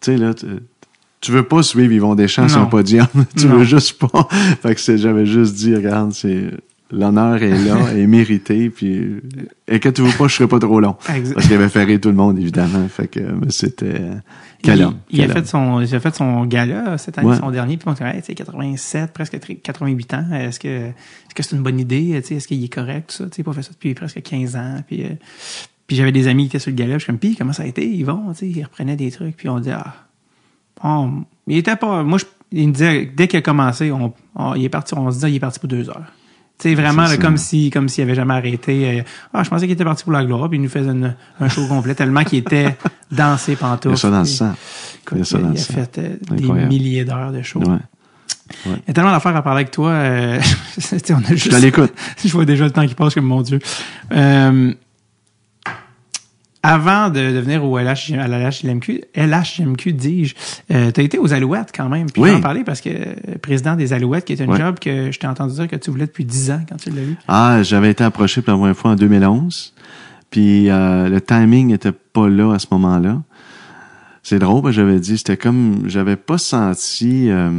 tu 0.00 0.12
sais 0.12 0.16
là. 0.16 0.32
Tu- 1.20 1.32
veux 1.32 1.42
pas 1.42 1.62
suivre 1.62 1.92
Yvon 1.92 2.14
Deschamps 2.14 2.48
sur 2.48 2.60
un 2.60 2.66
podium. 2.66 3.06
tu 3.36 3.46
Non. 3.46 3.58
veux 3.58 3.64
juste 3.64 3.98
pas. 3.98 4.28
fait 4.62 4.74
que 4.74 4.96
j'avais 4.96 5.26
juste 5.26 5.54
dit, 5.54 5.74
regarde, 5.74 6.12
c'est, 6.12 6.50
l'honneur 6.90 7.42
est 7.42 7.50
là, 7.64 7.76
est 7.96 8.06
mérité, 8.06 8.70
puis, 8.70 9.20
inquiétez-vous 9.70 10.12
pas, 10.18 10.28
je 10.28 10.34
serai 10.36 10.48
pas 10.48 10.58
trop 10.58 10.80
long. 10.80 10.96
Exact. 11.14 11.34
Parce 11.34 11.46
qu'il 11.46 11.56
avait 11.56 11.68
fait 11.68 11.84
rire 11.84 12.00
tout 12.00 12.08
le 12.08 12.14
monde, 12.16 12.38
évidemment. 12.38 12.86
Fait 12.88 13.06
que, 13.08 13.20
mais 13.20 13.50
c'était, 13.50 14.00
quel 14.62 14.78
il, 14.78 14.84
homme. 14.84 14.96
il 15.10 15.22
a 15.22 15.28
fait 15.28 15.46
son, 15.46 15.80
il 15.80 15.94
a 15.94 16.00
fait 16.00 16.14
son 16.14 16.44
gala 16.46 16.98
cette 16.98 17.16
année, 17.18 17.28
Ouais. 17.28 17.36
son 17.36 17.50
dernier, 17.50 17.76
puis 17.76 17.88
on 17.88 17.92
dit, 17.92 18.02
hey, 18.02 18.20
tu 18.20 18.26
sais, 18.26 18.34
87, 18.34 19.12
presque 19.12 19.38
tri- 19.40 19.58
88 19.62 20.14
ans. 20.14 20.24
Est-ce 20.32 20.58
que, 20.58 20.68
est-ce 20.68 21.34
que 21.34 21.42
c'est 21.42 21.54
une 21.56 21.62
bonne 21.62 21.78
idée? 21.80 22.10
Est-ce 22.10 22.46
qu'il 22.48 22.62
est 22.64 22.68
correct, 22.72 23.10
tout 23.16 23.24
ça? 23.24 23.30
Tu 23.30 23.44
pas 23.44 23.52
fait 23.52 23.62
ça 23.62 23.70
depuis 23.72 23.94
presque 23.94 24.20
15 24.22 24.56
ans. 24.56 24.82
Puis, 24.86 25.04
euh, 25.04 25.08
puis 25.86 25.96
j'avais 25.96 26.12
des 26.12 26.28
amis 26.28 26.44
qui 26.44 26.48
étaient 26.56 26.58
sur 26.58 26.70
le 26.70 26.76
gala, 26.76 26.94
je 26.94 26.98
suis 27.00 27.06
comme, 27.06 27.18
puis 27.18 27.36
comment 27.36 27.52
ça 27.52 27.62
a 27.62 27.66
été? 27.66 27.86
Ils 27.88 28.04
vont, 28.04 28.32
tu 28.32 28.38
sais, 28.40 28.48
ils 28.48 28.62
reprenaient 28.62 28.96
des 28.96 29.10
trucs, 29.10 29.36
puis 29.36 29.48
on 29.48 29.60
dit, 29.60 29.70
ah, 29.70 29.94
bon, 30.82 31.24
il 31.46 31.56
était 31.58 31.76
pas, 31.76 32.02
moi, 32.02 32.18
je, 32.18 32.24
il 32.52 32.68
me 32.68 32.72
disait, 32.72 33.10
dès 33.16 33.28
qu'il 33.28 33.38
a 33.38 33.42
commencé, 33.42 33.90
on, 33.92 34.12
on- 34.34 34.54
il 34.54 34.64
est 34.64 34.68
parti, 34.68 34.94
on 34.94 35.10
se 35.10 35.20
dit, 35.20 35.32
il 35.32 35.36
est 35.36 35.40
parti 35.40 35.58
pour 35.58 35.68
deux 35.68 35.88
heures. 35.88 36.02
Tu 36.58 36.68
sais, 36.68 36.74
vraiment, 36.74 37.06
C'est 37.06 37.16
là, 37.16 37.22
comme 37.22 37.36
si, 37.38 37.70
comme 37.70 37.88
s'il 37.88 38.04
avait 38.04 38.14
jamais 38.14 38.34
arrêté. 38.34 39.00
euh, 39.00 39.02
ah, 39.32 39.42
je 39.42 39.48
pensais 39.48 39.64
qu'il 39.66 39.72
était 39.72 39.84
parti 39.84 40.04
pour 40.04 40.12
la 40.12 40.24
gloire, 40.24 40.48
puis 40.50 40.58
il 40.58 40.62
nous 40.62 40.68
faisait 40.68 40.90
une- 40.90 41.14
un 41.40 41.48
show 41.48 41.66
complet, 41.66 41.94
tellement 41.94 42.22
qu'il 42.22 42.38
était 42.40 42.76
dans 43.10 43.38
ses 43.38 43.56
pantoufles. 43.56 43.94
Il 43.94 43.98
ça 43.98 44.10
dans 44.10 44.18
le 44.18 44.24
sang. 44.26 44.52
Écoute, 45.02 45.12
Il 45.12 45.18
y 45.18 45.20
a 45.22 45.24
ça 45.24 45.38
il 45.38 45.44
dans 45.44 45.52
a 45.52 45.56
fait 45.56 45.98
euh, 45.98 46.16
des 46.36 46.66
milliers 46.66 47.04
d'heures 47.04 47.32
de 47.32 47.40
show. 47.40 47.60
Ouais. 47.60 47.78
Il 48.66 48.72
y 48.88 48.90
a 48.90 48.92
tellement 48.92 49.12
d'affaires 49.12 49.36
à 49.36 49.42
parler 49.42 49.60
avec 49.60 49.70
toi. 49.70 49.90
euh, 49.90 50.40
on 51.10 51.14
a 51.14 51.20
Je 51.28 51.34
juste, 51.36 51.54
à 51.54 51.60
l'écoute. 51.60 51.92
je 52.24 52.28
vois 52.32 52.44
déjà 52.44 52.64
le 52.64 52.72
temps 52.72 52.86
qui 52.86 52.94
passe 52.94 53.14
comme 53.14 53.24
mon 53.26 53.40
Dieu. 53.42 53.58
Euh, 54.12 54.72
avant 56.62 57.08
de, 57.08 57.18
de 57.20 57.38
venir 57.38 57.64
au 57.64 57.78
LH, 57.78 58.12
à 58.18 58.28
la 58.28 58.38
LHJMQ, 58.50 59.02
LHJMQ, 59.16 59.92
dis-je, 59.94 60.34
euh, 60.70 60.90
tu 60.92 61.00
as 61.00 61.04
été 61.04 61.18
aux 61.18 61.32
Alouettes 61.32 61.72
quand 61.74 61.88
même. 61.88 62.10
Puis 62.10 62.20
Oui. 62.22 62.28
je 62.28 62.34
vais 62.34 62.38
en 62.38 62.42
parler 62.42 62.64
parce 62.64 62.80
que 62.82 62.90
euh, 62.90 63.14
président 63.40 63.76
des 63.76 63.92
Alouettes, 63.94 64.24
qui 64.26 64.34
est 64.34 64.42
un 64.42 64.56
job 64.56 64.78
que 64.78 65.10
je 65.10 65.18
t'ai 65.18 65.26
entendu 65.26 65.54
dire 65.54 65.68
que 65.68 65.76
tu 65.76 65.90
voulais 65.90 66.06
depuis 66.06 66.24
10 66.24 66.50
ans 66.50 66.60
quand 66.68 66.76
tu 66.76 66.90
l'as 66.90 67.02
eu. 67.02 67.16
Ah, 67.28 67.62
j'avais 67.62 67.90
été 67.90 68.04
approché 68.04 68.42
pour 68.42 68.52
la 68.52 68.58
première 68.58 68.76
fois 68.76 68.90
en 68.90 68.96
2011. 68.96 69.74
Puis 70.30 70.68
euh, 70.70 71.08
le 71.08 71.20
timing 71.20 71.72
était 71.72 71.92
pas 71.92 72.28
là 72.28 72.52
à 72.54 72.58
ce 72.58 72.66
moment-là. 72.72 73.22
C'est 74.22 74.38
drôle, 74.38 74.70
j'avais 74.70 75.00
dit, 75.00 75.16
c'était 75.16 75.38
comme, 75.38 75.84
j'avais 75.86 76.16
pas 76.16 76.36
senti, 76.36 77.30
euh, 77.30 77.50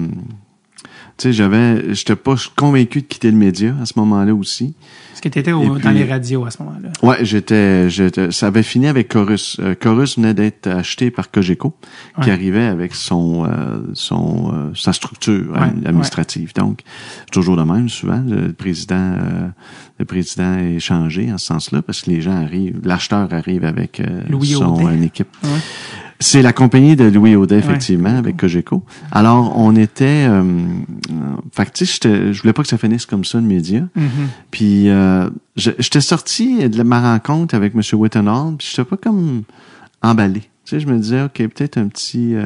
sais, 1.22 1.34
j'avais, 1.34 1.94
j'étais 1.94 2.16
pas 2.16 2.36
convaincu 2.56 3.02
de 3.02 3.08
quitter 3.08 3.32
le 3.32 3.38
média 3.38 3.74
à 3.82 3.86
ce 3.86 3.94
moment-là 3.98 4.34
aussi. 4.34 4.74
Parce 5.10 5.22
que 5.22 5.30
tu 5.30 5.40
étais 5.40 5.52
dans 5.52 5.92
les 5.92 6.06
radios 6.06 6.46
à 6.46 6.52
ce 6.52 6.64
moment-là. 6.64 6.90
Ouais, 7.04 7.24
j'étais, 7.24 7.90
j'étais, 7.90 8.32
ça 8.32 8.48
avait 8.48 8.64
fini 8.64 8.88
avec 8.88 9.10
Chorus. 9.10 9.58
Euh, 9.60 9.76
Chorus 9.76 10.18
venait 10.18 10.34
d'être 10.34 10.68
acheté 10.68 11.12
par 11.12 11.30
Cogeco, 11.32 11.76
qui 12.24 12.32
arrivait 12.32 12.66
avec 12.66 12.96
son, 12.96 13.46
euh, 13.46 13.82
son, 13.94 14.52
euh, 14.54 14.72
sa 14.76 14.94
structure 14.94 15.52
Ouais, 15.52 15.88
administrative. 15.88 16.54
Donc, 16.56 16.82
toujours 17.32 17.58
de 17.58 17.64
même, 17.64 17.90
souvent, 17.90 18.24
le 18.28 18.54
président, 18.54 18.96
euh, 18.96 19.48
le 20.00 20.06
président 20.06 20.58
est 20.58 20.80
changé 20.80 21.32
en 21.32 21.38
ce 21.38 21.48
sens-là, 21.48 21.82
parce 21.82 22.02
que 22.02 22.10
les 22.10 22.22
gens 22.22 22.36
arrivent, 22.36 22.80
l'acheteur 22.84 23.32
arrive 23.34 23.66
avec 23.66 24.00
euh, 24.00 24.22
son 24.44 24.90
une 24.90 25.04
équipe. 25.04 25.30
C'est 26.24 26.44
la 26.44 26.54
compagnie 26.54 26.96
de 26.96 27.06
Louis 27.06 27.36
Audet, 27.36 27.56
Ouais, 27.56 27.60
effectivement, 27.62 28.16
avec 28.16 28.38
Cogeco. 28.38 28.84
Alors, 29.12 29.58
on 29.58 29.76
était, 29.76 30.28
euh, 30.30 30.44
euh, 30.44 31.14
fait 31.52 31.66
que, 31.66 31.72
tu 31.72 31.86
sais, 31.88 31.94
j'étais- 31.94 32.32
je 32.34 32.42
voulais 32.42 32.54
pas 32.54 32.62
que 32.62 32.68
ça 32.70 32.78
finisse 32.78 33.08
comme 33.08 33.26
ça, 33.26 33.40
le 33.40 33.48
média. 33.48 33.82
Mhm. 33.96 34.10
Puis 34.52 34.88
euh, 34.90 35.30
je- 35.56 35.72
j'étais 35.80 36.00
sorti 36.00 36.70
de 36.70 36.84
ma 36.84 37.02
rencontre 37.14 37.56
avec 37.56 37.74
M. 37.76 37.82
Whittenhall, 38.00 38.56
puis 38.58 38.68
j'étais 38.70 38.88
pas 38.88 38.98
comme 38.98 39.42
emballé. 40.04 40.42
Tu 40.66 40.76
sais, 40.76 40.80
je 40.80 40.86
me 40.88 40.98
disais, 41.00 41.24
OK, 41.24 41.34
peut-être 41.48 41.78
un 41.80 41.88
petit, 41.88 42.36
euh, 42.36 42.46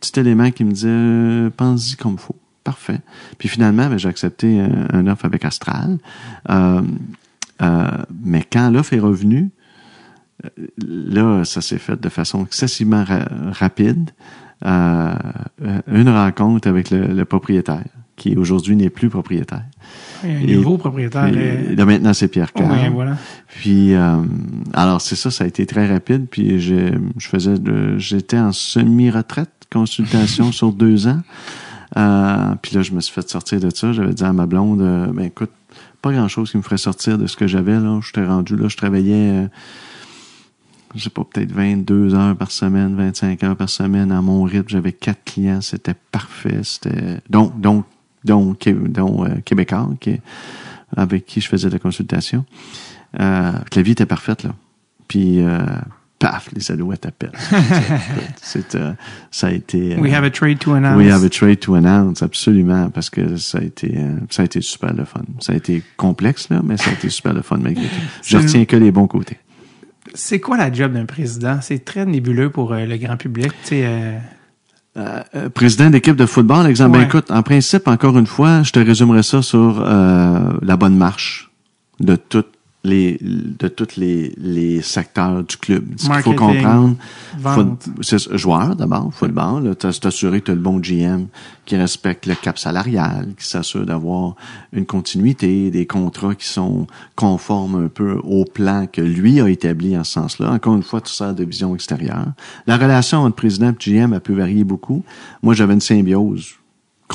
petit 0.00 0.20
élément 0.20 0.50
qui 0.50 0.64
me 0.64 0.72
disait, 0.72 0.88
euh, 0.90 1.50
pense-y 1.56 1.96
comme 1.96 2.18
faut. 2.18 2.36
Parfait. 2.64 3.00
Puis 3.38 3.48
finalement, 3.48 3.88
ben, 3.88 3.98
j'ai 3.98 4.08
accepté 4.10 4.60
un, 4.60 4.88
un 4.92 5.06
offre 5.06 5.24
avec 5.24 5.44
Astral. 5.46 5.96
Euh, 6.50 6.82
euh, 7.62 7.86
mais 8.24 8.42
quand 8.50 8.70
l'offre 8.70 8.92
est 8.92 8.98
revenue, 9.00 9.48
euh, 9.48 9.53
là, 10.86 11.44
ça 11.44 11.60
s'est 11.60 11.78
fait 11.78 12.00
de 12.00 12.08
façon 12.08 12.44
excessivement 12.44 13.04
ra- 13.04 13.28
rapide. 13.52 14.10
Euh, 14.64 15.12
une 15.92 16.08
rencontre 16.08 16.68
avec 16.68 16.90
le, 16.90 17.08
le 17.08 17.24
propriétaire, 17.24 17.84
qui 18.16 18.34
aujourd'hui 18.36 18.76
n'est 18.76 18.88
plus 18.88 19.10
propriétaire. 19.10 19.64
Un 20.24 20.28
Et- 20.28 20.56
nouveau 20.56 20.78
propriétaire. 20.78 21.24
Puis, 21.30 21.34
euh, 21.36 21.74
là, 21.76 21.84
maintenant, 21.84 22.14
c'est 22.14 22.28
Pierre 22.28 22.52
Carr. 22.52 22.70
ouais, 22.70 22.88
voilà. 22.88 23.16
Puis, 23.48 23.92
euh, 23.94 24.16
alors, 24.72 25.00
c'est 25.02 25.16
ça, 25.16 25.30
ça 25.30 25.44
a 25.44 25.46
été 25.46 25.66
très 25.66 25.86
rapide. 25.86 26.26
Puis, 26.30 26.60
je, 26.60 26.94
je 27.18 27.28
faisais, 27.28 27.54
j'étais 27.98 28.38
en 28.38 28.52
semi-retraite, 28.52 29.50
consultation 29.70 30.50
sur 30.52 30.72
deux 30.72 31.08
ans. 31.08 31.20
Euh, 31.96 32.54
puis 32.62 32.74
là, 32.74 32.82
je 32.82 32.92
me 32.92 33.00
suis 33.00 33.12
fait 33.12 33.28
sortir 33.28 33.60
de 33.60 33.70
ça. 33.70 33.92
J'avais 33.92 34.14
dit 34.14 34.24
à 34.24 34.32
ma 34.32 34.46
blonde, 34.46 34.80
euh, 34.80 35.06
ben 35.12 35.24
écoute, 35.26 35.50
pas 36.00 36.12
grand-chose 36.12 36.50
qui 36.50 36.56
me 36.56 36.62
ferait 36.62 36.78
sortir 36.78 37.18
de 37.18 37.26
ce 37.26 37.36
que 37.36 37.46
j'avais. 37.46 37.78
là. 37.78 38.00
J'étais 38.04 38.24
rendu 38.24 38.56
là, 38.56 38.68
je 38.68 38.76
travaillais, 38.76 39.30
euh, 39.30 39.46
je 40.94 41.04
sais 41.04 41.10
pas, 41.10 41.22
peut-être 41.24 41.52
22 41.52 42.14
heures 42.14 42.36
par 42.36 42.50
semaine, 42.50 42.94
25 42.96 43.42
heures 43.44 43.56
par 43.56 43.68
semaine 43.68 44.12
à 44.12 44.20
mon 44.22 44.42
rythme. 44.44 44.68
J'avais 44.68 44.92
quatre 44.92 45.24
clients, 45.24 45.60
c'était 45.60 45.94
parfait. 46.12 46.60
C'était 46.62 47.18
donc, 47.28 47.60
donc, 47.60 47.84
donc, 48.24 48.68
donc 48.68 49.28
euh, 49.28 49.34
Québécois, 49.44 49.90
qui, 50.00 50.20
avec 50.96 51.26
qui 51.26 51.40
je 51.40 51.48
faisais 51.48 51.68
de 51.68 51.72
la 51.72 51.78
consultation. 51.78 52.44
Euh, 53.20 53.52
la 53.74 53.82
vie 53.82 53.92
était 53.92 54.06
parfaite, 54.06 54.42
là. 54.42 54.54
Puis, 55.08 55.40
euh, 55.40 55.58
paf, 56.18 56.48
les 56.54 56.70
alouettes 56.70 57.06
appellent. 57.06 57.32
C'est, 58.40 58.74
euh, 58.74 58.92
ça 59.30 59.48
a 59.48 59.50
été... 59.50 59.94
euh, 59.94 60.00
We 60.00 60.12
have 60.12 60.24
a 60.24 60.30
trade 60.30 60.58
to 60.60 60.72
announce. 60.72 60.96
We 60.96 61.10
have 61.12 61.24
a 61.24 61.28
trade 61.28 61.60
to 61.60 61.74
announce, 61.74 62.22
absolument, 62.22 62.88
parce 62.90 63.10
que 63.10 63.36
ça 63.36 63.58
a 63.58 63.62
été, 63.62 63.92
euh, 63.96 64.16
ça 64.30 64.42
a 64.42 64.44
été 64.46 64.60
super 64.60 64.94
le 64.94 65.04
fun. 65.04 65.22
Ça 65.40 65.52
a 65.52 65.56
été 65.56 65.82
complexe, 65.96 66.48
là, 66.48 66.60
mais 66.64 66.76
ça 66.76 66.90
a 66.90 66.92
été 66.94 67.08
super 67.10 67.34
le 67.34 67.42
fun 67.42 67.58
malgré 67.58 67.84
tout. 67.84 67.90
Je 68.24 68.36
retiens 68.38 68.64
que 68.64 68.76
les 68.76 68.90
bons 68.90 69.06
côtés. 69.06 69.36
C'est 70.14 70.40
quoi 70.40 70.56
la 70.56 70.72
job 70.72 70.92
d'un 70.92 71.06
président? 71.06 71.58
C'est 71.60 71.84
très 71.84 72.06
nébuleux 72.06 72.50
pour 72.50 72.72
euh, 72.72 72.86
le 72.86 72.96
grand 72.96 73.16
public. 73.16 73.52
Euh, 73.72 74.18
Euh, 74.96 75.48
président 75.52 75.90
d'équipe 75.90 76.14
de 76.14 76.24
football, 76.24 76.68
exemple, 76.68 76.98
ben 76.98 77.04
écoute, 77.04 77.28
en 77.32 77.42
principe, 77.42 77.88
encore 77.88 78.16
une 78.16 78.28
fois, 78.28 78.62
je 78.62 78.70
te 78.70 78.78
résumerai 78.78 79.24
ça 79.24 79.42
sur 79.42 79.80
la 79.82 80.76
bonne 80.76 80.96
marche 80.96 81.50
de 81.98 82.14
tout 82.14 82.44
les, 82.84 83.18
de 83.20 83.68
tous 83.68 83.96
les, 83.96 84.34
les 84.36 84.82
secteurs 84.82 85.42
du 85.42 85.56
club. 85.56 85.84
Ce 85.96 86.06
qu'il 86.06 86.22
faut 86.22 86.34
comprendre, 86.34 86.96
c'est 88.02 88.36
joueur 88.36 88.76
d'abord, 88.76 89.10
football, 89.12 89.74
t'assurer 89.76 90.40
que 90.40 90.46
tu 90.46 90.50
as 90.52 90.54
le 90.54 90.60
bon 90.60 90.78
GM 90.78 91.26
qui 91.64 91.76
respecte 91.76 92.26
le 92.26 92.34
cap 92.34 92.58
salarial, 92.58 93.34
qui 93.38 93.46
s'assure 93.46 93.86
d'avoir 93.86 94.36
une 94.72 94.84
continuité, 94.84 95.70
des 95.70 95.86
contrats 95.86 96.34
qui 96.34 96.46
sont 96.46 96.86
conformes 97.16 97.86
un 97.86 97.88
peu 97.88 98.20
au 98.22 98.44
plan 98.44 98.86
que 98.86 99.00
lui 99.00 99.40
a 99.40 99.48
établi 99.48 99.96
en 99.96 100.04
ce 100.04 100.12
sens-là. 100.12 100.52
Encore 100.52 100.76
une 100.76 100.82
fois, 100.82 101.00
tout 101.00 101.12
ça 101.12 101.32
de 101.32 101.44
vision 101.44 101.74
extérieure. 101.74 102.26
La 102.66 102.76
relation 102.76 103.20
entre 103.20 103.36
président 103.36 103.70
et 103.70 103.76
GM 103.78 104.12
a 104.12 104.20
pu 104.20 104.34
varier 104.34 104.64
beaucoup. 104.64 105.02
Moi, 105.42 105.54
j'avais 105.54 105.74
une 105.74 105.80
symbiose 105.80 106.54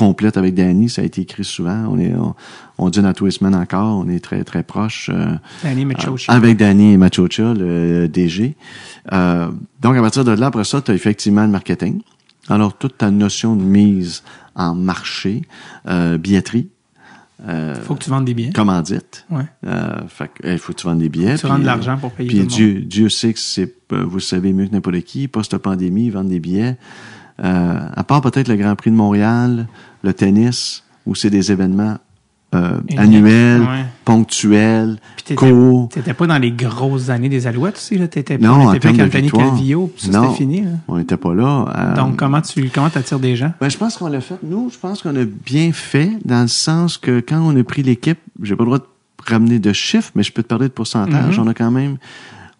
complète 0.06 0.36
avec 0.36 0.54
Danny, 0.54 0.88
ça 0.88 1.02
a 1.02 1.04
été 1.04 1.20
écrit 1.22 1.44
souvent. 1.44 1.84
On 1.90 1.98
est, 1.98 2.14
on, 2.14 2.34
on 2.78 2.88
dit 2.90 3.00
dans 3.02 3.12
tous 3.12 3.26
les 3.26 3.30
semaines 3.30 3.54
encore, 3.54 3.98
on 3.98 4.08
est 4.08 4.18
très 4.18 4.42
très 4.44 4.62
proche. 4.62 5.10
euh, 5.12 5.34
Danny 5.62 5.84
Machocha. 5.84 6.32
avec 6.32 6.56
Danny 6.56 6.92
et 6.92 6.96
Machocha, 6.96 7.54
le 7.54 8.08
DG. 8.08 8.56
Euh, 9.12 9.48
donc, 9.80 9.96
à 9.96 10.00
partir 10.00 10.24
de 10.24 10.32
là, 10.32 10.46
après 10.46 10.64
ça, 10.64 10.80
tu 10.80 10.90
as 10.90 10.94
effectivement 10.94 11.42
le 11.42 11.50
marketing. 11.50 12.00
Alors, 12.48 12.76
toute 12.76 12.98
ta 12.98 13.10
notion 13.10 13.54
de 13.56 13.62
mise 13.62 14.22
en 14.56 14.74
marché, 14.74 15.42
euh, 15.88 16.18
billetterie, 16.18 16.68
euh, 17.48 17.74
Faut 17.74 17.94
que 17.94 18.04
tu 18.04 18.10
vendes 18.10 18.24
des 18.26 18.34
billets. 18.34 18.50
Ouais. 19.30 19.44
Euh, 19.66 19.96
fait 20.08 20.30
que, 20.34 20.46
il 20.46 20.58
faut 20.58 20.72
que 20.74 20.78
tu 20.80 20.86
vendes 20.86 20.98
des 20.98 21.08
billets. 21.08 21.36
Tu 21.38 21.46
vendes 21.46 21.60
de 21.62 21.66
l'argent 21.66 21.96
pour 21.96 22.10
payer 22.12 22.28
Puis 22.28 22.46
Dieu, 22.46 22.80
Dieu 22.80 23.08
sait 23.08 23.32
que 23.32 23.38
c'est, 23.38 23.72
euh, 23.92 24.04
vous 24.04 24.20
savez 24.20 24.52
mieux 24.52 24.66
que 24.66 24.72
n'importe 24.72 25.00
qui, 25.02 25.26
post-pandémie, 25.28 26.10
vendent 26.10 26.28
des 26.28 26.40
billets. 26.40 26.76
Euh, 27.42 27.78
à 27.96 28.04
part 28.04 28.20
peut-être 28.20 28.48
le 28.48 28.56
Grand 28.56 28.76
Prix 28.76 28.90
de 28.90 28.96
Montréal, 28.96 29.66
le 30.02 30.12
tennis, 30.12 30.84
où 31.06 31.14
c'est 31.14 31.30
des 31.30 31.52
événements 31.52 31.96
euh, 32.54 32.80
annuels, 32.96 33.60
ouais. 33.62 33.84
ponctuels, 34.04 34.98
Puis 35.16 35.24
t'étais- 35.24 35.34
courts. 35.36 35.88
T'étais 35.90 36.14
pas 36.14 36.26
dans 36.26 36.38
les 36.38 36.50
grosses 36.50 37.08
années 37.08 37.28
des 37.28 37.46
Alouettes 37.46 37.76
aussi, 37.76 37.96
là? 37.96 38.08
T'étais 38.08 38.38
Non, 38.38 38.54
on 38.54 38.64
en 38.66 38.68
avec 38.70 38.82
de 38.82 38.88
Anthony 38.88 39.22
victoire. 39.22 39.46
Calvillo, 39.50 39.92
puis 39.96 40.06
ça, 40.06 40.12
Non. 40.18 40.24
c'était 40.24 40.36
fini, 40.38 40.62
là. 40.62 40.70
On 40.88 40.96
n'était 40.98 41.16
pas 41.16 41.32
là. 41.34 41.66
Euh, 41.76 41.94
Donc, 41.96 42.16
comment 42.16 42.40
tu, 42.40 42.68
comment 42.74 42.90
t'attires 42.90 43.20
des 43.20 43.36
gens? 43.36 43.52
Ben, 43.60 43.68
je 43.70 43.76
pense 43.78 43.96
qu'on 43.96 44.08
l'a 44.08 44.20
fait. 44.20 44.34
Nous, 44.42 44.68
je 44.72 44.78
pense 44.78 45.02
qu'on 45.02 45.14
a 45.14 45.24
bien 45.24 45.70
fait 45.72 46.10
dans 46.24 46.42
le 46.42 46.48
sens 46.48 46.98
que 46.98 47.20
quand 47.20 47.40
on 47.40 47.56
a 47.58 47.62
pris 47.62 47.82
l'équipe, 47.84 48.18
j'ai 48.42 48.56
pas 48.56 48.64
le 48.64 48.70
droit 48.70 48.78
de 48.78 48.84
ramener 49.28 49.58
de 49.60 49.72
chiffres, 49.72 50.10
mais 50.16 50.24
je 50.24 50.32
peux 50.32 50.42
te 50.42 50.48
parler 50.48 50.66
de 50.66 50.72
pourcentage. 50.72 51.38
Mhm. 51.38 51.44
On 51.44 51.48
a 51.48 51.54
quand 51.54 51.70
même, 51.70 51.98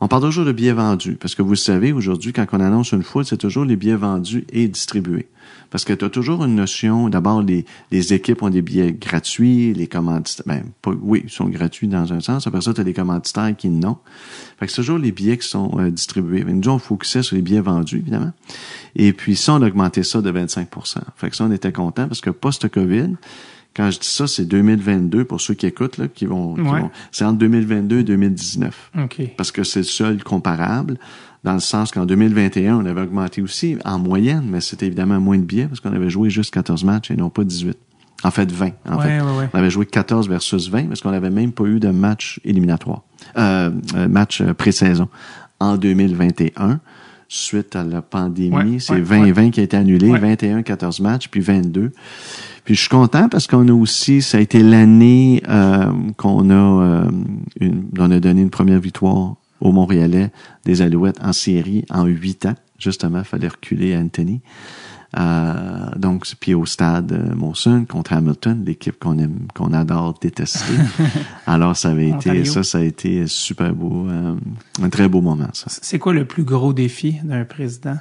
on 0.01 0.07
parle 0.07 0.23
toujours 0.23 0.45
de 0.45 0.53
billets 0.53 0.73
vendus. 0.73 1.17
Parce 1.21 1.35
que 1.35 1.43
vous 1.43 1.51
le 1.51 1.57
savez, 1.57 1.93
aujourd'hui, 1.93 2.33
quand 2.33 2.47
on 2.53 2.61
annonce 2.61 2.93
une 2.93 3.03
foule, 3.03 3.25
c'est 3.25 3.39
toujours 3.39 3.65
les 3.65 3.75
billets 3.75 3.97
vendus 3.97 4.45
et 4.53 4.69
distribués. 4.69 5.27
Parce 5.71 5.85
que 5.85 5.93
tu 5.93 6.05
as 6.05 6.11
toujours 6.11 6.45
une 6.45 6.57
notion, 6.57 7.09
d'abord, 7.09 7.43
les, 7.43 7.65
les 7.93 8.13
équipes 8.13 8.43
ont 8.43 8.51
des 8.51 8.61
billets 8.63 8.93
gratuits, 8.93 9.73
les 9.73 9.87
commanditaires, 9.87 10.45
ben, 10.47 10.63
pas, 10.83 10.91
oui, 11.01 11.23
ils 11.25 11.31
sont 11.31 11.49
gratuits 11.49 11.87
dans 11.89 12.13
un 12.13 12.21
sens. 12.21 12.47
Après 12.47 12.61
ça, 12.61 12.75
tu 12.75 12.81
as 12.81 12.85
des 12.85 12.93
commanditaires 12.95 13.55
qui 13.57 13.69
n'ont. 13.69 13.99
Fait 14.59 14.67
que 14.67 14.73
c'est 14.73 14.77
toujours 14.83 14.99
les 14.99 15.13
billets 15.13 15.39
qui 15.39 15.47
sont 15.49 15.71
euh, 15.79 15.91
distribués. 15.91 16.43
Mais 16.45 16.53
nous, 16.53 16.69
on 16.71 16.79
focusait 16.79 17.23
sur 17.23 17.37
les 17.37 17.43
billets 17.43 17.61
vendus, 17.61 17.99
évidemment. 17.99 18.33
Et 18.97 19.13
puis 19.13 19.37
ça, 19.37 19.55
on 19.55 19.63
a 19.63 19.67
augmenté 19.69 20.03
ça 20.03 20.21
de 20.21 20.33
25% 20.33 20.97
Fait 21.17 21.31
que 21.31 21.37
ça, 21.37 21.45
on 21.45 21.53
était 21.53 21.73
content 21.73 22.09
parce 22.09 22.21
que 22.21 22.31
post-COVID, 22.31 23.15
quand 23.77 23.89
je 23.93 24.01
dis 24.01 24.09
ça, 24.09 24.27
c'est 24.27 24.47
2022 24.47 25.25
pour 25.25 25.41
ceux 25.41 25.55
qui 25.55 25.67
écoutent, 25.67 25.99
là, 25.99 26.09
qui 26.09 26.27
vont, 26.27 26.55
Ouais. 26.55 26.81
vont- 26.81 26.91
c'est 27.13 27.25
entre 27.25 27.39
2022 27.39 28.01
et 28.01 28.03
2019 28.03 28.91
OK. 28.99 29.23
parce 29.37 29.53
que 29.53 29.63
c'est 29.63 29.81
le 29.81 29.85
seul 29.85 30.25
comparable, 30.25 30.99
dans 31.45 31.55
le 31.55 31.61
sens 31.61 31.91
qu'en 31.91 32.05
2021, 32.07 32.77
on 32.77 32.85
avait 32.87 33.01
augmenté 33.01 33.41
aussi 33.43 33.77
en 33.85 33.99
moyenne, 33.99 34.45
mais 34.51 34.61
c'était 34.61 34.87
évidemment 34.87 35.21
moins 35.21 35.39
de 35.39 35.45
billets 35.45 35.67
parce 35.67 35.81
qu'on 35.81 35.93
avait 35.93 36.11
joué 36.11 36.29
juste 36.31 36.53
14 36.53 36.85
matchs 36.85 37.11
et 37.11 37.17
non 37.17 37.31
pas 37.31 37.45
18. 37.45 37.77
En 38.23 38.31
fait, 38.31 38.53
20. 38.53 38.71
En 38.89 38.99
Ouais, 38.99 39.05
fait, 39.05 39.21
ouais, 39.23 39.39
ouais. 39.39 39.49
on 39.55 39.59
avait 39.59 39.71
joué 39.71 39.87
14 39.87 40.29
versus 40.29 40.69
20 40.69 40.89
parce 40.89 41.01
qu'on 41.01 41.11
n'avait 41.11 41.31
même 41.31 41.53
pas 41.53 41.65
eu 41.65 41.81
de 41.81 41.89
match 41.89 42.39
éliminatoire, 42.45 43.03
euh, 43.39 43.71
euh, 43.95 44.09
match 44.09 44.43
euh, 44.43 44.53
pré-saison. 44.53 45.09
En 45.59 45.77
2021, 45.79 46.81
suite 47.29 47.77
à 47.77 47.85
la 47.85 48.03
pandémie, 48.03 48.81
c'est 48.81 48.95
ouais, 48.95 49.01
2020 49.01 49.51
qui 49.53 49.61
a 49.61 49.63
été 49.63 49.77
annulé, 49.77 50.11
Ouais. 50.11 50.19
21, 50.19 50.63
14 50.63 51.01
matchs, 51.01 51.29
puis 51.29 51.41
22. 51.41 51.93
Puis 52.65 52.75
je 52.75 52.81
suis 52.81 52.89
content 52.91 53.29
parce 53.31 53.47
qu'on 53.47 53.67
a 53.69 53.73
aussi, 53.73 54.21
ça 54.21 54.37
a 54.37 54.41
été 54.43 54.63
l'année 54.63 55.43
euh, 55.49 55.91
qu'on 56.19 56.51
a, 56.51 56.55
euh, 56.55 57.05
une, 57.59 57.85
on 57.99 58.11
a 58.11 58.21
donné 58.21 58.43
une 58.43 58.51
première 58.51 58.81
victoire 58.81 59.37
au 59.61 59.73
Montréalais 59.73 60.31
des 60.65 60.83
Alouettes 60.83 61.21
en 61.23 61.33
série 61.33 61.85
en 61.91 62.05
huit 62.05 62.47
ans. 62.47 62.55
Justement, 62.79 63.19
il 63.19 63.25
fallait 63.25 63.49
reculer 63.49 63.97
Anthony. 63.97 64.41
Euh, 65.19 65.91
donc, 65.97 66.25
puis 66.39 66.55
au 66.55 66.67
stade 66.67 67.13
euh, 67.13 67.35
Monson 67.35 67.85
contre 67.89 68.13
Hamilton, 68.13 68.63
l'équipe 68.65 68.97
qu'on 68.99 69.19
aime, 69.19 69.49
qu'on 69.55 69.73
adore 69.73 70.15
détester. 70.21 70.75
Alors, 71.47 71.77
ça 71.77 71.91
avait 71.91 72.11
été, 72.11 72.45
ça, 72.45 72.63
ça 72.63 72.79
a 72.79 72.83
été 72.83 73.27
super 73.27 73.75
beau, 73.75 74.09
euh, 74.09 74.37
un 74.81 74.89
très 74.89 75.09
beau 75.09 75.21
moment, 75.21 75.49
ça. 75.53 75.67
C'est 75.69 75.99
quoi 75.99 76.13
le 76.13 76.25
plus 76.25 76.45
gros 76.45 76.73
défi 76.73 77.19
d'un 77.25 77.45
président? 77.45 77.97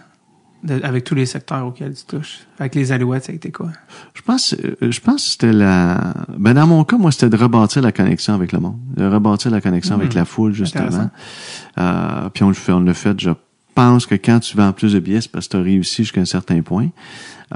De- 0.64 0.82
avec 0.84 1.04
tous 1.04 1.16
les 1.16 1.26
secteurs 1.26 1.66
auxquels 1.66 1.94
tu 1.94 2.04
touches. 2.06 2.40
Avec 2.60 2.76
les 2.76 2.92
Alouettes, 2.92 3.26
ça 3.26 3.32
a 3.32 3.36
été 3.36 3.52
quoi? 3.52 3.70
Je 4.14 4.22
pense, 4.22 4.54
euh, 4.54 4.76
je 4.92 5.00
pense 5.00 5.24
que 5.26 5.32
c'était 5.32 5.54
la. 5.54 6.14
Ben 6.38 6.54
dans 6.54 6.68
mon 6.68 6.84
cas, 6.84 6.98
moi, 6.98 7.12
c'était 7.12 7.30
de 7.30 7.38
rebâtir 7.38 7.82
la 7.82 7.92
connexion 7.92 8.34
avec 8.34 8.52
le 8.52 8.60
monde, 8.60 8.78
de 8.96 9.06
rebâtir 9.06 9.52
la 9.52 9.62
connexion 9.62 9.96
avec 9.96 10.14
la 10.14 10.26
foule 10.26 10.54
justement. 10.54 11.10
Euh, 11.78 12.30
puis 12.34 12.44
on 12.44 12.50
le 12.50 12.54
fait, 12.54 12.72
on 12.74 12.82
l'a 12.82 12.94
fait. 12.94 13.20
Je 13.20 13.32
pense 13.76 14.06
que 14.06 14.16
quand 14.16 14.40
tu 14.40 14.58
vends 14.58 14.74
plus 14.74 14.94
de 14.94 15.00
billets, 15.00 15.22
c'est 15.22 15.32
parce 15.32 15.48
que 15.48 15.52
tu 15.52 15.58
as 15.58 15.62
réussi 15.64 16.04
jusqu'à 16.04 16.22
un 16.22 16.26
certain 16.26 16.62
point. 16.62 16.90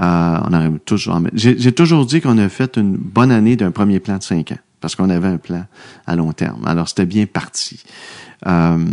Euh, 0.00 0.38
on 0.44 0.54
aurait 0.54 0.72
toujours. 0.84 1.20
J'ai 1.34 1.58
j'ai 1.58 1.72
toujours 1.72 2.06
dit 2.06 2.20
qu'on 2.20 2.38
a 2.38 2.48
fait 2.48 2.76
une 2.76 2.96
bonne 2.96 3.30
année 3.30 3.56
d'un 3.56 3.70
premier 3.70 4.00
plan 4.00 4.16
de 4.18 4.22
cinq 4.22 4.52
ans 4.52 4.58
parce 4.84 4.96
qu'on 4.96 5.08
avait 5.08 5.28
un 5.28 5.38
plan 5.38 5.64
à 6.06 6.14
long 6.14 6.34
terme. 6.34 6.66
Alors 6.66 6.90
c'était 6.90 7.06
bien 7.06 7.24
parti. 7.24 7.82
Euh, 8.46 8.84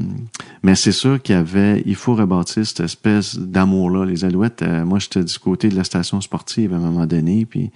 mais 0.63 0.75
c'est 0.75 0.93
sûr 0.93 1.21
qu'il 1.21 1.35
y 1.35 1.37
avait, 1.37 1.83
il 1.85 1.95
faut 1.95 2.15
rebâtir 2.15 2.65
cette 2.65 2.79
espèce 2.79 3.37
d'amour-là. 3.37 4.05
Les 4.05 4.23
Alouettes, 4.23 4.61
euh, 4.61 4.85
moi, 4.85 4.99
j'étais 4.99 5.21
du 5.21 5.37
côté 5.37 5.67
de 5.67 5.75
la 5.75 5.83
station 5.83 6.21
sportive 6.21 6.71
à 6.71 6.77
un 6.77 6.79
moment 6.79 7.05
donné, 7.05 7.45
puis 7.45 7.71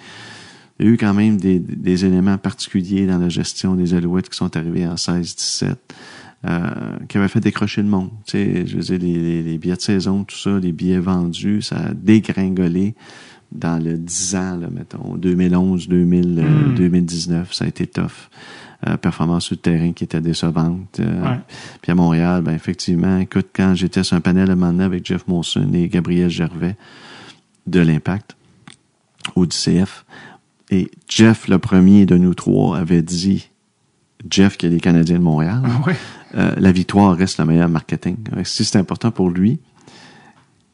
il 0.80 0.86
y 0.86 0.88
a 0.88 0.92
eu 0.94 0.96
quand 0.96 1.14
même 1.14 1.36
des, 1.36 2.06
éléments 2.06 2.38
particuliers 2.38 3.06
dans 3.06 3.18
la 3.18 3.28
gestion 3.28 3.76
des 3.76 3.94
Alouettes 3.94 4.30
qui 4.30 4.38
sont 4.38 4.56
arrivés 4.56 4.88
en 4.88 4.96
16-17, 4.96 5.76
euh, 6.46 6.70
qui 7.10 7.18
avaient 7.18 7.28
fait 7.28 7.42
décrocher 7.42 7.82
le 7.82 7.90
monde. 7.90 8.12
Tu 8.26 8.38
sais, 8.38 8.66
je 8.66 8.78
veux 8.78 8.98
dire, 8.98 9.00
les, 9.00 9.44
les 9.44 9.58
billets 9.58 9.76
de 9.76 9.82
saison, 9.82 10.24
tout 10.24 10.38
ça, 10.38 10.58
les 10.58 10.72
billets 10.72 11.00
vendus, 11.00 11.64
ça 11.64 11.76
a 11.76 11.94
dégringolé 11.94 12.96
dans 13.58 13.82
le 13.84 13.98
10 13.98 14.36
ans, 14.36 14.58
là, 14.58 14.68
mettons, 14.72 15.16
2011, 15.16 15.88
2000, 15.88 16.40
euh, 16.40 16.76
2019, 16.76 17.54
ça 17.54 17.66
a 17.66 17.68
été 17.68 17.88
tough. 17.88 18.30
Euh, 18.88 18.98
performance 18.98 19.46
sur 19.46 19.56
le 19.56 19.62
terrain 19.62 19.94
qui 19.94 20.04
était 20.04 20.22
décevante. 20.22 21.00
Euh, 21.00 21.22
Ouais. 21.24 21.40
Puis 21.82 21.92
à 21.92 21.96
Montréal, 21.96 22.42
ben 22.44 22.54
effectivement, 22.54 23.18
écoute, 23.20 23.48
quand 23.56 23.74
j'étais 23.74 24.04
sur 24.04 24.16
un 24.18 24.22
panel 24.22 24.50
à 24.50 24.54
un 24.54 24.56
moment 24.56 24.72
donné 24.74 24.84
avec 24.84 25.06
Jeff 25.06 25.28
Monson 25.28 25.68
et 25.74 25.88
Gabriel 25.88 26.30
Gervais 26.30 26.76
de 27.68 27.80
l'Impact 27.80 28.36
au 29.36 29.46
DCF, 29.46 30.06
et 30.72 30.92
Jeff, 31.08 31.48
le 31.48 31.58
premier 31.58 32.06
de 32.06 32.18
nous 32.18 32.34
trois, 32.34 32.78
avait 32.78 33.02
dit, 33.02 33.50
Jeff 34.30 34.58
qui 34.58 34.66
est 34.66 34.70
les 34.70 34.80
Canadiens 34.82 35.18
de 35.20 35.24
Montréal, 35.24 35.62
Ouais. 35.88 35.96
euh, 36.36 36.54
la 36.58 36.72
victoire 36.72 37.16
reste 37.16 37.40
le 37.40 37.46
meilleur 37.46 37.70
marketing. 37.70 38.18
Si 38.44 38.66
c'est 38.66 38.78
important 38.78 39.10
pour 39.10 39.30
lui, 39.30 39.60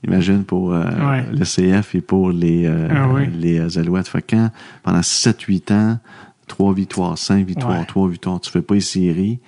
imagine 0.06 0.44
pour 0.44 0.74
euh, 0.74 0.84
Ouais. 0.84 1.26
le 1.32 1.46
CF 1.46 1.96
et 1.96 2.02
pour 2.02 2.32
les, 2.32 2.66
euh, 2.66 2.88
Ah 2.92 3.08
oui. 3.14 3.28
les 3.34 3.60
euh, 3.60 3.80
Alouettes. 3.80 4.08
Fait 4.08 4.22
quand, 4.22 4.50
pendant 4.84 5.02
7-8 5.02 5.72
ans, 5.74 6.00
trois 6.48 6.74
victoires, 6.74 7.18
cinq 7.18 7.46
victoires, 7.46 7.80
Ouais. 7.80 7.86
trois 7.86 8.08
victoires, 8.10 8.40
tu 8.42 8.52
fais 8.52 8.62
pas 8.62 8.74
les 8.74 8.82
séries, 8.82 9.40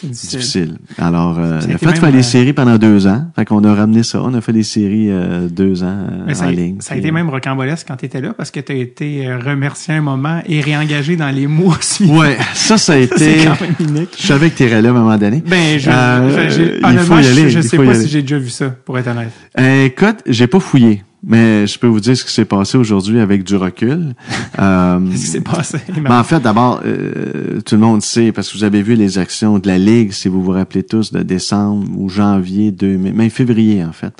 C'est 0.00 0.08
difficile. 0.10 0.38
difficile. 0.38 0.78
Alors, 0.98 1.38
euh, 1.38 1.60
le 1.66 1.78
fait 1.78 1.86
de 1.92 1.98
faire 1.98 2.10
les 2.10 2.18
euh, 2.18 2.22
séries 2.22 2.52
pendant 2.52 2.76
deux 2.78 3.06
ans, 3.06 3.26
fait 3.34 3.44
qu'on 3.44 3.64
a 3.64 3.74
ramené 3.74 4.02
ça, 4.02 4.20
on 4.22 4.34
a 4.34 4.40
fait 4.40 4.52
les 4.52 4.62
séries 4.62 5.10
euh, 5.10 5.48
deux 5.48 5.82
ans 5.82 6.06
euh, 6.28 6.34
ça, 6.34 6.44
en 6.44 6.48
a- 6.48 6.52
ligne. 6.52 6.76
ça 6.80 6.94
a 6.94 6.96
été 6.98 7.10
même 7.10 7.30
rocambolesque 7.30 7.86
quand 7.88 7.96
tu 7.96 8.06
étais 8.06 8.20
là 8.20 8.34
parce 8.36 8.50
que 8.50 8.60
tu 8.60 8.72
as 8.72 8.74
été 8.76 9.26
euh, 9.26 9.38
remercié 9.38 9.94
un 9.94 10.02
moment 10.02 10.42
et 10.46 10.60
réengagé 10.60 11.16
dans 11.16 11.30
les 11.30 11.46
mois 11.46 11.78
suivants. 11.80 12.18
Ouais, 12.20 12.36
ça, 12.54 12.76
ça 12.78 12.92
a 12.92 12.96
été... 12.98 13.44
Quand 13.44 13.60
même 13.60 13.74
unique. 13.80 14.10
Je 14.18 14.26
savais 14.26 14.50
que 14.50 14.56
tu 14.56 14.64
irais 14.64 14.82
là 14.82 14.88
à 14.88 14.92
un 14.92 14.94
moment 14.94 15.16
donné. 15.18 15.42
Ben, 15.46 15.78
je, 15.78 15.88
Euh, 15.90 16.48
je- 16.50 16.54
j'ai- 16.54 16.76
il 16.78 16.98
faut 16.98 17.18
y 17.18 17.22
je- 17.22 17.28
aller, 17.30 17.50
je, 17.50 17.58
il 17.60 17.64
sais 17.64 17.76
faut 17.76 17.82
y 17.82 17.86
pas 17.86 17.92
aller. 17.92 18.02
si 18.02 18.08
j'ai 18.08 18.22
déjà 18.22 18.38
vu 18.38 18.50
ça, 18.50 18.68
pour 18.84 18.98
être 18.98 19.08
honnête. 19.08 19.30
Euh, 19.58 19.84
écoute, 19.86 20.16
j'ai 20.26 20.46
pas 20.46 20.60
fouillé, 20.60 21.02
mais 21.26 21.66
je 21.66 21.78
peux 21.78 21.86
vous 21.88 22.00
dire 22.00 22.16
ce 22.16 22.24
qui 22.24 22.32
s'est 22.32 22.44
passé 22.46 22.78
aujourd'hui 22.78 23.18
avec 23.20 23.42
du 23.44 23.56
recul. 23.56 24.14
Euh, 24.58 24.98
Qu'est-ce 25.10 25.20
qui 25.20 25.26
s'est 25.32 25.40
passé? 25.42 25.78
ben, 26.00 26.18
en 26.18 26.24
fait, 26.24 26.40
d'abord, 26.40 26.80
euh, 26.86 27.60
tout 27.60 27.74
le 27.74 27.80
monde 27.82 28.00
sait, 28.00 28.32
parce 28.32 28.50
que 28.50 28.56
vous 28.56 28.64
avez 28.64 28.80
vu 28.82 28.94
les 28.94 29.18
actions 29.18 29.58
de 29.58 29.66
la 29.66 29.76
Ligue, 29.76 30.12
si 30.12 30.28
vous 30.28 30.42
vous 30.42 30.52
rappelez 30.52 30.82
tous, 30.82 31.12
de 31.12 31.22
décembre 31.22 31.86
ou 31.94 32.08
janvier 32.08 32.70
2000, 32.70 33.12
même 33.12 33.28
février, 33.28 33.84
en 33.84 33.92
fait, 33.92 34.14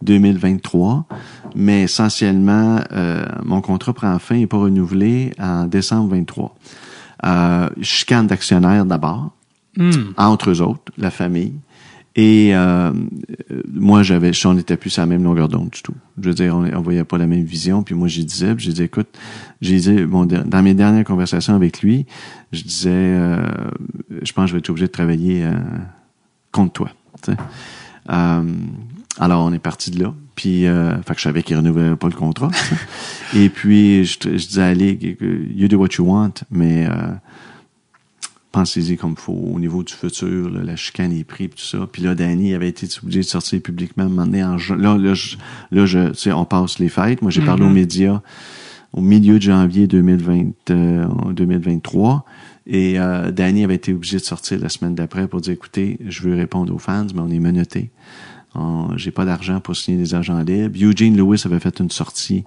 2023. 0.00 1.04
Mais 1.54 1.82
essentiellement, 1.82 2.80
euh, 2.92 3.22
mon 3.44 3.60
contrat 3.60 3.92
prend 3.92 4.18
fin 4.18 4.36
et 4.36 4.46
pas 4.46 4.56
renouvelé 4.56 5.34
en 5.38 5.66
décembre 5.66 6.14
23. 6.14 6.56
Euh, 7.26 7.68
chicane 7.82 8.26
d'actionnaires 8.28 8.86
d'abord 8.86 9.32
Hmm. 9.76 10.12
entre 10.18 10.50
eux 10.50 10.60
autres, 10.60 10.92
la 10.98 11.10
famille. 11.10 11.54
Et 12.14 12.54
euh, 12.54 12.92
euh, 13.50 13.62
moi, 13.72 14.02
j'avais, 14.02 14.32
on 14.44 14.54
n'était 14.54 14.76
plus 14.76 14.90
sur 14.90 15.02
la 15.02 15.06
même 15.06 15.24
longueur 15.24 15.48
d'onde 15.48 15.70
du 15.70 15.82
tout. 15.82 15.94
Je 16.20 16.28
veux 16.28 16.34
dire, 16.34 16.54
on, 16.54 16.64
on 16.64 16.80
voyait 16.82 17.04
pas 17.04 17.16
la 17.16 17.26
même 17.26 17.44
vision. 17.44 17.82
Puis 17.82 17.94
moi, 17.94 18.08
j'y 18.08 18.24
disais, 18.24 18.54
j'ai 18.58 18.72
dit, 18.72 18.82
écoute, 18.82 19.08
j'ai 19.60 19.78
dit, 19.78 20.02
bon, 20.04 20.26
dans 20.26 20.62
mes 20.62 20.74
dernières 20.74 21.04
conversations 21.04 21.54
avec 21.54 21.80
lui, 21.80 22.06
je 22.52 22.62
disais, 22.62 22.90
euh, 22.92 23.46
je 24.22 24.32
pense 24.32 24.44
que 24.44 24.48
je 24.48 24.52
vais 24.52 24.58
être 24.58 24.70
obligé 24.70 24.86
de 24.86 24.92
travailler 24.92 25.44
euh, 25.44 25.54
contre 26.50 26.72
toi. 26.72 26.90
Euh, 28.10 28.42
alors, 29.18 29.44
on 29.44 29.52
est 29.52 29.58
parti 29.58 29.90
de 29.90 30.02
là. 30.02 30.14
Puis, 30.34 30.66
euh, 30.66 30.94
fait 31.02 31.14
que 31.14 31.18
je 31.18 31.24
savais 31.24 31.42
qu'il 31.42 31.56
renouvelait 31.56 31.96
pas 31.96 32.08
le 32.08 32.14
contrat. 32.14 32.50
Et 33.34 33.48
puis, 33.48 34.04
je, 34.04 34.18
disais 34.18 34.62
à 34.62 34.68
la 34.68 34.74
Ligue, 34.74 35.16
you 35.54 35.68
do 35.68 35.78
what 35.78 35.88
you 35.98 36.06
want, 36.06 36.32
mais 36.50 36.86
euh, 36.86 37.12
pensez-y 38.52 38.96
comme 38.96 39.16
faut 39.16 39.32
au 39.32 39.58
niveau 39.58 39.82
du 39.82 39.92
futur, 39.92 40.50
là, 40.50 40.62
la 40.62 40.76
chicane 40.76 41.12
est 41.12 41.24
prise, 41.24 41.50
tout 41.50 41.64
ça. 41.64 41.88
Puis 41.90 42.02
là, 42.02 42.14
Danny 42.14 42.54
avait 42.54 42.68
été 42.68 42.86
obligé 43.02 43.20
de 43.20 43.24
sortir 43.24 43.60
publiquement, 43.60 44.06
donné, 44.06 44.44
en 44.44 44.56
là, 44.56 44.96
là, 44.98 45.14
je, 45.14 45.36
là, 45.70 45.86
je, 45.86 46.10
tu 46.10 46.14
sais, 46.14 46.32
on 46.32 46.44
passe 46.44 46.78
les 46.78 46.88
fêtes. 46.88 47.22
Moi, 47.22 47.30
j'ai 47.30 47.42
parlé 47.42 47.64
aux 47.64 47.70
médias 47.70 48.20
au 48.92 49.00
milieu 49.00 49.38
de 49.38 49.42
janvier 49.42 49.86
2020, 49.86 50.50
euh, 50.70 51.06
2023. 51.32 52.24
Et 52.66 53.00
euh, 53.00 53.30
Danny 53.30 53.64
avait 53.64 53.74
été 53.74 53.92
obligé 53.92 54.18
de 54.18 54.22
sortir 54.22 54.60
la 54.60 54.68
semaine 54.68 54.94
d'après 54.94 55.26
pour 55.26 55.40
dire, 55.40 55.54
écoutez, 55.54 55.98
je 56.06 56.22
veux 56.22 56.36
répondre 56.36 56.72
aux 56.74 56.78
fans, 56.78 57.06
mais 57.14 57.20
on 57.20 57.30
est 57.30 57.40
menotté. 57.40 57.90
J'ai 58.96 59.10
pas 59.10 59.24
d'argent 59.24 59.60
pour 59.60 59.74
signer 59.74 59.96
des 59.96 60.14
agents 60.14 60.40
libres. 60.40 60.76
Eugene 60.78 61.16
Lewis 61.16 61.42
avait 61.46 61.58
fait 61.58 61.80
une 61.80 61.90
sortie 61.90 62.44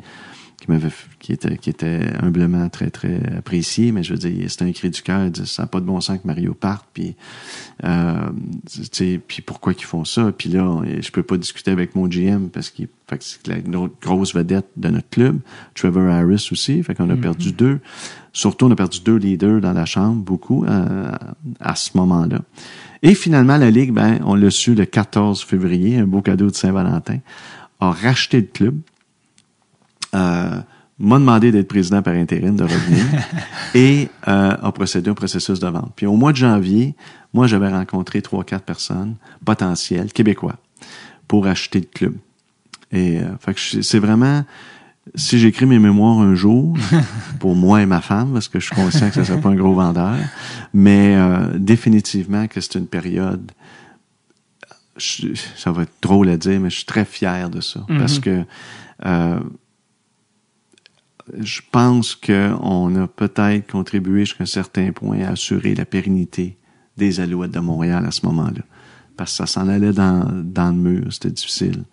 qui 0.65 0.71
m'avait 0.71 0.87
f- 0.89 1.05
qui 1.19 1.31
était 1.33 1.57
qui 1.57 1.69
était 1.69 1.99
humblement 2.21 2.67
très 2.69 2.89
très 2.89 3.19
apprécié 3.37 3.91
mais 3.91 4.03
je 4.03 4.13
veux 4.13 4.19
dire 4.19 4.49
c'était 4.49 4.65
un 4.65 4.71
cri 4.71 4.89
du 4.89 5.01
cœur 5.01 5.25
il 5.25 5.31
dit, 5.31 5.45
ça 5.47 5.63
n'a 5.63 5.67
pas 5.67 5.79
de 5.79 5.85
bon 5.85 6.01
sens 6.01 6.17
que 6.19 6.27
Mario 6.27 6.53
parte 6.53 6.85
puis 6.93 7.15
euh, 7.83 8.29
tu 8.71 8.81
sais 8.91 9.19
puis 9.25 9.41
pourquoi 9.41 9.73
qu'ils 9.73 9.85
font 9.85 10.05
ça? 10.05 10.31
Puis 10.37 10.49
là 10.49 10.81
je 10.99 11.11
peux 11.11 11.23
pas 11.23 11.37
discuter 11.37 11.71
avec 11.71 11.95
mon 11.95 12.07
GM 12.07 12.49
parce 12.51 12.69
qu'il 12.69 12.87
fait 13.07 13.17
que 13.19 13.23
c'est 13.23 13.47
la 13.47 13.59
gro- 13.59 13.89
grosse 14.01 14.33
vedette 14.35 14.67
de 14.77 14.89
notre 14.89 15.09
club 15.09 15.39
Trevor 15.75 16.09
Harris 16.09 16.49
aussi 16.51 16.81
fait 16.83 16.95
qu'on 16.95 17.09
a 17.09 17.15
perdu 17.15 17.51
deux. 17.51 17.79
Surtout 18.33 18.65
on 18.65 18.71
a 18.71 18.75
perdu 18.75 18.99
deux 19.05 19.15
leaders 19.17 19.61
dans 19.61 19.73
la 19.73 19.85
chambre 19.85 20.21
beaucoup 20.23 20.65
euh, 20.65 21.11
à 21.59 21.75
ce 21.75 21.91
moment-là. 21.97 22.41
Et 23.03 23.13
finalement 23.13 23.57
la 23.57 23.69
ligue 23.71 23.91
ben 23.93 24.19
on 24.25 24.35
l'a 24.35 24.49
su 24.49 24.73
le 24.75 24.85
14 24.85 25.43
février 25.43 25.97
un 25.99 26.07
beau 26.07 26.21
cadeau 26.21 26.47
de 26.49 26.55
Saint-Valentin 26.55 27.19
a 27.79 27.91
racheté 27.91 28.41
le 28.41 28.47
club 28.47 28.79
euh, 30.15 30.61
m'a 30.97 31.19
demandé 31.19 31.51
d'être 31.51 31.67
président 31.67 32.01
par 32.01 32.13
intérim 32.13 32.55
de 32.55 32.63
revenir 32.63 33.03
et 33.75 34.07
euh, 34.27 34.55
a 34.61 34.71
procédé 34.71 35.09
au 35.09 35.13
processus 35.15 35.59
de 35.59 35.67
vente. 35.67 35.91
Puis 35.95 36.05
au 36.05 36.15
mois 36.15 36.31
de 36.31 36.37
janvier, 36.37 36.95
moi, 37.33 37.47
j'avais 37.47 37.69
rencontré 37.69 38.21
trois, 38.21 38.43
quatre 38.45 38.63
personnes 38.63 39.15
potentielles, 39.43 40.13
québécois, 40.13 40.55
pour 41.27 41.47
acheter 41.47 41.81
le 41.81 41.87
club. 41.87 42.15
Et 42.91 43.19
euh, 43.19 43.23
fait 43.39 43.53
que 43.53 43.59
je- 43.59 43.81
c'est 43.81 43.99
vraiment, 43.99 44.45
si 45.15 45.37
j'écris 45.37 45.65
mes 45.65 45.79
mémoires 45.79 46.19
un 46.19 46.33
jour, 46.33 46.77
pour 47.41 47.55
moi 47.55 47.81
et 47.81 47.85
ma 47.85 47.99
femme, 47.99 48.31
parce 48.31 48.47
que 48.47 48.59
je 48.61 48.67
suis 48.67 48.75
conscient 48.75 49.09
que 49.09 49.15
ça 49.15 49.21
ne 49.21 49.25
sera 49.25 49.37
pas 49.39 49.49
un 49.49 49.55
gros 49.55 49.73
vendeur, 49.73 50.15
mais 50.73 51.15
euh, 51.17 51.57
définitivement 51.57 52.47
que 52.47 52.61
c'est 52.61 52.75
une 52.75 52.87
période 52.87 53.51
je- 54.97 55.33
ça 55.57 55.71
va 55.71 55.83
être 55.83 55.91
drôle 56.01 56.29
à 56.29 56.37
dire, 56.37 56.59
mais 56.59 56.69
je 56.69 56.77
suis 56.77 56.85
très 56.85 57.03
fier 57.05 57.49
de 57.49 57.59
ça. 57.61 57.81
Parce 57.99 58.19
que 58.19 58.43
euh, 59.05 59.39
je 61.33 61.61
pense 61.71 62.15
qu'on 62.15 62.95
a 62.95 63.07
peut-être 63.07 63.71
contribué 63.71 64.21
jusqu'à 64.21 64.43
un 64.43 64.47
certain 64.47 64.91
point 64.91 65.21
à 65.21 65.31
assurer 65.31 65.75
la 65.75 65.85
pérennité 65.85 66.57
des 66.97 67.19
Alouettes 67.19 67.51
de 67.51 67.59
Montréal 67.59 68.05
à 68.05 68.11
ce 68.11 68.25
moment-là. 68.25 68.61
Parce 69.17 69.31
que 69.31 69.37
ça 69.37 69.45
s'en 69.45 69.67
allait 69.67 69.93
dans, 69.93 70.29
dans 70.43 70.69
le 70.69 70.77
mur, 70.77 71.11
c'était 71.11 71.31
difficile. 71.31 71.83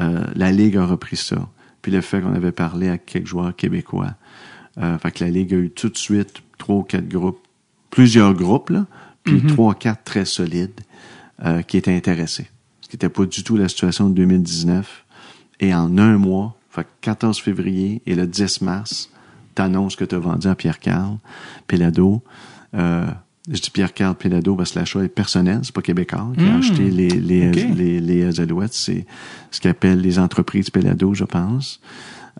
Euh, 0.00 0.24
la 0.34 0.50
Ligue 0.50 0.76
a 0.76 0.86
repris 0.86 1.16
ça. 1.16 1.48
Puis 1.82 1.92
le 1.92 2.00
fait 2.00 2.20
qu'on 2.20 2.34
avait 2.34 2.52
parlé 2.52 2.88
à 2.88 2.98
quelques 2.98 3.26
joueurs 3.26 3.54
québécois. 3.54 4.14
Euh, 4.78 4.98
fait 4.98 5.12
que 5.12 5.24
la 5.24 5.30
Ligue 5.30 5.54
a 5.54 5.56
eu 5.58 5.70
tout 5.70 5.88
de 5.88 5.96
suite 5.96 6.42
trois 6.58 6.76
ou 6.76 6.82
quatre 6.82 7.08
groupes, 7.08 7.40
plusieurs 7.90 8.34
groupes, 8.34 8.70
là, 8.70 8.86
puis 9.22 9.42
trois 9.46 9.72
ou 9.72 9.74
quatre 9.74 10.02
très 10.04 10.24
solides 10.24 10.80
euh, 11.44 11.62
qui 11.62 11.76
étaient 11.76 11.94
intéressés. 11.94 12.48
Ce 12.80 12.88
qui 12.88 12.96
n'était 12.96 13.08
pas 13.08 13.24
du 13.24 13.44
tout 13.44 13.56
la 13.56 13.68
situation 13.68 14.08
de 14.08 14.14
2019. 14.14 15.04
Et 15.60 15.72
en 15.74 15.96
un 15.98 16.18
mois, 16.18 16.56
fait 16.74 16.84
que 16.84 16.88
14 17.02 17.38
février 17.40 18.02
et 18.06 18.14
le 18.14 18.26
10 18.26 18.62
mars, 18.62 19.10
t'annonces 19.54 19.96
que 19.96 20.04
tu 20.04 20.14
as 20.14 20.18
vendu 20.18 20.46
à 20.48 20.54
Pierre-Carl 20.54 21.18
Pelado. 21.66 22.22
Euh, 22.74 23.06
je 23.50 23.60
dis 23.60 23.70
Pierre-Carl 23.70 24.14
Pelado 24.14 24.56
parce 24.56 24.72
que 24.72 24.78
l'achat 24.78 25.00
est 25.04 25.08
personnel, 25.08 25.60
c'est 25.62 25.74
pas 25.74 25.82
Québécois 25.82 26.32
qui 26.36 26.44
a 26.46 26.56
acheté 26.56 26.90
les, 26.90 27.08
les, 27.08 27.50
les, 27.52 28.00
les 28.00 28.40
Alouettes, 28.40 28.72
c'est 28.74 29.06
ce 29.50 29.60
qu'ils 29.60 29.70
appellent 29.70 30.00
les 30.00 30.18
entreprises 30.18 30.70
Pelado, 30.70 31.14
je 31.14 31.24
pense. 31.24 31.80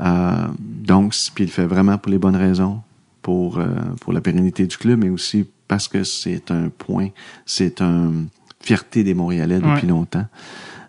Euh, 0.01 0.47
donc, 0.59 1.15
puis 1.35 1.45
il 1.45 1.47
le 1.49 1.53
fait 1.53 1.67
vraiment 1.67 1.99
pour 1.99 2.11
les 2.11 2.19
bonnes 2.19 2.35
raisons, 2.37 2.81
pour, 3.23 3.59
euh, 3.59 3.67
pour 4.01 4.13
la 4.13 4.21
pérennité 4.21 4.67
du 4.67 4.77
club, 4.77 4.99
mais 5.05 5.11
aussi 5.11 5.47
parce 5.69 5.89
que 5.89 6.03
c'est 6.05 6.51
un 6.51 6.69
point, 6.71 7.09
c'est 7.47 7.81
une 7.81 8.29
fierté 8.61 9.05
des 9.05 9.15
Montréalais 9.15 9.59
depuis 9.61 9.83
Ouais. 9.83 9.89
longtemps. 9.89 10.27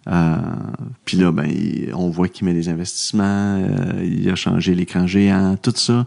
Euh, 0.07 0.35
puis 1.03 1.17
là, 1.17 1.31
ben, 1.31 1.45
il- 1.47 1.89
on 1.95 2.09
voit 2.09 2.27
qu'il 2.27 2.45
met 2.45 2.53
des 2.53 2.69
investissements, 2.69 3.23
euh, 3.59 4.03
il 4.03 4.29
a 4.29 4.35
changé 4.35 4.75
l'écran 4.75 5.07
géant, 5.07 5.55
tout 5.61 5.73
ça. 5.75 6.05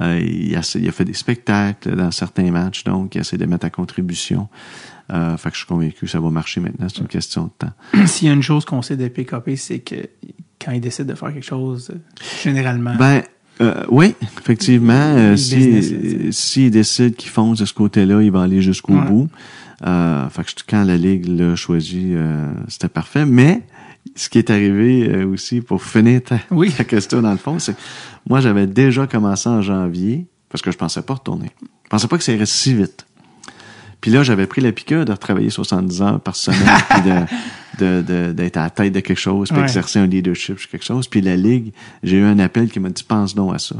Euh, 0.00 0.18
il, 0.24 0.56
a, 0.56 0.76
il 0.78 0.88
a 0.88 0.92
fait 0.92 1.04
des 1.04 1.12
spectacles 1.14 1.94
dans 1.94 2.10
certains 2.10 2.50
matchs, 2.50 2.84
donc 2.84 3.14
il 3.14 3.20
essaie 3.20 3.36
de 3.36 3.44
mettre 3.46 3.66
à 3.66 3.70
contribution. 3.70 4.48
Euh, 5.12 5.36
fait 5.36 5.50
que 5.50 5.54
je 5.54 5.58
suis 5.58 5.66
convaincu 5.68 6.06
que 6.06 6.06
ça 6.06 6.20
va 6.20 6.30
marcher 6.30 6.60
maintenant, 6.62 6.86
c'est 6.88 7.00
une 7.00 7.06
question 7.08 7.44
de 7.44 7.50
temps. 7.58 7.72
S'il 8.06 8.28
y 8.28 8.30
a 8.30 8.34
une 8.34 8.42
chose 8.42 8.64
qu'on 8.64 8.80
sait 8.80 8.96
de 8.96 9.06
PKP, 9.08 9.56
c'est 9.56 9.80
que 9.80 9.96
quand 10.64 10.72
il 10.72 10.80
décide 10.80 11.04
de 11.06 11.14
faire 11.14 11.30
quelque 11.32 11.44
chose, 11.44 11.90
généralement. 12.42 12.94
Ben, 12.96 13.22
euh, 13.60 13.84
oui, 13.90 14.14
effectivement. 14.38 14.94
euh, 14.94 15.30
Le 15.32 15.36
si, 15.36 16.32
s'il 16.32 16.70
décide 16.70 17.16
qu'il 17.16 17.30
fonce 17.30 17.58
de 17.58 17.66
ce 17.66 17.74
côté-là, 17.74 18.22
il 18.22 18.30
va 18.30 18.42
aller 18.42 18.62
jusqu'au 18.62 18.94
Ouais. 18.94 19.04
bout. 19.06 19.28
Euh, 19.86 20.28
fait 20.30 20.44
que 20.44 20.50
quand 20.68 20.84
la 20.84 20.96
Ligue 20.96 21.26
l'a 21.26 21.56
choisi, 21.56 22.12
euh, 22.14 22.52
c'était 22.68 22.88
parfait. 22.88 23.26
Mais 23.26 23.62
ce 24.16 24.28
qui 24.28 24.38
est 24.38 24.50
arrivé 24.50 25.08
euh, 25.10 25.26
aussi, 25.26 25.60
pour 25.60 25.82
finir 25.82 26.22
ta, 26.22 26.38
Oui. 26.50 26.70
ta 26.72 26.84
question 26.84 27.20
dans 27.22 27.32
le 27.32 27.36
fond, 27.38 27.58
c'est 27.58 27.74
que 27.74 27.80
moi, 28.28 28.40
j'avais 28.40 28.66
déjà 28.66 29.06
commencé 29.06 29.48
en 29.48 29.60
janvier, 29.62 30.26
parce 30.48 30.62
que 30.62 30.70
je 30.70 30.76
pensais 30.78 31.02
pas 31.02 31.14
retourner. 31.14 31.50
Je 31.84 31.90
pensais 31.90 32.08
pas 32.08 32.16
que 32.16 32.24
ça 32.24 32.32
irait 32.32 32.46
si 32.46 32.74
vite. 32.74 33.06
Puis 34.00 34.10
là, 34.10 34.22
j'avais 34.22 34.46
pris 34.46 34.60
la 34.60 34.72
piqûre 34.72 35.04
de 35.06 35.12
retravailler 35.12 35.48
70 35.50 36.02
heures 36.02 36.20
par 36.20 36.36
semaine, 36.36 36.60
puis 36.90 37.00
de, 37.02 37.20
de, 37.84 38.02
de- 38.02 38.32
d'être 38.32 38.56
à 38.58 38.64
la 38.64 38.70
tête 38.70 38.92
de 38.92 39.00
quelque 39.00 39.18
chose, 39.18 39.48
puis 39.48 39.56
Ouais. 39.58 39.64
exercer 39.64 39.98
un 39.98 40.06
leadership 40.06 40.58
sur 40.58 40.68
quelque 40.70 40.84
chose. 40.84 41.08
Puis 41.08 41.20
la 41.22 41.36
Ligue, 41.36 41.72
j'ai 42.02 42.18
eu 42.18 42.24
un 42.24 42.38
appel 42.38 42.70
qui 42.70 42.80
m'a 42.80 42.90
dit, 42.90 43.02
pense 43.02 43.34
donc 43.34 43.54
à 43.54 43.58
ça. 43.58 43.76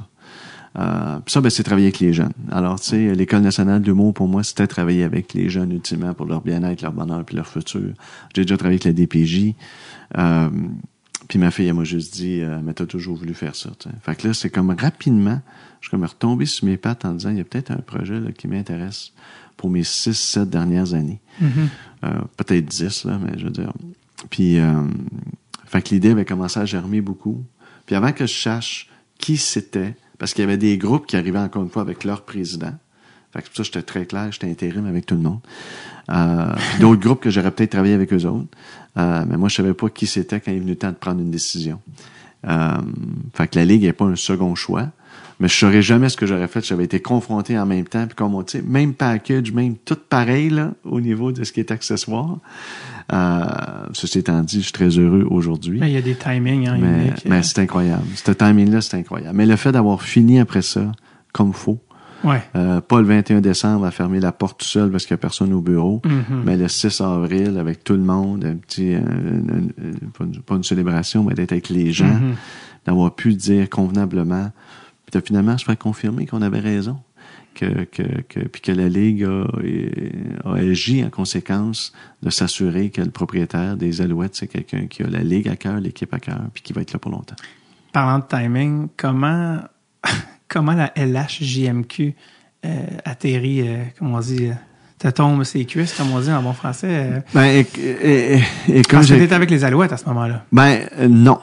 Euh, 0.76 1.18
ça, 1.26 1.40
ben, 1.40 1.50
c'est 1.50 1.62
travailler 1.62 1.86
avec 1.86 2.00
les 2.00 2.12
jeunes. 2.12 2.32
Alors, 2.50 2.80
tu 2.80 2.88
sais, 2.88 3.14
l'École 3.14 3.42
nationale 3.42 3.80
de 3.80 3.86
l'humour, 3.86 4.12
pour 4.12 4.28
moi, 4.28 4.42
c'était 4.42 4.66
travailler 4.66 5.04
avec 5.04 5.32
les 5.34 5.48
jeunes 5.48 5.72
ultimement 5.72 6.14
pour 6.14 6.26
leur 6.26 6.40
bien-être, 6.40 6.82
leur 6.82 6.92
bonheur 6.92 7.24
puis 7.24 7.36
leur 7.36 7.46
futur. 7.46 7.92
J'ai 8.34 8.42
déjà 8.42 8.56
travaillé 8.56 8.80
avec 8.82 8.84
la 8.84 8.92
DPJ. 8.92 9.54
Euh, 10.18 10.50
puis 11.28 11.38
ma 11.38 11.50
fille, 11.50 11.66
elle 11.66 11.74
m'a 11.74 11.84
juste 11.84 12.14
dit, 12.14 12.40
euh, 12.40 12.58
mais 12.62 12.74
t'as 12.74 12.86
toujours 12.86 13.16
voulu 13.16 13.34
faire 13.34 13.54
ça. 13.54 13.70
Fait 14.02 14.14
que 14.16 14.28
là, 14.28 14.34
c'est 14.34 14.50
comme 14.50 14.70
rapidement, 14.70 15.40
je 15.80 15.86
suis 15.86 15.90
comme 15.90 16.04
retombé 16.04 16.46
sur 16.46 16.66
mes 16.66 16.76
pattes 16.76 17.04
en 17.04 17.12
disant, 17.14 17.30
il 17.30 17.38
y 17.38 17.40
a 17.40 17.44
peut-être 17.44 17.70
un 17.70 17.76
projet 17.76 18.20
là, 18.20 18.32
qui 18.32 18.48
m'intéresse 18.48 19.12
pour 19.56 19.70
mes 19.70 19.84
six, 19.84 20.14
sept 20.14 20.50
dernières 20.50 20.94
années. 20.94 21.20
Euh, 22.04 22.20
peut-être 22.36 22.66
dix, 22.66 23.04
là, 23.04 23.18
mais 23.22 23.38
je 23.38 23.44
veux 23.44 23.50
dire. 23.50 23.72
Puis, 24.28 24.58
euh, 24.58 24.82
fait 25.66 25.82
que 25.82 25.90
l'idée 25.90 26.10
avait 26.10 26.24
commencé 26.24 26.60
à 26.60 26.64
germer 26.64 27.00
beaucoup. 27.00 27.44
Puis 27.86 27.94
avant 27.94 28.12
que 28.12 28.26
je 28.26 28.34
sache 28.34 28.90
qui 29.18 29.36
c'était, 29.36 29.96
parce 30.18 30.34
qu'il 30.34 30.42
y 30.42 30.46
avait 30.46 30.56
des 30.56 30.78
groupes 30.78 31.06
qui 31.06 31.16
arrivaient 31.16 31.38
encore 31.38 31.62
une 31.62 31.70
fois 31.70 31.82
avec 31.82 32.04
leur 32.04 32.22
président. 32.22 32.72
Fait 33.32 33.42
que 33.42 33.46
pour 33.48 33.56
ça, 33.56 33.62
j'étais 33.64 33.82
très 33.82 34.06
clair, 34.06 34.30
j'étais 34.30 34.48
intérim 34.48 34.86
avec 34.86 35.06
tout 35.06 35.14
le 35.14 35.22
monde. 35.22 35.40
Euh, 36.10 36.54
d'autres 36.80 37.00
groupes 37.00 37.20
que 37.20 37.30
j'aurais 37.30 37.50
peut-être 37.50 37.72
travaillé 37.72 37.94
avec 37.94 38.12
eux 38.12 38.24
autres. 38.26 38.46
Euh, 38.96 39.24
mais 39.28 39.36
moi, 39.36 39.48
je 39.48 39.56
savais 39.56 39.74
pas 39.74 39.88
qui 39.88 40.06
c'était 40.06 40.40
quand 40.40 40.52
il 40.52 40.56
est 40.56 40.60
venu 40.60 40.70
le 40.70 40.76
temps 40.76 40.90
de 40.90 40.96
prendre 40.96 41.20
une 41.20 41.30
décision. 41.30 41.80
Euh, 42.46 42.78
fait 43.34 43.48
que 43.48 43.58
la 43.58 43.64
Ligue 43.64 43.82
n'est 43.82 43.92
pas 43.92 44.04
un 44.04 44.16
second 44.16 44.54
choix. 44.54 44.88
Mais 45.40 45.48
je 45.48 45.54
saurais 45.54 45.82
jamais 45.82 46.08
ce 46.08 46.16
que 46.16 46.26
j'aurais 46.26 46.46
fait. 46.48 46.60
si 46.60 46.68
J'avais 46.68 46.84
été 46.84 47.00
confronté 47.00 47.58
en 47.58 47.66
même 47.66 47.84
temps. 47.86 48.06
Puis 48.06 48.14
comme 48.14 48.34
on 48.34 48.42
dit, 48.42 48.62
même 48.64 48.94
package, 48.94 49.52
même 49.52 49.76
tout 49.84 49.96
pareil 50.08 50.48
là, 50.50 50.72
au 50.84 51.00
niveau 51.00 51.32
de 51.32 51.42
ce 51.44 51.52
qui 51.52 51.60
est 51.60 51.70
accessoire. 51.70 52.38
Euh, 53.12 53.44
ceci 53.92 54.18
étant 54.20 54.40
dit, 54.42 54.58
je 54.58 54.64
suis 54.64 54.72
très 54.72 54.88
heureux 54.88 55.26
aujourd'hui. 55.28 55.78
Mais 55.80 55.90
il 55.90 55.94
y 55.94 55.98
a 55.98 56.02
des 56.02 56.14
timings 56.14 56.68
hein, 56.68 56.78
Mais, 57.26 57.42
c'est 57.42 57.58
incroyable. 57.58 58.04
Ce 58.14 58.30
timing-là, 58.32 58.80
c'est 58.80 58.96
incroyable. 58.96 59.36
Mais 59.36 59.46
le 59.46 59.56
fait 59.56 59.72
d'avoir 59.72 60.00
fini 60.02 60.38
après 60.40 60.62
ça, 60.62 60.90
comme 61.32 61.52
faut, 61.52 61.80
ouais. 62.24 62.40
euh, 62.56 62.80
pas 62.80 63.00
le 63.00 63.06
21 63.06 63.40
décembre 63.42 63.84
à 63.84 63.90
fermer 63.90 64.20
la 64.20 64.32
porte 64.32 64.60
tout 64.60 64.66
seul 64.66 64.90
parce 64.90 65.04
qu'il 65.04 65.14
n'y 65.14 65.18
a 65.18 65.22
personne 65.22 65.52
au 65.52 65.60
bureau, 65.60 66.00
Mhm. 66.04 66.42
mais 66.46 66.56
le 66.56 66.68
6 66.68 67.00
avril 67.02 67.58
avec 67.58 67.84
tout 67.84 67.94
le 67.94 68.00
monde, 68.04 68.44
un 68.44 68.54
petit, 68.54 68.94
euh, 68.94 69.00
un- 69.00 69.84
un- 69.84 70.10
pas, 70.16 70.24
une, 70.24 70.40
pas 70.40 70.54
une 70.54 70.64
célébration, 70.64 71.24
mais 71.24 71.34
d'être 71.34 71.52
avec 71.52 71.68
les 71.68 71.92
gens, 71.92 72.06
Mhm. 72.06 72.34
d'avoir 72.86 73.14
pu 73.14 73.34
dire 73.34 73.68
convenablement, 73.68 74.50
puis 75.20 75.28
finalement 75.28 75.56
se 75.58 75.64
faire 75.64 75.78
confirmer 75.78 76.26
qu'on 76.26 76.42
avait 76.42 76.60
raison. 76.60 76.98
que, 77.54 77.84
que, 77.84 78.02
que, 78.28 78.40
puis 78.40 78.60
que 78.60 78.72
la 78.72 78.88
Ligue 78.88 79.24
a, 79.24 79.46
a 80.50 80.54
agi 80.56 81.04
en 81.04 81.10
conséquence 81.10 81.92
de 82.22 82.30
s'assurer 82.30 82.90
que 82.90 83.00
le 83.00 83.10
propriétaire 83.10 83.76
des 83.76 84.00
Alouettes, 84.00 84.34
c'est 84.34 84.48
quelqu'un 84.48 84.86
qui 84.88 85.02
a 85.04 85.06
la 85.06 85.22
Ligue 85.22 85.48
à 85.48 85.56
cœur, 85.56 85.78
l'équipe 85.80 86.12
à 86.12 86.18
cœur, 86.18 86.40
puis 86.52 86.62
qui 86.62 86.72
va 86.72 86.80
être 86.82 86.92
là 86.92 86.98
pour 86.98 87.12
longtemps. 87.12 87.36
Parlant 87.92 88.18
de 88.18 88.24
timing, 88.28 88.88
comment, 88.96 89.60
comment 90.48 90.72
la 90.72 90.92
LHJMQ 90.96 92.14
euh, 92.64 92.86
atterrit, 93.04 93.60
euh, 93.68 93.84
comment 93.98 94.16
on 94.16 94.20
dit, 94.20 94.46
euh, 94.48 94.52
te 94.98 95.08
tombe 95.08 95.44
ses 95.44 95.64
cuisses, 95.64 95.94
comme 95.94 96.10
on 96.12 96.20
dit 96.20 96.32
en 96.32 96.42
bon 96.42 96.54
français? 96.54 96.88
euh, 96.90 97.20
Ben, 97.34 97.64
et, 98.68 98.82
comme 98.88 99.04
t'étais 99.06 99.32
avec 99.34 99.50
les 99.50 99.62
Alouettes 99.64 99.92
à 99.92 99.96
ce 99.96 100.06
moment-là. 100.06 100.44
Ben, 100.50 100.88
euh, 100.98 101.06
non. 101.08 101.38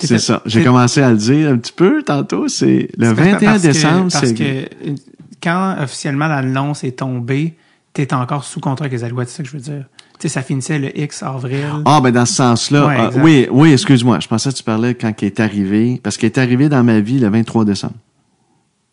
C'est 0.00 0.18
ça. 0.18 0.42
J'ai 0.46 0.60
t'es- 0.60 0.66
commencé 0.66 1.00
à 1.02 1.10
le 1.10 1.16
dire 1.16 1.50
un 1.50 1.58
petit 1.58 1.72
peu 1.72 2.02
tantôt. 2.02 2.48
C'est 2.48 2.88
le 2.98 3.08
C'est 3.08 3.14
parce- 3.14 3.28
21 3.28 3.50
parce 3.50 3.62
que- 3.62 3.66
décembre. 3.68 4.08
Parce 4.12 4.32
que 4.32 4.42
euh, 4.42 4.94
quand 5.42 5.76
officiellement 5.82 6.26
l'annonce 6.28 6.84
est 6.84 6.98
tombée, 6.98 7.54
t'étais 7.92 8.14
encore 8.14 8.44
sous 8.44 8.60
contrat 8.60 8.86
avec 8.86 8.98
les 8.98 9.04
Alouettes, 9.04 9.28
c'est 9.28 9.38
ça 9.38 9.42
que 9.42 9.48
je 9.48 9.54
veux 9.56 9.62
dire. 9.62 9.84
Tu 10.18 10.28
sais, 10.28 10.28
ça 10.28 10.42
finissait 10.42 10.78
le 10.78 10.96
X 10.98 11.22
avril. 11.22 11.64
Ah, 11.84 12.00
ben 12.00 12.10
dans 12.12 12.24
ce 12.26 12.34
sens-là. 12.34 12.86
Ouais, 12.86 12.96
ah, 12.98 13.10
oui, 13.22 13.46
oui, 13.50 13.72
excuse-moi. 13.72 14.20
Je 14.20 14.28
pensais 14.28 14.50
que 14.50 14.54
tu 14.56 14.62
parlais 14.62 14.94
quand 14.94 15.12
il 15.22 15.26
est 15.26 15.40
arrivé. 15.40 16.00
Parce 16.02 16.16
qu'il 16.16 16.26
est 16.26 16.38
arrivé 16.38 16.68
dans 16.68 16.82
ma 16.84 17.00
vie 17.00 17.18
le 17.18 17.28
23 17.28 17.64
décembre. 17.64 17.94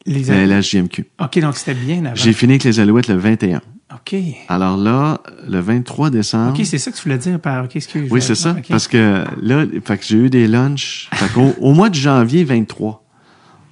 les 0.07 0.23
La 0.23 0.33
Alouettes. 0.41 0.65
LHJMQ. 0.73 1.05
OK, 1.21 1.39
donc 1.39 1.57
c'était 1.57 1.75
bien 1.75 2.05
avant. 2.05 2.15
J'ai 2.15 2.33
fini 2.33 2.53
avec 2.53 2.63
les 2.63 2.79
Alouettes 2.79 3.07
le 3.07 3.17
21. 3.17 3.61
OK. 3.93 4.15
Alors 4.47 4.77
là, 4.77 5.19
le 5.47 5.59
23 5.59 6.09
décembre. 6.09 6.57
OK, 6.57 6.65
c'est 6.65 6.77
ça 6.77 6.91
que 6.91 6.97
tu 6.97 7.03
voulais 7.03 7.17
dire 7.17 7.39
par 7.39 7.65
OK, 7.65 7.75
excuse. 7.75 8.07
oui, 8.11 8.21
c'est 8.21 8.35
ça. 8.35 8.55
Parce 8.69 8.87
que 8.87 9.23
là, 9.41 9.65
fait 9.83 9.97
que 9.97 10.05
j'ai 10.05 10.17
eu 10.17 10.29
des 10.29 10.47
lunchs. 10.47 11.09
Fait 11.13 11.31
qu'au 11.33 11.53
au 11.59 11.73
mois 11.73 11.89
de 11.89 11.95
janvier 11.95 12.43
23, 12.43 12.99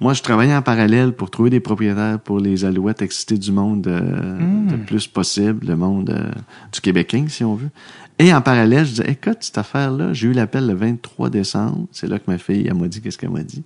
moi, 0.02 0.14
je 0.14 0.22
travaillais 0.22 0.54
en 0.56 0.62
parallèle 0.62 1.12
pour 1.12 1.30
trouver 1.30 1.50
des 1.50 1.60
propriétaires 1.60 2.18
pour 2.20 2.40
les 2.40 2.64
Alouettes, 2.64 3.02
exciter 3.02 3.36
du 3.36 3.52
monde 3.52 3.86
euh, 3.86 4.00
Hmm. 4.38 4.70
le 4.70 4.78
plus 4.78 5.06
possible, 5.06 5.66
le 5.66 5.76
monde 5.76 6.08
euh, 6.10 6.30
du 6.72 6.80
Québécois, 6.80 7.20
si 7.28 7.44
on 7.44 7.54
veut. 7.54 7.68
Et 8.18 8.32
en 8.32 8.40
parallèle, 8.40 8.84
je 8.86 8.90
disais, 8.90 9.10
écoute, 9.10 9.38
cette 9.40 9.58
affaire-là, 9.58 10.12
j'ai 10.14 10.28
eu 10.28 10.32
l'appel 10.32 10.66
le 10.66 10.74
23 10.74 11.28
décembre. 11.30 11.86
C'est 11.92 12.06
là 12.06 12.18
que 12.18 12.30
ma 12.30 12.38
fille, 12.38 12.66
elle 12.66 12.74
m'a 12.78 12.88
dit 12.88 13.00
qu'est-ce 13.02 13.18
qu'elle 13.18 13.30
m'a 13.30 13.42
dit. 13.42 13.62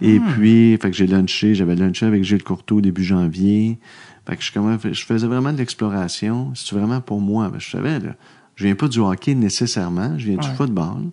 Et 0.00 0.18
Hmm. 0.20 0.26
puis, 0.32 0.78
fait 0.80 0.90
que 0.90 0.96
j'ai 0.96 1.06
lunché, 1.08 1.54
j'avais 1.56 1.74
lunché 1.74 2.06
avec 2.06 2.22
Gilles 2.22 2.42
Courteau 2.44 2.80
début 2.80 3.02
janvier. 3.04 3.78
Fait 4.26 4.36
que 4.36 4.42
je, 4.42 4.52
comment, 4.52 4.76
je 4.82 5.04
faisais 5.04 5.26
vraiment 5.26 5.52
de 5.52 5.58
l'exploration. 5.58 6.52
C'est 6.54 6.74
vraiment 6.74 7.00
pour 7.00 7.20
moi? 7.20 7.48
Ben, 7.50 7.58
je 7.60 7.70
savais, 7.70 7.98
là, 8.00 8.14
je 8.56 8.64
viens 8.64 8.74
pas 8.74 8.88
du 8.88 9.00
hockey 9.00 9.34
nécessairement, 9.34 10.18
je 10.18 10.26
viens 10.26 10.36
du 10.36 10.46
football. 10.56 11.10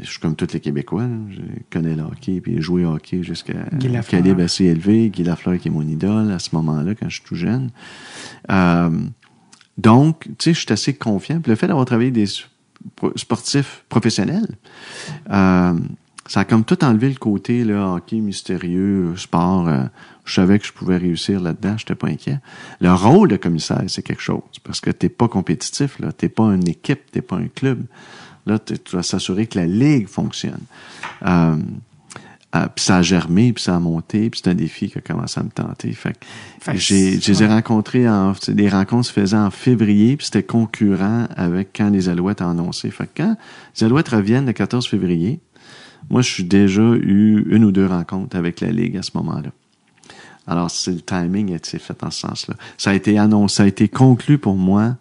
Je 0.00 0.08
suis 0.10 0.18
comme 0.18 0.34
tous 0.34 0.52
les 0.52 0.58
Québécois. 0.60 1.02
là. 1.04 1.16
Je 1.30 1.40
connais 1.70 1.94
le 1.94 2.02
hockey, 2.02 2.40
puis 2.40 2.54
j'ai 2.56 2.60
joué 2.62 2.84
au 2.84 2.94
hockey 2.94 3.22
jusqu'à 3.22 3.52
un 3.70 3.78
calibre 4.22 4.42
assez 4.42 4.64
élevé. 4.64 5.08
Guy 5.10 5.22
Lafleur 5.22 5.58
qui 5.58 5.68
est 5.68 5.70
mon 5.70 5.82
idole 5.86 6.32
à 6.32 6.38
ce 6.40 6.50
moment-là, 6.56 6.94
quand 6.96 7.08
je 7.08 7.16
suis 7.16 7.24
tout 7.24 7.36
jeune. 7.36 7.70
Euh, 8.50 8.90
donc, 9.78 10.22
tu 10.24 10.34
sais, 10.40 10.54
je 10.54 10.60
suis 10.60 10.72
assez 10.72 10.94
confiant. 10.94 11.40
Puis 11.40 11.50
le 11.50 11.56
fait 11.56 11.66
d'avoir 11.68 11.84
travaillé 11.84 12.10
des 12.10 12.24
sp- 12.26 12.46
sportifs 13.16 13.84
professionnels, 13.88 14.56
euh, 15.30 15.74
ça 16.26 16.40
a 16.40 16.44
comme 16.44 16.64
tout 16.64 16.82
enlevé 16.82 17.08
le 17.10 17.14
côté 17.16 17.62
là, 17.64 17.94
hockey 17.94 18.16
mystérieux, 18.20 19.14
sport. 19.16 19.68
euh, 19.68 19.84
je 20.26 20.34
savais 20.34 20.58
que 20.58 20.66
je 20.66 20.72
pouvais 20.72 20.96
réussir 20.96 21.40
là-dedans, 21.40 21.78
j'étais 21.78 21.94
pas 21.94 22.08
inquiet. 22.08 22.40
Le 22.80 22.92
rôle 22.92 23.28
de 23.28 23.36
commissaire, 23.36 23.84
c'est 23.88 24.02
quelque 24.02 24.22
chose, 24.22 24.42
parce 24.64 24.80
que 24.80 24.90
t'es 24.90 25.08
pas 25.08 25.28
compétitif, 25.28 25.98
là, 26.00 26.12
t'es 26.12 26.28
pas 26.28 26.44
une 26.54 26.68
équipe, 26.68 27.10
t'es 27.10 27.22
pas 27.22 27.36
un 27.36 27.48
club. 27.48 27.84
Là, 28.44 28.58
tu 28.58 28.74
dois 28.90 29.02
s'assurer 29.02 29.46
que 29.46 29.58
la 29.58 29.66
ligue 29.66 30.08
fonctionne. 30.08 30.62
Euh, 31.24 31.56
euh, 32.54 32.66
puis 32.74 32.84
ça 32.84 32.98
a 32.98 33.02
germé, 33.02 33.52
puis 33.52 33.62
ça 33.62 33.76
a 33.76 33.80
monté, 33.80 34.30
puis 34.30 34.40
c'est 34.42 34.50
un 34.50 34.54
défi 34.54 34.88
qui 34.88 34.98
a 34.98 35.00
commencé 35.00 35.40
à 35.40 35.42
me 35.42 35.50
tenter. 35.50 35.92
Fait 35.92 36.12
que 36.12 36.18
Fait 36.60 36.72
que 36.72 36.78
j'ai, 36.78 37.46
rencontrés 37.46 38.08
en, 38.08 38.34
des 38.48 38.68
rencontres 38.68 39.08
se 39.08 39.12
faisaient 39.12 39.36
en 39.36 39.50
février, 39.50 40.16
puis 40.16 40.26
c'était 40.26 40.44
concurrent 40.44 41.26
avec 41.36 41.70
quand 41.74 41.90
les 41.90 42.08
Alouettes 42.08 42.42
ont 42.42 42.50
annoncé. 42.50 42.90
Fait 42.90 43.06
que 43.06 43.22
quand 43.22 43.36
les 43.76 43.84
Alouettes 43.84 44.08
reviennent 44.08 44.46
le 44.46 44.52
14 44.52 44.86
février, 44.86 45.40
moi, 46.08 46.22
je 46.22 46.30
suis 46.30 46.44
déjà 46.44 46.82
eu 46.82 47.44
une 47.50 47.64
ou 47.64 47.72
deux 47.72 47.86
rencontres 47.86 48.36
avec 48.36 48.60
la 48.60 48.70
Ligue 48.70 48.96
à 48.96 49.02
ce 49.02 49.10
moment-là. 49.14 49.50
Alors, 50.46 50.70
c'est 50.70 50.92
le 50.92 51.00
timing 51.00 51.52
a 51.52 51.56
été 51.56 51.78
fait 51.78 52.02
en 52.04 52.10
ce 52.10 52.20
sens-là. 52.20 52.54
Ça 52.78 52.90
a 52.90 52.94
été 52.94 53.18
annoncé, 53.18 53.56
ça 53.56 53.62
a 53.64 53.66
été 53.66 53.88
conclu 53.88 54.38
pour 54.38 54.56
moi 54.56 54.96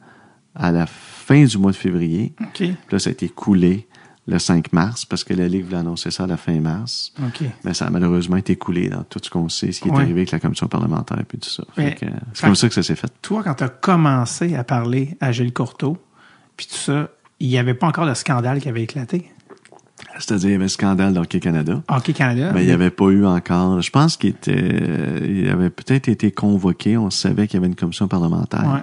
à 0.55 0.71
la 0.71 0.85
fin 0.87 1.43
du 1.43 1.57
mois 1.57 1.71
de 1.71 1.77
février. 1.77 2.33
Puis 2.53 2.75
là, 2.91 2.99
ça 2.99 3.09
a 3.09 3.13
été 3.13 3.29
coulé 3.29 3.87
le 4.27 4.39
5 4.39 4.73
mars, 4.73 5.05
parce 5.05 5.23
que 5.23 5.35
la 5.35 5.47
Ligue 5.47 5.65
voulait 5.65 5.77
annoncer 5.77 6.09
ça 6.09 6.23
à 6.23 6.27
la 6.27 6.37
fin 6.37 6.59
mars. 6.59 7.13
Mais 7.63 7.75
ça 7.75 7.85
a 7.85 7.89
malheureusement 7.91 8.37
été 8.37 8.55
coulé 8.55 8.89
dans 8.89 9.03
tout 9.03 9.19
ce 9.21 9.29
qu'on 9.29 9.49
sait, 9.49 9.71
ce 9.71 9.81
qui 9.81 9.89
est 9.89 9.93
arrivé 9.93 10.21
avec 10.21 10.31
la 10.31 10.39
commission 10.39 10.67
parlementaire 10.67 11.19
et 11.19 11.37
tout 11.37 11.47
ça. 11.47 11.63
C'est 11.75 12.41
comme 12.41 12.55
ça 12.55 12.67
que 12.67 12.73
ça 12.73 12.81
s'est 12.81 12.95
fait. 12.95 13.13
Toi, 13.21 13.43
quand 13.43 13.53
tu 13.53 13.63
as 13.63 13.69
commencé 13.69 14.55
à 14.55 14.63
parler 14.63 15.15
à 15.21 15.31
Gilles 15.31 15.53
Courteau, 15.53 15.97
puis 16.57 16.65
tout 16.65 16.75
ça, 16.75 17.09
il 17.39 17.49
n'y 17.49 17.59
avait 17.59 17.75
pas 17.75 17.85
encore 17.85 18.07
de 18.07 18.15
scandale 18.15 18.61
qui 18.61 18.69
avait 18.69 18.81
éclaté. 18.81 19.29
C'est-à-dire, 20.17 20.49
il 20.49 20.51
y 20.53 20.55
avait 20.55 20.65
le 20.65 20.69
scandale 20.69 21.13
d'Hockey 21.13 21.39
Canada. 21.39 21.81
Hockey 21.89 22.13
Canada. 22.13 22.51
Mais 22.53 22.63
il 22.63 22.67
n'y 22.67 22.71
avait 22.71 22.89
pas 22.89 23.05
eu 23.05 23.25
encore. 23.25 23.81
Je 23.81 23.91
pense 23.91 24.15
qu'il 24.17 24.29
était, 24.31 24.55
euh, 24.55 25.19
il 25.27 25.49
avait 25.49 25.69
peut-être 25.69 26.07
été 26.07 26.31
convoqué. 26.31 26.97
On 26.97 27.09
savait 27.09 27.47
qu'il 27.47 27.55
y 27.55 27.57
avait 27.57 27.67
une 27.67 27.75
commission 27.75 28.07
parlementaire. 28.07 28.63
Ouais. 28.65 28.79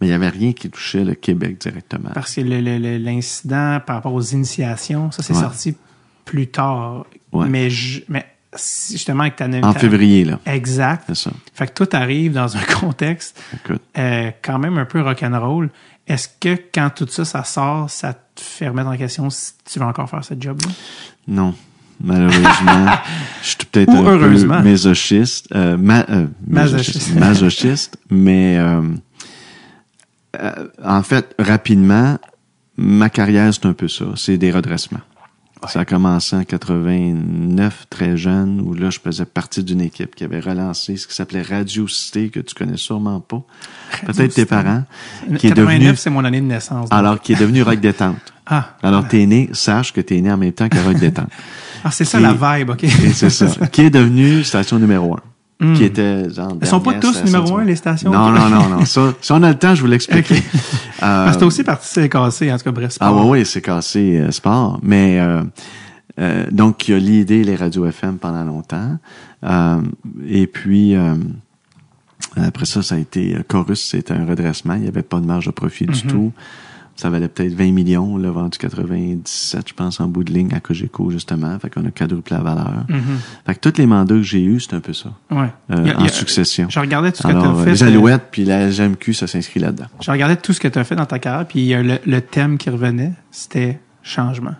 Mais 0.00 0.06
il 0.06 0.10
n'y 0.10 0.16
avait 0.16 0.28
rien 0.28 0.52
qui 0.52 0.68
touchait 0.70 1.04
le 1.04 1.14
Québec 1.14 1.58
directement. 1.60 2.10
Parce 2.14 2.34
que 2.34 2.40
l'incident 2.40 3.80
par 3.86 3.96
rapport 3.96 4.14
aux 4.14 4.22
initiations, 4.22 5.10
ça, 5.10 5.22
c'est 5.22 5.34
Ouais. 5.34 5.40
sorti 5.40 5.74
plus 6.24 6.48
tard. 6.48 7.06
Ouais. 7.32 7.48
Mais, 7.48 7.70
je, 7.70 8.02
mais 8.08 8.26
justement, 8.90 9.22
avec 9.22 9.36
ta 9.36 9.46
En 9.62 9.72
février, 9.74 10.24
là. 10.24 10.38
Exact. 10.46 11.04
C'est 11.08 11.16
ça. 11.16 11.30
Fait 11.54 11.66
que 11.66 11.72
toi, 11.72 11.86
t'arrives 11.86 12.32
dans 12.32 12.56
un 12.56 12.60
contexte 12.80 13.40
euh, 13.98 14.30
quand 14.42 14.58
même 14.58 14.78
un 14.78 14.84
peu 14.84 15.00
rock'n'roll. 15.02 15.70
Est-ce 16.06 16.28
que 16.40 16.56
quand 16.72 16.90
tout 16.94 17.06
ça, 17.08 17.24
ça 17.24 17.44
sort, 17.44 17.90
ça 17.90 18.14
te 18.36 18.40
fait 18.42 18.68
remettre 18.68 18.88
en 18.88 18.96
question 18.96 19.28
si 19.30 19.52
tu 19.70 19.78
vas 19.78 19.86
encore 19.88 20.08
faire 20.08 20.24
ce 20.24 20.34
job-là? 20.38 20.68
Non. 21.28 21.54
Malheureusement, 21.98 22.86
je 23.42 23.46
suis 23.48 23.56
peut-être 23.70 23.88
un 23.90 24.04
heureusement. 24.04 24.58
peu 24.58 24.68
masochiste, 24.68 25.48
euh, 25.54 25.76
ma- 25.78 26.04
euh, 26.10 26.26
Masochiste. 26.46 27.14
masochiste, 27.14 27.14
masochiste, 27.18 27.98
mais 28.10 28.58
euh, 28.58 28.82
en 30.84 31.02
fait, 31.02 31.34
rapidement, 31.38 32.18
ma 32.76 33.08
carrière, 33.08 33.52
c'est 33.54 33.64
un 33.66 33.72
peu 33.72 33.88
ça. 33.88 34.04
C'est 34.16 34.36
des 34.36 34.52
redressements. 34.52 35.00
Ça 35.68 35.80
a 35.80 35.84
commencé 35.84 36.36
en 36.36 36.44
89, 36.44 37.86
très 37.90 38.16
jeune, 38.16 38.60
où 38.60 38.74
là, 38.74 38.90
je 38.90 38.98
faisais 38.98 39.24
partie 39.24 39.62
d'une 39.62 39.80
équipe 39.80 40.14
qui 40.14 40.24
avait 40.24 40.40
relancé 40.40 40.96
ce 40.96 41.06
qui 41.06 41.14
s'appelait 41.14 41.42
Radio 41.42 41.88
Cité, 41.88 42.28
que 42.28 42.40
tu 42.40 42.54
connais 42.54 42.76
sûrement 42.76 43.20
pas. 43.20 43.42
Peut-être 44.06 44.34
tes 44.34 44.46
parents. 44.46 44.84
Qui 45.38 45.48
est 45.48 45.50
89, 45.50 45.78
devenu, 45.78 45.96
c'est 45.96 46.10
mon 46.10 46.24
année 46.24 46.40
de 46.40 46.46
naissance. 46.46 46.88
donc. 46.90 46.98
alors, 46.98 47.20
qui 47.20 47.32
est 47.32 47.40
devenu 47.40 47.62
Rock 47.62 47.80
Détente. 47.80 48.16
ah, 48.46 48.76
Alors, 48.82 49.06
t'es 49.08 49.26
né, 49.26 49.48
sache 49.52 49.92
que 49.92 50.00
t'es 50.00 50.20
né 50.20 50.30
en 50.32 50.36
même 50.36 50.52
temps 50.52 50.68
que 50.68 50.78
Rock 50.78 50.98
Détente. 50.98 51.30
ah 51.84 51.90
c'est 51.90 52.04
ça 52.04 52.20
la 52.20 52.32
vibe, 52.32 52.70
OK? 52.70 52.86
C'est 53.14 53.30
ça. 53.30 53.46
qui 53.72 53.82
est 53.82 53.90
devenu 53.90 54.44
station 54.44 54.78
numéro 54.78 55.14
un. 55.14 55.20
Qui 55.74 55.84
était 55.84 56.28
genre. 56.28 56.50
Elles 56.60 56.66
Hmm. 56.68 56.70
sont 56.70 56.80
pas 56.80 56.94
tous 56.94 57.24
numéro 57.24 57.56
un, 57.56 57.64
les 57.64 57.76
stations? 57.76 58.10
Non, 58.12 58.30
non, 58.30 58.50
non, 58.50 58.68
non. 58.68 58.84
Ça, 58.84 59.14
si 59.22 59.32
on 59.32 59.42
a 59.42 59.48
le 59.48 59.54
temps, 59.58 59.74
je 59.74 59.80
vous 59.80 59.86
l'explique. 59.86 60.30
Euh, 60.30 60.40
Parce 61.00 61.36
que 61.36 61.40
t'as 61.40 61.46
aussi 61.46 61.64
parti 61.64 61.86
c'est 61.90 62.08
cassé, 62.10 62.52
en 62.52 62.58
tout 62.58 62.64
cas, 62.64 62.72
bref. 62.72 62.96
ah 63.00 63.12
oui, 63.14 63.22
oui, 63.40 63.46
c'est 63.46 63.62
cassé 63.62 64.18
euh, 64.18 64.30
sport. 64.32 64.78
Mais 64.82 65.18
euh, 65.18 65.42
euh, 66.20 66.44
donc, 66.50 66.86
il 66.88 66.94
a 66.94 66.98
l'idée 66.98 67.42
les 67.42 67.56
radios 67.56 67.86
FM 67.86 68.18
pendant 68.18 68.44
longtemps. 68.44 68.98
Euh, 69.44 69.80
et 70.28 70.46
puis 70.46 70.94
euh, 70.94 71.14
après 72.36 72.66
ça, 72.66 72.82
ça 72.82 72.96
a 72.96 72.98
été 72.98 73.36
Chorus, 73.48 73.82
c'était 73.90 74.12
un 74.14 74.26
redressement. 74.26 74.74
Il 74.74 74.82
n'y 74.82 74.88
avait 74.88 75.02
pas 75.02 75.20
de 75.20 75.26
marge 75.26 75.46
de 75.46 75.52
profit 75.52 75.86
du 75.86 76.02
tout. 76.02 76.32
Ça 76.96 77.10
valait 77.10 77.28
peut-être 77.28 77.52
20 77.52 77.72
millions, 77.72 78.16
là, 78.16 78.30
vendu 78.30 78.56
97, 78.58 79.68
je 79.68 79.74
pense, 79.74 80.00
en 80.00 80.08
bout 80.08 80.24
de 80.24 80.32
ligne 80.32 80.54
à 80.54 80.60
Cogeco, 80.60 81.10
justement. 81.10 81.58
Fait 81.58 81.68
qu'on 81.68 81.84
a 81.84 81.90
quadruplé 81.90 82.36
la 82.36 82.42
valeur. 82.42 82.72
Fait 83.46 83.54
que 83.54 83.60
tous 83.60 83.78
les 83.78 83.86
mandats 83.86 84.14
que 84.14 84.22
j'ai 84.22 84.42
eus, 84.42 84.60
c'est 84.60 84.74
un 84.74 84.80
peu 84.80 84.94
ça. 84.94 85.10
Ouais. 85.30 85.52
euh, 85.72 85.92
a- 85.92 86.00
en 86.00 86.04
a- 86.04 86.08
succession. 86.08 86.68
Je 86.70 86.80
regardais 86.80 87.12
tout 87.12 87.18
ce 87.22 87.28
que 87.28 87.32
t'as 87.32 87.48
euh, 87.50 87.64
fait. 87.64 87.72
les 87.72 87.82
euh, 87.82 87.86
Alouettes 87.88 88.28
puis 88.30 88.44
la 88.44 88.70
GMQ, 88.70 89.12
ça 89.12 89.26
s'inscrit 89.26 89.60
là-dedans. 89.60 89.86
Je 90.00 90.10
regardais 90.10 90.36
tout 90.36 90.52
ce 90.54 90.60
que 90.60 90.68
tu 90.68 90.78
as 90.78 90.84
fait 90.84 90.96
dans 90.96 91.04
ta 91.06 91.18
carrière, 91.18 91.46
puis 91.46 91.68
le, 91.74 91.98
le 92.06 92.20
thème 92.22 92.56
qui 92.56 92.70
revenait, 92.70 93.12
c'était 93.30 93.78
changement. 94.02 94.54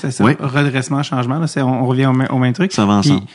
C'est 0.00 0.12
ça, 0.12 0.24
Oui. 0.24 0.32
redressement, 0.40 1.02
changement. 1.02 1.38
Là, 1.38 1.46
on, 1.58 1.60
on 1.62 1.86
revient 1.86 2.06
au, 2.06 2.12
même- 2.14 2.28
au 2.30 2.38
même 2.38 2.54
truc. 2.54 2.72
Ça 2.72 2.86
va 2.86 3.00
Puis, 3.02 3.10
ensemble. 3.10 3.26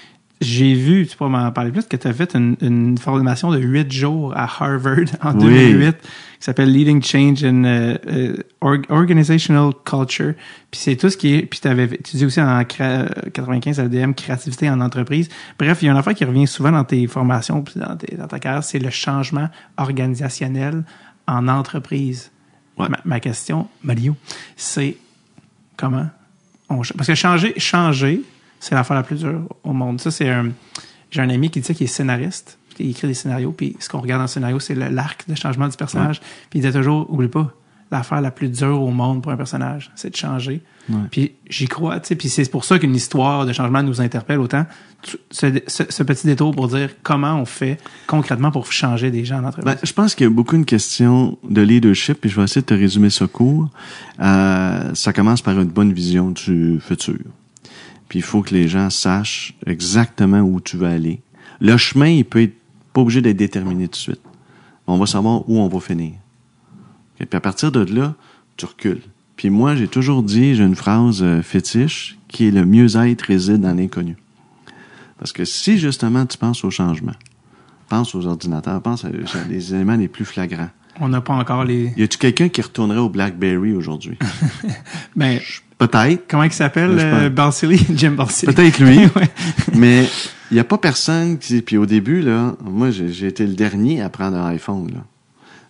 J'ai 0.42 0.74
vu, 0.74 1.08
tu 1.08 1.16
peux 1.16 1.28
m'en 1.28 1.50
parler 1.54 1.72
plus, 1.72 1.86
que 1.86 1.96
tu 1.96 2.08
as 2.08 2.14
fait 2.14 2.36
une, 2.36 2.58
une 2.62 2.98
formation 2.98 3.52
de 3.52 3.58
huit 3.60 3.90
jours 3.92 4.34
à 4.36 4.44
Harvard 4.44 5.06
en 5.24 5.34
Oui. 5.40 5.46
2008 5.46 5.96
qui 6.02 6.08
s'appelle 6.40 6.72
Leading 6.74 7.02
Change 7.02 7.44
in 7.46 7.64
euh, 7.64 7.98
euh, 8.08 8.36
Org- 8.60 8.86
Organizational 8.90 9.72
Culture. 9.86 10.34
Puis 10.70 10.82
c'est 10.82 10.96
tout 10.98 11.10
ce 11.10 11.16
qui 11.18 11.36
est... 11.36 11.42
Puis 11.44 11.62
t'avais, 11.62 11.88
tu 11.88 12.18
dis 12.18 12.26
aussi 12.26 12.42
en 12.42 12.62
cra- 12.64 13.08
95 13.32 13.80
LDM, 13.80 14.14
créativité 14.14 14.70
en 14.70 14.82
entreprise. 14.82 15.30
Bref, 15.58 15.80
il 15.82 15.86
y 15.86 15.88
a 15.88 15.92
une 15.94 15.98
affaire 15.98 16.14
qui 16.14 16.26
revient 16.26 16.46
souvent 16.48 16.72
dans 16.74 16.84
tes 16.84 17.08
formations 17.08 17.62
puis 17.62 17.80
dans, 17.80 17.96
tes- 17.96 18.16
dans 18.18 18.28
ta 18.28 18.38
carrière, 18.40 18.64
c'est 18.64 18.80
le 18.80 18.90
changement 18.90 19.48
organisationnel 19.78 20.84
en 21.28 21.48
entreprise. 21.48 22.30
Ouais. 22.78 22.90
Ma, 22.90 23.00
ma 23.06 23.20
question, 23.22 23.68
Mario, 23.84 24.16
c'est 24.58 24.98
comment 25.78 26.08
on 26.70 26.82
Parce 26.98 27.08
que 27.08 27.16
changer, 27.16 27.54
changer, 27.58 28.22
c'est 28.66 28.76
l'affaire 28.76 28.96
la 28.96 29.04
plus 29.04 29.20
dure 29.20 29.42
au 29.64 29.74
monde. 29.74 30.00
Ça, 30.02 30.10
c'est 30.12 30.30
un. 30.30 30.50
J'ai 31.12 31.22
un 31.22 31.30
ami 31.30 31.50
qui 31.50 31.60
dit 31.62 31.66
ça, 31.68 31.74
qui 31.74 31.84
est 31.84 31.88
scénariste. 31.88 32.58
il 32.80 32.90
écrit 32.90 33.08
des 33.08 33.14
scénarios, 33.14 33.52
puis 33.52 33.76
ce 33.80 33.88
qu'on 33.90 34.00
regarde 34.02 34.20
dans 34.20 34.24
le 34.26 34.28
scénario, 34.28 34.60
c'est 34.60 34.76
l'arc 34.76 35.24
de 35.30 35.36
changement 35.36 35.68
du 35.68 35.78
personnage. 35.78 36.20
Puis 36.50 36.60
il 36.60 36.62
disait 36.62 36.74
toujours, 36.74 37.10
oublie 37.12 37.28
pas, 37.30 37.54
l'affaire 37.92 38.20
la 38.22 38.32
plus 38.32 38.50
dure 38.50 38.82
au 38.82 38.90
monde 38.92 39.22
pour 39.22 39.32
un 39.32 39.38
personnage, 39.38 39.92
c'est 39.96 40.10
de 40.10 40.16
changer. 40.16 40.62
Puis 41.12 41.34
j'y 41.50 41.68
crois, 41.68 42.00
tu 42.00 42.08
sais, 42.10 42.16
puis 42.16 42.28
c'est 42.30 42.50
pour 42.52 42.66
ça 42.66 42.78
qu'une 42.80 42.96
histoire 42.96 43.46
de 43.46 43.54
changement 43.54 43.82
nous 43.84 44.02
interpelle 44.02 44.40
autant. 44.40 44.66
Ce, 45.32 45.46
ce- 45.68 45.84
ce 45.90 46.04
petit 46.04 46.26
détour 46.28 46.54
pour 46.56 46.68
dire 46.68 46.90
comment 47.04 47.36
on 47.40 47.46
fait 47.46 47.78
concrètement 48.08 48.50
pour 48.52 48.72
changer 48.72 49.10
des 49.12 49.24
gens 49.24 49.38
en 49.42 49.46
entreprise. 49.46 49.76
Ben, 49.76 49.80
je 49.84 49.94
pense 49.94 50.16
qu'il 50.16 50.26
y 50.26 50.28
a 50.28 50.34
beaucoup 50.34 50.56
une 50.56 50.66
question 50.66 51.38
de 51.48 51.62
leadership, 51.62 52.26
et 52.26 52.30
je 52.30 52.36
vais 52.36 52.44
essayer 52.44 52.62
de 52.62 52.66
te 52.66 52.74
résumer 52.74 53.12
ça 53.12 53.28
court. 53.28 53.70
Euh, 54.20 54.94
ça 54.96 55.14
commence 55.14 55.42
par 55.42 55.60
une 55.60 55.70
bonne 55.70 55.94
vision 55.94 56.32
du 56.32 56.80
futur. 56.82 57.20
Puis 58.08 58.20
il 58.20 58.22
faut 58.22 58.42
que 58.42 58.54
les 58.54 58.68
gens 58.68 58.90
sachent 58.90 59.56
exactement 59.66 60.42
où 60.42 60.60
tu 60.60 60.78
veux 60.78 60.88
aller. 60.88 61.22
Le 61.60 61.78
chemin, 61.78 62.08
il 62.08 62.26
peut 62.26 62.44
être 62.44 62.56
pas 62.94 63.02
obligé 63.02 63.22
d'être 63.22 63.38
déterminé 63.38 63.88
tout 63.88 63.94
de 63.94 63.96
suite. 63.96 64.22
On 64.88 64.98
va 64.98 65.06
savoir 65.06 65.50
où 65.50 65.60
on 65.60 65.68
va 65.68 65.80
finir. 65.80 66.14
Et 67.20 67.26
puis 67.26 67.38
à 67.38 67.42
partir 67.42 67.72
de 67.72 67.82
là, 67.94 68.16
tu 68.58 68.66
recules. 68.66 69.02
Puis 69.36 69.50
moi, 69.50 69.76
j'ai 69.76 69.88
toujours 69.88 70.24
dit, 70.24 70.56
j'ai 70.56 70.64
une 70.64 70.76
phrase 70.76 71.22
euh, 71.22 71.42
fétiche, 71.42 72.18
qui 72.28 72.48
est 72.48 72.52
le 72.52 72.66
mieux-être 72.66 73.22
réside 73.22 73.62
dans 73.62 73.74
l'inconnu. 73.74 74.16
Parce 75.18 75.32
que 75.32 75.46
si 75.46 75.78
justement 75.78 76.26
tu 76.26 76.38
penses 76.38 76.64
au 76.64 76.70
changement, 76.70 77.16
pense 77.90 78.16
aux 78.16 78.26
ordinateurs, 78.26 78.82
pense 78.82 79.06
à, 79.06 79.10
à 79.10 79.48
les 79.50 79.74
éléments 79.74 79.96
les 79.96 80.08
plus 80.08 80.26
flagrants. 80.26 80.70
On 81.00 81.10
n'a 81.10 81.22
pas 81.22 81.34
encore 81.34 81.64
les. 81.66 81.92
Y 81.98 82.04
a-tu 82.04 82.18
quelqu'un 82.18 82.50
qui 82.50 82.62
retournerait 82.62 83.00
au 83.00 83.10
BlackBerry 83.10 83.74
aujourd'hui? 83.74 84.18
Ben, 85.16 85.40
Peut-être. 85.78 86.26
comment 86.30 86.44
il 86.44 86.52
s'appelle, 86.52 86.96
Ben, 86.96 87.42
euh? 87.42 87.78
Jim 87.96 88.12
Balsillie. 88.12 88.54
Peut-être 88.54 88.80
lui. 88.80 89.00
Ouais. 89.16 89.30
mais 89.76 90.08
il 90.52 90.58
y 90.58 90.60
a 90.60 90.64
pas 90.64 90.78
personne 90.78 91.38
qui... 91.38 91.62
Puis 91.62 91.78
au 91.78 91.86
début, 91.86 92.22
là, 92.22 92.56
moi, 92.64 92.92
j'ai 92.92 93.28
été 93.28 93.46
le 93.46 93.54
dernier 93.54 94.02
à 94.02 94.10
prendre 94.10 94.38
un 94.38 94.48
iPhone, 94.48 94.90
là. 94.94 95.02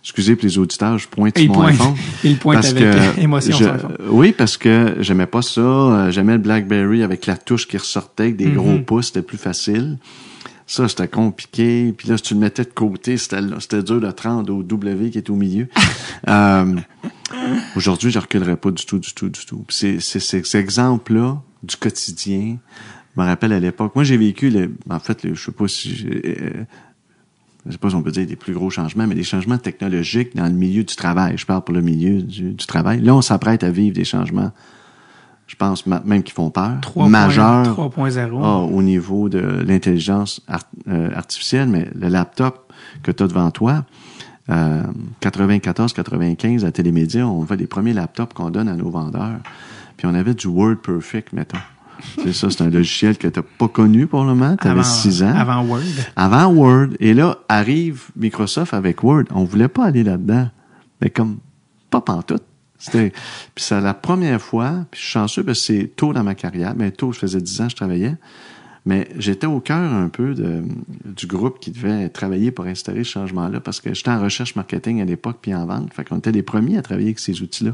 Excusez 0.02 0.36
pour 0.36 0.44
les 0.44 0.56
auditeurs, 0.58 0.98
je 0.98 1.08
pointe 1.08 1.36
il 1.36 1.48
mon 1.48 1.54
pointe. 1.54 1.70
iPhone. 1.72 1.94
Il 2.22 2.36
pointe 2.36 2.54
Parce 2.62 2.70
avec 2.70 3.18
émotion 3.18 3.56
je-. 3.58 4.08
Oui, 4.08 4.30
parce 4.30 4.56
que 4.56 4.94
j'aimais 5.00 5.26
pas 5.26 5.42
ça. 5.42 5.60
Euh, 5.60 6.10
J'aimais 6.12 6.34
le 6.34 6.38
BlackBerry 6.38 7.02
avec 7.02 7.26
la 7.26 7.36
touche 7.36 7.66
qui 7.66 7.76
ressortait 7.76 8.22
avec 8.24 8.36
des 8.36 8.50
gros 8.52 8.70
Mhm. 8.74 8.84
pouces, 8.84 9.06
c'était 9.08 9.22
plus 9.22 9.36
facile. 9.38 9.98
Ça, 10.66 10.88
c'était 10.88 11.06
compliqué. 11.08 11.94
Puis 11.96 12.08
là, 12.08 12.16
si 12.16 12.24
tu 12.24 12.34
le 12.34 12.40
mettais 12.40 12.64
de 12.64 12.70
côté, 12.70 13.16
c'était 13.18 13.40
dur 13.82 14.00
de 14.00 14.10
te 14.10 14.22
rendre 14.26 14.52
au 14.54 14.62
W 14.64 15.10
qui 15.10 15.18
est 15.18 15.30
au 15.30 15.36
milieu. 15.36 15.68
euh, 16.28 16.74
Aujourd'hui, 17.76 18.10
je 18.10 18.18
reculerais 18.18 18.56
pas 18.56 18.70
du 18.70 18.84
tout, 18.84 18.98
du 18.98 19.12
tout, 19.14 19.28
du 19.28 19.44
tout. 19.46 19.64
C'est 19.68 20.00
ces 20.00 20.56
exemples-là 20.56 21.40
du 21.62 21.76
quotidien. 21.76 22.58
Je 23.16 23.20
me 23.20 23.26
rappelle 23.26 23.52
à 23.52 23.60
l'époque. 23.60 23.94
Moi, 23.94 24.04
j'ai 24.04 24.16
vécu, 24.16 24.50
le, 24.50 24.74
en 24.90 24.98
fait, 24.98 25.22
le- 25.22 25.34
je 25.34 25.44
sais 25.44 25.52
pas 25.52 25.68
si 25.68 26.06
euh, 26.24 26.64
je 27.66 27.72
sais 27.72 27.78
pas 27.78 27.90
si 27.90 27.94
on 27.96 28.02
peut 28.02 28.10
dire 28.12 28.26
des 28.26 28.36
plus 28.36 28.52
gros 28.52 28.70
changements, 28.70 29.06
mais 29.06 29.14
des 29.14 29.24
changements 29.24 29.58
technologiques 29.58 30.36
dans 30.36 30.44
le 30.46 30.52
milieu 30.52 30.84
du 30.84 30.94
travail. 30.96 31.36
Je 31.36 31.46
parle 31.46 31.62
pour 31.64 31.74
le 31.74 31.80
milieu 31.80 32.22
du, 32.22 32.52
du 32.52 32.66
travail. 32.66 33.00
Là, 33.00 33.14
on 33.14 33.22
s'apprête 33.22 33.64
à 33.64 33.70
vivre 33.70 33.94
des 33.94 34.04
changements, 34.04 34.52
je 35.46 35.54
pense 35.56 35.86
même 35.86 36.22
qui 36.22 36.32
font 36.32 36.50
peur, 36.50 36.72
3.0. 36.82 37.08
majeurs 37.08 37.64
3.0. 37.76 38.40
ah, 38.42 38.58
au 38.58 38.82
niveau 38.82 39.28
de 39.28 39.38
l'intelligence 39.66 40.40
art- 40.48 40.62
euh, 40.88 41.10
artificielle, 41.14 41.68
mais 41.68 41.88
le 41.94 42.08
laptop 42.08 42.72
que 43.02 43.10
tu 43.12 43.22
as 43.22 43.28
devant 43.28 43.50
toi, 43.50 43.84
euh, 44.50 44.82
94-95 45.20 46.64
à 46.64 46.72
Télémédia, 46.72 47.26
on 47.26 47.44
fait 47.44 47.56
les 47.56 47.66
premiers 47.66 47.92
laptops 47.92 48.32
qu'on 48.34 48.50
donne 48.50 48.68
à 48.68 48.74
nos 48.76 48.90
vendeurs. 48.90 49.38
Puis 49.96 50.06
on 50.06 50.14
avait 50.14 50.34
du 50.34 50.46
WordPerfect, 50.48 51.32
mettons. 51.32 51.58
C'est 52.22 52.34
ça, 52.34 52.50
c'est 52.50 52.62
un 52.62 52.68
logiciel 52.68 53.16
que 53.16 53.26
tu 53.28 53.40
pas 53.40 53.68
connu 53.68 54.06
pour 54.06 54.20
le 54.24 54.34
moment. 54.34 54.54
Tu 54.60 54.66
avais 54.68 54.80
avant, 54.80 54.88
6 54.88 55.22
ans. 55.22 55.34
Avant 55.34 55.64
Word. 55.64 55.80
Avant 56.14 56.46
Word. 56.52 56.88
Et 57.00 57.14
là, 57.14 57.38
arrive 57.48 58.08
Microsoft 58.16 58.74
avec 58.74 59.02
Word. 59.02 59.24
On 59.30 59.44
voulait 59.44 59.68
pas 59.68 59.86
aller 59.86 60.04
là-dedans. 60.04 60.48
Mais 61.00 61.08
comme, 61.08 61.38
pas 61.88 62.02
pantoute. 62.02 62.42
Puis 62.90 63.64
c'est 63.64 63.80
la 63.80 63.94
première 63.94 64.40
fois, 64.40 64.84
puis 64.90 65.00
je 65.00 65.04
suis 65.06 65.12
chanceux 65.12 65.44
parce 65.44 65.60
que 65.60 65.64
c'est 65.66 65.90
tôt 65.96 66.12
dans 66.12 66.22
ma 66.24 66.34
carrière, 66.34 66.74
mais 66.76 66.90
tôt, 66.90 67.12
je 67.12 67.18
faisais 67.18 67.40
10 67.40 67.60
ans, 67.62 67.68
je 67.68 67.76
travaillais. 67.76 68.14
Mais 68.88 69.08
j'étais 69.18 69.48
au 69.48 69.58
cœur 69.58 69.92
un 69.92 70.08
peu 70.08 70.32
de, 70.34 70.62
du 71.04 71.26
groupe 71.26 71.58
qui 71.58 71.72
devait 71.72 72.08
travailler 72.08 72.52
pour 72.52 72.66
installer 72.66 73.02
ce 73.02 73.10
changement-là 73.10 73.58
parce 73.58 73.80
que 73.80 73.92
j'étais 73.92 74.10
en 74.10 74.22
recherche 74.22 74.54
marketing 74.54 75.00
à 75.02 75.04
l'époque 75.04 75.38
puis 75.42 75.52
en 75.54 75.66
vente. 75.66 75.92
Fait 75.92 76.04
qu'on 76.08 76.18
était 76.18 76.30
les 76.30 76.42
premiers 76.44 76.78
à 76.78 76.82
travailler 76.82 77.08
avec 77.08 77.18
ces 77.18 77.42
outils-là. 77.42 77.72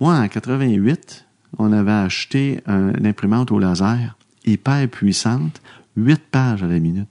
Moi, 0.00 0.14
en 0.18 0.26
88, 0.26 1.26
on 1.58 1.72
avait 1.72 1.92
acheté 1.92 2.60
un- 2.66 2.92
une 2.98 3.06
imprimante 3.06 3.52
au 3.52 3.60
laser 3.60 4.16
hyper 4.44 4.88
puissante, 4.88 5.62
8 5.96 6.20
pages 6.30 6.64
à 6.64 6.66
la 6.66 6.80
minute. 6.80 7.06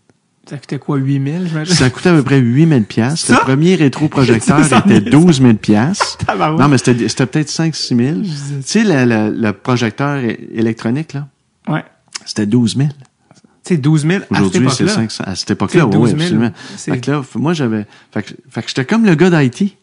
Ça 0.47 0.57
coûtait 0.57 0.77
quoi, 0.79 0.97
8000, 0.97 1.47
j'imagine? 1.47 1.73
Ça 1.75 1.89
coûtait 1.89 2.09
à 2.09 2.13
peu 2.13 2.23
près 2.23 2.37
8000 2.39 2.83
pièces. 2.83 3.29
Le 3.29 3.35
premier 3.37 3.75
rétroprojecteur 3.75 4.59
était 4.85 5.01
me- 5.01 5.09
12 5.09 5.41
000 5.41 5.53
pièces. 5.55 6.17
Non, 6.37 6.67
mais 6.67 6.77
c'était 6.77 7.07
c'était 7.09 7.25
peut-être 7.25 7.49
5-6 7.49 7.95
000. 7.97 8.21
Tu 8.21 8.29
sais, 8.63 8.83
le, 8.83 9.05
le- 9.05 9.35
le 9.35 9.53
projecteur 9.53 10.19
électronique, 10.53 11.13
là, 11.13 11.27
Ouais. 11.67 11.83
c'était 12.25 12.45
12 12.45 12.75
000. 12.77 12.89
Tu 12.89 13.73
sais, 13.73 13.77
12 13.77 14.01
000 14.05 14.13
à 14.13 14.19
cette 14.19 14.31
Aujourd'hui, 14.31 14.69
c'est 14.69 14.83
époque-là. 14.83 14.93
500. 15.09 15.23
À 15.25 15.35
cette 15.35 15.51
époque-là, 15.51 15.85
oui, 15.87 15.91
12 15.93 16.09
000, 16.09 16.21
absolument. 16.21 16.51
c'est- 16.77 16.91
Fait 16.91 16.99
que 16.99 17.11
là, 17.11 17.23
moi, 17.35 17.53
j'avais... 17.53 17.87
Fait 18.13 18.21
que, 18.21 18.29
fait 18.49 18.61
que 18.61 18.67
j'étais 18.67 18.85
comme 18.85 19.05
le 19.05 19.15
gars 19.15 19.31
d'IT. 19.31 19.75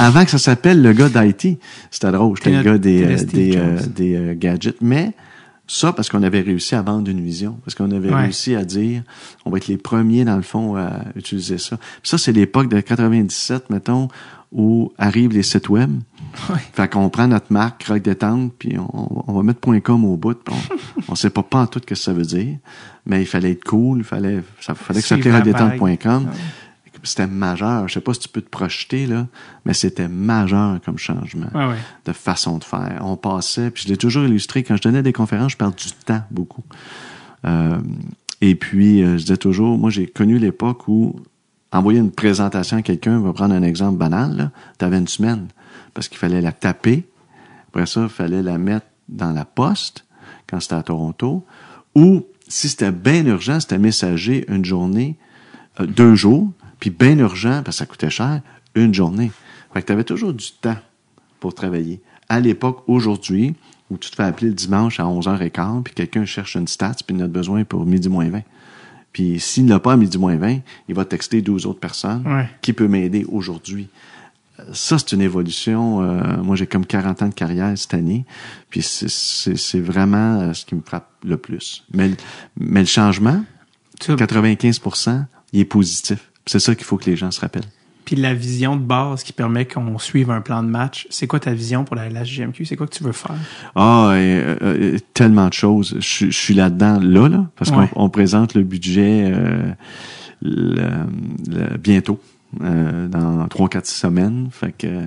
Avant 0.00 0.24
que 0.24 0.30
ça 0.32 0.38
s'appelle 0.38 0.82
le 0.82 0.92
gars 0.92 1.08
d'IT. 1.08 1.58
C'était 1.92 2.10
drôle. 2.10 2.36
J'étais 2.38 2.56
le 2.56 2.62
gars 2.64 2.78
des, 2.78 3.04
euh, 3.04 3.16
des, 3.24 3.56
euh, 3.56 3.78
des 3.94 4.16
euh, 4.16 4.34
gadgets. 4.36 4.76
Mais 4.80 5.12
ça, 5.66 5.92
parce 5.92 6.08
qu'on 6.10 6.22
avait 6.22 6.40
réussi 6.42 6.74
à 6.74 6.82
vendre 6.82 7.10
une 7.10 7.20
vision. 7.22 7.58
Parce 7.64 7.74
qu'on 7.74 7.90
avait 7.90 8.10
Ouais. 8.10 8.22
réussi 8.24 8.54
à 8.54 8.64
dire, 8.64 9.02
on 9.44 9.50
va 9.50 9.56
être 9.58 9.66
les 9.68 9.78
premiers, 9.78 10.24
dans 10.24 10.36
le 10.36 10.42
fond, 10.42 10.76
à 10.76 11.04
utiliser 11.16 11.58
ça. 11.58 11.76
Puis 11.76 12.10
ça, 12.10 12.18
c'est 12.18 12.32
l'époque 12.32 12.68
de 12.68 12.80
97, 12.80 13.70
mettons, 13.70 14.08
où 14.52 14.92
arrivent 14.98 15.32
les 15.32 15.42
sites 15.42 15.68
web. 15.68 15.90
Ouais. 16.50 16.56
Fait 16.74 16.88
qu'on 16.88 17.08
prend 17.08 17.26
notre 17.26 17.52
marque, 17.52 17.90
Détente, 18.00 18.52
puis 18.58 18.76
on, 18.78 19.24
on 19.26 19.32
va 19.32 19.42
mettre 19.42 19.60
.com 19.82 20.04
au 20.04 20.16
bout. 20.16 20.38
on, 20.50 20.54
on 21.08 21.14
sait 21.14 21.30
pas 21.30 21.42
pas 21.42 21.62
en 21.62 21.66
tout 21.66 21.80
ce 21.80 21.86
que 21.86 21.94
ça 21.94 22.12
veut 22.12 22.24
dire, 22.24 22.58
mais 23.06 23.22
il 23.22 23.26
fallait 23.26 23.52
être 23.52 23.64
cool, 23.64 23.98
il 23.98 24.04
fallait, 24.04 24.42
ça 24.60 24.74
fallait 24.74 25.00
que 25.00 25.06
ça 25.06 25.16
s'appelait 25.16 25.32
la 25.32 25.38
rockdétente.com. 25.38 26.24
vague. 26.26 26.34
C'était 27.04 27.26
majeur. 27.26 27.86
Je 27.88 27.94
sais 27.94 28.00
pas 28.00 28.14
si 28.14 28.20
tu 28.20 28.28
peux 28.28 28.40
te 28.40 28.48
projeter, 28.48 29.06
là, 29.06 29.26
mais 29.64 29.74
c'était 29.74 30.08
majeur 30.08 30.80
comme 30.84 30.98
changement 30.98 31.48
ouais. 31.54 31.76
de 32.04 32.12
façon 32.12 32.58
de 32.58 32.64
faire. 32.64 33.02
On 33.02 33.16
passait, 33.16 33.70
puis 33.70 33.84
je 33.84 33.88
l'ai 33.88 33.96
toujours 33.96 34.24
illustré, 34.24 34.62
quand 34.62 34.76
je 34.76 34.82
donnais 34.82 35.02
des 35.02 35.12
conférences, 35.12 35.52
je 35.52 35.56
perds 35.56 35.72
du 35.72 35.92
temps 36.04 36.22
beaucoup. 36.30 36.64
Euh, 37.44 37.78
et 38.40 38.54
puis, 38.54 39.02
euh, 39.02 39.12
je 39.18 39.22
disais 39.22 39.36
toujours, 39.36 39.78
moi, 39.78 39.90
j'ai 39.90 40.06
connu 40.06 40.38
l'époque 40.38 40.88
où 40.88 41.16
envoyer 41.72 41.98
une 41.98 42.12
présentation 42.12 42.76
à 42.76 42.82
quelqu'un, 42.82 43.18
on 43.18 43.22
va 43.22 43.32
prendre 43.32 43.54
un 43.54 43.62
exemple 43.62 43.98
banal, 43.98 44.50
tu 44.78 44.84
avais 44.84 44.98
une 44.98 45.08
semaine, 45.08 45.48
parce 45.92 46.08
qu'il 46.08 46.18
fallait 46.18 46.40
la 46.40 46.52
taper. 46.52 47.04
Après 47.68 47.86
ça, 47.86 48.02
il 48.02 48.08
fallait 48.08 48.42
la 48.42 48.58
mettre 48.58 48.86
dans 49.08 49.32
la 49.32 49.44
poste, 49.44 50.04
quand 50.46 50.60
c'était 50.60 50.76
à 50.76 50.82
Toronto. 50.82 51.44
Ou, 51.94 52.24
si 52.48 52.68
c'était 52.68 52.92
bien 52.92 53.24
urgent, 53.26 53.60
c'était 53.60 53.78
messager 53.78 54.44
une 54.48 54.64
journée, 54.64 55.16
euh, 55.80 55.86
deux 55.86 56.14
jours, 56.14 56.50
puis 56.80 56.90
bien 56.90 57.18
urgent, 57.18 57.62
parce 57.64 57.76
que 57.76 57.78
ça 57.78 57.86
coûtait 57.86 58.10
cher, 58.10 58.40
une 58.74 58.92
journée. 58.94 59.30
Fait 59.72 59.82
que 59.82 59.86
tu 59.86 59.92
avais 59.92 60.04
toujours 60.04 60.32
du 60.32 60.46
temps 60.60 60.76
pour 61.40 61.54
travailler. 61.54 62.00
À 62.28 62.40
l'époque, 62.40 62.82
aujourd'hui, 62.86 63.54
où 63.90 63.98
tu 63.98 64.10
te 64.10 64.16
fais 64.16 64.22
appeler 64.22 64.48
le 64.48 64.54
dimanche 64.54 64.98
à 65.00 65.04
11h15, 65.04 65.82
puis 65.82 65.94
quelqu'un 65.94 66.24
cherche 66.24 66.54
une 66.56 66.66
stats, 66.68 66.96
puis 67.06 67.20
a 67.22 67.26
besoin 67.28 67.64
pour 67.64 67.84
midi 67.84 68.08
moins 68.08 68.28
20. 68.30 68.40
Puis 69.12 69.38
s'il 69.38 69.66
n'a 69.66 69.78
pas 69.78 69.92
à 69.92 69.96
midi 69.96 70.18
moins 70.18 70.36
20, 70.36 70.58
il 70.88 70.94
va 70.94 71.04
texter 71.04 71.42
12 71.42 71.66
autres 71.66 71.78
personnes. 71.80 72.26
Ouais. 72.26 72.48
Qui 72.62 72.72
peut 72.72 72.88
m'aider 72.88 73.24
aujourd'hui? 73.30 73.88
Ça, 74.72 74.98
c'est 74.98 75.12
une 75.12 75.20
évolution. 75.20 76.00
euh, 76.02 76.36
moi, 76.42 76.56
j'ai 76.56 76.66
comme 76.66 76.86
40 76.86 77.22
ans 77.22 77.28
de 77.28 77.34
carrière 77.34 77.76
cette 77.76 77.94
année. 77.94 78.24
Puis 78.70 78.82
c'est- 78.82 79.80
vraiment 79.80 80.40
euh, 80.40 80.52
ce 80.54 80.64
qui 80.64 80.74
me 80.76 80.80
frappe 80.80 81.10
le 81.24 81.36
plus. 81.36 81.84
Mais, 81.92 82.08
le- 82.08 82.16
mais 82.58 82.80
le 82.80 82.86
changement, 82.86 83.44
Tu- 84.00 84.14
95% 84.16 85.26
il 85.52 85.60
est 85.60 85.64
positif. 85.64 86.30
C'est 86.46 86.58
ça 86.58 86.74
qu'il 86.74 86.84
faut 86.84 86.96
que 86.96 87.06
les 87.06 87.16
gens 87.16 87.30
se 87.30 87.40
rappellent. 87.40 87.62
Puis 88.04 88.16
la 88.16 88.34
vision 88.34 88.76
de 88.76 88.82
base 88.82 89.22
qui 89.22 89.32
permet 89.32 89.64
qu'on 89.64 89.98
suive 89.98 90.30
un 90.30 90.42
plan 90.42 90.62
de 90.62 90.68
match, 90.68 91.06
c'est 91.08 91.26
quoi 91.26 91.40
ta 91.40 91.54
vision 91.54 91.84
pour 91.84 91.96
la, 91.96 92.10
la 92.10 92.22
JMQ? 92.22 92.66
C'est 92.66 92.76
quoi 92.76 92.86
que 92.86 92.94
tu 92.94 93.02
veux 93.02 93.12
faire? 93.12 93.34
Ah, 93.74 94.10
euh, 94.12 94.56
euh, 94.60 94.98
tellement 95.14 95.48
de 95.48 95.54
choses. 95.54 95.94
Je, 96.00 96.06
suis- 96.06 96.30
je 96.30 96.36
suis 96.38 96.52
là-dedans, 96.54 96.98
là, 97.00 97.28
là, 97.30 97.46
parce 97.56 97.70
Ouais. 97.70 97.88
qu'on 97.94 98.04
on 98.04 98.10
présente 98.10 98.52
le 98.54 98.62
budget 98.62 99.30
euh, 99.32 99.72
le- 100.42 101.06
le- 101.48 101.78
bientôt, 101.78 102.20
euh, 102.62 103.08
dans 103.08 103.48
trois, 103.48 103.70
quatre 103.70 103.86
semaines. 103.86 104.48
Fait 104.50 104.72
que 104.76 105.06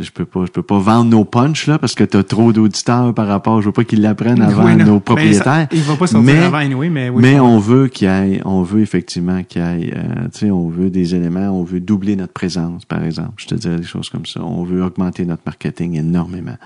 Je 0.00 0.10
peux 0.12 0.24
pas, 0.24 0.44
je 0.46 0.50
peux 0.52 0.62
pas 0.62 0.78
vendre 0.78 1.10
nos 1.10 1.24
punch 1.24 1.66
là 1.66 1.78
parce 1.78 1.94
que 1.94 2.04
t'as 2.04 2.22
trop 2.22 2.52
d'auditeurs 2.52 3.12
par 3.14 3.26
rapport. 3.26 3.60
Je 3.60 3.66
veux 3.66 3.72
pas 3.72 3.84
qu'ils 3.84 4.00
l'apprennent 4.00 4.40
avant 4.40 4.64
Oui, 4.66 4.76
nos 4.76 4.94
Ben, 4.94 5.00
propriétaires. 5.00 5.42
ça- 5.44 5.68
il 5.72 5.82
va 5.82 5.96
pas 5.96 6.06
sortir 6.06 6.32
mais, 6.34 6.38
avant 6.44 6.58
anyway, 6.58 6.88
mais 6.88 7.08
oui. 7.08 7.20
mais 7.22 7.34
ça- 7.36 7.42
on 7.44 7.58
veut 7.58 7.88
qu'il 7.88 8.06
y 8.08 8.10
ait, 8.10 8.40
on 8.44 8.62
veut 8.62 8.80
effectivement 8.80 9.42
qu'il 9.42 9.60
y 9.62 9.64
ait, 9.64 9.94
euh, 9.96 10.28
tu 10.32 10.40
sais, 10.40 10.50
on 10.50 10.68
veut 10.68 10.90
des 10.90 11.14
éléments, 11.14 11.48
on 11.50 11.64
veut 11.64 11.80
doubler 11.80 12.14
notre 12.16 12.32
présence, 12.32 12.84
par 12.84 13.02
exemple. 13.02 13.32
Je 13.38 13.46
te 13.46 13.54
dirais 13.56 13.76
des 13.76 13.82
choses 13.86 14.08
comme 14.08 14.26
ça. 14.26 14.40
On 14.42 14.62
veut 14.64 14.84
augmenter 14.84 15.24
notre 15.24 15.42
marketing 15.46 15.96
énormément. 15.98 16.56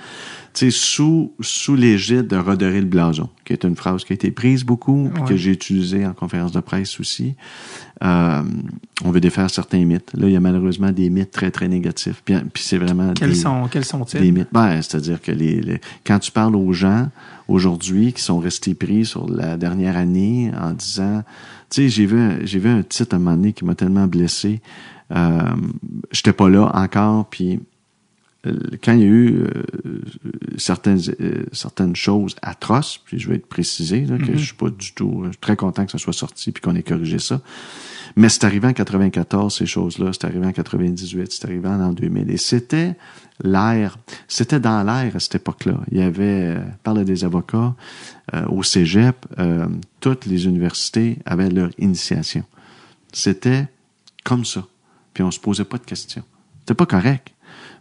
Tu 0.54 0.70
sais, 0.70 0.70
sous, 0.70 1.32
sous 1.40 1.74
l'égide 1.76 2.26
de 2.26 2.36
redorer 2.36 2.80
le 2.80 2.86
blason, 2.86 3.30
qui 3.44 3.54
est 3.54 3.64
une 3.64 3.74
phrase 3.76 4.04
qui 4.04 4.12
a 4.12 4.14
été 4.14 4.30
prise 4.30 4.64
beaucoup, 4.64 5.10
puis 5.14 5.24
que 5.24 5.34
j'ai 5.36 5.50
utilisée 5.50 6.04
en 6.06 6.12
conférence 6.12 6.52
de 6.52 6.60
presse 6.60 7.00
aussi. 7.00 7.34
Euh, 8.04 8.42
on 9.04 9.10
veut 9.12 9.20
défaire 9.20 9.48
certains 9.48 9.82
mythes. 9.84 10.10
Là, 10.14 10.26
il 10.26 10.32
y 10.32 10.36
a 10.36 10.40
malheureusement 10.40 10.90
des 10.92 11.08
mythes 11.08 11.30
très, 11.30 11.50
très 11.50 11.68
négatifs. 11.68 12.20
Puis, 12.24 12.34
puis 12.52 12.62
c'est 12.62 12.76
vraiment 12.76 13.14
Quels 13.14 13.30
des, 13.30 13.34
sont, 13.34 13.66
quels 13.70 13.84
sont-ils? 13.86 14.20
des 14.20 14.30
mythes. 14.32 14.48
Ben, 14.52 14.82
c'est-à-dire 14.82 15.22
que 15.22 15.32
les, 15.32 15.60
les- 15.60 15.80
quand 16.04 16.18
tu 16.18 16.30
parles 16.30 16.56
aux 16.56 16.72
gens 16.74 17.08
aujourd'hui 17.48 18.12
qui 18.12 18.22
sont 18.22 18.38
restés 18.38 18.74
pris 18.74 19.04
sur 19.06 19.28
la 19.30 19.56
dernière 19.56 19.96
année 19.96 20.50
en 20.60 20.72
disant, 20.72 21.22
tu 21.70 21.82
sais, 21.82 21.88
j'ai 21.88 22.04
vu, 22.06 22.44
j'ai 22.44 22.58
vu 22.58 22.68
un 22.68 22.82
titre 22.82 23.14
à 23.14 23.16
un 23.16 23.20
moment 23.20 23.36
donné 23.36 23.52
qui 23.52 23.64
m'a 23.64 23.74
tellement 23.74 24.06
blessé. 24.06 24.60
Euh, 25.14 25.40
J'étais 26.10 26.32
pas 26.32 26.48
là 26.50 26.70
encore, 26.74 27.26
puis 27.30 27.60
quand 28.82 28.92
il 28.92 28.98
y 28.98 29.04
a 29.04 29.06
eu 29.06 29.36
euh, 29.36 30.02
certaines 30.56 31.00
euh, 31.20 31.44
certaines 31.52 31.94
choses 31.94 32.34
atroces, 32.42 33.00
puis 33.04 33.18
je 33.18 33.28
vais 33.28 33.36
être 33.36 33.46
précisé 33.46 34.04
là, 34.04 34.18
que 34.18 34.36
je 34.36 34.44
suis 34.44 34.54
pas 34.54 34.70
du 34.70 34.92
tout, 34.92 35.22
je 35.24 35.30
suis 35.30 35.38
très 35.38 35.56
content 35.56 35.84
que 35.86 35.92
ça 35.92 35.98
soit 35.98 36.12
sorti 36.12 36.50
puis 36.50 36.60
qu'on 36.60 36.74
ait 36.74 36.82
corrigé 36.82 37.18
ça. 37.18 37.40
Mais 38.16 38.28
c'est 38.28 38.44
arrivé 38.44 38.68
en 38.68 38.72
94 38.72 39.56
ces 39.56 39.66
choses-là, 39.66 40.10
c'est 40.12 40.24
arrivé 40.24 40.46
en 40.46 40.52
98, 40.52 41.32
c'est 41.32 41.44
arrivé 41.44 41.68
en 41.68 41.78
l'an 41.78 41.92
2000 41.92 42.30
et 42.30 42.36
c'était 42.36 42.96
l'air, 43.42 43.98
c'était 44.28 44.60
dans 44.60 44.82
l'air 44.82 45.14
à 45.16 45.20
cette 45.20 45.36
époque-là. 45.36 45.80
Il 45.90 45.98
y 45.98 46.02
avait, 46.02 46.56
euh, 46.56 46.60
parle 46.82 47.04
des 47.04 47.24
avocats 47.24 47.74
euh, 48.34 48.46
au 48.48 48.62
Cégep, 48.62 49.16
euh, 49.38 49.66
toutes 50.00 50.26
les 50.26 50.46
universités 50.46 51.18
avaient 51.24 51.50
leur 51.50 51.70
initiation. 51.78 52.44
C'était 53.12 53.66
comme 54.24 54.44
ça. 54.44 54.66
Puis 55.14 55.22
on 55.22 55.30
se 55.30 55.40
posait 55.40 55.64
pas 55.64 55.78
de 55.78 55.84
questions. 55.84 56.24
C'était 56.60 56.74
pas 56.74 56.86
correct, 56.86 57.32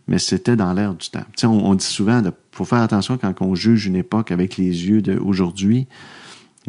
mais 0.07 0.19
c'était 0.19 0.55
dans 0.55 0.73
l'air 0.73 0.93
du 0.93 1.09
temps. 1.09 1.25
Tu 1.37 1.45
on 1.45 1.73
dit 1.75 1.85
souvent, 1.85 2.21
il 2.23 2.31
faut 2.51 2.65
faire 2.65 2.81
attention 2.81 3.17
quand 3.17 3.33
on 3.41 3.55
juge 3.55 3.85
une 3.85 3.95
époque 3.95 4.31
avec 4.31 4.57
les 4.57 4.87
yeux 4.87 5.01
d'aujourd'hui, 5.01 5.87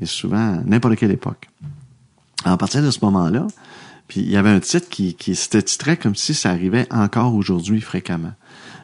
et 0.00 0.06
souvent 0.06 0.60
n'importe 0.64 0.96
quelle 0.96 1.10
époque. 1.10 1.48
À 2.44 2.56
partir 2.56 2.82
de 2.82 2.90
ce 2.90 2.98
moment-là, 3.02 3.46
puis 4.08 4.20
il 4.20 4.30
y 4.30 4.36
avait 4.36 4.50
un 4.50 4.60
titre 4.60 4.88
qui, 4.88 5.14
qui 5.14 5.34
s'était 5.34 5.62
titré 5.62 5.96
comme 5.96 6.14
si 6.14 6.34
ça 6.34 6.50
arrivait 6.50 6.86
encore 6.92 7.34
aujourd'hui 7.34 7.80
fréquemment. 7.80 8.32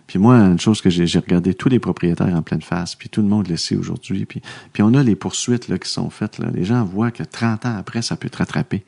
Puis 0.08 0.18
moi, 0.18 0.36
une 0.38 0.58
chose 0.58 0.80
que 0.80 0.88
j'ai 0.90 1.06
j'ai 1.06 1.18
regardé 1.18 1.52
tous 1.54 1.68
les 1.68 1.78
propriétaires 1.78 2.34
en 2.34 2.40
pleine 2.42 2.62
face, 2.62 2.94
puis 2.94 3.10
tout 3.10 3.20
le 3.20 3.28
monde 3.28 3.46
le 3.46 3.58
sait 3.58 3.76
aujourd'hui, 3.76 4.24
puis, 4.24 4.40
puis 4.72 4.82
on 4.82 4.94
a 4.94 5.02
les 5.02 5.14
poursuites 5.14 5.68
là, 5.68 5.78
qui 5.78 5.88
sont 5.90 6.08
faites. 6.08 6.38
Là. 6.38 6.48
Les 6.52 6.64
gens 6.64 6.82
voient 6.82 7.10
que 7.10 7.22
30 7.22 7.66
ans 7.66 7.76
après, 7.78 8.00
ça 8.00 8.16
peut 8.16 8.30
te 8.30 8.38
rattraper. 8.38 8.84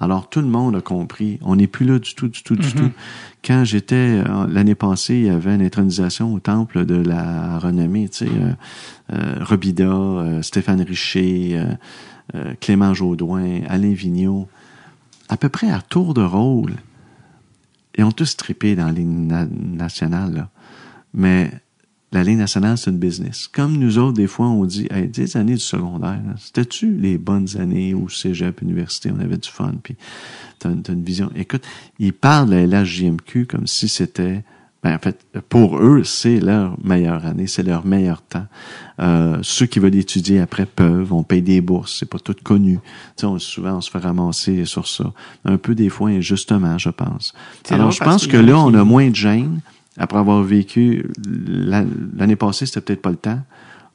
Alors 0.00 0.28
tout 0.28 0.40
le 0.40 0.48
monde 0.48 0.74
a 0.74 0.80
compris. 0.80 1.38
On 1.42 1.54
n'est 1.56 1.68
plus 1.68 1.86
là 1.86 2.00
du 2.00 2.14
tout, 2.14 2.28
du 2.28 2.42
tout, 2.42 2.56
du 2.56 2.72
tout. 2.74 2.90
Quand 3.44 3.64
j'étais 3.64 4.22
euh, 4.26 4.46
l'année 4.48 4.74
passée, 4.74 5.14
il 5.14 5.26
y 5.26 5.30
avait 5.30 5.54
une 5.54 5.62
intronisation 5.62 6.34
au 6.34 6.40
temple 6.40 6.84
de 6.84 6.96
la 6.96 7.60
renommée, 7.60 8.08
tu 8.08 8.26
sais, 8.26 8.28
euh, 8.28 8.52
euh, 9.12 9.44
Robida, 9.44 9.84
euh, 9.84 10.42
Stéphane 10.42 10.82
Richer, 10.82 11.64
Clément 12.60 12.92
Jaudoin, 12.92 13.60
Alain 13.68 13.92
Vigneault, 13.92 14.48
à 15.28 15.36
peu 15.36 15.48
près 15.48 15.70
à 15.70 15.80
tour 15.80 16.12
de 16.12 16.22
rôle. 16.22 16.74
Ils 17.96 18.04
ont 18.04 18.10
tous 18.12 18.36
trippé 18.36 18.74
dans 18.74 18.86
la 18.86 18.92
ligne 18.92 19.28
na- 19.28 19.46
nationale, 19.46 20.34
là. 20.34 20.48
Mais 21.16 21.50
la 22.12 22.22
ligne 22.22 22.38
nationale, 22.38 22.78
c'est 22.78 22.90
une 22.90 22.98
business. 22.98 23.48
Comme 23.48 23.76
nous 23.78 23.98
autres, 23.98 24.16
des 24.16 24.28
fois, 24.28 24.46
on 24.46 24.64
dit, 24.64 24.86
hey, 24.90 25.08
des 25.08 25.36
années 25.36 25.54
du 25.54 25.60
secondaire, 25.60 26.20
c'était-tu 26.38 26.94
les 26.94 27.18
bonnes 27.18 27.48
années 27.58 27.94
où 27.94 28.08
cégep, 28.08 28.62
université, 28.62 29.10
on 29.10 29.20
avait 29.20 29.38
du 29.38 29.48
fun, 29.48 29.74
puis 29.82 29.96
t'as 30.58 30.70
une, 30.70 30.82
une 30.88 31.02
vision. 31.02 31.30
Écoute, 31.34 31.64
ils 31.98 32.12
parlent 32.12 32.48
de 32.48 32.54
la 32.54 32.82
LHJMQ 32.82 33.46
comme 33.46 33.66
si 33.66 33.88
c'était, 33.88 34.44
ben, 34.84 34.94
en 34.94 34.98
fait, 34.98 35.26
pour 35.48 35.78
eux, 35.78 36.04
c'est 36.04 36.38
leur 36.38 36.76
meilleure 36.84 37.26
année, 37.26 37.46
c'est 37.48 37.64
leur 37.64 37.84
meilleur 37.84 38.22
temps. 38.22 38.46
Euh, 39.00 39.38
ceux 39.42 39.66
qui 39.66 39.80
veulent 39.80 39.96
étudier 39.96 40.38
après 40.38 40.64
peuvent, 40.64 41.12
on 41.12 41.24
paye 41.24 41.42
des 41.42 41.60
bourses, 41.60 41.96
c'est 41.98 42.08
pas 42.08 42.20
tout 42.20 42.36
connu. 42.44 42.74
Tu 43.16 43.22
sais, 43.22 43.26
on, 43.26 43.38
souvent, 43.38 43.78
on 43.78 43.80
se 43.80 43.90
fait 43.90 43.98
ramasser 43.98 44.64
sur 44.64 44.86
ça. 44.86 45.12
Un 45.44 45.56
peu 45.56 45.74
des 45.74 45.88
fois, 45.88 46.10
injustement, 46.10 46.78
je 46.78 46.90
pense. 46.90 47.34
Alors, 47.70 47.90
je 47.90 48.04
pense 48.04 48.26
que 48.26 48.36
a 48.36 48.42
là, 48.42 48.58
on 48.58 48.74
a 48.74 48.84
moins 48.84 49.10
de 49.10 49.16
gêne 49.16 49.60
après 49.96 50.18
avoir 50.18 50.42
vécu 50.42 51.06
la- 51.26 51.84
l'année 52.16 52.36
passée, 52.36 52.66
c'était 52.66 52.80
peut-être 52.80 53.02
pas 53.02 53.10
le 53.10 53.16
temps. 53.16 53.40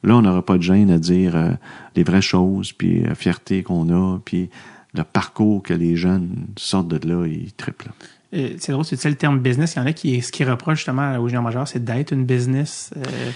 Là, 0.04 0.16
on 0.16 0.22
n'aura 0.22 0.44
pas 0.44 0.56
de 0.58 0.62
gêne 0.62 0.90
à 0.90 0.98
dire 0.98 1.36
euh, 1.36 1.50
les 1.94 2.02
vraies 2.02 2.22
choses, 2.22 2.72
puis 2.72 3.02
la 3.02 3.14
fierté 3.14 3.62
qu'on 3.62 3.88
a, 3.90 4.18
puis 4.24 4.50
le 4.94 5.04
parcours 5.04 5.62
que 5.62 5.74
les 5.74 5.94
jeunes 5.96 6.46
sortent 6.56 6.88
de 6.88 7.08
là, 7.08 7.24
ils 7.26 7.52
triplent. 7.52 7.92
Euh, 8.34 8.54
c'est 8.58 8.72
drôle, 8.72 8.84
c'est 8.84 9.04
le 9.08 9.14
terme 9.14 9.38
business? 9.38 9.74
Il 9.76 9.78
y 9.78 9.82
en 9.82 9.86
a 9.86 9.92
qui, 9.92 10.20
ce 10.22 10.32
qui 10.32 10.42
reproche 10.44 10.78
justement 10.78 11.16
au 11.18 11.28
junior 11.28 11.42
majeur, 11.42 11.68
c'est 11.68 11.84
d'être 11.84 12.12
une 12.12 12.24
business. 12.24 12.90
Euh, 12.96 13.30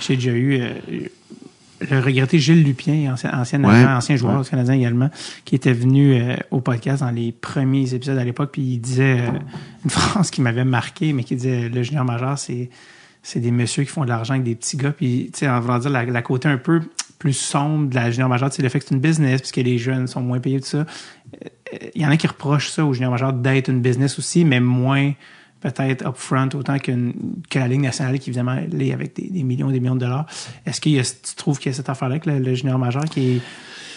J'ai 0.00 0.16
déjà 0.16 0.32
eu 0.32 0.60
euh, 0.60 0.72
le 1.88 2.00
regretté 2.00 2.38
Gilles 2.38 2.62
Lupien, 2.64 3.12
ancien, 3.12 3.32
ancien, 3.32 3.62
Ouais. 3.64 3.70
agent, 3.74 3.96
ancien 3.96 4.16
joueur 4.16 4.38
Ouais. 4.40 4.44
Canadien 4.48 4.74
également, 4.74 5.10
qui 5.44 5.54
était 5.54 5.72
venu 5.72 6.14
euh, 6.14 6.36
au 6.50 6.60
podcast 6.60 7.00
dans 7.02 7.10
les 7.10 7.32
premiers 7.32 7.94
épisodes 7.94 8.18
à 8.18 8.24
l'époque, 8.24 8.50
puis 8.52 8.62
il 8.62 8.78
disait 8.78 9.20
euh, 9.20 9.30
une 9.84 9.90
phrase 9.90 10.30
qui 10.30 10.40
m'avait 10.42 10.64
marqué, 10.64 11.12
mais 11.12 11.24
qui 11.24 11.36
disait 11.36 11.68
le 11.68 11.82
junior 11.82 12.04
majeur, 12.04 12.38
c'est 12.38 12.70
c'est 13.22 13.40
des 13.40 13.50
messieurs 13.50 13.84
qui 13.84 13.90
font 13.90 14.04
de 14.04 14.08
l'argent 14.08 14.32
avec 14.32 14.44
des 14.44 14.54
petits 14.54 14.78
gars, 14.78 14.92
puis 14.92 15.28
tu 15.32 15.40
sais, 15.40 15.48
en 15.48 15.60
voulant 15.60 15.78
dire 15.78 15.90
la, 15.90 16.04
la 16.06 16.22
côté 16.22 16.48
un 16.48 16.56
peu 16.56 16.80
plus 17.18 17.34
sombre 17.34 17.90
de 17.90 17.94
la 17.94 18.10
junior 18.10 18.30
majeure, 18.30 18.50
c'est 18.50 18.62
le 18.62 18.68
fait 18.70 18.78
que 18.78 18.86
c'est 18.88 18.94
une 18.94 19.00
business, 19.02 19.40
puisque 19.42 19.56
les 19.58 19.76
jeunes 19.76 20.06
sont 20.06 20.22
moins 20.22 20.38
payés, 20.40 20.58
tout 20.60 20.66
ça. 20.66 20.78
Euh, 20.78 21.78
Il 21.94 22.00
y 22.02 22.06
en 22.06 22.10
a 22.10 22.16
qui 22.16 22.26
reprochent 22.26 22.70
ça 22.70 22.84
au 22.84 22.94
junior 22.94 23.10
majeur 23.10 23.34
d'être 23.34 23.68
une 23.68 23.82
business 23.82 24.18
aussi, 24.18 24.44
mais 24.46 24.58
moins 24.58 25.12
peut-être 25.60 26.06
upfront 26.06 26.48
autant 26.54 26.78
qu'une 26.78 27.12
que 27.50 27.58
la 27.58 27.68
Ligue 27.68 27.80
nationale 27.82 28.18
qui 28.18 28.30
évidemment 28.30 28.56
l'est 28.72 28.92
avec 28.92 29.14
des, 29.16 29.28
des 29.28 29.42
millions 29.42 29.70
et 29.70 29.72
des 29.72 29.80
millions 29.80 29.94
de 29.94 30.00
dollars. 30.00 30.26
Est-ce 30.66 30.80
a, 30.98 31.02
tu 31.02 31.34
trouves 31.36 31.58
qu'il 31.58 31.70
y 31.70 31.74
a 31.74 31.76
cette 31.76 31.88
affaire-là 31.88 32.14
avec 32.14 32.26
le, 32.26 32.38
le 32.38 32.54
junior 32.54 32.78
majeur 32.78 33.04
qui 33.04 33.36
est, 33.36 33.40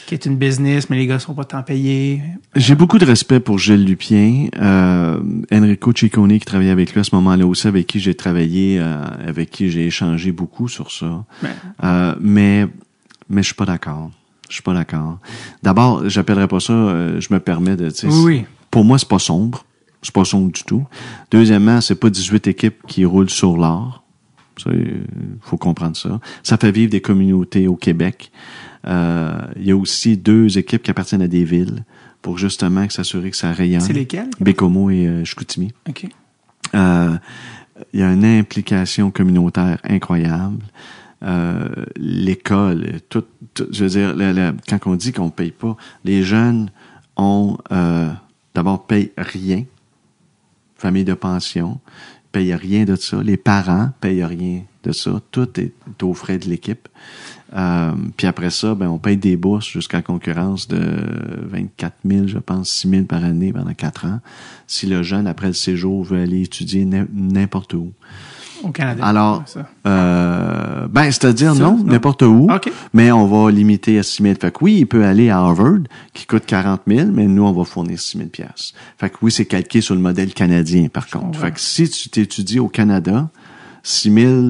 qui 0.05 0.14
est 0.16 0.26
une 0.26 0.36
business, 0.36 0.89
mais 0.89 0.97
les 0.97 1.07
gars 1.07 1.20
sont 1.20 1.34
pas 1.34 1.45
tant 1.45 1.64
payés? 1.64 2.22
J'ai 2.55 2.76
beaucoup 2.76 2.97
de 2.97 3.05
respect 3.05 3.39
pour 3.39 3.57
Gilles 3.59 3.86
Lupien, 3.86 4.47
euh, 4.59 5.20
Enrico 5.51 5.93
Ciccone 5.95 6.38
qui 6.38 6.45
travaillait 6.45 6.72
avec 6.72 6.91
lui 6.93 6.99
à 6.99 7.03
ce 7.05 7.16
moment-là 7.16 7.47
aussi, 7.47 7.68
avec 7.68 7.88
qui 7.88 7.99
j'ai 8.01 8.14
travaillé, 8.14 8.80
euh, 8.80 9.01
avec 9.26 9.49
qui 9.49 9.70
j'ai 9.70 9.86
échangé 9.88 10.32
beaucoup 10.34 10.68
sur 10.68 10.91
ça. 10.91 11.24
Ben, 11.41 11.51
Euh, 11.84 12.16
mais 12.20 12.68
mais 13.30 13.41
je 13.41 13.47
suis 13.47 13.55
pas 13.55 13.66
d'accord. 13.66 14.11
Je 14.49 14.55
suis 14.55 14.61
pas 14.64 14.74
d'accord. 14.74 15.20
D'abord, 15.64 16.07
j'appellerais 16.09 16.49
pas 16.49 16.59
ça. 16.59 16.74
euh, 16.74 17.22
je 17.22 17.34
me 17.34 17.39
permets 17.39 17.78
de. 17.78 17.89
oui. 18.26 18.45
Pour 18.70 18.84
moi, 18.84 18.97
c'est 18.99 19.07
pas 19.07 19.20
sombre. 19.20 19.66
C'est 20.04 20.14
pas 20.14 20.26
sombre 20.26 20.51
du 20.51 20.64
tout. 20.64 20.86
Deuxièmement, 21.32 21.82
c'est 21.82 21.95
pas 21.95 22.10
18 22.10 22.45
équipes 22.47 22.84
qui 22.88 23.06
roulent 23.06 23.30
sur 23.30 23.58
l'or. 23.58 24.04
Il 24.68 25.01
faut 25.41 25.58
comprendre 25.58 25.97
ça. 25.97 26.20
Ça 26.43 26.58
fait 26.58 26.72
vivre 26.72 26.91
des 26.91 27.01
communautés 27.01 27.68
au 27.68 27.76
Québec. 27.76 28.32
Euh, 28.86 29.39
Il 29.56 29.66
y 29.66 29.72
a 29.72 29.76
aussi 29.78 30.16
deux 30.18 30.58
équipes 30.60 30.84
qui 30.84 30.91
appartiennent 30.91 31.22
à 31.24 31.28
des 31.28 31.43
villes 31.43 31.84
pour 32.22 32.38
justement 32.38 32.88
s'assurer 32.89 33.32
que 33.32 33.38
ça 33.38 33.51
rayonne. 33.51 33.82
c'est 33.82 33.93
lesquels? 33.93 34.30
Bécomo 34.39 34.89
et 34.91 35.08
euh, 35.08 35.24
Chicoutimi. 35.26 35.72
OK. 35.89 36.06
Euh, 36.76 37.16
il 37.93 37.99
y 37.99 38.04
a 38.04 38.12
une 38.14 38.26
implication 38.26 39.10
communautaire 39.10 39.80
incroyable. 39.84 40.60
Euh, 41.24 41.68
l'école, 41.95 42.99
tout, 43.10 43.24
tout- 43.54 43.68
je 43.72 43.86
veux 43.86 43.89
dire, 43.89 44.54
quand 44.70 44.80
on 44.86 44.95
dit 44.95 45.12
qu'on 45.14 45.30
paye 45.30 45.51
pas, 45.51 45.76
les 46.04 46.22
jeunes 46.24 46.70
ont 47.18 47.58
euh, 47.72 48.12
d'abord 48.54 48.86
payent 48.86 49.12
rien, 49.18 49.64
famille 50.84 51.06
de 51.06 51.14
pension, 51.14 51.80
payent 52.34 52.56
rien 52.56 52.84
de 52.84 52.96
ça, 52.96 53.22
les 53.24 53.38
parents 53.38 53.90
payent 54.02 54.26
rien 54.26 54.64
de 54.84 54.92
ça, 54.92 55.22
tout 55.32 55.48
est 55.60 55.72
aux 56.02 56.14
frais 56.14 56.38
de 56.38 56.50
l'équipe. 56.50 56.90
Euh, 57.56 57.92
puis 58.18 58.28
après 58.28 58.50
ça, 58.50 58.76
ben 58.76 58.90
on 58.90 58.98
paye 58.98 59.16
des 59.16 59.38
bourses 59.38 59.68
jusqu'à 59.70 60.02
concurrence 60.02 60.68
de 60.68 60.82
24 61.44 61.96
000, 62.04 62.28
je 62.28 62.40
pense, 62.40 62.70
6 62.70 62.90
000 62.90 63.04
par 63.06 63.24
année 63.24 63.54
pendant 63.54 63.74
quatre 63.74 64.06
ans. 64.06 64.20
Si 64.68 64.88
le 64.88 65.04
jeune, 65.04 65.26
après 65.28 65.48
le 65.48 65.54
séjour, 65.54 66.04
veut 66.04 66.20
aller 66.22 66.42
étudier 66.42 66.84
n'im- 66.86 67.08
n'importe 67.14 67.76
où. 67.76 67.94
Au 68.64 68.70
Canada. 68.70 69.05
Alors, 69.05 69.43
Ouais. 69.55 69.61
Euh, 69.86 70.88
ben, 70.88 71.05
c'est-à-dire 71.05 71.53
non, 71.55 71.84
n'importe 71.84 72.22
où. 72.24 72.47
OK. 72.51 72.72
Mais 72.93 73.11
on 73.11 73.28
va 73.28 73.51
limiter 73.51 73.99
à 73.99 74.03
6 74.03 74.24
000. 74.24 74.36
Fait 74.39 74.51
que 74.51 74.57
oui, 74.64 74.78
il 74.80 74.86
peut 74.86 75.03
aller 75.05 75.30
à 75.30 75.39
Harvard, 75.39 75.80
qui 76.14 76.26
coûte 76.26 76.45
40 76.45 76.82
000, 76.88 77.09
mais 77.11 77.28
nous, 77.28 77.43
on 77.43 77.51
va 77.51 77.64
fournir 77.66 77.99
6 77.99 78.18
000 78.18 78.30
piastres. 78.30 78.74
Fait 78.97 79.09
que 79.09 79.18
oui, 79.22 79.32
c'est 79.32 79.45
calqué 79.45 79.82
sur 79.82 79.95
le 79.95 80.01
modèle 80.01 80.34
canadien, 80.34 80.88
par 80.88 81.07
contre. 81.07 81.26
comprends. 81.26 81.41
Fait 81.41 81.51
que 81.51 81.59
si 81.59 81.89
tu 81.89 82.09
t'étudies 82.09 82.59
au 82.59 82.68
Canada, 82.70 83.30
6 83.84 84.14
000, 84.14 84.41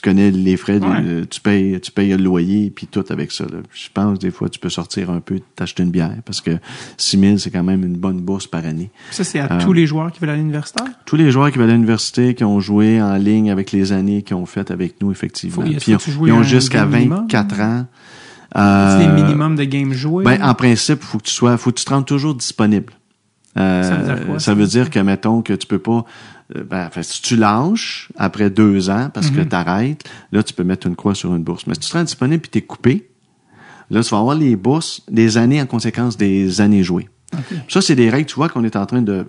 tu 0.00 0.10
connais 0.10 0.30
les 0.30 0.56
frais, 0.56 0.78
Ouais. 0.78 0.86
euh, 1.04 1.24
tu 1.28 1.40
payes, 1.40 1.80
tu 1.80 1.90
payes 1.90 2.10
le 2.10 2.16
loyer, 2.22 2.70
puis 2.70 2.86
tout 2.86 3.04
avec 3.10 3.32
ça. 3.32 3.44
là. 3.44 3.58
Je 3.72 3.88
pense 3.92 4.18
des 4.20 4.30
fois 4.30 4.48
tu 4.48 4.58
peux 4.60 4.68
sortir 4.68 5.10
un 5.10 5.20
peu, 5.20 5.40
t'acheter 5.56 5.82
une 5.82 5.90
bière, 5.90 6.14
parce 6.24 6.40
que 6.40 6.52
6 6.96 7.18
000 7.18 7.38
c'est 7.38 7.50
quand 7.50 7.64
même 7.64 7.82
une 7.84 7.96
bonne 7.96 8.20
bourse 8.20 8.46
par 8.46 8.64
année. 8.64 8.90
Ça, 9.10 9.24
c'est 9.24 9.40
à 9.40 9.52
Euh, 9.52 9.60
tous 9.60 9.72
les 9.72 9.86
joueurs 9.86 10.12
qui 10.12 10.20
veulent 10.20 10.30
aller 10.30 10.38
à 10.38 10.42
l'universitaire? 10.42 10.86
Tous 11.04 11.16
les 11.16 11.30
joueurs 11.30 11.50
qui 11.50 11.58
vont 11.58 11.64
à 11.64 11.68
l'université, 11.68 12.34
qui 12.34 12.44
ont 12.44 12.60
joué 12.60 13.02
en 13.02 13.14
ligne 13.16 13.50
avec 13.50 13.72
les 13.72 13.92
années 13.92 14.22
qu'ils 14.22 14.36
ont 14.36 14.46
fait 14.46 14.70
avec 14.70 15.00
nous, 15.02 15.10
effectivement. 15.10 15.56
Faut- 15.56 15.62
Puis 15.62 15.96
ils 16.26 16.32
ont- 16.32 16.42
jusqu'à 16.44 16.80
game 16.80 16.90
minimum? 16.92 17.18
24 17.22 17.60
ans. 17.60 17.86
C'est 18.54 18.58
Euh, 18.60 18.98
des 19.14 19.22
minimums 19.22 19.56
de 19.56 19.64
games 19.64 19.92
joués? 19.92 20.24
ben, 20.24 20.42
en 20.42 20.54
principe, 20.54 21.02
faut 21.02 21.18
que 21.18 21.24
tu 21.24 21.32
sois, 21.32 21.56
faut 21.58 21.70
que 21.70 21.76
tu 21.78 21.84
te 21.84 21.90
rendes 21.90 22.06
toujours 22.06 22.34
disponible. 22.34 22.92
Euh, 23.58 23.82
Ça 23.82 23.96
veut 23.96 24.04
dire 24.14 24.26
quoi, 24.26 24.38
ça 24.38 24.44
ça? 24.46 24.54
veut 24.54 24.66
dire 24.66 24.90
que, 24.90 24.98
mettons, 25.00 25.42
que 25.42 25.52
tu 25.52 25.66
peux 25.66 25.78
pas, 25.80 25.92
euh, 25.98 26.02
ben, 26.54 26.86
enfin, 26.86 27.02
si 27.02 27.20
tu 27.22 27.36
lâches 27.36 28.08
après 28.16 28.48
deux 28.50 28.88
ans 28.90 29.10
parce 29.12 29.30
Mhm. 29.30 29.36
que 29.36 29.40
tu 29.42 29.54
arrêtes, 29.54 30.04
là, 30.32 30.42
tu 30.42 30.54
peux 30.54 30.64
mettre 30.64 30.86
une 30.86 30.96
croix 30.96 31.14
sur 31.14 31.34
une 31.34 31.42
bourse. 31.42 31.66
Mais 31.66 31.74
si 31.74 31.80
tu 31.80 31.92
rends 31.96 32.04
disponible 32.04 32.40
puis 32.40 32.50
t'es 32.50 32.62
coupé, 32.62 33.08
là, 33.90 34.02
tu 34.02 34.10
vas 34.10 34.18
avoir 34.18 34.34
les 34.36 34.56
bourses 34.56 35.02
des 35.10 35.36
années 35.36 35.60
en 35.60 35.66
conséquence 35.66 36.16
des 36.16 36.60
années 36.60 36.82
jouées. 36.82 37.08
Ça, 37.68 37.82
c'est 37.82 37.94
des 37.94 38.08
règles, 38.08 38.26
tu 38.26 38.36
vois, 38.36 38.48
qu'on 38.48 38.64
est 38.64 38.76
en 38.76 38.86
train 38.86 39.02
de 39.02 39.26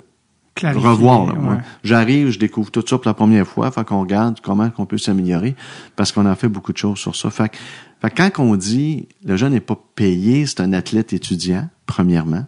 Clarifier, 0.56 0.90
revoir. 0.90 1.28
ouais. 1.28 1.58
J'arrive, 1.84 2.30
je 2.32 2.40
découvre 2.40 2.72
tout 2.72 2.82
ça 2.88 2.98
pour 2.98 3.08
la 3.08 3.14
première 3.14 3.48
fois, 3.48 3.72
fait 3.72 3.86
qu'on 3.86 4.02
regarde 4.02 4.40
comment 4.42 4.70
on 4.78 4.86
peut 4.86 4.98
s'améliorer, 4.98 5.56
parce 5.96 6.12
qu'on 6.12 6.26
a 6.26 6.36
fait 6.36 6.50
beaucoup 6.50 6.74
de 6.74 6.78
choses 6.78 6.98
sur 7.00 7.16
ça. 7.16 7.30
Fait, 7.30 7.50
que- 7.50 7.58
fait 8.02 8.10
quand 8.32 8.44
on 8.44 8.56
dit 8.56 9.08
le 9.26 9.38
jeune 9.38 9.54
n'est 9.54 9.60
pas 9.62 9.78
payé, 9.96 10.46
c'est 10.46 10.60
un 10.62 10.74
athlète 10.74 11.14
étudiant, 11.14 11.70
premièrement. 11.90 12.46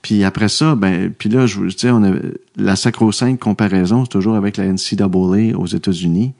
Puis 0.00 0.24
après 0.24 0.48
ça, 0.48 0.74
ben, 0.74 1.12
puis 1.16 1.28
là, 1.28 1.46
je 1.46 1.60
veux 1.60 1.68
dire, 1.68 1.94
on 1.94 2.04
a 2.04 2.12
la 2.56 2.74
sacro-sainte 2.74 3.38
comparaison, 3.38 4.04
c'est 4.04 4.10
toujours 4.10 4.34
avec 4.34 4.56
la 4.56 4.64
NCAA 4.64 5.56
aux 5.56 5.66
États-Unis 5.66 6.32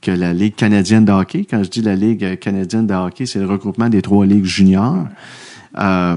que 0.00 0.10
la 0.10 0.32
Ligue 0.32 0.54
canadienne 0.54 1.04
de 1.04 1.12
hockey. 1.12 1.44
Quand 1.48 1.62
je 1.62 1.68
dis 1.68 1.82
la 1.82 1.94
Ligue 1.94 2.38
canadienne 2.38 2.86
de 2.86 2.94
hockey, 2.94 3.26
c'est 3.26 3.38
le 3.38 3.46
regroupement 3.46 3.90
des 3.90 4.00
trois 4.00 4.24
ligues 4.24 4.46
juniors. 4.46 5.06
Euh, 5.78 6.16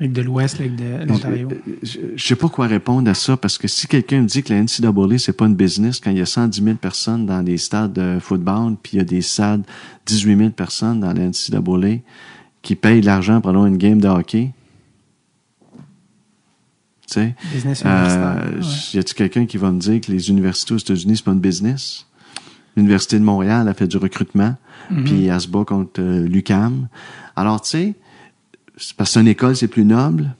Ligue 0.00 0.12
de 0.12 0.22
l'Ouest, 0.22 0.58
Ligue 0.58 0.76
de 0.76 1.04
l'Ontario. 1.06 1.48
je, 1.82 1.98
je 2.16 2.26
sais 2.26 2.36
pas 2.36 2.48
quoi 2.48 2.66
répondre 2.66 3.10
à 3.10 3.14
ça 3.14 3.36
parce 3.36 3.58
que 3.58 3.68
si 3.68 3.86
quelqu'un 3.88 4.22
me 4.22 4.26
dit 4.26 4.42
que 4.42 4.54
la 4.54 4.62
NCAA 4.62 5.18
c'est 5.18 5.36
pas 5.36 5.46
une 5.46 5.56
business 5.56 6.00
quand 6.00 6.12
il 6.12 6.18
y 6.18 6.22
a 6.22 6.26
110 6.26 6.62
000 6.62 6.76
personnes 6.76 7.26
dans 7.26 7.42
des 7.42 7.58
stades 7.58 7.92
de 7.92 8.18
football 8.20 8.76
puis 8.80 8.92
il 8.94 8.98
y 8.98 9.00
a 9.00 9.04
des 9.04 9.22
stades 9.22 9.64
18 10.06 10.38
000 10.38 10.50
personnes 10.50 11.00
dans 11.00 11.12
la 11.12 11.28
NCAA 11.28 11.98
qui 12.62 12.74
payent 12.74 13.00
de 13.00 13.06
l'argent 13.06 13.40
pour 13.40 13.50
avoir 13.50 13.66
une 13.66 13.78
game 13.78 14.00
de 14.00 14.08
hockey, 14.08 14.50
tu 17.08 17.14
sais, 17.14 17.34
euh, 17.44 17.54
universitaire. 17.54 18.44
y 18.94 18.98
a-t-il 18.98 19.14
quelqu'un 19.14 19.46
qui 19.46 19.56
va 19.56 19.70
me 19.70 19.80
dire 19.80 20.00
que 20.00 20.12
les 20.12 20.28
universités 20.30 20.74
aux 20.74 20.78
États-Unis 20.78 21.16
c'est 21.16 21.24
pas 21.24 21.32
une 21.32 21.40
business? 21.40 22.06
L'université 22.76 23.18
de 23.18 23.24
Montréal 23.24 23.66
a 23.68 23.74
fait 23.74 23.86
du 23.88 23.96
recrutement 23.96 24.54
Mhm. 24.90 25.04
puis 25.04 25.26
elle 25.26 25.40
se 25.40 25.48
bat 25.48 25.64
contre 25.64 26.00
euh, 26.00 26.26
l'UCAM. 26.26 26.88
Alors 27.36 27.60
tu 27.60 27.70
sais, 27.70 27.94
c'est 28.76 28.94
parce 28.96 29.12
qu'une 29.14 29.28
école 29.28 29.56
c'est 29.56 29.68
plus 29.68 29.84
noble. 29.84 30.34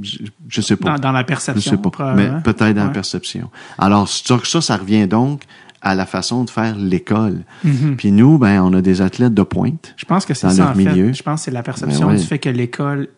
Je, 0.00 0.18
je 0.48 0.60
sais 0.60 0.76
pas. 0.76 0.94
Dans, 0.94 0.98
dans 1.08 1.12
la 1.12 1.20
Je 1.20 1.26
perception. 1.26 1.70
sais 1.72 1.90
pas. 1.90 2.14
Mais 2.14 2.28
peut-être 2.42 2.74
dans 2.74 2.82
la 2.82 2.86
Ouais. 2.86 2.92
perception. 2.92 3.50
Alors, 3.78 4.08
ça, 4.08 4.38
ça, 4.44 4.60
ça 4.60 4.76
revient 4.76 5.06
donc 5.06 5.42
à 5.82 5.94
la 5.94 6.06
façon 6.06 6.44
de 6.44 6.50
faire 6.50 6.76
l'école. 6.76 7.42
Mhm. 7.64 7.96
Puis 7.96 8.10
nous, 8.12 8.38
ben, 8.38 8.60
on 8.62 8.72
a 8.74 8.80
des 8.82 9.00
athlètes 9.00 9.34
de 9.34 9.42
pointe. 9.42 9.94
Je 9.96 10.04
pense 10.04 10.24
que 10.26 10.34
c'est 10.34 10.46
dans 10.48 10.52
ça, 10.52 10.70
en 10.70 10.74
fait. 10.74 10.84
milieu. 10.84 11.12
Je 11.12 11.22
pense 11.22 11.40
que 11.40 11.44
c'est 11.46 11.50
la 11.50 11.62
perception 11.62 12.06
Ben 12.08 12.14
ouais. 12.14 12.18
du 12.20 12.24
fait 12.26 12.38
que 12.38 12.48
l'école 12.48 13.08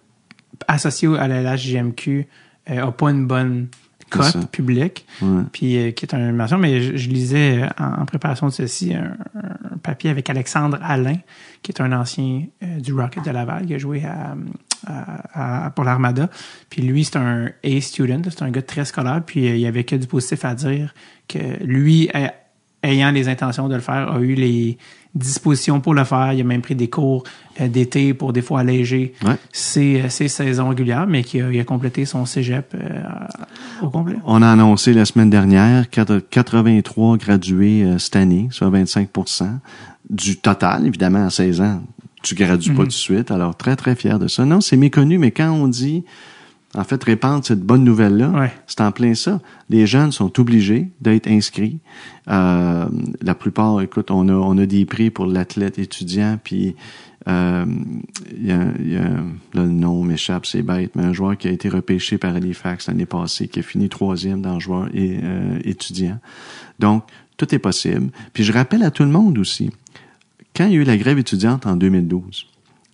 associée 0.69 1.09
à 1.19 1.29
la 1.29 1.43
LHJMQ 1.43 2.27
euh, 2.71 2.87
a 2.87 2.93
pas 2.93 3.11
une 3.11 3.27
bonne 3.27 3.69
cote 4.11 4.51
publique, 4.51 5.07
Ouais. 5.23 5.43
puis 5.53 5.77
euh, 5.79 5.91
qui 5.93 6.05
est 6.05 6.15
une 6.15 6.35
mention. 6.35 6.59
Mais 6.59 6.81
je, 6.83 6.97
je 6.97 7.09
lisais 7.09 7.63
euh, 7.63 7.67
en, 7.79 8.03
en 8.03 8.07
préparation 8.07 8.49
de 8.49 8.53
ceci 8.53 8.93
un, 8.95 9.17
un 9.37 9.77
papier 9.83 10.11
avec 10.11 10.29
Alexandre 10.29 10.79
Alain, 10.83 11.17
qui 11.63 11.71
est 11.71 11.81
un 11.81 11.93
ancien 11.93 12.43
euh, 12.63 12.81
du 12.81 12.93
Rocket 12.93 13.25
de 13.25 13.31
Laval, 13.31 13.67
qui 13.67 13.75
a 13.75 13.79
joué 13.79 14.03
à, 14.05 14.35
à- 14.87 15.67
à- 15.67 15.71
pour 15.71 15.85
l'Armada. 15.85 16.29
Puis 16.71 16.83
lui, 16.83 17.05
c'est 17.05 17.17
un 17.19 17.51
A 17.63 17.81
student, 17.81 18.23
c'est 18.25 18.43
un 18.43 18.51
gars 18.51 18.63
très 18.63 18.85
scolaire, 18.85 19.23
puis 19.25 19.47
euh, 19.49 19.55
il 19.55 19.61
y 19.61 19.67
avait 19.67 19.85
que 19.85 19.95
du 19.97 20.07
positif 20.09 20.45
à 20.45 20.55
dire 20.57 20.93
que 21.29 21.39
lui, 21.63 22.11
euh, 22.17 22.27
ayant 22.83 23.11
les 23.13 23.29
intentions 23.29 23.69
de 23.69 23.75
le 23.77 23.81
faire, 23.81 24.13
a 24.13 24.19
eu 24.21 24.35
les 24.35 24.77
dispositions 25.15 25.81
pour 25.81 25.95
le 25.95 26.05
faire. 26.05 26.33
Il 26.33 26.41
a 26.41 26.45
même 26.45 26.63
pris 26.63 26.75
des 26.75 26.89
cours 26.89 27.25
euh, 27.61 27.69
d'été 27.69 28.15
pour 28.15 28.33
des 28.33 28.43
fois 28.43 28.61
alléger 28.61 29.15
Ouais. 29.25 29.35
ses, 29.53 30.03
euh, 30.03 30.09
ses 30.09 30.29
saisons 30.29 30.69
régulières, 30.69 31.07
mais 31.07 31.23
qui 31.25 31.41
a, 31.41 31.51
il 31.51 31.59
a 31.61 31.65
complété 31.65 32.05
son 32.05 32.27
cégep 32.27 32.75
euh, 32.75 33.01
au 33.83 33.91
complet. 33.91 34.17
On 34.25 34.41
a 34.43 34.49
annoncé 34.49 34.93
la 34.93 35.05
semaine 35.05 35.31
dernière 35.31 35.91
quatre- 35.91 36.21
83 36.31 37.17
gradués 37.17 37.83
euh, 37.85 37.99
cette 37.99 38.17
année, 38.17 38.49
soit 38.51 38.71
25% 38.71 39.49
du 40.09 40.37
total, 40.37 40.87
évidemment, 40.87 41.27
à 41.27 41.31
16 41.31 41.61
ans. 41.61 41.83
Tu 42.23 42.35
gradues 42.35 42.71
pas 42.73 42.83
tout 42.83 42.89
de 42.89 42.93
suite, 42.93 43.31
alors 43.31 43.57
très, 43.57 43.77
très 43.77 43.95
fier 43.95 44.19
de 44.19 44.29
ça. 44.29 44.45
Non, 44.45 44.61
c'est 44.61 44.77
méconnu, 44.77 45.17
mais 45.19 45.31
quand 45.31 45.51
on 45.51 45.69
dit, 45.69 46.05
en 46.75 46.85
fait, 46.85 47.03
répandre 47.03 47.45
cette 47.45 47.63
bonne 47.63 47.83
nouvelle-là, 47.85 48.31
Ouais. 48.31 48.53
c'est 48.67 48.81
en 48.81 48.93
plein 48.93 49.15
ça. 49.15 49.41
Les 49.71 49.87
jeunes 49.87 50.13
sont 50.13 50.39
obligés 50.41 50.89
d'être 51.01 51.27
inscrits. 51.29 51.79
Euh, 52.29 52.87
la 53.23 53.35
plupart, 53.35 53.81
écoute, 53.81 54.11
on 54.11 54.29
a, 54.29 54.33
on 54.35 54.57
a 54.59 54.67
des 54.67 54.85
prix 54.85 55.11
pour 55.11 55.27
l'athlète 55.27 55.79
étudiant, 55.81 56.39
puis 56.43 56.77
euh, 57.29 57.65
il 58.37 58.47
y 58.47 58.53
a, 58.53 58.65
il 58.79 58.93
y 58.93 58.97
a- 58.97 59.03
là, 59.03 59.65
le 59.65 59.69
nom 59.69 60.03
m'échappe, 60.05 60.47
c'est 60.47 60.63
bête, 60.63 60.93
mais 60.95 61.03
un 61.03 61.13
joueur 61.13 61.37
qui 61.37 61.49
a 61.49 61.51
été 61.51 61.69
repêché 61.69 62.19
par 62.19 62.35
Halifax 62.37 62.87
l'année 62.87 63.05
passée, 63.07 63.49
qui 63.49 63.59
a 63.59 63.63
fini 63.63 63.89
troisième 63.89 64.41
dans 64.41 64.55
le 64.55 64.61
joueur 64.61 64.89
et, 64.95 65.19
euh, 65.23 65.59
étudiant. 65.65 66.19
Donc, 66.79 67.05
tout 67.37 67.53
est 67.55 67.59
possible. 67.59 68.11
Puis 68.33 68.45
je 68.45 68.53
rappelle 68.53 68.83
à 68.85 68.91
tout 68.93 69.03
le 69.03 69.11
monde 69.11 69.39
aussi, 69.39 69.71
quand 70.57 70.67
il 70.67 70.73
y 70.73 70.77
a 70.77 70.81
eu 70.81 70.85
la 70.85 70.97
grève 70.97 71.19
étudiante 71.19 71.67
en 71.67 71.75
2012, 71.77 72.47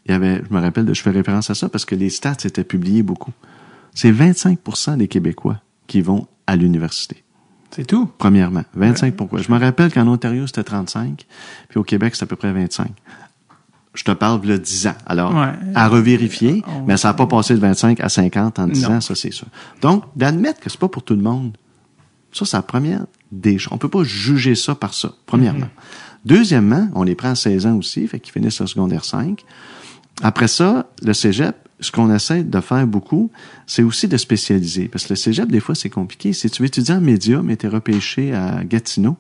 il 0.07 0.13
y 0.13 0.15
avait, 0.15 0.41
je 0.49 0.55
me 0.55 0.61
rappelle, 0.61 0.85
de, 0.87 0.95
je 0.95 1.03
fais 1.03 1.11
référence 1.11 1.51
à 1.51 1.55
ça 1.55 1.69
parce 1.69 1.85
que 1.85 1.95
les 1.95 2.11
stats 2.11 2.37
étaient 2.45 2.65
publiés 2.65 3.03
beaucoup. 3.03 3.33
C'est 3.97 4.13
25% 4.13 4.99
des 4.99 5.09
Québécois 5.09 5.61
qui 5.87 6.03
vont 6.03 6.27
à 6.47 6.55
l'université. 6.55 7.25
C'est 7.71 7.87
tout? 7.87 8.09
Premièrement, 8.19 8.63
25% 8.79 9.13
pourquoi? 9.13 9.41
Je 9.43 9.51
me 9.51 9.59
rappelle 9.59 9.91
qu'en 9.93 10.07
Ontario, 10.07 10.47
c'était 10.47 10.63
35, 10.65 11.27
puis 11.69 11.79
au 11.79 11.83
Québec, 11.83 12.15
c'est 12.15 12.23
à 12.23 12.27
peu 12.27 12.37
près 12.37 12.53
25. 12.53 12.89
Je 13.95 14.05
te 14.05 14.11
parle 14.13 14.43
de 14.43 14.57
10 14.59 14.87
ans. 14.89 14.95
Alors, 15.07 15.35
Ouais. 15.35 15.53
à 15.75 15.89
revérifier, 15.89 16.63
On- 16.69 16.85
mais 16.85 16.99
ça 16.99 17.09
n'a 17.09 17.15
pas 17.15 17.27
passé 17.27 17.55
de 17.55 17.59
25 17.59 17.99
à 18.01 18.11
50 18.11 18.59
en 18.59 18.67
10 18.69 18.83
Non. 18.83 18.97
ans, 18.97 19.01
ça 19.01 19.15
c'est 19.15 19.33
sûr. 19.33 19.47
Donc, 19.81 20.05
d'admettre 20.15 20.61
que 20.61 20.69
c'est 20.69 20.79
pas 20.79 20.89
pour 20.89 21.03
tout 21.03 21.15
le 21.17 21.23
monde, 21.23 21.57
ça, 22.33 22.45
c'est 22.45 22.57
la 22.59 22.63
première 22.63 23.07
des 23.33 23.57
choses. 23.59 23.73
On 23.73 23.79
peut 23.79 23.89
pas 23.89 24.05
juger 24.05 24.55
ça 24.55 24.75
par 24.75 24.93
ça, 24.93 25.13
premièrement. 25.25 25.67
Mm-hmm. 25.67 26.27
Deuxièmement, 26.27 26.89
on 26.95 27.03
les 27.05 27.15
prend 27.15 27.31
à 27.31 27.35
16 27.35 27.65
ans 27.67 27.77
aussi, 27.77 28.07
fait 28.07 28.21
qu'ils 28.21 28.33
finissent 28.33 28.61
le 28.61 28.67
secondaire 28.67 29.05
5. 29.05 29.43
Après 30.23 30.49
ça, 30.49 30.87
le 31.03 31.15
cégep, 31.15 31.57
ce 31.81 31.91
qu'on 31.93 32.13
essaie 32.15 32.43
de 32.43 32.61
faire 32.61 32.87
beaucoup, 32.87 33.31
c'est 33.67 33.83
aussi 33.83 34.09
de 34.09 34.17
spécialiser. 34.17 34.89
Parce 34.89 35.05
que 35.05 35.11
le 35.11 35.17
cégep, 35.17 35.51
des 35.51 35.61
fois, 35.61 35.75
c'est 35.75 35.91
compliqué. 35.91 36.33
Si 36.33 36.49
tu 36.51 36.63
veux 36.63 36.69
étudier 36.69 36.95
en 36.95 37.01
médias, 37.01 37.43
mais 37.43 37.57
t'es 37.57 37.69
repêché 37.69 38.35
à 38.35 38.65
Gatineau, 38.65 39.17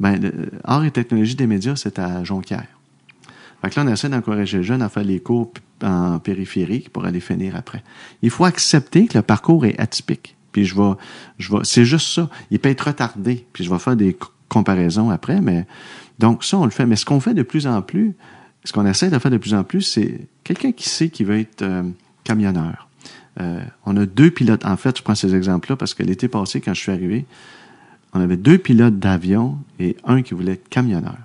ben, 0.00 0.32
art 0.64 0.84
et 0.84 0.90
technologie 0.90 1.34
des 1.34 1.46
médias, 1.46 1.76
c'est 1.76 1.98
à 1.98 2.24
Jonquière. 2.24 2.66
Fait 3.62 3.70
que 3.70 3.80
là, 3.80 3.86
on 3.86 3.92
essaie 3.92 4.08
d'encourager 4.08 4.58
les 4.58 4.64
jeunes 4.64 4.82
à 4.82 4.88
faire 4.88 5.04
les 5.04 5.20
cours 5.20 5.52
en 5.82 6.18
périphérique 6.18 6.90
pour 6.90 7.04
aller 7.04 7.20
finir 7.20 7.56
après. 7.56 7.82
Il 8.22 8.30
faut 8.30 8.44
accepter 8.44 9.06
que 9.06 9.18
le 9.18 9.22
parcours 9.22 9.66
est 9.66 9.78
atypique. 9.80 10.36
Puis 10.52 10.64
je 10.64 10.76
vais, 10.76 10.92
je 11.38 11.52
vais, 11.52 11.58
c'est 11.64 11.84
juste 11.84 12.12
ça. 12.12 12.30
Il 12.50 12.58
peut 12.58 12.68
être 12.68 12.86
retardé. 12.86 13.46
Puis 13.52 13.64
je 13.64 13.70
vais 13.70 13.78
faire 13.78 13.96
des 13.96 14.16
comparaisons 14.48 15.10
après, 15.10 15.40
mais 15.40 15.66
donc 16.18 16.44
ça, 16.44 16.58
on 16.58 16.64
le 16.64 16.70
fait. 16.70 16.86
Mais 16.86 16.96
ce 16.96 17.04
qu'on 17.04 17.20
fait 17.20 17.34
de 17.34 17.42
plus 17.42 17.66
en 17.66 17.82
plus, 17.82 18.14
ce 18.68 18.72
qu'on 18.74 18.84
essaie 18.84 19.08
de 19.08 19.18
faire 19.18 19.30
de 19.30 19.38
plus 19.38 19.54
en 19.54 19.64
plus, 19.64 19.80
c'est 19.80 20.28
quelqu'un 20.44 20.72
qui 20.72 20.90
sait 20.90 21.08
qu'il 21.08 21.24
veut 21.24 21.38
être 21.38 21.62
euh, 21.62 21.84
camionneur. 22.22 22.86
Euh, 23.40 23.62
on 23.86 23.96
a 23.96 24.04
deux 24.04 24.30
pilotes. 24.30 24.62
En 24.66 24.76
fait, 24.76 24.98
je 24.98 25.02
prends 25.02 25.14
ces 25.14 25.34
exemples-là 25.34 25.74
parce 25.74 25.94
que 25.94 26.02
l'été 26.02 26.28
passé, 26.28 26.60
quand 26.60 26.74
je 26.74 26.80
suis 26.80 26.92
arrivé, 26.92 27.24
on 28.12 28.20
avait 28.20 28.36
deux 28.36 28.58
pilotes 28.58 28.98
d'avion 28.98 29.56
et 29.80 29.96
un 30.04 30.20
qui 30.20 30.34
voulait 30.34 30.52
être 30.52 30.68
camionneur. 30.68 31.16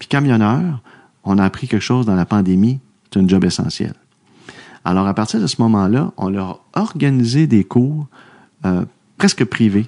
Puis 0.00 0.08
camionneur, 0.08 0.82
on 1.22 1.38
a 1.38 1.44
appris 1.44 1.68
quelque 1.68 1.80
chose 1.80 2.06
dans 2.06 2.16
la 2.16 2.26
pandémie, 2.26 2.80
c'est 3.12 3.20
un 3.20 3.28
job 3.28 3.44
essentiel. 3.44 3.94
Alors, 4.84 5.06
à 5.06 5.14
partir 5.14 5.40
de 5.40 5.46
ce 5.46 5.62
moment-là, 5.62 6.12
on 6.16 6.28
leur 6.28 6.60
a 6.74 6.80
organisé 6.80 7.46
des 7.46 7.62
cours 7.62 8.08
euh, 8.64 8.84
presque 9.16 9.44
privés. 9.44 9.86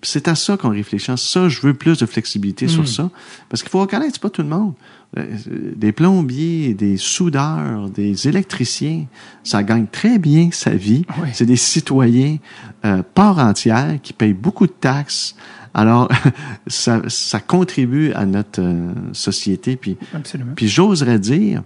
Puis 0.00 0.08
c'est 0.08 0.28
à 0.28 0.36
ça 0.36 0.56
qu'on 0.56 0.68
réfléchit. 0.68 1.10
Ça, 1.16 1.48
je 1.48 1.60
veux 1.62 1.74
plus 1.74 1.98
de 1.98 2.06
flexibilité 2.06 2.68
sur 2.68 2.86
ça. 2.86 3.10
Parce 3.48 3.62
qu'il 3.62 3.70
faut 3.70 3.80
reconnaître, 3.80 4.12
c'est 4.12 4.22
pas 4.22 4.30
tout 4.30 4.42
le 4.42 4.48
monde. 4.48 4.74
Euh, 5.16 5.72
Des 5.76 5.92
plombiers, 5.92 6.74
des 6.74 6.96
soudeurs, 6.96 7.88
des 7.90 8.28
électriciens, 8.28 9.06
ça 9.42 9.62
gagne 9.62 9.86
très 9.86 10.18
bien 10.18 10.50
sa 10.52 10.70
vie. 10.70 11.04
Oui. 11.22 11.28
C'est 11.32 11.46
des 11.46 11.56
citoyens 11.56 12.38
euh, 12.84 13.02
part 13.14 13.38
entière 13.38 13.98
qui 14.02 14.12
payent 14.12 14.32
beaucoup 14.34 14.66
de 14.66 14.72
taxes. 14.72 15.36
Alors, 15.72 16.08
ça, 16.66 17.02
ça 17.08 17.40
contribue 17.40 18.12
à 18.12 18.26
notre 18.26 18.62
euh, 18.62 18.92
société. 19.12 19.76
Puis, 19.76 19.96
Absolument. 20.12 20.52
puis 20.54 20.68
j'oserais 20.68 21.18
dire, 21.18 21.62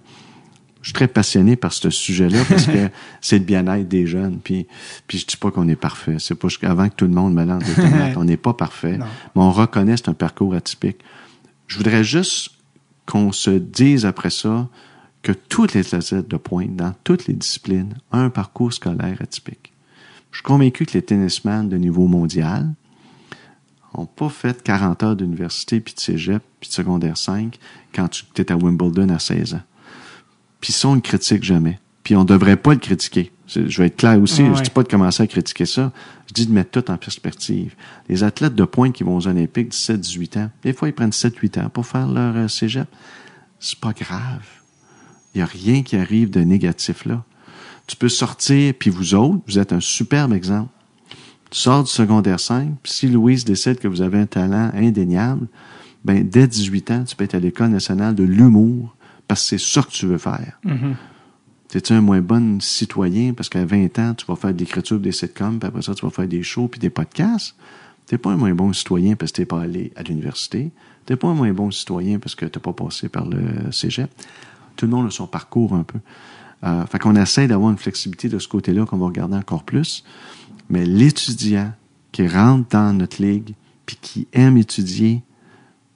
je 0.81 0.89
suis 0.89 0.95
très 0.95 1.09
passionné 1.09 1.57
par 1.57 1.73
ce 1.73 1.91
sujet-là 1.91 2.41
parce 2.49 2.67
que 2.67 2.89
c'est 3.21 3.39
le 3.39 3.45
bien-être 3.45 3.89
des 3.89 4.07
jeunes. 4.07 4.39
Puis, 4.43 4.67
puis 5.07 5.19
je 5.19 5.27
dis 5.27 5.37
pas 5.37 5.51
qu'on 5.51 5.69
est 5.69 5.77
parfait. 5.77 6.17
C'est 6.19 6.35
pas 6.35 6.49
avant 6.63 6.89
que 6.89 6.95
tout 6.95 7.07
le 7.07 7.13
monde 7.13 7.35
mélange 7.35 7.65
les 7.67 7.75
tomates. 7.75 8.13
on 8.17 8.25
n'est 8.25 8.37
pas 8.37 8.55
parfait. 8.55 8.99
Non. 8.99 9.07
Mais 9.37 9.43
on 9.43 9.53
reconnaît 9.53 9.97
c'est 9.97 10.09
un 10.09 10.15
parcours 10.15 10.55
atypique. 10.55 10.99
Je 11.67 11.77
voudrais 11.77 12.05
juste 12.05 12.51
qu'on 13.09 13.33
se 13.33 13.51
dise 13.51 14.05
après 14.05 14.31
ça 14.31 14.69
que 15.23 15.33
tous 15.33 15.75
les 15.75 15.95
athlètes 15.95 16.29
de 16.29 16.37
pointe, 16.37 16.77
dans 16.77 16.95
toutes 17.05 17.27
les 17.27 17.35
disciplines, 17.35 17.95
ont 18.13 18.19
un 18.19 18.31
parcours 18.31 18.73
scolaire 18.73 19.17
atypique. 19.21 19.73
Je 20.31 20.39
suis 20.39 20.45
convaincu 20.45 20.85
que 20.85 20.93
les 20.93 21.03
tennisman 21.03 21.69
de 21.69 21.79
niveau 21.79 22.07
mondial 22.07 22.69
n'ont 23.97 24.07
pas 24.07 24.29
fait 24.29 24.63
40 24.63 25.03
heures 25.03 25.17
d'université, 25.17 25.81
puis 25.81 25.95
de 25.95 26.01
cégep, 26.01 26.43
puis 26.61 26.69
de 26.69 26.75
secondaire 26.75 27.17
5 27.17 27.59
quand 27.95 28.09
tu 28.09 28.25
étais 28.37 28.53
à 28.53 28.57
Wimbledon 28.57 29.09
à 29.09 29.19
16 29.19 29.55
ans. 29.55 29.63
Puis 30.61 30.73
ça, 30.73 30.89
on 30.89 30.97
ne 30.97 31.01
critique 31.01 31.43
jamais. 31.43 31.79
Puis 32.03 32.17
on 32.17 32.25
devrait 32.25 32.57
pas 32.57 32.73
le 32.73 32.79
critiquer. 32.79 33.33
Je 33.47 33.81
vais 33.81 33.87
être 33.87 33.97
clair 33.97 34.21
aussi, 34.21 34.43
Ouais, 34.43 34.57
je 34.57 34.63
dis 34.63 34.71
pas 34.71 34.83
de 34.83 34.89
commencer 34.89 35.23
à 35.23 35.27
critiquer 35.27 35.65
ça. 35.65 35.93
Je 36.29 36.35
dis 36.35 36.47
de 36.47 36.53
mettre 36.53 36.71
tout 36.71 36.91
en 36.91 36.99
perspective. 36.99 37.75
Les 38.09 38.23
athlètes 38.23 38.55
de 38.55 38.65
pointe 38.65 38.93
qui 38.93 39.05
vont 39.05 39.17
aux 39.17 39.27
Olympiques 39.27 39.73
17-18 39.73 40.39
ans, 40.39 40.51
des 40.63 40.73
fois 40.73 40.89
ils 40.89 40.95
prennent 40.95 41.11
7-8 41.11 41.61
ans 41.61 41.69
pour 41.71 41.87
faire 41.87 42.07
leur 42.07 42.37
euh, 42.37 42.49
cégep. 42.49 42.89
C'est 43.59 43.79
pas 43.79 43.93
grave. 43.93 44.45
Il 45.35 45.39
y 45.39 45.43
a 45.43 45.47
rien 45.47 45.83
qui 45.83 45.97
arrive 45.97 46.31
de 46.31 46.41
négatif 46.41 47.05
là. 47.07 47.25
Tu 47.87 47.97
peux 47.97 48.11
sortir, 48.11 48.75
puis 48.79 48.91
vous 48.91 49.15
autres, 49.15 49.41
vous 49.47 49.59
êtes 49.59 49.73
un 49.73 49.81
superbe 49.81 50.35
exemple. 50.35 50.71
Tu 51.51 51.59
sors 51.59 51.83
du 51.83 51.91
secondaire 51.91 52.39
5, 52.39 52.75
puis 52.83 52.93
si 52.93 53.09
Louise 53.09 53.47
décide 53.47 53.79
que 53.79 53.89
vous 53.89 54.03
avez 54.03 54.19
un 54.19 54.27
talent 54.27 54.71
indéniable, 54.75 55.47
ben 56.05 56.29
dès 56.29 56.47
18 56.47 56.91
ans, 56.91 57.05
tu 57.05 57.17
peux 57.17 57.25
être 57.25 57.35
à 57.35 57.39
l'École 57.39 57.71
nationale 57.71 58.15
de 58.15 58.25
l'humour 58.25 58.95
parce 59.27 59.43
que 59.43 59.59
c'est 59.59 59.65
ça 59.65 59.83
que 59.83 59.91
tu 59.91 60.07
veux 60.07 60.19
faire. 60.19 60.59
Mhm. 60.65 60.95
T'es-tu 61.69 61.93
un 61.93 62.01
moins 62.01 62.21
bon 62.21 62.61
citoyen? 62.61 63.35
Parce 63.35 63.49
qu'à 63.49 63.65
20 63.65 63.99
ans, 63.99 64.15
tu 64.15 64.25
vas 64.27 64.37
faire 64.37 64.55
de 64.55 64.59
l'écriture 64.59 64.99
des 64.99 65.13
sitcoms, 65.13 65.59
puis 65.59 65.69
après 65.69 65.83
ça, 65.83 65.95
tu 65.95 66.05
vas 66.05 66.11
faire 66.11 66.29
des 66.29 66.43
shows 66.43 66.69
puis 66.69 66.81
des 66.81 66.91
podcasts? 66.91 67.55
T'es 68.07 68.17
pas 68.17 68.31
un 68.31 68.37
moins 68.37 68.55
bon 68.55 68.73
citoyen 68.73 69.17
parce 69.17 69.33
que 69.33 69.37
t'es 69.37 69.45
pas 69.45 69.61
allé 69.61 69.93
à 69.95 70.03
l'université. 70.03 70.71
T'es 71.05 71.17
pas 71.17 71.29
un 71.29 71.35
moins 71.35 71.53
bon 71.53 71.71
citoyen 71.71 72.19
parce 72.19 72.35
que 72.35 72.47
t'as 72.47 72.61
pas 72.61 72.73
passé 72.73 73.11
par 73.11 73.27
le 73.27 73.71
cégep. 73.71 74.11
Tout 74.77 74.87
le 74.87 74.93
monde 74.93 75.09
a 75.09 75.11
son 75.11 75.27
parcours 75.27 75.75
un 75.75 75.83
peu. 75.83 75.99
Euh, 76.65 76.87
fait 76.87 76.99
qu'on 76.99 77.15
essaie 77.17 77.47
d'avoir 77.47 77.71
une 77.71 77.77
flexibilité 77.77 78.31
de 78.31 78.39
ce 78.39 78.49
côté-là 78.49 78.87
qu'on 78.87 78.97
va 78.97 79.07
regarder 79.07 79.37
encore 79.37 79.63
plus. 79.63 80.05
Mais 80.71 80.87
l'étudiant 80.87 81.73
qui 82.13 82.27
rentre 82.27 82.69
dans 82.71 82.97
notre 82.97 83.23
ligue 83.23 83.55
puis 83.85 83.99
qui 84.01 84.27
aime 84.33 84.57
étudier, 84.57 85.23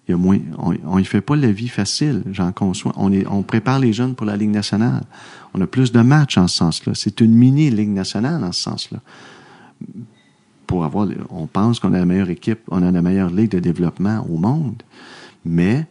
il 0.07 0.11
y 0.11 0.15
a 0.15 0.17
moins, 0.17 0.39
on, 0.59 0.99
y 0.99 1.05
fait 1.05 1.21
pas 1.21 1.37
la 1.37 1.53
vie 1.53 1.69
facile, 1.69 2.23
j'en 2.31 2.53
conçois. 2.53 2.93
On, 2.97 3.13
est, 3.13 3.27
on 3.27 3.43
prépare 3.43 3.79
les 3.79 3.93
jeunes 3.93 4.15
pour 4.15 4.27
la 4.27 4.37
Ligue 4.37 4.51
nationale. 4.51 5.05
On 5.55 5.61
a 5.61 5.67
plus 5.67 5.93
de 5.93 6.01
matchs 6.01 6.39
en 6.39 6.49
ce 6.49 6.57
sens-là. 6.57 6.93
C'est 6.95 7.21
une 7.21 7.35
mini 7.35 7.71
Ligue 7.71 7.91
nationale 7.91 8.43
en 8.43 8.53
ce 8.53 8.63
sens-là. 8.63 9.01
Pour 10.67 10.85
avoir, 10.85 11.07
on 11.31 11.47
pense 11.47 11.81
qu'on 11.81 11.93
a 11.93 11.99
la 11.99 12.07
meilleure 12.07 12.31
équipe, 12.31 12.61
on 12.71 12.83
a 12.83 12.91
la 12.91 13.03
meilleure 13.03 13.31
ligue 13.31 13.51
de 13.51 13.59
développement 13.59 14.27
au 14.31 14.39
monde. 14.39 14.83
Mais 15.45 15.87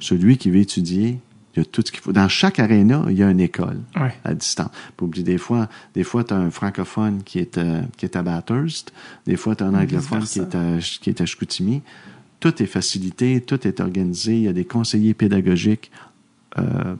celui 0.00 0.36
qui 0.36 0.50
veut 0.50 0.58
étudier, 0.58 1.18
il 1.54 1.60
y 1.60 1.62
a 1.62 1.64
tout 1.64 1.82
ce 1.86 1.90
qu'il 1.90 2.00
faut. 2.00 2.12
Dans 2.12 2.28
chaque 2.28 2.58
aréna, 2.58 3.04
il 3.08 3.16
y 3.16 3.22
a 3.22 3.30
une 3.30 3.40
école 3.40 3.80
Ouais. 3.98 4.12
à 4.24 4.34
distance. 4.34 4.70
Pas 4.96 5.04
oublier, 5.04 5.24
des 5.24 5.38
fois, 5.38 5.68
des 5.94 6.04
fois, 6.04 6.24
tu 6.24 6.34
as 6.34 6.36
un 6.36 6.50
francophone 6.50 7.22
qui 7.24 7.38
est, 7.38 7.56
euh, 7.56 7.80
qui 7.96 8.04
est 8.04 8.16
à 8.16 8.22
Bathurst, 8.22 8.92
des 9.26 9.36
fois, 9.36 9.56
tu 9.56 9.64
as 9.64 9.66
un 9.68 9.74
anglophone 9.74 10.24
qui 10.24 10.40
est, 10.40 10.54
à, 10.54 10.78
qui 11.00 11.08
est 11.10 11.20
à 11.20 11.24
Chicoutimi. 11.26 11.80
Tout 12.40 12.62
est 12.62 12.66
facilité, 12.66 13.40
tout 13.40 13.66
est 13.66 13.80
organisé, 13.80 14.36
il 14.36 14.42
y 14.42 14.48
a 14.48 14.52
des 14.52 14.64
conseillers 14.66 15.14
pédagogiques, 15.14 15.90
euh, 16.58 16.94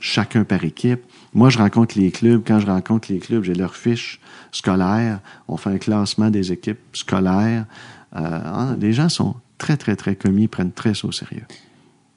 chacun 0.00 0.44
par 0.44 0.64
équipe. 0.64 1.02
Moi, 1.34 1.50
je 1.50 1.58
rencontre 1.58 1.98
les 1.98 2.10
clubs. 2.10 2.42
Quand 2.46 2.60
je 2.60 2.66
rencontre 2.66 3.10
les 3.12 3.18
clubs, 3.18 3.42
j'ai 3.44 3.54
leur 3.54 3.74
fiche 3.76 4.20
scolaire. 4.52 5.18
On 5.48 5.56
fait 5.56 5.70
un 5.70 5.78
classement 5.78 6.30
des 6.30 6.52
équipes 6.52 6.78
scolaires. 6.92 7.64
Euh, 8.16 8.20
hein, 8.20 8.76
les 8.80 8.92
gens 8.92 9.08
sont 9.08 9.34
très, 9.58 9.76
très, 9.76 9.96
très 9.96 10.14
commis, 10.14 10.46
prennent 10.48 10.72
très 10.72 11.04
au 11.04 11.10
sérieux. 11.12 11.42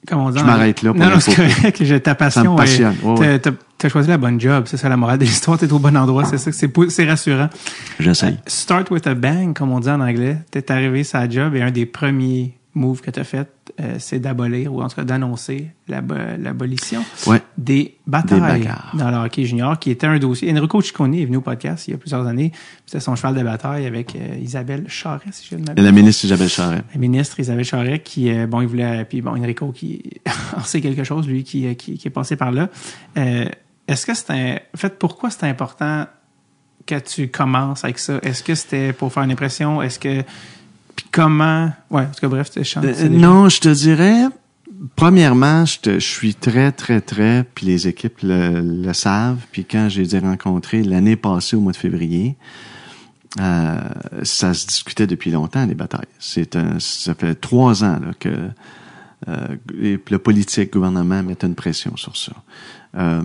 Comme 0.06 0.20
on 0.20 0.30
dit 0.30 0.38
Je 0.38 0.44
m'arrête 0.44 0.82
là 0.82 0.92
pour 0.92 1.00
Non, 1.02 1.10
non, 1.10 1.20
c'est 1.20 1.34
correct. 1.34 2.02
Ta 2.02 2.14
passion. 2.14 2.56
Ça 2.56 2.92
me 2.92 3.18
Ouais, 3.18 3.38
t'as- 3.40 3.50
t'as 3.76 3.88
choisi 3.88 4.08
la 4.08 4.16
bonne 4.16 4.40
job. 4.40 4.64
C'est 4.66 4.76
ça 4.76 4.88
la 4.88 4.96
morale 4.96 5.18
de 5.18 5.24
l'histoire. 5.24 5.58
T'es 5.58 5.70
au 5.72 5.78
bon 5.80 5.96
endroit. 5.96 6.24
C'est 6.24 6.38
ça 6.38 6.50
que 6.52 6.88
c'est 6.90 7.04
rassurant. 7.08 7.48
J'essaye. 7.98 8.38
Start 8.46 8.90
with 8.90 9.06
a 9.08 9.14
bang, 9.14 9.52
comme 9.54 9.72
on 9.72 9.80
dit 9.80 9.90
en 9.90 10.00
anglais. 10.00 10.38
T'es 10.52 10.70
arrivé 10.70 11.02
sur 11.02 11.18
la 11.18 11.28
job 11.28 11.54
et 11.56 11.62
un 11.62 11.72
des 11.72 11.84
premiers 11.86 12.57
moves 12.74 13.00
que 13.00 13.10
t'as 13.10 13.24
fait, 13.24 13.48
euh, 13.80 13.96
c'est 13.98 14.18
d'abolir 14.20 14.72
ou 14.72 14.82
en 14.82 14.88
tout 14.88 14.96
cas 14.96 15.04
d'annoncer 15.04 15.70
l'abo- 15.88 16.14
l'abolition 16.38 17.02
Ouais. 17.26 17.42
des 17.56 17.96
batailles 18.06 18.68
dans 18.94 19.10
le 19.10 19.16
hockey 19.16 19.44
junior, 19.44 19.78
qui 19.78 19.90
était 19.90 20.06
un 20.06 20.18
dossier. 20.18 20.52
Enrico 20.56 20.80
Ciccone 20.80 21.14
est 21.14 21.24
venu 21.24 21.38
au 21.38 21.40
podcast 21.40 21.88
il 21.88 21.92
y 21.92 21.94
a 21.94 21.98
plusieurs 21.98 22.26
années. 22.26 22.52
C'était 22.86 23.00
son 23.00 23.16
cheval 23.16 23.34
de 23.34 23.42
bataille 23.42 23.86
avec 23.86 24.14
euh, 24.14 24.36
Isabelle 24.40 24.84
Charret, 24.86 25.26
si 25.32 25.48
je 25.50 25.56
ne 25.56 25.64
m'abuse. 25.66 25.84
la 25.84 25.92
ministre 25.92 26.24
Isabelle 26.26 26.48
Charret. 26.48 26.82
La 26.94 27.00
ministre 27.00 27.40
Isabelle 27.40 27.64
Charret 27.64 27.98
qui 28.00 28.30
euh, 28.30 28.46
bon 28.46 28.60
il 28.60 28.68
voulait 28.68 29.04
puis 29.06 29.22
bon 29.22 29.32
Enrico 29.32 29.72
qui 29.72 30.02
en 30.56 30.62
sait 30.62 30.80
quelque 30.80 31.04
chose 31.04 31.26
lui 31.26 31.42
qui 31.44 31.74
qui, 31.76 31.98
qui 31.98 32.08
est 32.08 32.12
passé 32.12 32.36
par 32.36 32.52
là 32.52 32.68
est-ce 33.16 34.04
que 34.06 34.14
c'est 34.14 34.30
un 34.30 34.54
en 34.74 34.76
fait 34.76 34.98
pourquoi 34.98 35.30
c'est 35.30 35.44
important 35.46 36.06
que 36.86 36.98
tu 37.00 37.28
commences 37.28 37.84
avec 37.84 37.98
ça? 37.98 38.18
Est-ce 38.22 38.42
que 38.42 38.54
c'était 38.54 38.92
pour 38.92 39.12
faire 39.12 39.22
une 39.22 39.30
impression? 39.30 39.82
Est-ce 39.82 39.98
que 39.98 40.22
puis 40.98 41.06
comment? 41.12 41.70
Ouais 41.90 42.06
tout 42.06 42.20
cas 42.20 42.26
bref 42.28 42.50
c'est 42.52 42.76
Euh, 42.76 42.80
déjà- 42.82 43.08
non, 43.08 43.48
je 43.48 43.60
te 43.60 43.68
dirais, 43.68 44.24
premièrement, 44.96 45.64
je, 45.64 45.78
te- 45.78 45.94
je 46.00 46.04
suis 46.06 46.34
très, 46.34 46.72
très, 46.72 47.00
très, 47.00 47.44
puis 47.54 47.66
les 47.66 47.86
équipes 47.86 48.18
le, 48.24 48.60
le 48.60 48.92
savent, 48.92 49.38
puis 49.52 49.64
quand 49.64 49.88
j'ai 49.88 50.02
été 50.02 50.18
rencontré 50.18 50.82
l'année 50.82 51.14
passée 51.14 51.54
au 51.54 51.60
mois 51.60 51.70
de 51.70 51.76
février, 51.76 52.36
euh, 53.38 53.78
ça 54.24 54.54
se 54.54 54.66
discutait 54.66 55.06
depuis 55.06 55.30
longtemps, 55.30 55.64
les 55.66 55.74
batailles. 55.76 56.08
C'est 56.18 56.56
un, 56.56 56.80
ça 56.80 57.14
fait 57.14 57.36
trois 57.36 57.84
ans 57.84 58.00
là, 58.00 58.10
que 58.18 58.28
euh, 59.28 59.56
le 59.76 60.16
politique, 60.18 60.74
le 60.74 60.80
gouvernement 60.80 61.22
mettent 61.22 61.44
une 61.44 61.54
pression 61.54 61.96
sur 61.96 62.16
ça. 62.16 62.32
Euh, 62.96 63.22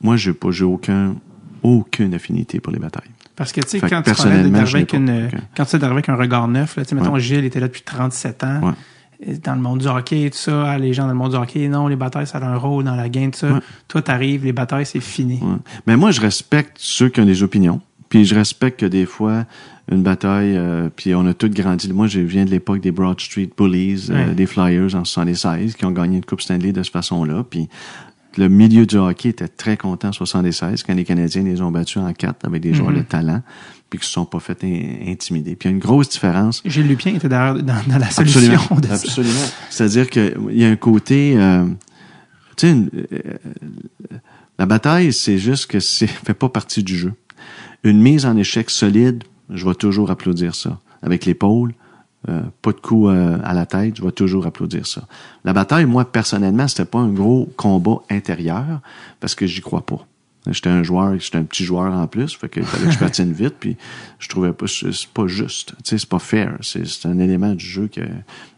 moi, 0.00 0.16
j'ai 0.16 0.32
pas, 0.32 0.50
j'ai 0.50 0.64
aucun, 0.64 1.16
aucune 1.62 2.14
affinité 2.14 2.58
pour 2.60 2.72
les 2.72 2.78
batailles. 2.78 3.10
Parce 3.40 3.52
que 3.52 3.62
tu 3.62 3.68
sais 3.68 3.80
quand 3.80 4.02
tu 4.02 4.28
l'ai 4.28 4.58
avec 4.58 4.92
une 4.92 5.30
quand 5.56 5.64
tu 5.64 5.76
avec 5.76 6.08
un 6.10 6.14
regard 6.14 6.46
neuf 6.46 6.76
là 6.76 6.84
tu 6.84 6.90
sais 6.90 6.94
mettons 6.94 7.14
Ouais. 7.14 7.20
Gilles 7.20 7.46
était 7.46 7.58
là 7.58 7.68
depuis 7.68 7.82
37 7.82 8.44
ans 8.44 8.60
Ouais. 8.62 9.34
Dans 9.42 9.54
le 9.54 9.60
monde 9.60 9.78
du 9.80 9.86
hockey 9.86 10.28
tout 10.30 10.38
ça, 10.38 10.72
ah, 10.72 10.78
les 10.78 10.92
gens 10.92 11.04
dans 11.04 11.12
le 11.12 11.14
monde 11.14 11.32
du 11.32 11.36
hockey, 11.36 11.68
non, 11.68 11.88
les 11.88 11.96
batailles, 11.96 12.26
ça 12.26 12.38
a 12.38 12.44
un 12.44 12.56
rôle 12.56 12.84
dans 12.84 12.96
la 12.96 13.10
game, 13.10 13.30
tout 13.30 13.40
ça. 13.40 13.52
Ouais. 13.52 13.60
Toi, 13.86 14.00
t'arrives, 14.00 14.44
les 14.46 14.52
batailles, 14.52 14.86
c'est 14.86 15.00
fini. 15.00 15.38
Ouais. 15.42 15.56
Mais 15.86 15.98
moi, 15.98 16.10
je 16.10 16.22
respecte 16.22 16.76
ceux 16.78 17.10
qui 17.10 17.20
ont 17.20 17.26
des 17.26 17.42
opinions. 17.42 17.82
Puis 18.08 18.24
je 18.24 18.34
respecte 18.34 18.80
que 18.80 18.86
des 18.86 19.04
fois, 19.04 19.44
une 19.90 20.02
bataille, 20.02 20.56
euh, 20.56 20.88
puis 20.94 21.14
on 21.14 21.26
a 21.26 21.34
tous 21.34 21.48
grandi. 21.50 21.92
Moi, 21.92 22.06
je 22.06 22.20
viens 22.20 22.44
de 22.44 22.50
l'époque 22.50 22.80
des 22.80 22.92
Broad 22.92 23.20
Street 23.20 23.50
Bullies, 23.56 24.06
euh, 24.10 24.32
des 24.32 24.46
Flyers 24.46 24.94
en 24.94 25.04
76, 25.04 25.74
qui 25.74 25.84
ont 25.84 25.90
gagné 25.90 26.16
une 26.16 26.24
Coupe 26.24 26.40
Stanley 26.40 26.72
de 26.72 26.82
cette 26.82 26.92
façon-là. 26.92 27.44
Puis 27.48 27.68
le 28.36 28.48
milieu 28.48 28.86
du 28.86 28.96
hockey 28.96 29.28
était 29.30 29.48
très 29.48 29.76
content 29.76 30.08
en 30.08 30.12
76 30.12 30.82
quand 30.84 30.94
les 30.94 31.04
Canadiens 31.04 31.42
les 31.42 31.60
ont 31.60 31.70
battus 31.70 31.98
en 31.98 32.12
quatre 32.12 32.46
avec 32.46 32.62
des 32.62 32.72
joueurs 32.74 32.90
Mhm. 32.92 32.98
de 32.98 33.02
talent, 33.02 33.42
puis 33.88 33.98
qui 33.98 34.06
se 34.06 34.12
sont 34.12 34.24
pas 34.24 34.38
fait 34.40 34.62
in- 34.64 35.10
intimider. 35.10 35.56
Puis 35.56 35.68
il 35.68 35.72
y 35.72 35.74
a 35.74 35.76
une 35.76 35.80
grosse 35.82 36.08
différence 36.10 36.62
Gilles 36.64 36.86
Lupien 36.86 37.14
était 37.14 37.28
d'ailleurs 37.28 37.62
dans, 37.62 37.82
dans 37.88 37.98
la 37.98 38.08
solution 38.10 38.40
Absolument. 38.42 38.80
de. 38.80 38.88
Absolument. 38.92 39.46
C'est-à-dire 39.68 40.08
qu'il 40.08 40.34
y 40.52 40.64
a 40.64 40.68
un 40.68 40.76
côté. 40.76 41.34
euh, 41.36 41.64
tu 42.56 42.68
sais, 42.68 42.76
euh, 43.12 43.18
la 44.58 44.66
bataille, 44.66 45.12
c'est 45.12 45.38
juste 45.38 45.66
que 45.66 45.80
c'est 45.80 46.06
fait 46.06 46.34
pas 46.34 46.48
partie 46.48 46.82
du 46.82 46.96
jeu. 46.96 47.12
Une 47.82 48.00
mise 48.00 48.26
en 48.26 48.36
échec 48.36 48.68
solide, 48.70 49.24
je 49.48 49.66
vais 49.66 49.74
toujours 49.74 50.10
applaudir 50.10 50.54
ça. 50.54 50.78
Avec 51.02 51.24
l'épaule, 51.24 51.72
euh, 52.28 52.42
pas 52.60 52.72
de 52.72 52.80
coup 52.80 53.08
euh, 53.08 53.38
à 53.42 53.54
la 53.54 53.64
tête, 53.64 53.96
je 53.96 54.02
vais 54.02 54.12
toujours 54.12 54.46
applaudir 54.46 54.86
ça. 54.86 55.02
La 55.44 55.52
bataille, 55.52 55.86
moi, 55.86 56.04
personnellement, 56.04 56.68
c'était 56.68 56.84
pas 56.84 56.98
un 56.98 57.12
gros 57.12 57.48
combat 57.56 58.02
intérieur 58.10 58.80
parce 59.20 59.34
que 59.34 59.46
j'y 59.46 59.62
crois 59.62 59.86
pas. 59.86 60.06
J'étais 60.46 60.70
un 60.70 60.82
joueur, 60.82 61.18
j'étais 61.18 61.36
un 61.36 61.44
petit 61.44 61.64
joueur 61.64 61.92
en 61.92 62.06
plus, 62.06 62.34
fait 62.34 62.48
que 62.48 62.62
fallait 62.62 62.86
que 62.86 62.92
je 62.92 62.98
patine 63.06 63.32
vite, 63.32 63.56
puis 63.60 63.76
je 64.18 64.28
trouvais 64.28 64.52
pas, 64.52 64.66
c'est 64.66 65.06
pas 65.08 65.26
juste, 65.26 65.74
tu 65.76 65.90
sais, 65.90 65.98
c'est 65.98 66.08
pas 66.08 66.18
fair. 66.18 66.56
C'est 66.62 67.06
un 67.06 67.18
élément 67.18 67.54
du 67.54 67.64
jeu 67.64 67.88
que, 67.88 68.00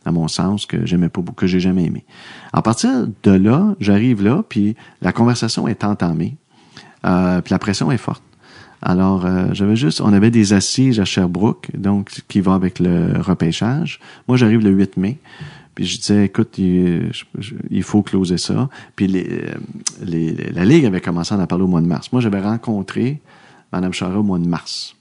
à 0.05 0.13
mon 0.13 0.29
sens, 0.29 0.67
que 0.67 0.87
j'aimais 0.87 1.09
pas 1.09 1.21
beaucoup, 1.21 1.41
que 1.41 1.47
j'ai 1.49 1.61
jamais 1.61 1.85
aimé. 1.85 2.05
À 2.53 2.63
partir 2.63 3.09
de 3.23 3.31
là, 3.33 3.75
j'arrive 3.81 4.23
là, 4.23 4.45
puis 4.49 4.77
la 5.01 5.13
conversation 5.13 5.67
est 5.67 5.83
entamée, 5.83 6.37
euh, 7.05 7.41
puis 7.41 7.51
la 7.51 7.59
pression 7.59 7.91
est 7.91 7.99
forte. 7.99 8.23
Alors, 8.83 9.25
euh, 9.25 9.47
j'avais 9.53 9.77
juste, 9.77 10.01
on 10.01 10.13
avait 10.13 10.33
des 10.33 10.53
assises 10.53 10.99
à 10.99 11.05
Sherbrooke, 11.05 11.69
donc 11.75 12.23
qui 12.29 12.41
va 12.41 12.55
avec 12.55 12.81
le 12.81 13.21
repêchage. 13.21 14.01
Moi, 14.27 14.37
j'arrive 14.37 14.61
le 14.61 14.71
8 14.71 14.97
mai. 14.97 15.19
Puis 15.75 15.87
je 15.87 15.99
disais, 15.99 16.27
écoute, 16.27 16.59
il, 16.59 17.83
faut 17.83 18.03
closer 18.03 18.37
ça. 18.37 18.69
Puis 18.95 19.11
euh, 19.15 19.55
la 20.53 20.65
Ligue 20.65 20.85
avait 20.85 21.01
commencé 21.01 21.35
à 21.35 21.39
en 21.39 21.47
parler 21.47 21.65
au 21.65 21.69
mois 21.69 21.81
de 21.81 21.87
mars. 21.87 22.13
Moi, 22.13 22.21
j'avais 22.21 22.41
rencontré 22.41 23.21
Mme 23.73 23.93
Charest 23.93 24.19
au 24.19 24.23
mois 24.23 24.39
de 24.39 24.47
mars. 24.47 24.95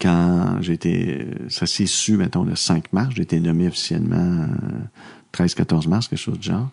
Quand 0.00 0.58
j'ai 0.60 0.74
été, 0.74 1.26
ça 1.48 1.66
s'est 1.66 1.86
su, 1.86 2.16
mettons, 2.16 2.44
le 2.44 2.54
5 2.54 2.92
mars, 2.92 3.12
j'ai 3.16 3.22
été 3.22 3.40
nommé 3.40 3.66
officiellement 3.66 4.46
euh, 5.36 5.44
13-14 5.44 5.88
mars, 5.88 6.08
quelque 6.08 6.18
chose 6.18 6.38
du 6.38 6.48
genre. 6.48 6.68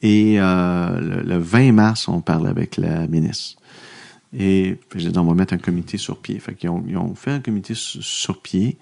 Et 0.00 0.36
euh, 0.38 1.00
le, 1.00 1.22
le 1.22 1.38
20 1.38 1.72
mars, 1.72 2.06
on 2.06 2.20
parle 2.20 2.46
avec 2.46 2.76
la 2.76 3.08
ministre. 3.08 3.56
Et 4.38 4.78
j'ai 4.94 5.10
dit, 5.10 5.18
on 5.18 5.24
va 5.24 5.34
mettre 5.34 5.54
un 5.54 5.58
comité 5.58 5.96
sur 5.96 6.18
pied. 6.18 6.38
Fait 6.38 6.54
qu'ils 6.54 6.68
ont, 6.68 6.84
ils 6.86 6.96
ont 6.98 7.14
fait 7.14 7.30
un 7.30 7.40
comité 7.40 7.74
sur, 7.74 8.02
sur 8.02 8.42
pied 8.42 8.76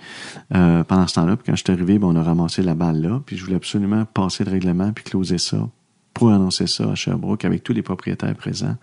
euh, 0.54 0.82
pendant 0.82 1.06
ce 1.06 1.14
temps-là. 1.14 1.36
Puis 1.36 1.46
quand 1.46 1.56
je 1.56 1.62
suis 1.64 1.72
arrivé, 1.72 1.98
ben, 1.98 2.08
on 2.08 2.16
a 2.16 2.22
ramassé 2.22 2.62
la 2.62 2.74
balle 2.74 3.00
là. 3.00 3.20
Puis 3.24 3.36
je 3.36 3.44
voulais 3.44 3.56
absolument 3.56 4.04
passer 4.04 4.44
le 4.44 4.50
règlement 4.50 4.92
puis 4.92 5.04
closer 5.04 5.38
ça 5.38 5.68
pour 6.12 6.30
annoncer 6.32 6.66
ça 6.66 6.90
à 6.90 6.94
Sherbrooke 6.94 7.44
avec 7.44 7.62
tous 7.62 7.72
les 7.72 7.82
propriétaires 7.82 8.34
présents 8.34 8.76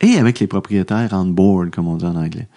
et 0.00 0.16
avec 0.16 0.40
les 0.40 0.46
propriétaires 0.46 1.10
on 1.12 1.26
board, 1.26 1.70
comme 1.70 1.86
on 1.88 1.96
dit 1.96 2.04
en 2.06 2.16
anglais. 2.16 2.48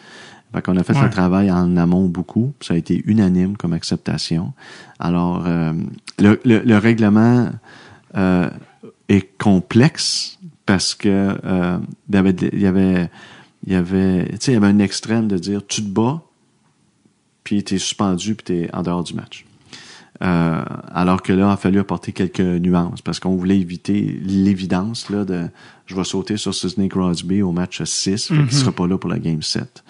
Fait 0.54 0.62
qu'on 0.62 0.78
a 0.78 0.84
fait 0.84 0.94
Ouais. 0.96 1.04
le 1.04 1.10
travail 1.10 1.52
en 1.52 1.78
amont 1.78 2.08
beaucoup. 2.08 2.54
Ça 2.62 2.76
a 2.76 2.78
été 2.78 3.02
unanime 3.06 3.58
comme 3.58 3.74
acceptation. 3.74 4.54
Alors, 5.00 5.44
euh, 5.48 5.74
le, 6.20 6.40
le, 6.46 6.60
le 6.60 6.78
règlement 6.78 7.50
euh, 8.16 8.50
est 9.10 9.36
complexe 9.40 10.38
parce 10.68 10.94
que 10.94 11.36
euh, 11.44 11.78
il 12.10 12.16
y 12.16 12.18
avait, 12.18 12.36
il 12.54 12.60
y 12.60 12.68
avait, 12.68 13.10
il 13.66 13.74
y 13.74 13.76
avait, 13.76 14.28
tu 14.32 14.38
sais, 14.40 14.52
il 14.52 14.56
y 14.56 14.58
avait 14.58 14.68
un 14.68 14.80
extrême 14.80 15.28
de 15.28 15.38
dire 15.38 15.66
tu 15.66 15.84
te 15.84 15.90
bats, 15.90 16.22
puis 17.44 17.64
t'es 17.64 17.78
suspendu, 17.78 18.36
puis 18.36 18.44
t'es 18.44 18.70
en 18.74 18.84
dehors 18.84 19.04
du 19.04 19.14
match. 19.14 19.46
Euh, 20.22 20.64
alors 20.92 21.22
que 21.22 21.34
là, 21.34 21.50
il 21.50 21.54
a 21.54 21.58
fallu 21.58 21.80
apporter 21.80 22.12
quelques 22.12 22.40
nuances 22.40 23.02
parce 23.02 23.20
qu'on 23.20 23.36
voulait 23.36 23.60
éviter 23.60 24.20
l'évidence 24.24 25.10
là 25.10 25.26
de 25.26 25.48
je 25.86 25.96
vais 25.96 26.04
sauter 26.04 26.38
sur 26.38 26.54
Sidney 26.54 26.88
Crosby 26.88 27.42
au 27.42 27.52
match 27.52 27.82
6, 27.84 28.28
fait 28.28 28.34
qu'il 28.36 28.54
sera 28.54 28.72
pas 28.72 28.88
là 28.88 28.98
pour 28.98 29.10
la 29.10 29.20
game 29.20 29.42
7. 29.42 29.84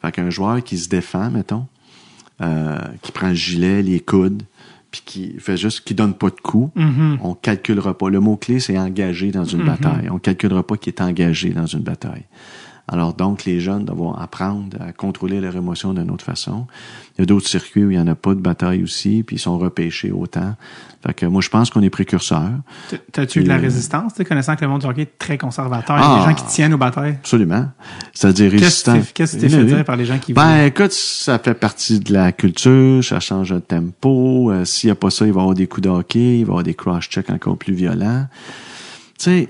Fait 0.00 0.12
qu'un 0.12 0.30
joueur 0.30 0.62
qui 0.62 0.78
se 0.78 0.88
défend, 0.88 1.30
mettons, 1.30 1.66
euh, 2.40 2.78
qui 3.02 3.12
prend 3.12 3.28
le 3.28 3.34
gilet, 3.34 3.82
les 3.82 4.00
coudes, 4.00 4.42
puis 4.90 5.02
qui 5.04 5.34
fait 5.38 5.56
juste, 5.56 5.80
qui 5.80 5.94
donne 5.94 6.14
pas 6.14 6.30
de 6.30 6.40
coups, 6.40 6.72
on 7.20 7.34
calculera 7.34 7.98
pas. 7.98 8.08
Le 8.10 8.20
mot-clé, 8.20 8.60
c'est 8.60 8.78
engagé 8.78 9.32
dans 9.32 9.44
une 9.44 9.64
bataille. 9.64 10.08
On 10.10 10.18
calculera 10.18 10.64
pas 10.64 10.76
qu'il 10.76 10.92
est 10.92 11.00
engagé 11.00 11.50
dans 11.50 11.66
une 11.66 11.80
bataille. 11.80 12.24
Alors 12.86 13.14
donc, 13.14 13.44
les 13.46 13.60
jeunes 13.60 13.86
doivent 13.86 14.14
apprendre 14.20 14.76
à 14.80 14.92
contrôler 14.92 15.40
leurs 15.40 15.56
émotions 15.56 15.94
d'une 15.94 16.10
autre 16.10 16.24
façon. 16.24 16.66
Il 17.16 17.20
y 17.20 17.22
a 17.22 17.26
d'autres 17.26 17.48
circuits 17.48 17.82
où 17.82 17.90
il 17.90 17.96
n'y 17.96 18.02
en 18.02 18.06
a 18.06 18.14
pas 18.14 18.34
de 18.34 18.40
bataille 18.40 18.82
aussi, 18.82 19.22
puis 19.26 19.36
ils 19.36 19.38
sont 19.38 19.56
repêchés 19.58 20.10
autant. 20.12 20.54
Fait 21.06 21.14
que 21.14 21.24
moi, 21.26 21.40
je 21.40 21.48
pense 21.48 21.70
qu'on 21.70 21.80
est 21.82 21.88
précurseurs. 21.90 22.50
T'as-tu 23.12 23.40
eu 23.40 23.42
de 23.44 23.48
la 23.48 23.56
Euh, 23.56 23.60
résistance, 23.60 24.12
connaissant 24.28 24.54
que 24.56 24.62
le 24.62 24.68
monde 24.68 24.82
du 24.82 24.86
hockey 24.86 25.02
est 25.02 25.18
très 25.18 25.38
conservateur? 25.38 25.96
Il 25.96 26.00
y 26.00 26.04
a 26.04 26.12
Ah. 26.14 26.18
des 26.18 26.24
gens 26.30 26.34
qui 26.34 26.44
tiennent 26.52 26.74
aux 26.74 26.78
batailles? 26.78 27.12
Absolument. 27.20 27.68
C'est-à-dire 28.12 28.50
Qu'est-ce 28.50 28.62
résistant. 28.90 29.00
qu'est-ce 29.14 29.36
que 29.36 29.40
tu 29.40 29.46
t'es 29.48 29.56
fait 29.56 29.64
dire 29.64 29.84
par 29.84 29.96
les 29.96 30.04
gens 30.04 30.18
qui 30.18 30.34
Ben, 30.34 30.64
écoute, 30.66 30.92
ça 30.92 31.38
fait 31.38 31.54
partie 31.54 32.00
de 32.00 32.12
la 32.12 32.32
culture, 32.32 33.02
ça 33.02 33.18
change 33.20 33.52
le 33.54 33.60
tempo. 33.62 34.50
Euh, 34.50 34.64
S'il 34.66 34.88
n'y 34.88 34.92
a 34.92 34.94
pas 34.96 35.08
ça, 35.10 35.24
il 35.26 35.32
va 35.32 35.40
y 35.40 35.42
avoir 35.42 35.54
des 35.54 35.66
coups 35.66 35.84
de 35.84 35.88
hockey, 35.90 36.38
il 36.40 36.44
va 36.44 36.48
y 36.48 36.50
avoir 36.50 36.62
des 36.64 36.74
cross-checks 36.74 37.30
encore 37.30 37.56
plus 37.56 37.72
violents. 37.74 38.26
Tu 39.18 39.24
sais, 39.24 39.48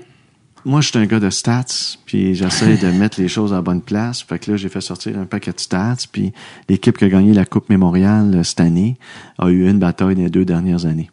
moi, 0.65 0.81
je 0.81 0.89
suis 0.89 0.97
un 0.97 1.05
gars 1.05 1.19
de 1.19 1.29
stats, 1.29 1.97
puis 2.05 2.33
j'essaie 2.35 2.77
de 2.77 2.87
mettre 2.87 3.21
les 3.21 3.27
choses 3.27 3.53
à 3.53 3.57
la 3.57 3.61
bonne 3.61 3.81
place. 3.81 4.23
Fait 4.23 4.39
que 4.39 4.51
là, 4.51 4.57
j'ai 4.57 4.69
fait 4.69 4.81
sortir 4.81 5.17
un 5.17 5.25
paquet 5.25 5.51
de 5.53 5.59
stats, 5.59 6.07
puis 6.11 6.33
l'équipe 6.67 6.97
qui 6.97 7.05
a 7.05 7.09
gagné 7.09 7.33
la 7.33 7.45
Coupe 7.45 7.69
Mémoriale 7.69 8.33
euh, 8.35 8.43
cette 8.43 8.59
année 8.61 8.97
a 9.37 9.49
eu 9.49 9.69
une 9.69 9.79
bataille 9.79 10.15
les 10.15 10.29
deux 10.29 10.45
dernières 10.45 10.85
années. 10.85 11.09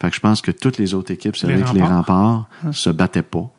Fait 0.00 0.10
que 0.10 0.16
je 0.16 0.20
pense 0.20 0.40
que 0.42 0.50
toutes 0.50 0.78
les 0.78 0.94
autres 0.94 1.12
équipes, 1.12 1.36
c'est 1.36 1.46
Les 1.46 1.56
vrai 1.56 1.70
que 1.70 1.76
les 1.76 1.82
remparts. 1.82 2.46
remparts 2.62 2.74
se 2.74 2.90
battaient 2.90 3.22
pas. 3.22 3.50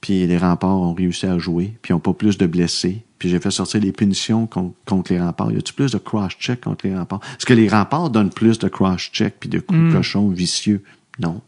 Puis 0.00 0.26
les 0.26 0.36
remparts 0.36 0.76
ont 0.80 0.92
réussi 0.92 1.26
à 1.26 1.38
jouer, 1.38 1.76
puis 1.80 1.90
ils 1.90 1.94
n'ont 1.94 2.00
pas 2.00 2.12
plus 2.12 2.36
de 2.36 2.46
blessés. 2.46 3.04
Puis 3.18 3.30
j'ai 3.30 3.38
fait 3.38 3.50
sortir 3.50 3.80
les 3.80 3.92
punitions 3.92 4.46
contre, 4.46 4.74
contre 4.84 5.12
les 5.14 5.20
remparts. 5.20 5.50
Y 5.50 5.56
a-tu 5.56 5.72
plus 5.72 5.92
de 5.92 5.98
cross-check 5.98 6.60
contre 6.60 6.86
les 6.86 6.94
remparts? 6.94 7.20
Est-ce 7.38 7.46
que 7.46 7.54
les 7.54 7.68
remparts 7.68 8.10
donnent 8.10 8.28
plus 8.30 8.58
de 8.58 8.68
cross-check 8.68 9.36
puis 9.40 9.48
de 9.48 9.60
coups 9.60 9.78
de 9.80 9.92
cochon 9.92 10.28
vicieux? 10.28 10.82
Non. 11.18 11.40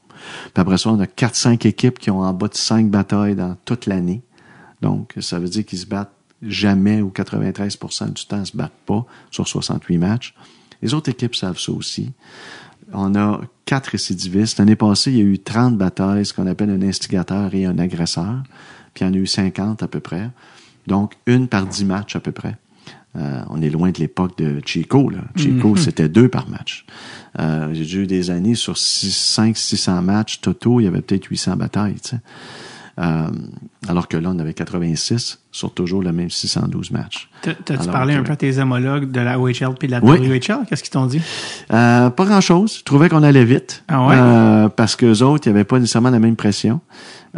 Puis 0.55 0.61
après 0.61 0.79
ça, 0.79 0.91
on 0.91 1.01
a 1.01 1.07
4-5 1.07 1.67
équipes 1.67 1.99
qui 1.99 2.11
ont 2.11 2.21
en 2.21 2.33
bas 2.33 2.49
de 2.49 2.55
5 2.55 2.89
batailles 2.89 3.35
dans 3.35 3.57
toute 3.65 3.87
l'année. 3.87 4.23
Donc, 4.83 5.15
ça 5.21 5.39
veut 5.39 5.49
dire 5.49 5.65
qu'ils 5.65 5.79
se 5.79 5.87
battent 5.87 6.13
jamais 6.43 7.01
ou 7.01 7.11
93% 7.11 8.13
du 8.13 8.27
temps 8.27 8.45
se 8.45 8.57
battent 8.57 8.73
pas 8.85 9.05
sur 9.31 9.49
68 9.49 9.99
matchs. 9.99 10.35
Les 10.83 10.95
autres 10.95 11.11
équipes 11.11 11.35
savent 11.35 11.59
ça 11.59 11.73
aussi. 11.73 12.13
On 12.93 13.15
a 13.15 13.41
quatre 13.65 13.89
récidivistes. 13.89 14.59
L'année 14.59 14.77
passée, 14.77 15.11
il 15.11 15.17
y 15.17 15.21
a 15.21 15.25
eu 15.25 15.39
30 15.39 15.77
batailles, 15.77 16.27
ce 16.27 16.35
qu'on 16.35 16.47
appelle 16.47 16.71
un 16.71 16.83
instigateur 16.83 17.55
et 17.55 17.65
un 17.65 17.79
agresseur. 17.79 18.43
Puis 18.95 19.05
il 19.05 19.09
y 19.09 19.11
en 19.11 19.15
a 19.15 19.17
eu 19.17 19.27
50 19.27 19.83
à 19.83 19.89
peu 19.89 20.01
près. 20.01 20.31
Donc, 20.87 21.15
une 21.27 21.49
par 21.49 21.67
10 21.67 21.85
matchs 21.85 22.17
à 22.17 22.21
peu 22.21 22.33
près. 22.33 22.57
Euh, 23.17 23.41
on 23.49 23.63
est 23.63 23.71
loin 23.71 23.91
de 23.91 23.99
l'époque 23.99 24.37
de 24.39 24.61
Chico. 24.65 25.09
Là. 25.09 25.19
Chico, 25.37 25.75
c'était 25.77 26.09
deux 26.09 26.29
par 26.29 26.49
match. 26.49 26.85
Euh, 27.39 27.71
J'ai 27.73 28.01
eu 28.01 28.07
des 28.07 28.31
années 28.31 28.55
sur 28.55 28.77
5 28.77 29.57
600 29.57 30.03
matchs 30.03 30.41
totaux, 30.41 30.81
il 30.81 30.85
y 30.85 30.87
avait 30.87 31.01
peut-être 31.01 31.25
800 31.27 31.57
batailles. 31.57 31.97
Euh, 32.99 33.29
alors 33.89 34.09
que 34.09 34.17
là, 34.17 34.31
on 34.35 34.39
avait 34.39 34.55
86 34.55 35.39
sur 35.53 35.73
toujours 35.75 36.03
le 36.03 36.13
même 36.13 36.31
612 36.31 36.91
matchs. 36.93 37.29
T'as- 37.43 37.53
T'as-tu 37.53 37.89
parlé 37.91 38.15
que- 38.15 38.21
un 38.21 38.23
peu 38.23 38.33
à 38.33 38.37
tes 38.37 38.59
homologues 38.59 39.11
de 39.11 39.21
la 39.21 39.39
OHL 39.39 39.75
puis 39.79 39.87
de 39.87 39.93
la 39.93 40.03
Oui. 40.03 40.19
WHL? 40.19 40.65
Qu'est-ce 40.69 40.83
qu'ils 40.83 40.93
t'ont 40.93 41.05
dit? 41.07 41.21
Euh, 41.75 42.09
pas 42.09 42.25
grand-chose. 42.25 42.79
Je 42.79 42.85
trouvais 42.85 43.11
qu'on 43.11 43.23
allait 43.23 43.45
vite. 43.45 43.85
Ah 43.89 44.07
ouais? 44.07 44.15
Euh, 44.17 44.69
parce 44.71 44.97
que 44.97 45.23
autres, 45.23 45.47
il 45.47 45.53
n'y 45.53 45.57
avait 45.59 45.65
pas 45.65 45.79
nécessairement 45.79 46.09
la 46.11 46.19
même 46.21 46.37
pression. 46.37 46.81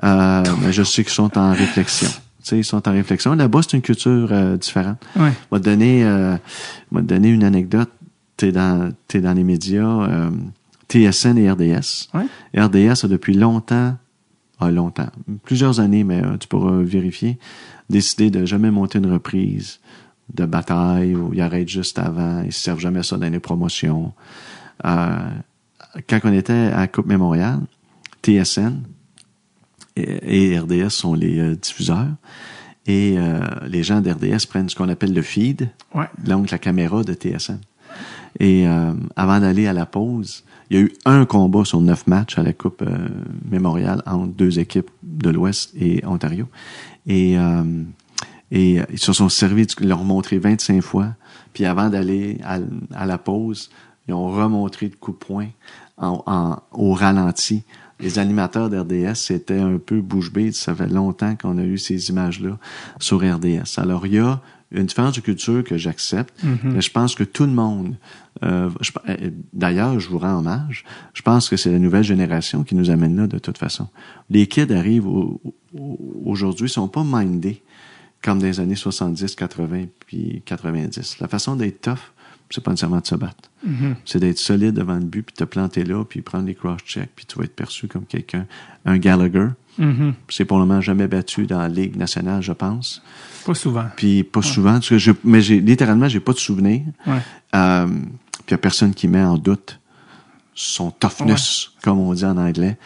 Euh, 0.04 0.42
mais 0.62 0.72
je 0.72 0.84
sais 0.84 1.02
qu'ils 1.02 1.12
sont 1.12 1.36
en 1.36 1.50
réflexion. 1.52 2.08
Tu 2.42 2.50
sais, 2.50 2.58
ils 2.58 2.64
sont 2.64 2.86
en 2.88 2.92
réflexion. 2.92 3.34
Là-bas, 3.34 3.60
c'est 3.62 3.76
une 3.76 3.82
culture 3.82 4.28
euh, 4.32 4.56
différente. 4.56 5.04
Ouais. 5.16 5.30
Je 5.30 5.56
vais 5.56 5.60
te 5.60 5.64
donner, 5.64 6.04
euh, 6.04 6.36
je 6.90 6.96
vais 6.96 7.02
te 7.02 7.06
donner 7.06 7.28
une 7.28 7.44
anecdote. 7.44 7.90
T'es 8.36 8.52
dans, 8.52 8.92
t'es 9.08 9.20
dans 9.20 9.32
les 9.32 9.42
médias, 9.42 9.82
euh, 9.84 10.30
TSN 10.88 11.36
et 11.38 11.50
RDS. 11.50 12.08
Ouais. 12.14 12.26
RDS 12.56 13.04
a 13.04 13.08
depuis 13.08 13.34
longtemps, 13.34 13.96
ah, 14.60 14.70
longtemps, 14.70 15.08
plusieurs 15.44 15.80
années, 15.80 16.04
mais 16.04 16.24
euh, 16.24 16.36
tu 16.38 16.48
pourras 16.48 16.82
vérifier, 16.82 17.38
décidé 17.90 18.30
de 18.30 18.44
jamais 18.44 18.70
monter 18.70 18.98
une 18.98 19.12
reprise 19.12 19.80
de 20.34 20.44
bataille 20.44 21.14
où 21.14 21.32
ils 21.32 21.40
arrêtent 21.40 21.68
juste 21.68 21.98
avant, 21.98 22.40
ils 22.42 22.46
ne 22.46 22.50
servent 22.50 22.80
jamais 22.80 23.02
ça 23.02 23.16
dans 23.16 23.30
les 23.30 23.38
promotions. 23.38 24.12
Euh, 24.84 25.30
quand 26.08 26.20
on 26.24 26.32
était 26.32 26.70
à 26.74 26.86
Coupe 26.86 27.06
Mémorial, 27.06 27.60
TSN 28.22 28.82
et, 30.22 30.58
RDS 30.58 30.90
sont 30.90 31.14
les 31.14 31.38
euh, 31.38 31.54
diffuseurs. 31.56 32.08
Et 32.86 33.16
euh, 33.18 33.40
les 33.66 33.82
gens 33.82 34.00
d'RDS 34.00 34.46
prennent 34.48 34.68
ce 34.68 34.74
qu'on 34.76 34.88
appelle 34.88 35.12
le 35.12 35.22
feed, 35.22 35.68
Ouais. 35.94 36.06
donc 36.24 36.50
la 36.50 36.58
caméra 36.58 37.02
de 37.02 37.12
TSN. 37.12 37.58
Et 38.40 38.66
euh, 38.66 38.92
avant 39.16 39.40
d'aller 39.40 39.66
à 39.66 39.72
la 39.72 39.84
pause, 39.86 40.44
il 40.70 40.76
y 40.76 40.80
a 40.80 40.82
eu 40.84 40.92
un 41.04 41.24
combat 41.26 41.64
sur 41.64 41.80
neuf 41.80 42.06
matchs 42.06 42.38
à 42.38 42.42
la 42.42 42.52
Coupe 42.52 42.82
euh, 42.82 43.08
Mémorial 43.50 44.02
entre 44.06 44.28
deux 44.28 44.58
équipes 44.58 44.90
de 45.02 45.28
l'Ouest 45.30 45.72
et 45.78 46.04
Ontario. 46.06 46.46
Et, 47.06 47.36
et 48.50 48.80
ils 48.92 48.98
se 48.98 49.12
sont 49.12 49.28
servis, 49.28 49.66
ils 49.80 49.88
l'ont 49.88 50.04
montré 50.04 50.38
25 50.38 50.80
fois. 50.82 51.14
Puis 51.52 51.64
avant 51.64 51.88
d'aller 51.88 52.38
à, 52.44 52.58
à 52.94 53.06
la 53.06 53.18
pause, 53.18 53.70
ils 54.06 54.14
ont 54.14 54.28
remontré 54.30 54.88
de 54.88 54.94
coups 54.94 55.18
de 55.18 55.24
poing 55.24 55.46
en, 55.96 56.22
en- 56.26 56.58
au 56.72 56.92
ralenti. 56.94 57.62
Les 58.00 58.18
animateurs 58.18 58.70
d'RDS, 58.70 59.14
c'était 59.14 59.58
un 59.58 59.78
peu 59.78 60.00
bouche 60.00 60.32
bée. 60.32 60.52
Ça 60.52 60.74
fait 60.74 60.86
longtemps 60.88 61.34
qu'on 61.36 61.58
a 61.58 61.64
eu 61.64 61.78
ces 61.78 62.10
images-là 62.10 62.58
sur 63.00 63.18
RDS. 63.18 63.78
Alors, 63.78 64.06
il 64.06 64.14
y 64.14 64.18
a 64.18 64.40
une 64.70 64.84
différence 64.86 65.14
de 65.16 65.20
culture 65.20 65.64
que 65.64 65.76
j'accepte, 65.78 66.34
mais 66.62 66.80
je 66.82 66.90
pense 66.90 67.14
que 67.14 67.24
tout 67.24 67.44
le 67.44 67.52
monde, 67.52 67.96
euh, 68.44 68.68
euh, 69.08 69.30
d'ailleurs, 69.54 69.98
je 69.98 70.08
vous 70.10 70.18
rends 70.18 70.38
hommage, 70.38 70.84
je 71.14 71.22
pense 71.22 71.48
que 71.48 71.56
c'est 71.56 71.72
la 71.72 71.78
nouvelle 71.78 72.04
génération 72.04 72.64
qui 72.64 72.74
nous 72.74 72.90
amène 72.90 73.16
là 73.16 73.26
de 73.26 73.38
toute 73.38 73.56
façon. 73.58 73.88
Les 74.28 74.46
kids 74.46 74.72
arrivent 74.74 75.06
au- 75.08 75.40
au- 75.74 76.22
aujourd'hui, 76.26 76.68
sont 76.68 76.86
pas 76.88 77.02
mindés 77.02 77.62
comme 78.22 78.38
dans 78.40 78.46
les 78.46 78.60
années 78.60 78.74
70, 78.74 79.34
80 79.36 79.86
puis 80.06 80.42
90. 80.44 81.18
La 81.20 81.28
façon 81.28 81.56
d'être 81.56 81.80
tough, 81.80 82.12
c'est 82.50 82.62
pas 82.62 82.70
nécessairement 82.70 83.00
de 83.00 83.06
se 83.06 83.14
battre. 83.14 83.50
C'est 84.04 84.20
d'être 84.20 84.38
solide 84.38 84.74
devant 84.74 84.94
le 84.94 85.04
but, 85.04 85.22
puis 85.22 85.34
te 85.34 85.44
planter 85.44 85.84
là, 85.84 86.04
puis 86.04 86.22
prendre 86.22 86.46
les 86.46 86.54
cross-checks, 86.54 87.10
puis 87.16 87.26
tu 87.26 87.36
vas 87.38 87.44
être 87.44 87.54
perçu 87.56 87.88
comme 87.88 88.04
quelqu'un. 88.06 88.46
Un 88.84 88.98
Gallagher, 88.98 89.48
Mhm. 89.78 90.14
c'est 90.28 90.44
pour 90.44 90.58
le 90.58 90.64
moment 90.64 90.80
jamais 90.80 91.06
battu 91.08 91.46
dans 91.46 91.58
la 91.58 91.68
Ligue 91.68 91.96
nationale, 91.96 92.42
je 92.42 92.52
pense. 92.52 93.02
Pas 93.46 93.54
souvent. 93.54 93.84
Puis 93.96 94.22
pas 94.24 94.42
souvent, 94.42 94.72
parce 94.74 94.88
que 94.88 94.98
je, 94.98 95.12
mais 95.24 95.40
j'ai 95.40 95.60
littéralement, 95.60 96.08
j'ai 96.08 96.20
pas 96.20 96.32
de 96.32 96.38
souvenir. 96.38 96.82
Ouais. 97.06 97.18
Euh, 97.54 97.86
puis 97.86 98.50
il 98.50 98.54
a 98.54 98.58
personne 98.58 98.94
qui 98.94 99.06
met 99.08 99.22
en 99.22 99.36
doute 99.38 99.78
son 100.54 100.90
toughness, 100.90 101.70
comme 101.82 101.98
on 101.98 102.12
dit 102.14 102.24
en 102.24 102.36
anglais, 102.36 102.76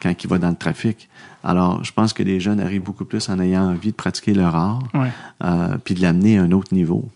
quand 0.00 0.12
il 0.22 0.28
va 0.28 0.38
dans 0.38 0.50
le 0.50 0.56
trafic. 0.56 1.08
Alors, 1.44 1.84
je 1.84 1.92
pense 1.92 2.12
que 2.12 2.22
les 2.22 2.40
jeunes 2.40 2.60
arrivent 2.60 2.82
beaucoup 2.82 3.04
plus 3.04 3.28
en 3.28 3.38
ayant 3.40 3.68
envie 3.70 3.90
de 3.90 3.96
pratiquer 3.96 4.34
leur 4.34 4.54
art, 4.56 4.82
Ouais. 4.94 5.10
euh, 5.44 5.76
puis 5.84 5.94
de 5.94 6.02
l'amener 6.02 6.38
à 6.38 6.42
un 6.42 6.52
autre 6.52 6.72
niveau. 6.74 7.08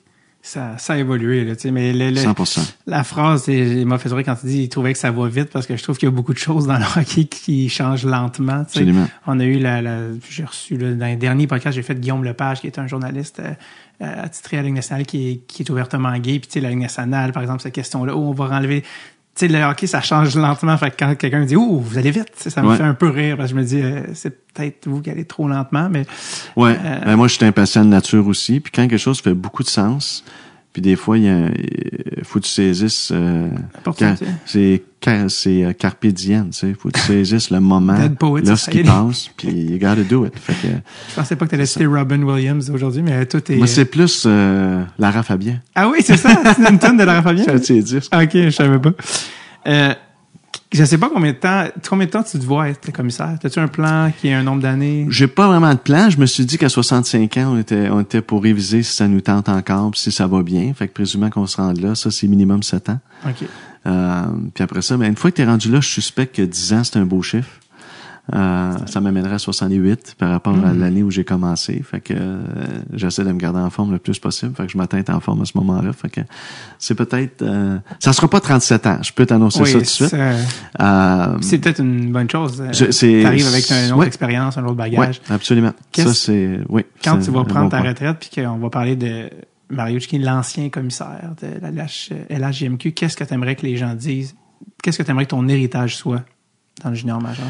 Ça, 0.45 0.77
ça 0.77 0.95
a 0.95 0.99
évolué, 0.99 1.45
là, 1.45 1.55
tu 1.55 1.63
sais, 1.63 1.71
mais 1.71 1.93
le- 1.93 2.11
le- 2.11 2.17
100%. 2.21 2.61
la 2.89 3.05
phrase, 3.05 3.47
il 3.47 3.87
m'a 3.87 3.97
fait 3.99 4.09
sourire 4.09 4.25
quand 4.27 4.35
tu 4.35 4.47
dis 4.47 4.63
il 4.65 4.69
trouvait 4.69 4.93
que 4.93 4.99
ça 4.99 5.13
va 5.13 5.29
vite 5.29 5.51
parce 5.53 5.69
que 5.69 5.77
je 5.77 5.83
trouve 5.85 5.97
qu'il 5.97 6.09
y 6.09 6.13
a 6.13 6.15
beaucoup 6.15 6.33
de 6.35 6.39
choses 6.39 6.67
dans 6.67 6.79
le 6.79 6.85
hockey 7.01 7.27
qui 7.27 7.69
changent 7.69 8.05
lentement. 8.05 8.65
tu 8.65 8.73
sais. 8.73 8.79
Absolument. 8.81 9.09
On 9.29 9.39
a 9.39 9.45
eu 9.45 9.61
la, 9.61 9.81
la 9.81 9.99
j'ai 10.29 10.45
reçu 10.45 10.77
là, 10.77 10.95
dans 10.95 11.07
les 11.07 11.15
derniers 11.15 11.47
podcasts, 11.47 11.77
j'ai 11.77 11.83
fait 11.85 11.95
Guillaume 12.01 12.25
Lepage, 12.25 12.61
qui 12.61 12.67
est 12.67 12.79
un 12.81 12.89
journaliste 12.89 13.39
euh, 13.39 13.53
euh, 14.03 14.25
attitré 14.25 14.57
à 14.59 14.63
la 14.63 14.67
Ligue 14.67 14.75
nationale 14.75 15.07
qui 15.07 15.31
est, 15.31 15.37
qui 15.47 15.63
est 15.63 15.71
ouvertement 15.71 16.13
gay. 16.19 16.41
Puis 16.41 16.61
la 16.61 16.71
Ligue 16.71 16.81
nationale, 16.81 17.31
par 17.31 17.43
exemple, 17.45 17.63
cette 17.63 17.75
question-là, 17.75 18.17
où 18.17 18.21
on 18.29 18.33
va 18.33 18.47
enlever 18.47 18.83
tu 19.35 19.47
sais, 19.47 19.49
le 19.49 19.63
hockey, 19.65 19.87
ça 19.87 20.01
change 20.03 20.37
lentement. 20.37 20.77
Fait 20.77 20.91
que 20.91 20.97
quand 20.99 21.15
quelqu'un 21.15 21.45
dit, 21.45 21.57
oh, 21.57 21.79
vous 21.81 21.97
allez 21.99 22.11
vite, 22.11 22.29
ça 22.37 22.63
me 22.63 22.69
Ouais. 22.69 22.77
fait 22.77 22.83
un 22.83 22.95
peu 22.95 23.09
rire. 23.09 23.37
Parce 23.39 23.51
que 23.51 23.57
je 23.57 23.61
me 23.61 23.67
dis, 23.67 23.81
euh, 23.81 24.03
c'est 24.15 24.31
peut-être 24.53 24.87
vous 24.87 25.01
qui 25.01 25.09
allez 25.11 25.25
trop 25.25 25.49
lentement, 25.49 25.89
mais 25.91 26.05
Ouais. 26.57 26.77
Euh, 26.85 27.01
Ben, 27.07 27.17
moi, 27.17 27.29
je 27.29 27.35
suis 27.37 27.45
impatient 27.47 27.83
de 27.85 27.89
nature 27.91 28.27
aussi. 28.27 28.61
Puis 28.61 28.71
quand 28.71 28.83
quelque 28.89 28.99
chose 28.99 29.21
fait 29.21 29.33
beaucoup 29.35 29.63
de 29.63 29.69
sens, 29.69 30.23
puis 30.73 30.81
des 30.83 30.97
fois, 30.97 31.19
il 31.19 31.25
y 31.25 31.29
a, 31.29 31.35
un- 31.37 31.51
faut 32.23 32.39
que 32.39 32.45
tu 32.45 32.51
saisisses. 32.51 33.11
Euh, 33.13 33.49
car- 33.97 34.17
c'est 34.47 34.83
c'est 35.29 35.65
euh, 35.65 35.73
carpe 35.73 36.07
diem, 36.07 36.51
tu 36.51 36.59
sais. 36.59 36.75
Faut 36.79 36.89
que 36.89 36.95
tu 36.99 37.05
saisisses 37.05 37.51
le 37.51 37.59
moment, 37.61 37.95
Society. 38.57 38.85
passe, 38.85 39.31
puis 39.37 39.49
you 39.51 39.79
gotta 39.79 40.03
do 40.05 40.25
it. 40.25 40.39
Fait 40.39 40.53
que, 40.55 40.69
je 41.11 41.15
pensais 41.17 41.35
pas 41.37 41.45
que 41.47 41.51
t'allais 41.51 41.67
citer 41.67 41.87
Robin 41.87 42.23
Williams 42.23 42.71
aujourd'hui, 42.71 43.03
mais 43.03 43.27
tout 43.27 43.43
est... 43.51 43.57
moi, 43.57 43.67
c'est 43.67 43.85
plus 43.85 44.25
euh, 44.27 44.83
Lara 44.99 45.23
Fabien. 45.23 45.61
Ah 45.75 45.89
oui, 45.89 45.99
c'est 46.03 46.17
ça, 46.17 46.31
c'est 46.57 46.71
une 46.71 46.79
tonne 46.79 46.97
de 46.97 47.05
Lara. 47.05 47.35
J'ai 47.35 47.61
tes 47.61 47.83
disques. 47.83 48.09
Ah, 48.13 48.23
ok, 48.23 48.31
je 48.33 48.51
savais 48.51 48.79
pas. 48.79 48.93
Euh, 49.67 49.95
je 50.73 50.85
sais 50.85 50.99
pas 50.99 51.11
combien 51.11 51.33
de 51.33 51.37
temps, 51.37 51.65
combien 51.89 52.07
de 52.07 52.11
temps 52.11 52.23
tu 52.23 52.39
te 52.39 52.45
vois 52.45 52.69
être 52.69 52.93
commissaire? 52.93 53.37
T'as-tu 53.41 53.59
un 53.59 53.69
plan 53.69 54.11
qui 54.19 54.29
est 54.29 54.35
un 54.35 54.43
nombre 54.43 54.63
d'années? 54.63 55.07
J'ai 55.11 55.27
pas 55.27 55.47
vraiment 55.47 55.73
de 55.73 55.79
plan. 55.79 56.11
Je 56.11 56.19
me 56.19 56.27
suis 56.27 56.45
dit 56.45 56.59
qu'à 56.59 56.69
65 56.69 57.37
ans, 57.39 57.53
on 57.55 57.59
était, 57.59 57.89
on 57.91 58.01
était 58.01 58.23
pour 58.23 58.43
réviser 58.43 58.83
si 58.83 58.95
ça 58.95 59.09
nous 59.09 59.21
tente 59.21 59.49
encore, 59.49 59.93
si 59.95 60.11
ça 60.11 60.27
va 60.27 60.43
bien. 60.43 60.73
Fait 60.75 60.89
que 60.89 60.93
présumément 60.93 61.31
qu'on 61.31 61.47
se 61.47 61.57
rende 61.57 61.81
là, 61.81 61.95
ça, 61.95 62.11
c'est 62.11 62.27
minimum 62.27 62.63
7 62.63 62.91
ans. 62.91 63.01
Ok. 63.27 63.47
Euh, 63.87 64.23
puis 64.55 64.65
après 64.65 64.83
ça, 64.83 64.97
ben, 64.97 65.07
une 65.09 65.17
fois 65.17 65.31
que 65.31 65.37
tu 65.37 65.43
es 65.43 65.45
rendu 65.45 65.71
là, 65.71 65.81
je 65.81 65.89
suspecte 65.89 66.37
que 66.37 66.43
10 66.43 66.73
ans, 66.73 66.85
c'est 66.85 66.99
un 66.99 67.05
beau 67.05 67.23
chiffre. 67.23 67.51
Euh, 68.33 68.73
ça 68.87 69.01
m'amènerait 69.01 69.35
à 69.35 69.39
68 69.39 70.15
par 70.17 70.31
rapport 70.31 70.55
à 70.65 70.73
l'année 70.73 71.03
où 71.03 71.11
j'ai 71.11 71.25
commencé. 71.25 71.83
Fait 71.83 72.01
que 72.01 72.15
euh, 72.17 72.41
j'essaie 72.93 73.25
de 73.25 73.33
me 73.33 73.39
garder 73.39 73.59
en 73.59 73.69
forme 73.69 73.91
le 73.93 73.99
plus 73.99 74.19
possible. 74.21 74.55
Fait 74.55 74.67
que 74.67 74.73
je 74.73 74.79
être 74.97 75.11
en 75.11 75.19
forme 75.19 75.43
à 75.43 75.45
ce 75.45 75.59
moment-là. 75.59 75.93
Fait 75.93 76.09
que 76.09 76.21
c'est 76.79 76.95
peut-être... 76.95 77.43
euh, 77.43 77.79
ça 77.99 78.13
sera 78.13 78.29
pas 78.29 78.39
37 78.41 78.87
ans. 78.87 78.99
Je 79.03 79.13
peux 79.13 79.27
t'annoncer 79.27 79.65
ça 79.65 79.73
tout 79.73 79.79
de 79.81 79.85
suite. 79.85 80.09
c'est 80.09 80.21
Euh, 80.81 81.39
c'est 81.41 81.59
peut-être 81.59 81.81
une 81.81 82.13
bonne 82.13 82.31
chose. 82.31 82.63
C'est- 82.73 83.23
T'arrives 83.23 83.49
avec 83.49 83.69
une 83.71 83.93
autre 83.93 84.05
expérience, 84.07 84.57
un 84.57 84.65
autre 84.65 84.77
bagage. 84.77 85.21
absolument. 85.29 85.73
Ça, 85.93 86.15
c'est... 86.15 86.61
Oui. 86.69 86.83
Quand 87.03 87.19
tu 87.19 87.31
vas 87.33 87.43
prendre 87.45 87.65
bon 87.65 87.69
ta 87.71 87.81
point. 87.81 87.89
retraite, 87.89 88.17
puis 88.21 88.43
qu'on 88.43 88.59
va 88.59 88.71
parler 88.71 88.95
de 88.95 89.31
Mario 89.69 89.99
est 90.17 90.19
l'ancien 90.19 90.69
commissaire 90.69 91.35
de 91.43 91.61
la 91.61 91.71
LH, 91.71 92.13
LHJMQ, 92.31 92.93
qu'est-ce 92.93 93.17
que 93.17 93.25
tu 93.25 93.35
aimerais 93.35 93.57
que 93.57 93.63
les 93.67 93.77
gens 93.77 93.95
disent? 93.95 94.37
Qu'est-ce 94.83 94.99
que 94.99 95.03
tu 95.03 95.11
aimerais 95.11 95.25
que 95.25 95.31
ton 95.31 95.49
héritage 95.49 95.97
soit 95.97 96.23
dans 96.85 96.91
le 96.91 96.95
junior 96.95 97.21
majeur? 97.21 97.47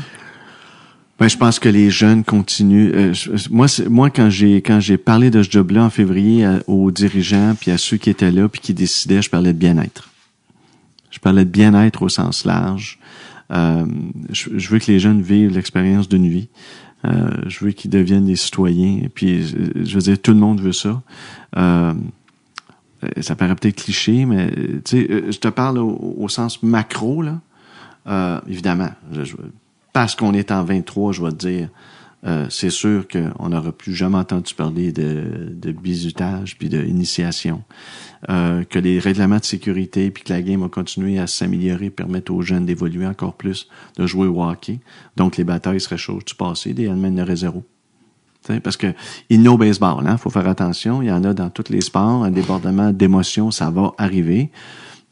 Ben, 1.23 1.29
je 1.29 1.37
pense 1.37 1.61
que 1.61 1.69
les 1.69 1.89
jeunes 1.89 2.25
continuent. 2.25 2.91
euh, 2.97 3.15
moi, 3.49 3.69
moi, 3.89 4.11
quand 4.11 4.29
j'ai 4.29 4.57
quand 4.57 4.81
j'ai 4.81 4.97
parlé 4.97 5.31
de 5.31 5.45
ce 5.45 5.49
job-là 5.53 5.85
en 5.85 5.89
février 5.91 6.45
à- 6.45 6.59
aux 6.67 6.91
dirigeants 6.91 7.55
puis 7.55 7.71
à 7.71 7.79
ceux 7.79 7.97
qui 7.97 8.11
étaient 8.11 8.33
là 8.33 8.49
puis 8.49 8.61
qui 8.61 8.75
décidaient, 8.75 9.23
je 9.23 9.31
parlais 9.31 9.53
de 9.53 9.59
bien-être. 9.59 10.11
Je 11.13 11.21
parlais 11.21 11.45
de 11.45 11.51
bien-être 11.51 12.03
au 12.03 12.09
sens 12.09 12.45
large. 12.45 12.99
Euh, 13.53 13.85
je, 14.33 14.69
veux 14.69 14.81
que 14.81 14.91
les 14.91 14.99
jeunes 14.99 15.23
vivent 15.23 15.53
l'expérience 15.55 16.09
d'une 16.09 16.27
vie. 16.29 16.49
Euh, 17.05 17.31
je 17.47 17.65
veux 17.65 17.71
qu'ils 17.71 17.93
deviennent 17.93 18.27
des 18.27 18.35
citoyens. 18.35 19.03
Puis, 19.15 19.45
je, 19.47 19.95
veux 19.95 20.01
dire, 20.01 20.21
tout 20.21 20.33
le 20.33 20.39
monde 20.41 20.61
veut 20.61 20.73
ça. 20.73 21.03
Euh, 21.57 21.95
euh, 23.05 23.09
ça 23.21 23.37
paraît 23.37 23.55
peut-être 23.55 23.77
cliché, 23.85 24.25
mais 24.27 24.51
euh, 24.59 24.81
tu 24.85 24.97
sais, 24.99 25.07
euh, 25.09 25.31
je 25.31 25.39
te 25.39 25.47
parle 25.47 25.79
au, 25.79 26.29
sens 26.29 26.61
macro 26.65 27.23
là. 27.23 27.41
Euh, 28.09 28.41
évidemment, 28.49 28.91
je- 29.13 29.23
je- 29.23 29.37
parce 29.93 30.15
qu'on 30.15 30.35
est 30.35 30.51
en 30.51 30.65
23, 30.65 31.13
je 31.13 31.23
vais 31.23 31.31
te 31.31 31.47
dire, 31.47 31.69
euh, 32.25 32.47
c'est 32.51 32.71
sûr 32.71 33.07
qu'on 33.09 33.49
n'aura 33.49 33.73
plus 33.73 33.95
jamais 33.95 34.17
entendu 34.17 34.55
parler 34.55 34.93
de, 34.93 35.51
de 35.51 35.73
bizutage 35.73 36.57
puis 36.57 36.69
d'initiation. 36.69 37.63
Euh, 38.31 38.63
que 38.63 38.79
les 38.79 39.01
règlements 39.01 39.39
de 39.39 39.45
sécurité 39.45 40.13
puis 40.13 40.23
que 40.23 40.33
la 40.33 40.43
game 40.43 40.63
a 40.63 40.69
continué 40.69 41.19
à 41.19 41.27
s'améliorer 41.27 41.91
permettent 41.91 42.31
aux 42.31 42.43
jeunes 42.43 42.65
d'évoluer 42.65 43.07
encore 43.07 43.35
plus, 43.35 43.69
de 43.97 44.07
jouer 44.07 44.29
au 44.29 44.45
hockey. 44.45 44.79
Donc 45.17 45.37
les 45.37 45.43
batailles 45.43 45.81
seraient 45.81 45.99
chaudes 45.99 46.25
du 46.25 46.37
passé, 46.37 46.73
des 46.73 46.87
Allemands 46.87 47.11
n'auraient 47.11 47.37
zéro. 47.37 47.65
T'sais, 48.43 48.61
parce 48.61 48.77
que 48.77 48.89
il 49.29 49.49
au 49.49 49.57
baseball, 49.57 50.07
hein, 50.07 50.17
faut 50.17 50.31
faire 50.31 50.49
attention. 50.49 51.03
Il 51.03 51.09
y 51.09 51.13
en 51.13 51.25
a 51.25 51.35
dans 51.35 51.51
tous 51.51 51.71
les 51.71 51.81
sports, 51.81 52.25
un 52.25 52.31
débordement 52.31 52.93
d'émotions, 52.93 53.51
ça 53.51 53.71
va 53.71 53.93
arriver. 53.99 54.51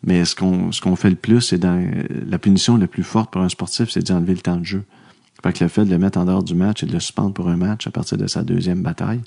Mais 0.05 0.25
ce 0.25 0.35
qu'on 0.35 0.73
ce 0.73 0.81
qu'on 0.81 0.97
fait 0.97 1.11
le 1.11 1.17
plus, 1.17 1.41
c'est 1.41 1.59
dans 1.59 1.83
la 2.27 2.39
punition 2.39 2.77
la 2.77 2.87
plus 2.87 3.03
forte 3.03 3.31
pour 3.31 3.43
un 3.43 3.49
sportif, 3.49 3.91
c'est 3.91 4.07
d'enlever 4.07 4.35
le 4.35 4.41
temps 4.41 4.57
de 4.57 4.65
jeu. 4.65 4.85
Fait 5.43 5.53
que 5.53 5.65
le 5.65 5.69
fait 5.69 5.85
de 5.85 5.91
le 5.91 5.99
mettre 5.99 6.19
en 6.19 6.27
dehors 6.27 6.43
du 6.43 6.55
match 6.55 6.83
et 6.83 6.87
de 6.87 6.93
le 6.93 7.01
suspendre 7.01 7.33
pour 7.33 7.49
un 7.49 7.57
match 7.57 7.87
à 7.87 7.91
partir 7.91 8.19
de 8.19 8.27
sa 8.27 8.43
deuxième 8.43 8.83
bataille, 8.83 9.21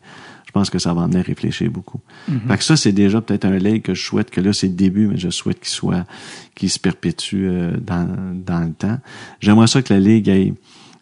je 0.45 0.51
pense 0.51 0.69
que 0.69 0.77
ça 0.77 0.93
va 0.93 1.03
amener 1.03 1.19
à 1.19 1.23
réfléchir 1.23 1.71
beaucoup. 1.71 1.99
Fait 2.47 2.57
que 2.57 2.63
ça, 2.63 2.77
c'est 2.77 2.91
déjà 2.91 3.19
peut-être 3.21 3.45
un 3.45 3.57
leg 3.57 3.81
que 3.81 3.95
je 3.95 4.03
souhaite 4.03 4.29
que 4.29 4.39
là, 4.39 4.53
c'est 4.53 4.67
le 4.67 4.73
début, 4.73 5.07
mais 5.07 5.17
je 5.17 5.29
souhaite 5.29 5.59
qu'il 5.59 5.69
soit, 5.69 6.05
qu'il 6.53 6.69
se 6.69 6.77
perpétue 6.77 7.47
euh, 7.47 7.77
dans, 7.77 8.07
dans 8.45 8.59
le 8.59 8.73
temps. 8.73 8.99
J'aimerais 9.39 9.65
ça 9.65 9.81
que 9.81 9.91
la 9.91 9.99
Ligue 9.99 10.29
ait 10.29 10.53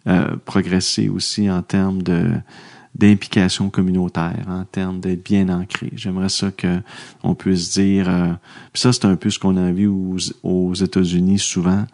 euh, 0.08 0.38
progressé 0.46 1.10
aussi 1.10 1.50
en 1.52 1.62
termes 1.62 2.02
de 2.02 2.30
d'implication 2.96 3.70
communautaire, 3.70 4.46
en 4.48 4.66
termes 4.66 5.00
d'être 5.00 5.24
bien 5.24 5.50
ancré. 5.50 5.92
J'aimerais 5.96 6.30
ça 6.30 6.52
que 6.52 6.82
on 7.24 7.36
puisse 7.36 7.72
dire, 7.72 8.10
euh, 8.10 8.34
ça 8.74 8.92
c'est 8.92 9.06
un 9.06 9.16
peu 9.16 9.30
ce 9.30 9.40
qu'on 9.40 9.58
a 9.58 9.72
vu 9.72 9.88
aux, 10.44 10.74
États-Unis 10.74 11.40
souvent, 11.40 11.86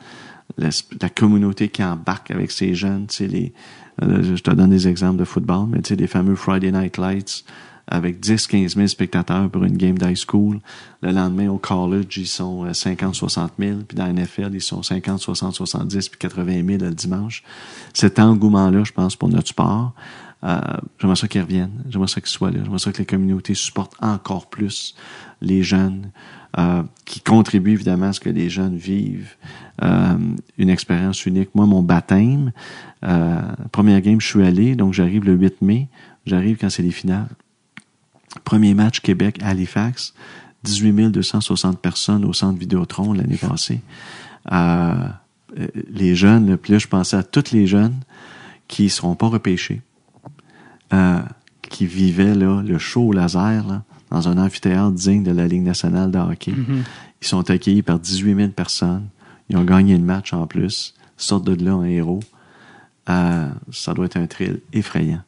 la, 0.58 0.70
communauté 1.10 1.70
qui 1.70 1.84
embarque 1.84 2.32
avec 2.32 2.52
ces 2.52 2.74
jeunes, 2.74 3.06
tu 3.08 3.16
sais 3.16 3.28
les, 3.28 3.54
euh, 4.02 4.36
je 4.36 4.42
te 4.42 4.52
donne 4.52 4.70
des 4.70 4.88
exemples 4.88 5.18
de 5.18 5.26
football, 5.26 5.68
mais 5.70 5.82
tu 5.82 5.90
sais 5.90 5.96
les 5.96 6.08
fameux 6.08 6.36
Friday 6.36 6.72
Night 6.72 6.98
Lights 6.98 7.44
avec 7.88 8.20
10, 8.20 8.48
15 8.48 8.76
000 8.76 8.88
spectateurs 8.88 9.50
pour 9.50 9.64
une 9.64 9.78
game 9.78 9.98
d'high 9.98 10.18
school. 10.18 10.60
Le 11.02 11.12
lendemain, 11.12 11.50
au 11.50 11.58
college, 11.58 12.18
ils 12.18 12.28
sont 12.28 12.66
euh, 12.66 12.74
50, 12.74 13.16
60 13.16 13.54
000. 13.58 13.80
Puis 13.88 13.98
dans 13.98 14.06
la 14.06 14.14
NFL, 14.14 14.50
ils 14.54 14.62
sont 14.62 14.84
50, 14.84 15.20
60, 15.20 15.56
70, 15.56 16.10
puis 16.10 16.20
80 16.20 16.66
000 16.66 16.84
le 16.84 16.94
dimanche. 16.94 17.44
Cet 17.94 18.20
engouement-là, 18.20 18.84
je 18.84 18.92
pense, 18.92 19.16
pour 19.16 19.30
notre 19.30 19.48
sport, 19.48 19.94
euh, 20.44 20.60
j'aimerais 21.00 21.16
ça 21.16 21.28
qu'ils 21.28 21.42
reviennent. 21.42 21.84
J'aimerais 21.90 22.08
ça 22.08 22.22
qu'ils 22.22 22.30
soient 22.30 22.52
là. 22.52 22.60
J'aimerais 22.64 22.80
ça 22.80 22.92
que 22.92 23.00
les 23.00 23.06
communautés 23.06 23.56
supportent 23.56 23.96
encore 24.02 24.50
plus 24.50 24.96
les 25.42 25.64
jeunes, 25.64 26.12
euh, 26.58 26.84
qui 27.06 27.22
contribuent 27.22 27.74
évidemment 27.74 28.08
à 28.08 28.14
ce 28.14 28.20
que 28.20 28.30
les 28.30 28.50
jeunes 28.50 28.76
vivent 28.76 29.36
euh, 29.84 30.18
une 30.58 30.70
expérience 30.70 31.26
unique. 31.26 31.50
Moi, 31.54 31.66
mon 31.66 31.82
baptême, 31.82 32.52
euh, 33.04 33.42
première 33.72 34.02
game, 34.02 34.20
je 34.20 34.28
suis 34.28 34.44
allé, 34.44 34.76
donc 34.76 34.94
j'arrive 34.94 35.24
le 35.26 35.34
8 35.34 35.62
mai. 35.62 35.88
J'arrive 36.26 36.58
quand 36.58 36.70
c'est 36.70 36.84
les 36.84 36.92
finales. 36.92 37.30
Premier 38.44 38.74
match 38.74 39.00
Québec 39.00 39.40
Halifax, 39.42 40.14
18 40.64 41.12
260 41.12 41.80
personnes 41.80 42.26
au 42.26 42.34
centre 42.34 42.60
Vidéotron 42.60 43.14
l'année 43.14 43.38
passée. 43.38 43.82
Euh, 44.52 45.08
euh, 45.60 45.68
les 45.90 46.16
jeunes, 46.16 46.50
là, 46.50 46.58
puis 46.58 46.74
là, 46.74 46.80
je 46.80 46.88
pensais 46.88 47.16
à 47.16 47.24
tous 47.24 47.52
les 47.52 47.68
jeunes 47.68 47.96
qui 48.68 48.84
ne 48.84 48.90
seront 48.90 49.16
pas 49.16 49.28
repêchés, 49.28 49.82
euh, 50.94 51.20
qui 51.62 51.86
vivaient 51.86 52.36
là, 52.36 52.62
le 52.66 52.78
show 52.78 53.08
au 53.10 53.14
laser 53.14 53.66
là, 53.68 53.84
dans 54.12 54.28
un 54.30 54.38
amphithéâtre 54.38 54.92
digne 54.92 55.24
de 55.24 55.32
la 55.32 55.48
Ligue 55.48 55.64
nationale 55.64 56.12
de 56.12 56.18
hockey. 56.20 56.54
Ils 57.22 57.28
sont 57.28 57.50
accueillis 57.50 57.82
par 57.82 58.00
18 58.00 58.36
000 58.36 58.48
personnes. 58.50 59.08
Ils 59.50 59.58
ont 59.58 59.64
gagné 59.64 59.98
le 59.98 60.04
match 60.04 60.34
en 60.34 60.46
plus. 60.48 60.94
Ils 61.20 61.24
sortent 61.24 61.46
de 61.46 61.64
là 61.66 61.76
en 61.76 61.84
héros. 61.84 62.20
Euh, 63.10 63.48
ça 63.72 63.94
doit 63.94 64.06
être 64.06 64.18
un 64.18 64.28
thrill 64.28 64.60
effrayant. 64.74 65.22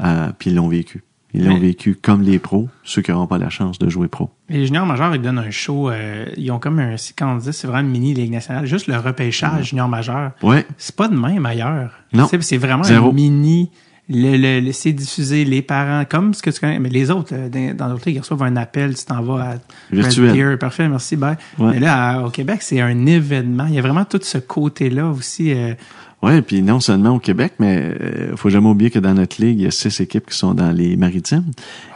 Euh, 0.00 0.30
puis 0.38 0.50
ils 0.50 0.56
l'ont 0.56 0.68
vécu. 0.68 1.02
Ils 1.34 1.44
l'ont 1.44 1.58
vécu 1.58 1.94
comme 2.00 2.22
les 2.22 2.38
pros, 2.38 2.68
ceux 2.82 3.02
qui 3.02 3.10
n'auront 3.10 3.26
pas 3.26 3.36
la 3.36 3.50
chance 3.50 3.78
de 3.78 3.90
jouer 3.90 4.08
pro. 4.08 4.30
Les 4.48 4.64
juniors 4.64 4.86
majeurs, 4.86 5.14
ils 5.14 5.20
donnent 5.20 5.38
un 5.40 5.50
show. 5.50 5.90
euh, 5.90 6.24
ils 6.38 6.50
ont 6.50 6.58
comme 6.58 6.78
un, 6.78 6.94
quand 7.18 7.34
on 7.34 7.36
dit, 7.36 7.52
c'est 7.52 7.66
vraiment 7.66 7.86
une 7.86 7.92
mini 7.92 8.14
Ligue 8.14 8.30
nationale. 8.32 8.64
Juste 8.64 8.86
le 8.86 8.96
repêchage 8.96 9.68
junior 9.70 9.86
majeur. 9.86 10.30
Ouais, 10.42 10.66
C'est 10.78 10.96
pas 10.96 11.08
de 11.08 11.16
même 11.16 11.44
ailleurs. 11.44 11.92
Non. 12.14 12.26
C'est 12.40 12.56
vraiment 12.56 12.84
Zéro. 12.84 13.10
un 13.10 13.12
mini. 13.12 13.70
Le, 14.08 14.36
le, 14.36 14.60
le- 14.60 14.72
c'est 14.72 14.92
diffusé, 14.92 15.44
les 15.44 15.62
parents, 15.62 16.04
comme 16.08 16.32
ce 16.32 16.40
que 16.40 16.50
tu 16.50 16.60
connais. 16.60 16.78
Mais 16.78 16.88
les 16.88 17.10
autres, 17.10 17.32
euh, 17.32 17.74
dans 17.74 17.88
d'autres 17.88 18.04
ligues, 18.06 18.16
ils 18.16 18.20
reçoivent 18.20 18.44
un 18.44 18.56
appel, 18.56 18.94
tu 18.94 19.04
t'en 19.04 19.20
vas 19.22 19.50
à 19.50 19.54
Virtuel. 19.90 20.30
Red 20.30 20.36
Deer. 20.36 20.58
Parfait, 20.58 20.88
merci, 20.88 21.16
bye. 21.16 21.36
Ouais. 21.58 21.72
Mais 21.72 21.80
là, 21.80 22.10
à- 22.10 22.22
au 22.22 22.30
Québec, 22.30 22.58
c'est 22.62 22.80
un 22.80 23.04
événement. 23.06 23.66
Il 23.68 23.74
y 23.74 23.78
a 23.78 23.82
vraiment 23.82 24.04
tout 24.04 24.20
ce 24.22 24.38
côté-là 24.38 25.08
aussi. 25.10 25.52
euh, 25.52 25.74
ouais, 26.22 26.40
puis 26.40 26.62
non 26.62 26.78
seulement 26.78 27.16
au 27.16 27.18
Québec, 27.18 27.54
mais 27.58 27.94
euh, 28.00 28.36
faut 28.36 28.48
jamais 28.48 28.68
oublier 28.68 28.90
que 28.92 29.00
dans 29.00 29.14
notre 29.14 29.42
ligue, 29.42 29.58
il 29.58 29.64
y 29.64 29.66
a 29.66 29.70
six 29.72 30.00
équipes 30.00 30.26
qui 30.30 30.36
sont 30.38 30.54
dans 30.54 30.70
les 30.70 30.96
maritimes. 30.96 31.44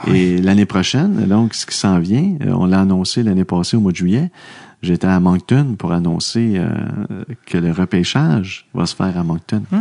Et 0.08 0.38
l'année 0.38 0.66
prochaine, 0.66 1.26
donc 1.28 1.54
ce 1.54 1.64
qui 1.64 1.76
s'en 1.76 2.00
vient, 2.00 2.34
euh, 2.44 2.52
on 2.54 2.66
l'a 2.66 2.80
annoncé 2.80 3.22
l'année 3.22 3.44
passée 3.44 3.76
au 3.76 3.80
mois 3.80 3.92
de 3.92 3.96
juillet. 3.96 4.30
J'étais 4.82 5.06
à 5.06 5.20
Moncton 5.20 5.74
pour 5.78 5.92
annoncer 5.92 6.54
euh, 6.56 6.70
que 7.46 7.58
le 7.58 7.70
repêchage 7.70 8.66
va 8.72 8.86
se 8.86 8.96
faire 8.96 9.16
à 9.18 9.22
Moncton. 9.24 9.62
hmm, 9.70 9.78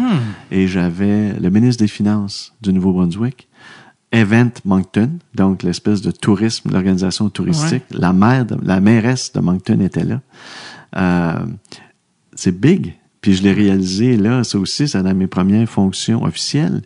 et 0.51 0.67
j'avais 0.67 1.33
le 1.39 1.49
ministre 1.49 1.83
des 1.83 1.87
Finances 1.87 2.53
du 2.61 2.73
Nouveau-Brunswick, 2.73 3.47
Event 4.11 4.51
Moncton, 4.65 5.09
donc 5.35 5.63
l'espèce 5.63 6.01
de 6.01 6.11
tourisme, 6.11 6.71
l'organisation 6.71 7.29
touristique. 7.29 7.83
La 7.91 8.11
maire, 8.11 8.45
de- 8.45 8.57
la 8.63 8.79
mairesse 8.81 9.31
de 9.33 9.39
Moncton 9.39 9.79
était 9.81 10.03
là. 10.03 10.19
Euh, 10.97 11.45
c'est 12.35 12.59
big. 12.59 12.95
Puis 13.21 13.35
je 13.35 13.43
l'ai 13.43 13.51
réalisé 13.53 14.15
là, 14.17 14.43
ça 14.45 14.57
aussi, 14.57 14.87
c'est 14.87 15.03
dans 15.03 15.13
mes 15.13 15.27
premières 15.27 15.67
fonctions 15.69 16.23
officielles, 16.23 16.81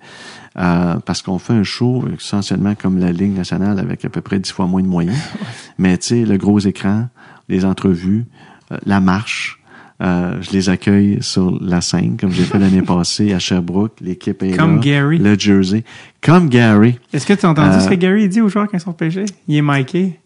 euh, 0.57 0.95
parce 1.05 1.21
qu'on 1.21 1.37
fait 1.37 1.53
un 1.53 1.63
show 1.63 2.03
essentiellement 2.17 2.73
comme 2.75 2.97
la 2.99 3.11
Ligue 3.11 3.35
nationale 3.37 3.77
avec 3.79 4.03
à 4.03 4.09
peu 4.09 4.21
près 4.21 4.39
dix 4.39 4.51
fois 4.51 4.65
moins 4.65 4.81
de 4.81 4.87
moyens. 4.87 5.17
Mais 5.77 5.95
tu 5.99 6.07
sais, 6.07 6.25
le 6.25 6.37
gros 6.37 6.59
écran, 6.59 7.07
les 7.49 7.65
entrevues, 7.65 8.25
euh, 8.71 8.77
la 8.85 8.99
marche, 8.99 9.59
Euh, 10.01 10.41
je 10.41 10.51
les 10.51 10.69
accueille 10.69 11.19
sur 11.21 11.57
la 11.61 11.79
scène, 11.79 12.17
comme 12.19 12.31
j'ai 12.31 12.43
fait 12.43 12.57
l'année 12.59 12.81
passée 12.95 13.31
à 13.31 13.39
Sherbrooke. 13.39 13.93
L'équipe 14.01 14.41
est 14.43 14.57
Comme 14.57 14.77
là. 14.77 14.81
Gary. 14.81 15.17
Le 15.19 15.37
jersey. 15.39 15.83
Comme 16.21 16.49
Gary. 16.49 16.99
Est-ce 17.13 17.25
que 17.25 17.33
tu 17.33 17.45
as 17.45 17.49
entendu 17.49 17.77
Euh, 17.77 17.79
ce 17.79 17.87
que 17.87 17.93
Gary 17.93 18.27
dit 18.27 18.41
aux 18.41 18.49
joueurs 18.49 18.67
quand 18.67 18.75
ils 18.77 18.81
sont 18.81 18.91
pêchés? 18.91 19.25
Il 19.47 19.55
est 19.55 19.61
miké. 19.61 20.19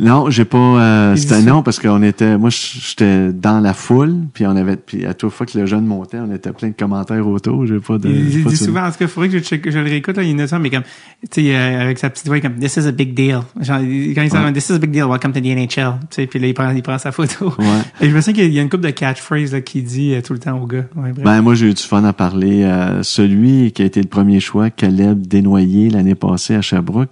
Non, 0.00 0.30
j'ai 0.30 0.44
pas. 0.44 0.56
Euh, 0.58 1.16
c'était 1.16 1.40
dit- 1.40 1.46
non 1.46 1.64
parce 1.64 1.80
qu'on 1.80 2.02
était. 2.04 2.38
Moi, 2.38 2.50
j'étais 2.50 3.32
dans 3.32 3.58
la 3.58 3.74
foule, 3.74 4.14
puis 4.32 4.46
on 4.46 4.54
avait. 4.54 4.76
Puis 4.76 5.04
à 5.04 5.12
toute 5.12 5.32
fois 5.32 5.44
que 5.44 5.58
le 5.58 5.66
jeune 5.66 5.86
montait, 5.86 6.18
on 6.20 6.32
était 6.32 6.52
plein 6.52 6.68
de 6.68 6.74
commentaires 6.74 7.26
autour. 7.26 7.66
J'ai 7.66 7.80
pas 7.80 7.98
de. 7.98 8.08
Il, 8.08 8.44
dit 8.44 8.56
souvent, 8.56 8.82
en 8.84 8.92
tout 8.92 8.98
cas, 8.98 9.06
il 9.06 9.08
faudrait 9.08 9.28
que 9.28 9.38
je, 9.38 9.42
check- 9.42 9.60
que 9.60 9.72
je 9.72 9.78
le 9.80 9.84
réécoute, 9.86 10.16
là, 10.16 10.22
il 10.22 10.36
note 10.36 10.46
ça, 10.50 10.60
mais 10.60 10.70
comme, 10.70 10.84
tu 11.28 11.42
sais, 11.42 11.56
euh, 11.56 11.80
avec 11.82 11.98
sa 11.98 12.10
petite 12.10 12.28
voix, 12.28 12.38
comme, 12.40 12.54
this 12.60 12.76
is 12.76 12.86
a 12.86 12.92
big 12.92 13.12
deal. 13.12 13.40
Genre, 13.60 13.78
quand 13.78 13.82
il 13.82 14.14
Ouais. 14.16 14.28
va, 14.28 14.52
this 14.52 14.68
is 14.68 14.74
a 14.74 14.78
big 14.78 14.92
deal, 14.92 15.06
welcome 15.06 15.32
to 15.32 15.40
the 15.40 15.46
NHL. 15.46 15.94
Tu 16.10 16.16
sais, 16.22 16.26
puis 16.28 16.38
là, 16.38 16.46
il 16.46 16.54
prend, 16.54 16.70
il 16.70 16.82
prend 16.82 16.98
sa 16.98 17.10
photo. 17.10 17.52
Ouais. 17.58 17.64
Et 18.00 18.08
je 18.08 18.14
me 18.14 18.20
souviens 18.20 18.44
qu'il 18.44 18.52
y 18.54 18.58
a 18.60 18.62
une 18.62 18.68
couple 18.70 18.84
de 18.84 18.90
catchphrases, 18.90 19.52
là, 19.52 19.62
qu'il 19.62 19.82
dit 19.82 20.14
euh, 20.14 20.20
tout 20.22 20.32
le 20.32 20.38
temps 20.38 20.56
aux 20.60 20.66
gars. 20.66 20.84
Ouais. 20.94 21.12
Ben 21.24 21.42
moi 21.42 21.54
j'ai 21.56 21.70
eu 21.70 21.74
du 21.74 21.82
fun 21.82 22.04
à 22.04 22.12
parler. 22.12 22.62
Euh, 22.62 23.02
celui 23.02 23.72
qui 23.72 23.82
a 23.82 23.84
été 23.86 24.00
le 24.00 24.06
premier 24.08 24.38
choix, 24.38 24.70
Caleb 24.70 25.26
Desnoyers, 25.26 25.90
l'année 25.90 26.14
passée 26.14 26.54
à 26.54 26.62
Sherbrooke, 26.62 27.10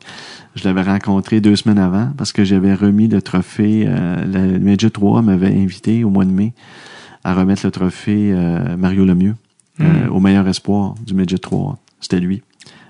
je 0.57 0.65
l'avais 0.65 0.83
rencontré 0.83 1.41
deux 1.41 1.55
semaines 1.55 1.78
avant 1.78 2.11
parce 2.16 2.33
que 2.33 2.43
j'avais 2.45 2.74
remis 2.74 3.07
le 3.07 3.23
trophée. 3.23 3.85
Euh, 3.87 4.24
le 4.24 4.59
Midget 4.59 4.91
3 4.91 5.23
m'avait 5.23 5.55
invité 5.55 6.03
au 6.03 6.11
mois 6.11 6.24
de 6.24 6.31
mai 6.31 6.53
à 7.23 7.35
remettre 7.35 7.65
le 7.65 7.70
trophée 7.70 8.33
euh, 8.33 8.77
Mario 8.77 9.05
Lemieux 9.05 9.35
euh, 9.81 10.09
au 10.09 10.20
meilleur 10.20 10.49
espoir 10.49 10.95
du 11.07 11.15
Midget 11.15 11.39
3. 11.39 11.78
C'était 12.01 12.20
lui. 12.20 12.43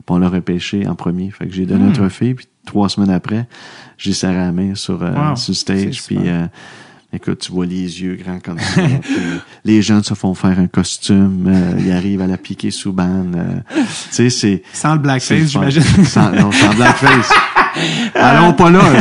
Puis 0.07 0.15
on 0.15 0.19
l'a 0.19 0.29
repêché 0.29 0.87
en 0.87 0.95
premier. 0.95 1.31
Fait 1.31 1.47
que 1.47 1.53
j'ai 1.53 1.67
donné 1.67 1.87
un 1.87 1.93
trophée, 1.93 2.35
puis 2.35 2.47
trois 2.65 2.89
semaines 2.89 3.11
après, 3.11 3.49
j'ai 3.99 4.13
serré 4.13 4.37
la 4.37 4.53
main 4.53 4.75
sur, 4.75 5.03
euh, 5.03 5.13
Wow, 5.13 5.37
sur 5.37 5.51
le 5.51 5.57
stage. 5.57 6.03
Puis 6.05 6.19
euh, 6.27 6.47
Écoute, 7.17 7.39
tu 7.41 7.51
vois 7.53 7.65
les 7.67 8.03
yeux 8.03 8.17
grands 8.23 8.39
comme 8.41 8.59
ça. 8.59 8.83
les 9.65 9.81
gens 9.83 10.03
se 10.03 10.13
font 10.15 10.35
faire 10.35 10.59
un 10.59 10.67
costume. 10.67 11.47
euh, 11.49 11.81
ils 11.81 11.91
arrivent 11.93 12.21
à 12.21 12.27
la 12.27 12.37
piquer 12.37 12.71
sous 12.71 12.93
bande. 12.93 13.35
euh, 13.37 13.61
tu 13.75 13.83
sais, 14.11 14.31
c'est... 14.31 14.63
Sans 14.75 14.93
le 14.95 14.99
blackface, 15.01 15.49
j'imagine. 15.49 15.83
Sans, 16.05 16.31
non, 16.33 16.53
sans 16.53 16.75
blackface. 16.75 17.33
Allons 18.15 18.53
pas 18.53 18.71
là. 18.71 18.93
là. 18.93 19.01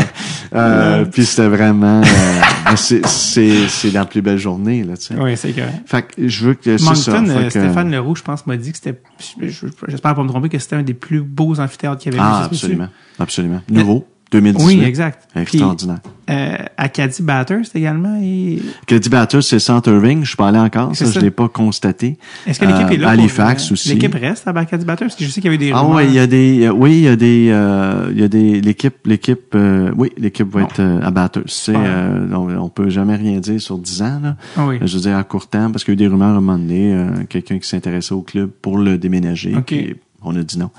Euh, 0.53 1.05
puis 1.05 1.25
c'était 1.25 1.47
vraiment... 1.47 2.01
ben, 2.01 2.75
c'est, 2.77 3.05
c'est, 3.05 3.67
c'est 3.67 3.91
la 3.91 4.05
plus 4.05 4.21
belle 4.21 4.37
journée, 4.37 4.83
là, 4.83 4.95
tu 4.95 5.07
sais. 5.07 5.15
oui, 5.19 5.35
c'est 5.35 5.51
correct. 5.51 5.73
Fait 5.85 6.01
que 6.03 6.27
je 6.27 6.45
veux 6.45 6.53
que 6.53 6.77
ça. 6.77 6.85
Moncton, 7.19 7.25
que- 7.43 7.49
Stéphane 7.49 7.91
Leroux, 7.91 8.15
je 8.15 8.23
pense, 8.23 8.45
m'a 8.47 8.55
dit 8.55 8.71
que 8.71 8.77
c'était, 8.77 9.01
je- 9.41 9.47
je- 9.49 9.67
j'espère 9.89 10.15
pas 10.15 10.23
me 10.23 10.29
tromper, 10.29 10.47
que 10.49 10.59
c'était 10.59 10.77
un 10.77 10.83
des 10.83 10.93
plus 10.93 11.21
beaux 11.21 11.59
amphithéâtres 11.59 12.01
qu'il 12.01 12.13
y 12.13 12.15
avait 12.15 12.23
Ah, 12.25 12.45
absolument. 12.45 12.87
Absolument. 13.19 13.61
Nouveau. 13.69 14.07
2018. 14.31 14.65
Oui, 14.65 14.83
exact. 14.83 15.29
Puis, 15.33 15.41
Extraordinaire. 15.43 15.99
euh, 16.29 16.55
Acadie 16.77 17.21
Batters 17.21 17.61
également. 17.75 18.19
Et... 18.21 18.59
Caddy 18.87 19.07
Batters, 19.09 19.43
c'est 19.43 19.59
Centre 19.59 19.89
Irving. 19.91 20.23
Je 20.23 20.27
suis 20.29 20.35
pas 20.35 20.47
allé 20.49 20.57
encore. 20.57 20.95
Ça, 20.95 21.05
ça. 21.05 21.11
je 21.11 21.19
l'ai 21.19 21.31
pas 21.31 21.47
constaté. 21.47 22.17
Est-ce 22.47 22.59
que 22.59 22.65
l'équipe 22.65 22.87
Euh, 22.89 22.93
est 22.93 22.97
là? 22.97 23.09
Halifax 23.09 23.63
pour, 23.63 23.71
euh, 23.71 23.73
aussi. 23.73 23.89
L'équipe 23.89 24.13
reste 24.15 24.47
à 24.47 24.51
Acadie 24.51 24.83
Batters? 24.85 25.09
Je 25.17 25.25
sais 25.27 25.41
qu'il 25.41 25.45
y 25.45 25.47
avait 25.47 25.57
des 25.57 25.71
Ah 25.71 25.79
rumeurs. 25.81 25.95
ouais, 25.97 26.07
il 26.07 26.13
y 26.13 26.19
a 26.19 26.27
des, 26.27 26.65
euh, 26.65 26.71
oui, 26.71 26.93
il 26.97 27.01
y 27.03 27.07
a 27.07 27.15
des, 27.15 27.49
euh, 27.51 28.09
il 28.11 28.19
y 28.19 28.23
a 28.23 28.27
des, 28.27 28.59
l'équipe, 28.61 28.95
l'équipe, 29.05 29.53
euh, 29.55 29.91
oui, 29.95 30.09
l'équipe 30.17 30.49
va 30.51 30.63
être 30.63 30.79
euh, 30.81 30.99
à 31.01 31.11
Batters. 31.11 31.43
C'est, 31.47 31.73
euh, 31.75 32.27
on, 32.33 32.49
on 32.57 32.69
peut 32.69 32.89
jamais 32.89 33.15
rien 33.15 33.39
dire 33.39 33.61
sur 33.61 33.77
10 33.77 34.01
ans, 34.01 34.19
là. 34.23 34.35
Ah 34.57 34.65
oui. 34.67 34.77
Je 34.81 34.95
veux 34.95 35.01
dire, 35.03 35.15
à 35.17 35.23
court 35.23 35.47
terme, 35.47 35.71
parce 35.71 35.83
qu'il 35.83 35.93
y 35.93 35.95
a 35.95 35.97
eu 35.97 35.97
des 35.97 36.07
rumeurs 36.07 36.29
à 36.29 36.31
un 36.31 36.41
moment 36.41 36.57
donné, 36.57 36.93
euh, 36.93 37.07
quelqu'un 37.29 37.59
qui 37.59 37.67
s'intéressait 37.69 38.13
au 38.13 38.21
club 38.21 38.49
pour 38.61 38.77
le 38.79 38.97
déménager. 38.97 39.53
Ok. 39.55 39.65
puis 39.67 39.95
on 40.23 40.35
a 40.35 40.41
dit 40.43 40.57
non. 40.57 40.71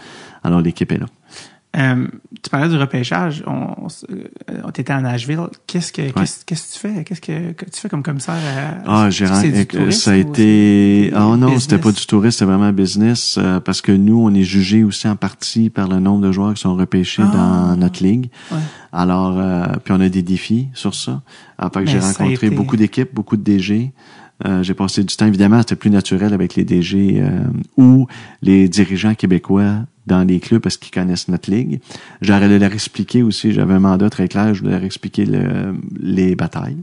Alors, 0.43 0.61
l'équipe 0.61 0.91
est 0.91 0.99
là. 0.99 1.07
Euh, 1.77 2.07
tu 2.43 2.49
parlais 2.51 2.69
du 2.69 2.77
repêchage. 2.77 3.43
On, 3.47 3.53
on, 3.85 3.87
euh, 4.11 4.61
on 4.65 4.71
était 4.71 4.91
à 4.91 5.01
Nashville. 5.01 5.41
Qu'est-ce 5.67 5.93
que, 5.93 6.11
qu'est-ce, 6.11 6.45
que 6.45 6.55
tu 6.55 6.79
fais? 6.79 7.05
Qu'est-ce 7.05 7.21
que, 7.21 7.53
que 7.53 7.65
tu 7.67 7.81
fais 7.81 7.89
comme 7.89 8.03
commissaire 8.03 8.35
à, 8.35 8.83
Ah, 8.87 9.09
ren- 9.11 9.65
tourisme 9.67 9.91
ça 9.91 10.13
a 10.13 10.15
été, 10.17 11.11
ah 11.15 11.21
non, 11.21 11.37
business? 11.37 11.63
c'était 11.65 11.79
pas 11.79 11.93
du 11.93 12.07
tourisme, 12.07 12.31
c'était 12.39 12.45
vraiment 12.51 12.73
business, 12.73 13.37
euh, 13.39 13.61
parce 13.61 13.83
que 13.83 13.93
nous, 13.93 14.19
on 14.19 14.33
est 14.35 14.43
jugé 14.45 14.85
aussi 14.85 15.07
en 15.09 15.17
partie 15.17 15.69
par 15.71 15.89
le 15.89 15.99
nombre 16.01 16.23
de 16.27 16.33
joueurs 16.33 16.55
qui 16.55 16.63
sont 16.63 16.75
repêchés 16.77 17.23
Ah. 17.27 17.33
dans 17.73 17.77
notre 17.77 18.03
ligue. 18.03 18.31
Ouais. 18.51 18.59
Alors, 18.93 19.35
euh, 19.39 19.67
puis 19.85 19.93
on 19.93 20.01
a 20.01 20.09
des 20.09 20.23
défis 20.23 20.69
sur 20.73 20.95
ça. 20.95 21.21
Ah, 21.59 21.69
fait 21.73 21.85
que 21.85 21.91
j'ai 21.91 21.99
rencontré 21.99 22.33
été- 22.47 22.51
beaucoup 22.51 22.77
d'équipes, 22.77 23.15
beaucoup 23.15 23.37
de 23.37 23.43
DG. 23.43 23.93
Euh, 24.45 24.63
j'ai 24.63 24.75
passé 24.75 25.03
du 25.03 25.17
temps, 25.17 25.27
évidemment, 25.27 25.59
c'était 25.61 25.77
plus 25.77 25.91
naturel 25.91 26.35
avec 26.35 26.57
les 26.57 26.65
DG 26.65 27.21
euh, 27.23 27.41
ou 27.79 28.07
les 28.43 28.69
dirigeants 28.69 29.15
québécois 29.15 29.77
dans 30.07 30.25
les 30.25 30.41
clubs 30.41 30.61
parce 30.61 30.77
qu'ils 30.77 30.93
connaissent 30.93 31.29
notre 31.29 31.51
ligue. 31.51 31.81
J'aurais 32.21 32.59
leur 32.59 32.73
expliquer 32.73 33.23
aussi, 33.23 33.53
j'avais 33.53 33.75
un 33.75 33.81
mandat 33.81 34.11
très 34.11 34.29
clair, 34.29 34.53
je 34.53 34.61
voulais 34.61 34.75
leur 34.75 34.85
expliquer 34.85 35.25
le- 35.25 35.75
les 35.99 36.37
batailles 36.37 36.77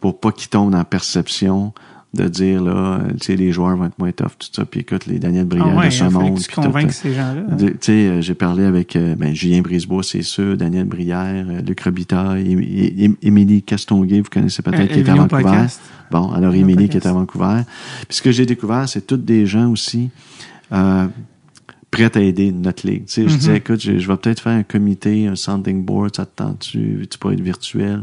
pour 0.00 0.18
pas 0.20 0.32
qu'ils 0.32 0.48
tombent 0.48 0.72
la 0.72 0.84
perception 0.84 1.72
de 2.14 2.26
dire 2.26 2.62
là, 2.62 2.70
euh, 3.02 3.10
tu 3.20 3.26
sais, 3.26 3.36
les 3.36 3.52
joueurs 3.52 3.76
vont 3.76 3.84
être 3.84 3.98
moins 3.98 4.12
tough, 4.12 4.30
tout 4.38 4.48
ça. 4.50 4.64
Puis 4.64 4.80
écoute, 4.80 5.04
les 5.06 5.18
Daniel 5.18 5.44
Briand 5.44 5.72
Ah 5.74 5.78
ouais, 5.78 5.86
de 5.86 5.90
ce 5.90 6.04
il 6.04 6.10
fallait 6.10 6.30
monde. 6.30 6.38
tu 6.40 6.60
euh, 6.60 6.88
ces 6.90 7.12
gens-là. 7.12 7.42
de- 7.54 7.68
Tu 7.68 7.76
sais, 7.82 7.92
euh, 7.92 8.20
j'ai 8.22 8.34
parlé 8.34 8.64
avec 8.64 8.96
ben, 8.96 9.34
Julien 9.34 9.60
Brisebois, 9.60 10.02
c'est 10.02 10.22
sûr, 10.22 10.56
Daniel 10.56 10.86
Brière, 10.86 11.44
Luc 11.66 11.80
Robitaille, 11.82 13.16
Émilie 13.22 13.62
Castonguay, 13.62 14.20
vous 14.22 14.30
connaissez 14.30 14.62
peut-être, 14.62 14.90
qui 14.92 15.00
est 15.00 15.08
à 15.08 15.14
Vancouver. 15.14 15.42
Podcast. 15.42 15.80
Bon, 16.10 16.32
alors 16.32 16.54
Émilie 16.54 16.88
qui 16.88 16.96
est 16.96 17.06
à 17.06 17.12
Vancouver. 17.12 17.60
Puis 18.08 18.16
ce 18.16 18.22
que 18.22 18.32
j'ai 18.32 18.46
découvert, 18.46 18.88
c'est 18.88 19.06
toutes 19.06 19.26
des 19.26 19.44
gens 19.44 19.70
aussi 19.70 20.08
euh, 20.72 21.06
prêts 21.90 22.10
à 22.16 22.20
aider 22.20 22.52
notre 22.52 22.86
ligue. 22.86 23.04
Tu 23.06 23.12
sais, 23.12 23.22
je 23.28 23.32
Mhm. 23.34 23.38
disais, 23.38 23.56
écoute, 23.58 23.80
je, 23.82 23.98
je 23.98 24.08
vais 24.08 24.16
peut-être 24.16 24.40
faire 24.40 24.52
un 24.52 24.62
comité, 24.62 25.26
un 25.26 25.36
sounding 25.36 25.84
board, 25.84 26.16
ça 26.16 26.24
te 26.26 26.36
tente-tu? 26.42 27.06
Tu 27.10 27.18
peux 27.18 27.32
être 27.34 27.40
virtuel? 27.42 28.02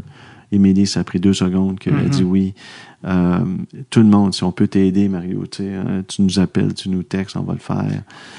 Émilie, 0.52 0.86
ça 0.86 1.00
a 1.00 1.04
pris 1.04 1.18
deux 1.20 1.32
secondes 1.34 1.78
qu'elle 1.78 1.94
a 1.94 2.02
Mhm. 2.02 2.08
dit 2.08 2.22
oui. 2.24 2.54
Euh, 3.04 3.38
tout 3.90 4.00
le 4.00 4.06
monde, 4.06 4.34
si 4.34 4.42
on 4.42 4.50
peut 4.52 4.66
t'aider, 4.66 5.08
Mario, 5.08 5.44
hein, 5.60 6.02
tu 6.08 6.22
nous 6.22 6.38
appelles, 6.40 6.74
tu 6.74 6.88
nous 6.88 7.02
textes, 7.02 7.36
on 7.36 7.42
va 7.42 7.52
le 7.52 7.58
faire. 7.60 7.84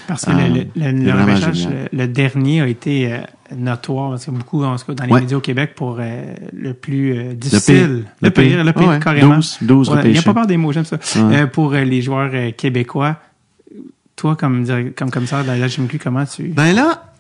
Parce 0.07 0.25
que 0.25 0.31
Euh, 0.31 0.47
le, 0.75 0.91
le, 0.91 0.91
le, 0.91 1.97
le 1.97 2.07
dernier 2.07 2.61
a 2.61 2.67
été 2.67 3.13
euh, 3.13 3.17
notoire, 3.55 4.09
parce 4.11 4.25
que 4.25 4.31
beaucoup, 4.31 4.63
en 4.63 4.75
tout 4.75 4.85
cas, 4.88 4.93
dans 4.93 5.05
les 5.05 5.11
Ouais. 5.13 5.21
médias 5.21 5.38
au 5.38 5.41
Québec, 5.41 5.73
pour 5.75 5.97
euh, 5.99 6.34
le 6.53 6.73
plus 6.73 7.13
euh, 7.17 7.34
difficile. 7.34 8.05
Le 8.21 8.29
pire. 8.31 8.63
le 8.63 8.73
pire, 8.73 8.88
Ouais, 8.89 8.99
carrément. 8.99 9.35
12, 9.35 9.57
12 9.61 9.89
Ouais, 9.89 10.01
Il 10.05 10.11
n'y 10.11 10.17
a 10.17 10.21
pas 10.23 10.34
peur 10.34 10.47
des 10.47 10.57
mots, 10.57 10.71
j'aime 10.73 10.85
ça. 10.85 10.97
Ouais. 11.15 11.41
Euh, 11.43 11.47
pour 11.47 11.73
euh, 11.73 11.84
les 11.84 12.01
joueurs 12.01 12.31
euh, 12.34 12.51
québécois, 12.51 13.17
toi, 14.15 14.35
comme, 14.35 14.65
comme 14.95 15.11
commissaire 15.11 15.43
de 15.43 15.49
la 15.51 15.67
GMQ, 15.67 15.99
comment 15.99 16.25
tu... 16.25 16.43
Ben 16.49 16.73
là, 16.73 17.13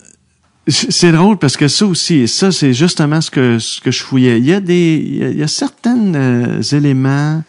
c'est 0.67 1.11
drôle 1.11 1.37
parce 1.37 1.55
que 1.57 1.67
ça 1.67 1.85
aussi, 1.85 2.15
et 2.15 2.27
ça 2.27 2.51
c'est 2.51 2.73
justement 2.73 3.21
ce 3.21 3.31
que 3.31 3.59
ce 3.59 3.79
que 3.81 3.91
je 3.91 4.03
fouillais. 4.03 4.37
Il 4.39 4.45
y 4.45 4.53
a 4.53 4.59
des, 4.59 4.95
il 4.97 5.17
y 5.17 5.23
a, 5.23 5.29
il 5.29 5.37
y 5.37 5.43
a 5.43 5.47
certains 5.47 6.13
euh, 6.15 6.61
éléments 6.61 7.41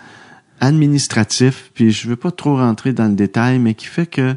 administratifs, 0.61 1.71
puis 1.75 1.91
je 1.91 2.09
veux 2.09 2.17
pas 2.17 2.31
trop 2.31 2.57
rentrer 2.57 2.93
dans 2.93 3.07
le 3.07 3.15
détail, 3.15 3.59
mais 3.59 3.75
qui 3.75 3.87
fait 3.87 4.07
que 4.07 4.35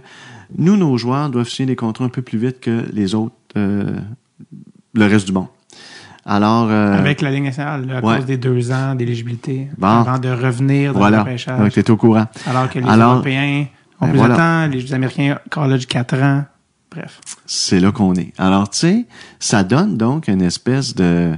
nous, 0.57 0.77
nos 0.77 0.97
joueurs 0.97 1.29
doivent 1.29 1.47
signer 1.49 1.67
des 1.67 1.75
contrats 1.75 2.05
un 2.05 2.09
peu 2.09 2.21
plus 2.21 2.37
vite 2.37 2.59
que 2.59 2.85
les 2.93 3.15
autres, 3.15 3.35
euh, 3.57 3.95
le 4.93 5.05
reste 5.05 5.25
du 5.27 5.31
monde. 5.33 5.47
Alors, 6.25 6.67
euh, 6.69 6.97
Avec 6.97 7.21
la 7.21 7.31
Ligue 7.31 7.45
nationale, 7.45 7.87
là, 7.87 7.97
à 7.97 8.01
ouais. 8.05 8.17
cause 8.17 8.25
des 8.25 8.37
deux 8.37 8.71
ans 8.71 8.93
d'éligibilité, 8.93 9.67
Bon. 9.77 9.87
avant 9.87 10.19
de 10.19 10.29
revenir 10.29 10.93
dans 10.93 10.99
voilà, 10.99 11.17
le 11.17 11.23
repêchage. 11.23 11.59
donc 11.59 11.71
tu 11.85 11.91
au 11.91 11.97
courant. 11.97 12.27
Alors 12.47 12.69
que 12.69 12.77
les 12.79 12.87
Alors, 12.87 13.13
Européens 13.13 13.65
ont 13.99 14.05
ben 14.05 14.09
plus 14.11 14.19
voilà. 14.19 14.33
de 14.35 14.39
temps, 14.71 14.77
les 14.77 14.93
Américains 14.93 15.39
du 15.77 15.85
4 15.87 16.21
ans. 16.21 16.43
Bref. 16.91 17.21
c'est 17.45 17.79
là 17.79 17.91
qu'on 17.91 18.13
est. 18.15 18.33
Alors, 18.37 18.69
tu 18.69 18.79
sais, 18.79 19.05
ça 19.39 19.63
donne 19.63 19.97
donc 19.97 20.27
une 20.27 20.41
espèce 20.41 20.93
de... 20.93 21.33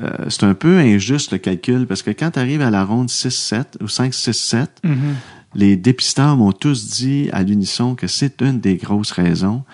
euh, 0.00 0.10
c'est 0.28 0.44
un 0.44 0.54
peu 0.54 0.78
injuste 0.78 1.32
le 1.32 1.38
calcul 1.38 1.86
parce 1.86 2.02
que 2.02 2.10
quand 2.12 2.30
tu 2.32 2.38
arrives 2.38 2.62
à 2.62 2.70
la 2.70 2.84
ronde 2.84 3.08
6-7 3.08 3.82
ou 3.82 3.86
5-6-7, 3.86 4.66
Mhm. 4.84 5.14
les 5.56 5.76
dépisteurs 5.76 6.36
m'ont 6.36 6.52
tous 6.52 6.90
dit 6.90 7.28
à 7.32 7.42
l'unisson 7.42 7.94
que 7.96 8.06
c'est 8.06 8.40
une 8.42 8.60
des 8.60 8.76
grosses 8.76 9.12
raisons 9.12 9.64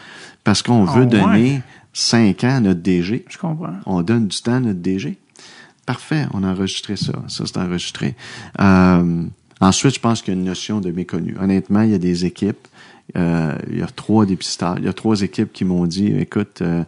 parce 0.44 0.62
qu'on 0.62 0.86
Ah 0.86 0.92
veut 0.94 1.00
ouais. 1.04 1.06
donner 1.06 1.62
5 1.92 2.44
ans 2.44 2.56
à 2.56 2.60
notre 2.60 2.80
DG. 2.80 3.24
Je 3.28 3.36
comprends. 3.38 3.74
On 3.86 4.00
donne 4.02 4.26
du 4.28 4.40
temps 4.40 4.54
à 4.54 4.60
notre 4.60 4.80
DG. 4.80 5.18
Parfait, 5.86 6.26
on 6.32 6.44
a 6.44 6.48
enregistré 6.52 6.96
ça. 6.96 7.12
Ça, 7.28 7.44
c'est 7.46 7.56
enregistré. 7.58 8.14
Euh, 8.60 9.24
ensuite, 9.60 9.94
je 9.96 10.00
pense 10.00 10.22
qu'il 10.22 10.32
y 10.32 10.36
a 10.36 10.40
une 10.40 10.46
notion 10.46 10.80
de 10.80 10.90
méconnu. 10.92 11.36
Honnêtement, 11.40 11.82
il 11.82 11.90
y 11.90 11.94
a 11.94 11.98
des 11.98 12.24
équipes. 12.24 12.68
Euh, 13.16 13.56
il 13.70 13.78
y 13.78 13.82
a 13.82 13.86
trois 13.86 14.26
dépisteurs. 14.26 14.76
Il 14.78 14.84
y 14.84 14.88
a 14.88 14.92
trois 14.92 15.22
équipes 15.22 15.52
qui 15.52 15.64
m'ont 15.64 15.86
dit, 15.86 16.08
écoute, 16.08 16.62
euh, 16.62 16.84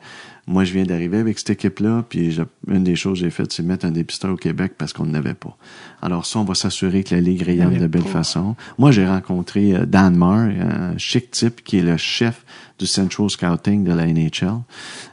moi, 0.49 0.65
je 0.65 0.73
viens 0.73 0.85
d'arriver 0.85 1.19
avec 1.19 1.39
cette 1.39 1.51
équipe-là, 1.51 2.05
puis 2.09 2.37
une 2.67 2.83
des 2.83 2.97
choses 2.97 3.21
que 3.21 3.25
j'ai 3.25 3.31
faites, 3.31 3.53
c'est 3.53 3.63
mettre 3.63 3.87
un 3.87 3.93
dépisteur 3.93 4.33
au 4.33 4.37
Québec 4.37 4.73
parce 4.77 4.93
qu'on 4.93 5.07
n'avait 5.07 5.35
pas. 5.35 5.57
Alors 6.01 6.27
ça, 6.27 6.41
on 6.41 6.45
va 6.45 6.55
s'assurer 6.55 7.05
que 7.05 7.15
la 7.15 7.21
Ligue 7.21 7.43
rayonne 7.43 7.79
de 7.79 7.87
belle 7.87 8.03
pas. 8.03 8.09
façon. 8.09 8.57
Moi, 8.77 8.91
j'ai 8.91 9.07
rencontré 9.07 9.75
euh, 9.75 9.87
Dan 9.87 10.17
Marr, 10.17 10.49
un 10.49 10.99
chic 10.99 11.31
type 11.31 11.63
qui 11.63 11.79
est 11.79 11.83
le 11.83 11.97
chef 11.97 12.45
du 12.81 12.87
Central 12.87 13.31
Scouting 13.31 13.85
de 13.85 13.93
la 13.93 14.07
NHL. 14.07 14.63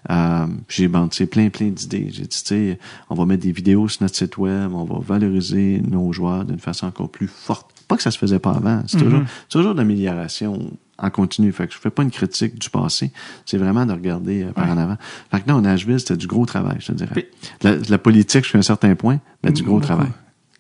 Euh, 0.10 0.48
j'ai 0.68 0.88
bâti 0.88 1.28
plein, 1.28 1.50
plein 1.50 1.70
d'idées. 1.70 2.08
J'ai 2.12 2.24
dit, 2.24 2.30
tu 2.30 2.48
sais, 2.48 2.80
on 3.12 3.14
va 3.16 3.26
mettre 3.28 3.44
des 3.44 3.52
vidéos 3.52 3.88
sur 3.88 4.02
notre 4.02 4.16
site 4.16 4.38
web, 4.38 4.74
on 4.74 4.84
va 4.86 5.00
valoriser 5.00 5.80
nos 5.88 6.12
joueurs 6.12 6.44
d'une 6.44 6.60
façon 6.60 6.88
encore 6.88 7.10
plus 7.10 7.28
forte. 7.28 7.68
Pas 7.88 7.98
que 7.98 8.04
ça 8.04 8.10
se 8.10 8.18
faisait 8.18 8.40
pas 8.40 8.54
avant. 8.54 8.82
C'est 8.88 8.98
toujours, 8.98 9.22
c'est 9.48 9.58
toujours 9.60 9.74
de 9.74 9.78
l'amélioration 9.78 10.72
en 11.02 11.10
continu. 11.10 11.52
Fait 11.52 11.68
que 11.68 11.74
je 11.74 11.80
fais 11.80 11.90
pas 11.90 12.04
une 12.04 12.12
critique 12.12 12.58
du 12.60 12.70
passé. 12.70 13.12
C'est 13.46 13.58
vraiment 13.58 13.86
de 13.86 13.94
regarder 13.94 14.44
euh, 14.44 14.52
par 14.52 14.66
Ouais. 14.66 14.72
en 14.72 14.78
avant. 14.78 14.98
Fait 15.32 15.42
que 15.42 15.50
non, 15.50 15.62
Nashville, 15.62 16.00
c'était 16.00 16.18
du 16.18 16.28
gros 16.28 16.46
travail, 16.46 16.78
je 16.80 16.88
te 16.88 16.92
dirais. 16.94 17.12
Puis- 17.14 17.26
La, 17.64 17.76
la 17.90 17.98
politique 17.98 18.44
jusqu'à 18.44 18.58
un 18.60 18.64
certain 18.64 18.96
point, 18.96 19.20
mais 19.44 19.52
du 19.52 19.64
gros 19.64 19.76
Beaucoup. 19.76 19.86
travail. 19.86 20.08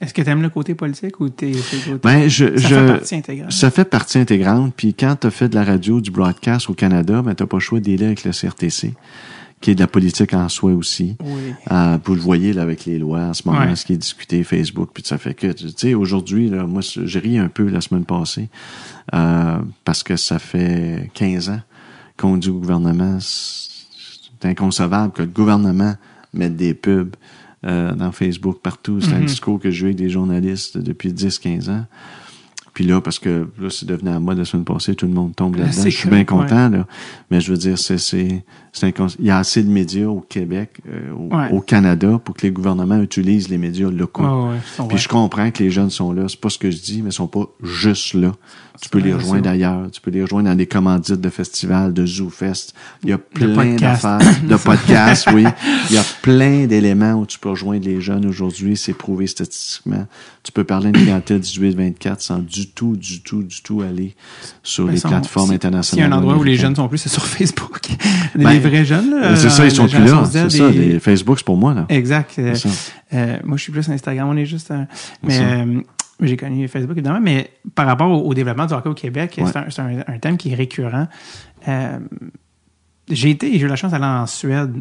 Est-ce 0.01 0.13
que 0.13 0.21
tu 0.21 0.29
aimes 0.29 0.41
le 0.41 0.49
côté 0.49 0.75
politique 0.75 1.19
ou 1.19 1.27
t'es 1.27 1.47
le 1.51 1.91
côté... 1.91 1.99
Ben, 2.03 2.29
je, 2.29 2.57
ça 2.57 2.67
je, 2.69 2.75
fait 2.75 2.87
partie 2.87 3.15
intégrante. 3.15 3.51
Ça 3.51 3.69
fait 3.71 3.83
partie 3.85 4.17
intégrante. 4.17 4.73
Puis 4.77 4.93
quand 4.93 5.17
tu 5.19 5.27
as 5.27 5.31
fait 5.31 5.49
de 5.49 5.55
la 5.55 5.65
radio, 5.65 5.99
du 5.99 6.09
broadcast 6.09 6.69
au 6.69 6.73
Canada, 6.73 7.21
ben, 7.21 7.35
tu 7.35 7.45
pas 7.45 7.57
le 7.57 7.61
choix 7.61 7.81
d'y 7.81 7.95
aller 7.95 8.05
avec 8.05 8.23
le 8.23 8.31
CRTC, 8.31 8.93
qui 9.61 9.71
est 9.71 9.75
de 9.75 9.81
la 9.81 9.87
politique 9.87 10.33
en 10.33 10.47
soi 10.47 10.71
aussi. 10.73 11.17
Oui. 11.23 11.53
Euh, 11.71 11.97
vous 12.05 12.15
le 12.15 12.21
voyez 12.21 12.53
là, 12.53 12.61
avec 12.61 12.85
les 12.85 12.97
lois 12.97 13.19
en 13.21 13.33
ce 13.33 13.43
moment, 13.47 13.59
Ouais. 13.59 13.75
ce 13.75 13.85
qui 13.85 13.93
est 13.93 13.97
discuté, 13.97 14.43
Facebook, 14.43 14.91
puis 14.93 15.03
ça 15.05 15.17
fait 15.17 15.33
que, 15.33 15.51
tu 15.51 15.67
sais, 15.75 15.93
aujourd'hui, 15.93 16.49
là, 16.49 16.65
moi, 16.65 16.81
j'ai 16.81 17.19
ri 17.19 17.37
un 17.37 17.49
peu 17.49 17.67
la 17.69 17.81
semaine 17.81 18.05
passée, 18.05 18.47
euh, 19.13 19.59
parce 19.83 20.03
que 20.03 20.15
ça 20.15 20.39
fait 20.39 21.11
15 21.13 21.49
ans 21.49 21.61
qu'on 22.17 22.37
dit 22.37 22.49
au 22.49 22.59
gouvernement, 22.59 23.17
c'est 23.19 24.47
inconcevable 24.47 25.11
que 25.13 25.21
le 25.23 25.27
gouvernement 25.27 25.95
mette 26.33 26.55
des 26.55 26.73
pubs 26.73 27.15
euh, 27.65 27.93
dans 27.93 28.11
Facebook 28.13 28.59
partout. 28.61 29.01
C'est 29.01 29.13
un 29.13 29.19
Mhm. 29.19 29.25
discours 29.25 29.59
que 29.59 29.69
j'ai 29.71 29.81
eu 29.81 29.85
avec 29.87 29.97
des 29.97 30.09
journalistes 30.09 30.77
depuis 30.77 31.11
10-15 31.11 31.69
ans. 31.69 31.85
Puis 32.79 32.87
là, 32.87 33.01
parce 33.01 33.19
que 33.19 33.45
là, 33.59 33.69
c'est 33.69 33.85
devenu 33.85 34.09
à 34.09 34.21
mode 34.21 34.37
la 34.37 34.45
semaine 34.45 34.63
passée, 34.63 34.95
tout 34.95 35.05
le 35.05 35.11
monde 35.11 35.35
tombe 35.35 35.57
là-dedans. 35.57 35.83
Je 35.83 35.89
suis 35.89 36.07
bien 36.07 36.23
content, 36.23 36.69
là. 36.69 36.87
Mais 37.29 37.41
je 37.41 37.51
veux 37.51 37.57
dire, 37.57 37.77
c'est, 37.77 37.97
c'est, 37.97 38.41
il 39.19 39.25
y 39.25 39.29
a 39.29 39.37
assez 39.37 39.61
de 39.63 39.69
médias 39.69 40.07
au 40.07 40.21
Québec, 40.21 40.77
euh, 40.87 41.11
au, 41.11 41.35
Ouais. 41.35 41.51
au 41.51 41.59
Canada, 41.59 42.21
pour 42.23 42.35
que 42.37 42.43
les 42.43 42.51
gouvernements 42.51 43.01
utilisent 43.01 43.49
les 43.49 43.57
médias 43.57 43.89
locaux. 43.89 44.23
Ouais, 44.23 44.85
Puis 44.87 44.97
je 44.97 45.09
comprends 45.09 45.51
que 45.51 45.61
les 45.61 45.71
jeunes 45.71 45.89
sont 45.89 46.13
là. 46.13 46.23
C'est 46.29 46.39
pas 46.39 46.49
ce 46.49 46.57
que 46.57 46.71
je 46.71 46.77
dis, 46.81 47.01
mais 47.01 47.09
ils 47.09 47.13
sont 47.13 47.27
pas 47.27 47.47
juste 47.61 48.13
là. 48.13 48.31
Tu 48.81 48.87
peux 48.87 48.99
les 48.99 49.13
rejoindre 49.13 49.43
c'est 49.43 49.49
ailleurs. 49.49 49.91
Tu 49.91 49.99
peux 49.99 50.09
les 50.09 50.21
rejoindre 50.21 50.47
dans 50.47 50.55
des 50.55 50.65
commandites 50.65 51.19
de 51.19 51.29
festivals, 51.29 51.93
de 51.93 52.05
ZooFest. 52.05 52.73
Il 53.03 53.09
y 53.09 53.11
a 53.11 53.17
plein 53.17 53.75
d'affaires. 53.75 54.19
De 54.47 54.55
podcasts, 54.63 55.27
oui. 55.33 55.43
Il 55.89 55.95
y 55.95 55.97
a 55.97 56.03
plein 56.21 56.65
d'éléments 56.65 57.15
où 57.15 57.25
tu 57.25 57.39
peux 57.39 57.49
rejoindre 57.49 57.83
les 57.83 57.99
jeunes 57.99 58.25
aujourd'hui. 58.25 58.77
C'est 58.77 58.93
prouvé 58.93 59.27
statistiquement. 59.27 60.07
Tu 60.43 60.53
peux 60.53 60.63
parler 60.63 60.85
à 60.85 60.89
une 60.89 60.95
clientèle 60.95 61.41
18-24 61.41 62.21
sans 62.21 62.39
du 62.39 62.68
tout, 62.69 62.95
du 62.95 63.21
tout, 63.21 63.43
du 63.43 63.61
tout 63.61 63.81
aller 63.81 64.15
sur 64.63 64.85
Ben, 64.85 64.91
les 64.93 64.97
sont- 64.97 65.09
plateformes 65.09 65.51
internationales. 65.51 65.83
S'il 65.83 65.99
y 65.99 66.01
a 66.01 66.15
un 66.15 66.17
endroit 66.17 66.37
où 66.37 66.43
les 66.43 66.55
jeunes 66.55 66.75
sont 66.75 66.87
plus, 66.87 66.97
c'est 66.97 67.09
sur 67.09 67.25
Facebook. 67.37 67.79
les 68.35 68.43
Ben, 68.43 68.59
vrais 68.59 68.85
jeunes, 68.85 69.11
là. 69.11 69.35
C'est 69.35 69.49
ça, 69.49 69.65
ils 69.65 69.71
sont 69.71 69.87
plus 69.87 69.99
là. 70.05 70.23
C'est 70.31 70.49
ça. 70.49 70.69
les- 70.69 70.99
Facebook, 70.99 71.37
c'est 71.39 71.45
pour 71.45 71.57
moi, 71.57 71.73
là. 71.73 71.85
Exact. 71.89 72.35
Euh, 72.39 72.55
euh, 73.13 73.37
moi, 73.43 73.57
je 73.57 73.63
suis 73.63 73.71
plus 73.71 73.83
sur 73.83 73.91
Instagram. 73.93 74.27
On 74.29 74.37
est 74.37 74.45
juste. 74.45 74.71
un- 74.71 74.87
mais 75.23 75.39
euh, 75.39 75.81
j'ai 76.21 76.37
connu 76.37 76.67
Facebook 76.67 76.97
évidemment. 76.97 77.21
Mais 77.21 77.51
par 77.75 77.85
rapport 77.87 78.09
au, 78.11 78.27
au 78.29 78.33
développement 78.33 78.65
du 78.65 78.73
hockey 78.73 78.89
au 78.89 78.93
Québec, 78.93 79.35
Ouais. 79.37 79.45
c'est 79.51 79.57
un, 79.57 79.65
c'est 79.69 79.81
un- 79.81 80.03
un 80.07 80.17
thème 80.19 80.37
qui 80.37 80.51
est 80.51 80.55
récurrent. 80.55 81.07
J'ai 83.11 83.31
été, 83.31 83.51
j'ai 83.57 83.65
eu 83.65 83.67
la 83.67 83.75
chance 83.75 83.91
d'aller 83.91 84.05
en 84.05 84.27
Suède 84.27 84.71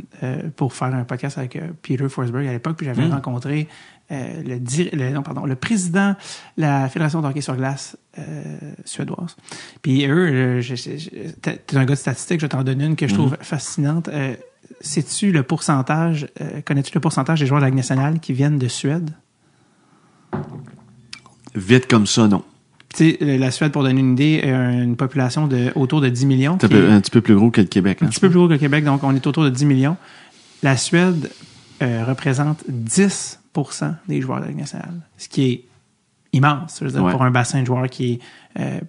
pour 0.56 0.74
faire 0.74 0.94
un 0.94 1.05
podcast 1.05 1.39
avec 1.39 1.59
Peter 1.81 2.09
Forsberg 2.10 2.47
à 2.47 2.52
l'époque, 2.52 2.77
puis 2.77 2.85
j'avais 2.86 3.06
Mm. 3.06 3.12
rencontré 3.12 3.69
euh, 4.11 4.43
le, 4.43 4.59
dir- 4.59 4.89
le, 4.93 5.11
non, 5.11 5.23
pardon, 5.23 5.45
le 5.45 5.55
président 5.55 6.11
de 6.57 6.63
la 6.63 6.89
Fédération 6.89 7.21
de 7.21 7.27
hockey 7.27 7.41
sur 7.43 7.57
glace 7.57 7.97
euh, 8.19 8.43
suédoise. 8.85 9.37
Puis 9.83 10.07
eux, 10.07 10.61
t'es 11.43 11.61
un 11.77 11.85
gars 11.85 11.95
de 11.95 11.99
statistique, 11.99 12.41
je 12.41 12.47
vais 12.47 12.51
t'en 12.51 12.63
donner 12.65 12.85
une 12.87 12.97
que 12.97 13.07
je 13.07 13.15
trouve 13.15 13.37
fascinante. 13.41 14.09
Euh, 14.09 14.35
Sais-tu 14.81 15.33
le 15.33 15.43
pourcentage, 15.43 16.29
connais-tu 16.65 16.93
le 16.95 17.01
pourcentage 17.01 17.41
des 17.41 17.47
joueurs 17.47 17.61
de 17.61 17.65
la 17.65 17.71
Ligue 17.71 17.77
nationale 17.79 18.21
qui 18.21 18.33
viennent 18.33 18.59
de 18.59 18.69
Suède? 18.69 19.11
Vite 21.55 21.89
comme 21.89 22.07
ça, 22.07 22.29
non. 22.29 22.43
Tu 22.95 23.11
sais, 23.13 23.19
euh, 23.23 23.39
la 23.39 23.51
Suède, 23.51 23.73
pour 23.73 23.83
donner 23.83 24.01
une 24.01 24.13
idée, 24.13 24.41
a 24.45 24.71
une 24.73 24.97
population 24.97 25.47
de 25.47 25.73
autour 25.75 26.01
de 26.01 26.09
10 26.09 26.27
millions. 26.27 26.55
Un 26.55 26.59
qui 26.59 26.69
peu- 26.69 26.89
est- 26.89 26.93
un 26.93 27.01
petit 27.01 27.11
peu 27.11 27.21
plus 27.21 27.35
gros 27.35 27.51
que 27.51 27.61
le 27.61 27.67
Québec. 27.67 27.99
un 28.03 28.07
hein. 28.07 28.09
petit 28.09 28.21
peu 28.21 28.29
plus 28.31 28.39
gros 28.39 28.47
que 28.49 28.53
le 28.53 28.59
Québec, 28.59 28.85
donc 28.85 29.03
on 29.05 29.15
est 29.15 29.27
autour 29.27 29.45
de 29.45 29.51
10 29.51 29.67
millions. 29.67 29.97
La 30.63 30.77
Suède 30.77 31.31
euh, 31.83 32.05
représente 32.05 32.65
10 32.69 33.41
des 34.09 34.21
joueurs 34.21 34.39
de 34.39 34.45
la 34.45 34.49
Ligue 34.51 34.59
nationale, 34.61 35.01
ce 35.17 35.29
qui 35.29 35.51
est 35.51 35.65
immense, 36.33 36.79
je 36.81 36.85
veux 36.87 36.91
dire, 36.93 37.03
Ouais. 37.05 37.13
pour 37.13 37.23
un 37.23 37.31
bassin 37.31 37.61
de 37.61 37.67
joueurs 37.67 37.87
qui 37.89 38.13
est, 38.15 38.61
euh, 38.61 38.81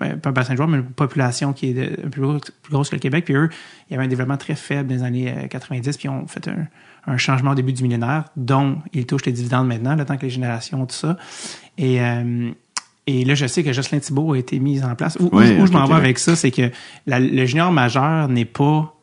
ben, 0.00 0.18
pas 0.18 0.30
un 0.30 0.32
bassin 0.32 0.52
de 0.52 0.56
joueurs, 0.56 0.68
mais 0.68 0.78
une 0.78 0.84
population 0.84 1.52
qui 1.52 1.70
est 1.70 1.74
de- 1.74 2.08
plus, 2.08 2.20
gros- 2.22 2.38
plus 2.62 2.72
grosse 2.72 2.90
que 2.90 2.96
le 2.96 3.00
Québec. 3.00 3.24
Puis 3.24 3.34
eux, 3.34 3.48
il 3.88 3.92
y 3.92 3.96
avait 3.96 4.04
un 4.04 4.08
développement 4.08 4.36
très 4.36 4.54
faible 4.54 4.88
dans 4.88 4.94
les 4.94 5.02
années 5.02 5.30
euh, 5.36 5.46
90, 5.46 5.96
puis 5.96 6.06
ils 6.06 6.10
ont 6.10 6.26
fait 6.26 6.48
un, 6.48 6.66
un 7.06 7.16
changement 7.18 7.52
au 7.52 7.54
début 7.54 7.72
du 7.72 7.82
millénaire, 7.82 8.24
dont 8.36 8.78
ils 8.92 9.06
touchent 9.06 9.26
les 9.26 9.32
dividendes 9.32 9.68
maintenant, 9.68 9.94
le 9.94 10.04
temps 10.04 10.16
que 10.16 10.22
les 10.22 10.30
générations, 10.30 10.84
tout 10.86 10.94
ça. 10.94 11.16
Et, 11.78 12.00
euh, 12.02 12.50
et 13.06 13.24
là, 13.24 13.34
je 13.34 13.46
sais 13.46 13.62
que 13.62 13.72
Jocelyn 13.72 14.00
Thibault 14.00 14.32
a 14.32 14.38
été 14.38 14.58
mis 14.58 14.82
en 14.82 14.94
place. 14.96 15.16
Où, 15.20 15.26
où- 15.32 15.36
Ouais, 15.38 15.60
où 15.60 15.66
je 15.66 15.72
m'en 15.72 15.84
vais 15.86 15.94
avec 15.94 16.18
ça, 16.18 16.34
c'est 16.34 16.50
que 16.50 16.70
la- 17.06 17.20
le 17.20 17.46
junior 17.46 17.70
majeur 17.72 18.28
n'est 18.28 18.44
pas 18.44 18.95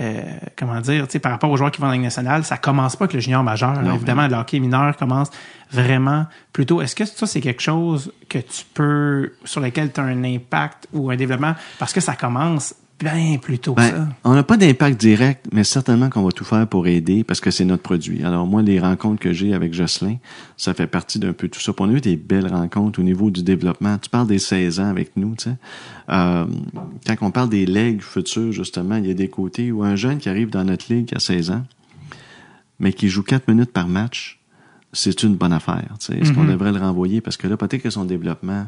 euh, 0.00 0.22
comment 0.58 0.80
dire, 0.80 1.06
tu 1.06 1.12
sais, 1.12 1.18
par 1.18 1.32
rapport 1.32 1.50
aux 1.50 1.56
joueurs 1.56 1.70
qui 1.70 1.80
vont 1.80 1.86
dans 1.86 1.92
la 1.92 1.96
Ligue 1.96 2.04
nationale, 2.04 2.44
ça 2.44 2.58
commence 2.58 2.96
pas 2.96 3.04
avec 3.04 3.14
le 3.14 3.20
junior 3.20 3.42
majeur. 3.42 3.80
là. 3.82 3.94
Évidemment, 3.94 4.26
le 4.28 4.36
hockey 4.36 4.60
mineur 4.60 4.96
commence 4.96 5.30
vraiment 5.70 6.26
plus 6.52 6.66
tôt. 6.66 6.82
Est-ce 6.82 6.94
que 6.94 7.04
ça, 7.04 7.26
c'est 7.26 7.40
quelque 7.40 7.62
chose 7.62 8.12
que 8.28 8.38
tu 8.38 8.64
peux, 8.74 9.32
sur 9.44 9.60
lequel 9.60 9.92
tu 9.92 10.00
as 10.00 10.04
un 10.04 10.22
impact 10.24 10.88
ou 10.92 11.10
un 11.10 11.16
développement, 11.16 11.54
parce 11.78 11.92
que 11.92 12.00
ça 12.00 12.14
commence 12.14 12.74
bien 12.98 13.36
plus 13.38 13.58
tôt 13.58 13.74
que 13.74 13.80
Ben, 13.80 13.90
ça? 13.90 14.08
on 14.24 14.34
n'a 14.34 14.42
pas 14.42 14.56
d'impact 14.56 14.98
direct, 14.98 15.46
mais 15.52 15.64
certainement 15.64 16.08
qu'on 16.08 16.22
va 16.22 16.30
tout 16.32 16.44
faire 16.44 16.66
pour 16.66 16.86
aider 16.86 17.24
parce 17.24 17.40
que 17.40 17.50
c'est 17.50 17.64
notre 17.64 17.82
produit. 17.82 18.22
Alors 18.24 18.46
moi, 18.46 18.62
les 18.62 18.80
rencontres 18.80 19.20
que 19.20 19.32
j'ai 19.32 19.52
avec 19.54 19.74
Jocelyn, 19.74 20.16
ça 20.56 20.72
fait 20.74 20.86
partie 20.86 21.18
d'un 21.18 21.32
peu 21.34 21.48
tout 21.48 21.60
ça. 21.60 21.72
Puis 21.72 21.84
on 21.84 21.90
a 21.90 21.92
eu 21.92 22.00
des 22.00 22.16
belles 22.16 22.46
rencontres 22.48 22.98
au 22.98 23.02
niveau 23.02 23.30
du 23.30 23.42
développement. 23.42 23.98
Tu 23.98 24.08
parles 24.08 24.26
des 24.28 24.38
16 24.38 24.80
ans 24.80 24.88
avec 24.88 25.16
nous, 25.16 25.34
tu 25.36 25.44
sais. 25.50 25.56
Euh, 26.10 26.46
quand 27.06 27.16
on 27.20 27.30
parle 27.30 27.50
des 27.50 27.66
legs 27.66 28.00
futurs, 28.00 28.52
justement, 28.52 28.96
il 28.96 29.06
y 29.06 29.10
a 29.10 29.14
des 29.14 29.28
côtés 29.28 29.70
où 29.72 29.82
un 29.82 29.96
jeune 29.96 30.18
qui 30.18 30.28
arrive 30.28 30.50
dans 30.50 30.64
notre 30.64 30.90
ligue 30.92 31.12
à 31.14 31.18
16 31.18 31.50
ans, 31.50 31.64
mais 32.80 32.92
qui 32.92 33.08
joue 33.08 33.22
4 33.22 33.48
minutes 33.48 33.72
par 33.72 33.88
match, 33.88 34.38
c'est 34.92 35.22
une 35.22 35.34
bonne 35.36 35.52
affaire. 35.52 35.88
tu 36.00 36.06
sais. 36.06 36.18
Est-ce 36.18 36.32
qu'on 36.32 36.44
Mhm. 36.44 36.52
devrait 36.52 36.72
le 36.72 36.78
renvoyer? 36.78 37.20
Parce 37.20 37.36
que 37.36 37.46
là, 37.46 37.56
peut-être 37.58 37.82
que 37.82 37.90
son 37.90 38.04
développement 38.04 38.66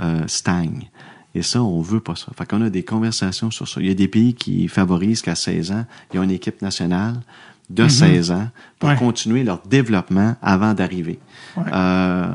euh, 0.00 0.22
stagne. 0.28 0.88
Et 1.34 1.42
ça, 1.42 1.62
on 1.62 1.80
veut 1.80 2.00
pas 2.00 2.16
ça. 2.16 2.26
Fait 2.36 2.44
qu'on 2.48 2.60
a 2.62 2.70
des 2.70 2.82
conversations 2.82 3.50
sur 3.50 3.68
ça. 3.68 3.80
Il 3.80 3.86
y 3.86 3.90
a 3.90 3.94
des 3.94 4.08
pays 4.08 4.34
qui 4.34 4.66
favorisent 4.68 5.22
qu'à 5.22 5.34
16 5.36 5.70
ans, 5.72 5.84
ils 6.12 6.18
ont 6.18 6.24
une 6.24 6.30
équipe 6.32 6.60
nationale 6.62 7.20
de 7.68 7.86
16 7.86 8.32
ans 8.32 8.48
pour 8.80 8.88
Mhm. 8.88 8.94
Ouais. 8.96 8.98
continuer 8.98 9.44
leur 9.44 9.62
développement 9.68 10.34
avant 10.42 10.74
d'arriver. 10.74 11.20
Ouais. 11.56 11.62
Euh, 11.72 12.26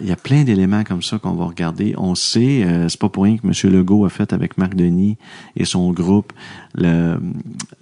il 0.00 0.06
y 0.06 0.12
a 0.12 0.16
plein 0.16 0.44
d'éléments 0.44 0.84
comme 0.84 1.02
ça 1.02 1.18
qu'on 1.18 1.32
va 1.32 1.46
regarder. 1.46 1.94
On 1.96 2.14
sait, 2.14 2.62
euh, 2.64 2.88
c'est 2.88 3.00
pas 3.00 3.08
pour 3.08 3.24
rien 3.24 3.38
que 3.38 3.46
M. 3.46 3.72
Legault 3.72 4.04
a 4.04 4.10
fait 4.10 4.32
avec 4.34 4.58
Marc 4.58 4.74
Denis 4.76 5.16
et 5.56 5.64
son 5.64 5.90
groupe 5.90 6.32
le, 6.74 7.16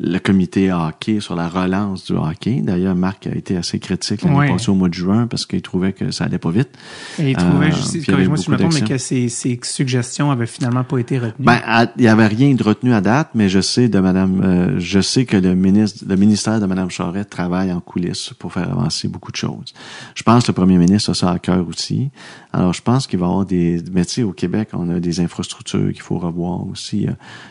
le 0.01 0.19
comité 0.19 0.73
hockey 0.73 1.21
sur 1.21 1.37
la 1.37 1.49
relance 1.49 2.05
du 2.07 2.13
hockey. 2.13 2.61
D'ailleurs, 2.63 2.95
Marc 2.97 3.27
a 3.27 3.35
été 3.35 3.57
assez 3.57 3.79
critique 3.79 4.23
l'année 4.23 4.37
Ouais. 4.37 4.49
passée 4.51 4.71
au 4.71 4.75
mois 4.75 4.89
de 4.89 4.95
juin 4.95 5.27
parce 5.27 5.47
qu'il 5.47 5.63
trouvait 5.63 5.93
que 5.93 6.11
ça 6.11 6.25
allait 6.25 6.39
pas 6.39 6.51
vite. 6.51 6.71
Et 7.19 7.31
il 7.31 7.37
trouvait, 7.37 7.67
Euh, 7.69 8.03
corrige-moi 8.07 8.37
si 8.37 8.45
je 8.47 8.51
me 8.51 8.57
trompe, 8.57 8.75
mais 8.75 8.81
que 8.83 8.99
ces, 8.99 9.29
ces 9.29 9.59
suggestions 9.63 10.31
avaient 10.31 10.47
finalement 10.47 10.83
pas 10.85 10.99
été 10.99 11.19
retenues. 11.19 11.45
Ben, 11.47 11.61
à- 11.65 11.87
il 11.97 12.05
y 12.05 12.09
avait 12.09 12.27
rien 12.27 12.55
de 12.55 12.63
retenu 12.63 12.93
à 12.93 13.01
date, 13.01 13.31
mais 13.35 13.49
je 13.49 13.61
sais 13.61 13.89
de 13.89 13.99
Madame, 14.01 14.41
euh, 14.43 14.75
je 14.79 15.01
sais 15.01 15.25
que 15.25 15.37
le 15.37 15.55
ministre, 15.55 16.05
le 16.09 16.17
ministère 16.17 16.61
de 16.61 16.67
Madame 16.67 16.91
Charette 16.91 17.31
travaille 17.31 17.73
en 17.73 17.81
coulisses 17.81 18.33
pour 18.39 18.53
faire 18.53 18.71
avancer 18.71 19.09
beaucoup 19.09 19.31
de 19.31 19.37
choses. 19.37 19.73
Je 20.15 20.23
pense 20.23 20.45
que 20.45 20.49
le 20.53 20.55
premier 20.55 20.79
ministre 20.79 21.11
a 21.11 21.15
ça 21.15 21.31
à 21.31 21.39
cœur 21.39 21.67
aussi. 21.69 22.11
Alors, 22.53 22.73
je 22.73 22.83
pense 22.83 23.07
qu'il 23.07 23.19
va 23.19 23.27
y 23.27 23.29
avoir 23.31 23.45
des, 23.47 23.83
sais, 24.07 24.23
au 24.25 24.33
Québec, 24.33 24.71
on 24.73 24.89
a 24.91 24.99
des 24.99 25.21
infrastructures 25.21 25.93
qu'il 25.93 26.01
faut 26.03 26.19
revoir 26.19 26.67
aussi. 26.67 27.07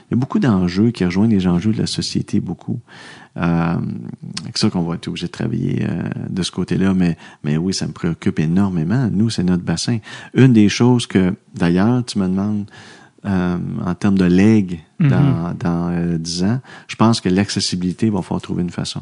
Il 0.09 0.15
y 0.15 0.17
a, 0.17 0.17
beaucoup 0.17 0.39
d'enjeux 0.39 0.91
qui 0.91 1.05
rejoignent 1.05 1.31
les 1.31 1.47
enjeux 1.47 1.71
de 1.71 1.77
la 1.77 1.87
société 1.87 2.39
beaucoup. 2.39 2.79
Euh, 3.37 3.75
c'est 4.45 4.57
ça 4.57 4.69
qu'on 4.69 4.83
va 4.83 4.95
être 4.95 5.07
obligé 5.07 5.27
de 5.27 5.31
travailler 5.31 5.85
euh, 5.87 6.03
de 6.29 6.43
ce 6.43 6.51
côté-là, 6.51 6.93
mais, 6.93 7.17
mais 7.43 7.57
oui, 7.57 7.73
ça 7.73 7.87
me 7.87 7.93
préoccupe 7.93 8.39
énormément. 8.39 9.09
Nous, 9.11 9.29
c'est 9.29 9.43
notre 9.43 9.63
bassin. 9.63 9.99
Une 10.33 10.53
des 10.53 10.69
choses 10.69 11.07
que, 11.07 11.33
d'ailleurs, 11.55 12.03
tu 12.05 12.19
me 12.19 12.27
demandes, 12.27 12.65
euh, 13.25 13.57
en 13.85 13.95
termes 13.95 14.17
de 14.17 14.23
legs 14.23 14.79
dans, 15.01 15.53
dans 15.59 15.89
euh, 15.91 16.17
10 16.17 16.43
ans, 16.45 16.61
je 16.87 16.95
pense 16.95 17.19
que 17.19 17.27
l'accessibilité 17.27 18.09
va 18.09 18.21
falloir 18.21 18.41
trouver 18.41 18.63
une 18.63 18.69
façon. 18.69 19.01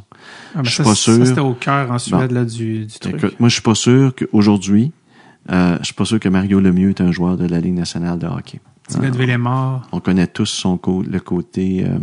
Ah, 0.56 0.58
ben 0.58 0.64
je 0.64 0.70
suis 0.72 0.78
ça, 0.78 0.84
pas 0.84 0.96
ça, 0.96 1.16
sûr. 1.16 1.28
c'était 1.28 1.40
au 1.40 1.54
cœur 1.54 1.92
en 1.92 2.00
Suède 2.00 2.32
là, 2.32 2.44
du, 2.44 2.88
du 2.88 3.00
truc. 3.00 3.16
Écoute, 3.16 3.40
moi, 3.40 3.48
je 3.48 3.54
suis 3.54 3.62
pas 3.62 3.76
sûr 3.76 4.16
qu'aujourd'hui, 4.16 4.92
euh, 5.52 5.78
je 5.82 5.86
suis 5.86 5.94
pas 5.94 6.06
sûr 6.06 6.20
que 6.20 6.30
Mario 6.30 6.60
Lemieux 6.60 6.90
est 6.90 7.02
un 7.02 7.12
joueur 7.12 7.38
de 7.38 7.46
la 7.46 7.60
Ligue 7.60 7.76
nationale 7.76 8.18
de 8.18 8.26
hockey. 8.26 8.60
Villemort. 8.96 9.88
On 9.92 10.00
connaît 10.00 10.28
tous 10.28 10.46
son 10.46 10.80
le 10.86 11.20
côté 11.20 11.86
euh, 11.86 11.98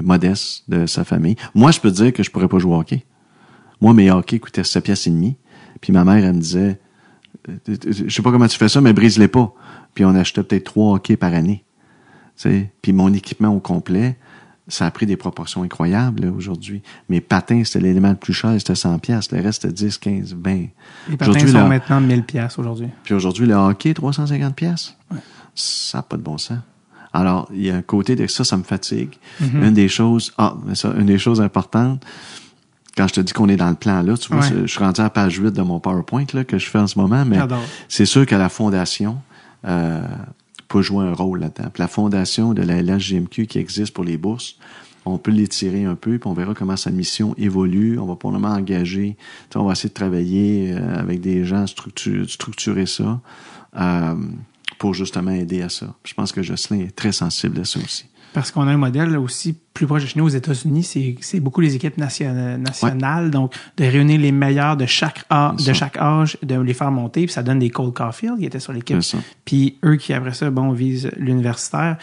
modeste 0.00 0.64
de 0.68 0.86
sa 0.86 1.04
famille. 1.04 1.36
Moi, 1.54 1.70
je 1.70 1.80
peux 1.80 1.90
te 1.90 1.96
dire 1.96 2.12
que 2.12 2.22
je 2.22 2.30
pourrais 2.30 2.48
pas 2.48 2.58
jouer 2.58 2.74
au 2.74 2.80
hockey. 2.80 3.04
Moi, 3.80 3.94
mes 3.94 4.10
hockey 4.10 4.38
coûtaient 4.38 4.64
7 4.64 4.84
pièces 4.84 5.06
et 5.06 5.10
demie. 5.10 5.36
Puis 5.80 5.92
ma 5.92 6.04
mère, 6.04 6.24
elle 6.24 6.34
me 6.34 6.40
disait, 6.40 6.80
euh, 7.48 7.76
je 7.86 8.08
sais 8.08 8.22
pas 8.22 8.30
comment 8.30 8.48
tu 8.48 8.58
fais 8.58 8.68
ça, 8.68 8.80
mais 8.80 8.92
brise-les 8.92 9.28
pas. 9.28 9.52
Puis 9.94 10.04
on 10.04 10.14
achetait 10.14 10.42
peut-être 10.42 10.64
trois 10.64 10.94
hockey 10.94 11.16
par 11.16 11.32
année. 11.32 11.64
Tu 12.36 12.42
sais. 12.42 12.72
Puis 12.82 12.92
mon 12.92 13.12
équipement 13.12 13.48
au 13.48 13.60
complet, 13.60 14.16
ça 14.68 14.86
a 14.86 14.90
pris 14.90 15.06
des 15.06 15.16
proportions 15.16 15.62
incroyables 15.62 16.26
aujourd'hui. 16.36 16.82
Mes 17.08 17.20
patins, 17.20 17.62
c'était 17.64 17.80
l'élément 17.80 18.10
le 18.10 18.16
plus 18.16 18.32
cher, 18.32 18.52
c'était 18.58 18.74
100 18.74 18.98
pièces. 18.98 19.30
Le 19.30 19.40
reste, 19.40 19.62
c'était 19.62 19.74
10, 19.74 19.98
15, 19.98 20.36
20. 20.42 20.50
Les 21.08 21.16
patins 21.16 21.46
sont 21.46 21.68
maintenant 21.68 22.00
1000 22.00 22.24
pièces 22.24 22.58
aujourd'hui. 22.58 22.88
Puis 23.04 23.14
aujourd'hui, 23.14 23.46
le 23.46 23.54
hockey, 23.54 23.94
350 23.94 24.54
pièces. 24.54 24.96
Ça 25.56 25.98
n'a 25.98 26.02
pas 26.02 26.16
de 26.16 26.22
bon 26.22 26.38
sens. 26.38 26.58
Alors, 27.12 27.48
il 27.52 27.62
y 27.64 27.70
a 27.70 27.76
un 27.76 27.82
côté 27.82 28.14
de 28.14 28.26
ça, 28.26 28.44
ça 28.44 28.56
me 28.56 28.62
fatigue. 28.62 29.14
Mm-hmm. 29.42 29.68
Une 29.68 29.74
des 29.74 29.88
choses, 29.88 30.32
ah, 30.38 30.54
mais 30.66 30.74
ça, 30.74 30.92
une 30.98 31.06
des 31.06 31.18
choses 31.18 31.40
importantes, 31.40 32.04
quand 32.96 33.08
je 33.08 33.14
te 33.14 33.20
dis 33.20 33.32
qu'on 33.32 33.48
est 33.48 33.56
dans 33.56 33.68
le 33.68 33.74
plan 33.74 34.02
là, 34.02 34.16
tu 34.16 34.32
vois, 34.32 34.42
Ouais. 34.42 34.52
je 34.62 34.66
suis 34.66 34.78
rendu 34.78 35.00
à 35.00 35.04
la 35.04 35.10
page 35.10 35.36
8 35.36 35.52
de 35.52 35.62
mon 35.62 35.80
PowerPoint 35.80 36.24
là, 36.32 36.44
que 36.44 36.58
je 36.58 36.68
fais 36.68 36.78
en 36.78 36.86
ce 36.86 36.98
moment, 36.98 37.24
mais 37.24 37.38
c'est 37.88 38.06
sûr 38.06 38.24
que 38.26 38.34
la 38.34 38.48
fondation 38.48 39.18
euh, 39.66 40.00
peut 40.68 40.82
jouer 40.82 41.04
un 41.06 41.12
rôle 41.12 41.40
là-dedans. 41.40 41.68
Puis 41.72 41.80
la 41.82 41.88
fondation 41.88 42.54
de 42.54 42.62
la 42.62 42.80
LHGMQ 42.82 43.46
qui 43.46 43.58
existe 43.58 43.92
pour 43.92 44.04
les 44.04 44.16
bourses, 44.16 44.56
on 45.04 45.18
peut 45.18 45.30
l'étirer 45.30 45.84
un 45.84 45.94
peu, 45.94 46.18
puis 46.18 46.28
on 46.28 46.32
verra 46.32 46.54
comment 46.54 46.76
sa 46.76 46.90
mission 46.90 47.34
évolue. 47.38 47.98
On 47.98 48.06
va 48.06 48.16
probablement 48.16 48.54
engager, 48.54 49.16
on 49.54 49.64
va 49.64 49.72
essayer 49.72 49.88
de 49.88 49.94
travailler 49.94 50.72
euh, 50.72 50.98
avec 50.98 51.20
des 51.20 51.44
gens, 51.44 51.66
structurer, 51.66 52.26
structurer 52.26 52.86
ça 52.86 53.20
euh, 53.78 54.14
pour 54.78 54.94
justement 54.94 55.30
aider 55.30 55.62
à 55.62 55.68
ça. 55.68 55.94
Je 56.04 56.14
pense 56.14 56.32
que 56.32 56.42
Jocelyn 56.42 56.80
est 56.80 56.94
très 56.94 57.12
sensible 57.12 57.60
à 57.60 57.64
ça 57.64 57.78
aussi. 57.78 58.06
Parce 58.32 58.50
qu'on 58.50 58.66
a 58.68 58.70
un 58.72 58.76
modèle 58.76 59.16
aussi 59.16 59.56
plus 59.72 59.86
proche 59.86 60.02
de 60.02 60.08
chez 60.08 60.18
nous 60.18 60.26
aux 60.26 60.28
États-Unis, 60.28 60.82
c'est, 61.20 61.40
beaucoup 61.40 61.62
les 61.62 61.74
équipes 61.74 61.96
nation- 61.96 62.58
nationales, 62.58 63.30
donc 63.30 63.54
de 63.78 63.84
réunir 63.84 64.20
les 64.20 64.32
meilleurs 64.32 64.76
de 64.76 64.84
chaque, 64.84 65.24
âge, 65.32 65.64
de 65.64 65.72
chaque 65.72 65.96
âge, 65.96 66.36
de 66.42 66.60
les 66.60 66.74
faire 66.74 66.90
monter, 66.90 67.24
puis 67.24 67.32
ça 67.32 67.42
donne 67.42 67.60
des 67.60 67.70
Cole 67.70 67.94
Caulfield 67.94 68.38
qui 68.38 68.44
étaient 68.44 68.60
sur 68.60 68.74
l'équipe. 68.74 68.96
Puis 69.46 69.78
eux 69.84 69.96
qui, 69.96 70.12
après 70.12 70.34
ça, 70.34 70.50
bon, 70.50 70.72
visent 70.72 71.10
l'universitaire. 71.16 71.96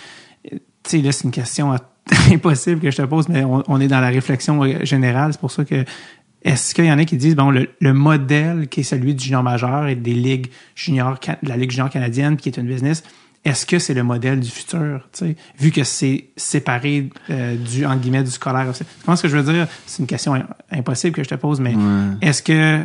Tu 0.50 0.60
sais, 0.88 0.98
là, 1.02 1.12
c'est 1.12 1.26
une 1.26 1.32
question 1.32 1.72
à- 1.72 1.78
impossible 2.32 2.82
que 2.82 2.90
je 2.90 2.98
te 2.98 3.02
pose, 3.04 3.30
mais 3.30 3.44
on, 3.44 3.64
on 3.68 3.80
est 3.80 3.88
dans 3.88 4.02
la 4.02 4.10
réflexion 4.10 4.64
euh, 4.64 4.84
générale. 4.84 5.34
C'est 5.34 5.40
pour 5.40 5.52
ça 5.52 5.64
que 5.64 5.86
est-ce 6.44 6.74
qu'il 6.76 6.86
y 6.86 6.92
en 6.92 6.98
a 7.00 7.06
qui 7.06 7.18
disent, 7.18 7.36
bon, 7.36 7.50
le, 7.52 7.70
le 7.80 7.94
modèle 7.94 8.68
qui 8.68 8.82
est 8.82 8.84
celui 8.84 9.16
du 9.16 9.24
junior 9.24 9.44
majeur 9.44 9.88
et 9.88 9.96
des 9.96 10.14
ligues 10.14 10.48
junior, 10.76 11.20
de 11.42 11.50
la 11.50 11.58
Ligue 11.58 11.72
junior 11.72 11.90
canadienne, 11.90 12.36
qui 12.38 12.50
est 12.50 12.58
une 12.58 12.68
business, 12.68 13.04
est-ce 13.46 13.66
que 13.66 13.78
c'est 13.80 13.94
le 13.94 14.04
modèle 14.04 14.40
du 14.40 14.50
futur, 14.50 15.08
tu 15.12 15.26
sais, 15.26 15.36
vu 15.60 15.72
que 15.72 15.84
c'est 15.84 16.30
séparé 16.38 17.10
euh, 17.30 17.56
du, 17.58 17.86
en 17.86 17.98
guillemets, 17.98 18.24
du 18.24 18.32
scolaire? 18.32 18.70
Aussi? 18.70 18.86
Tu 18.86 18.92
comprends 19.00 19.16
ce 19.18 19.24
que 19.24 19.28
je 19.28 19.38
veux 19.38 19.54
dire? 19.54 19.68
C'est 19.86 20.00
une 20.00 20.08
question 20.08 20.34
im- 20.36 20.48
impossible 20.72 21.14
que 21.16 21.24
je 21.24 21.30
te 21.30 21.36
pose, 21.36 21.60
mais 21.60 21.76
est-ce 22.22 22.42
que 22.42 22.82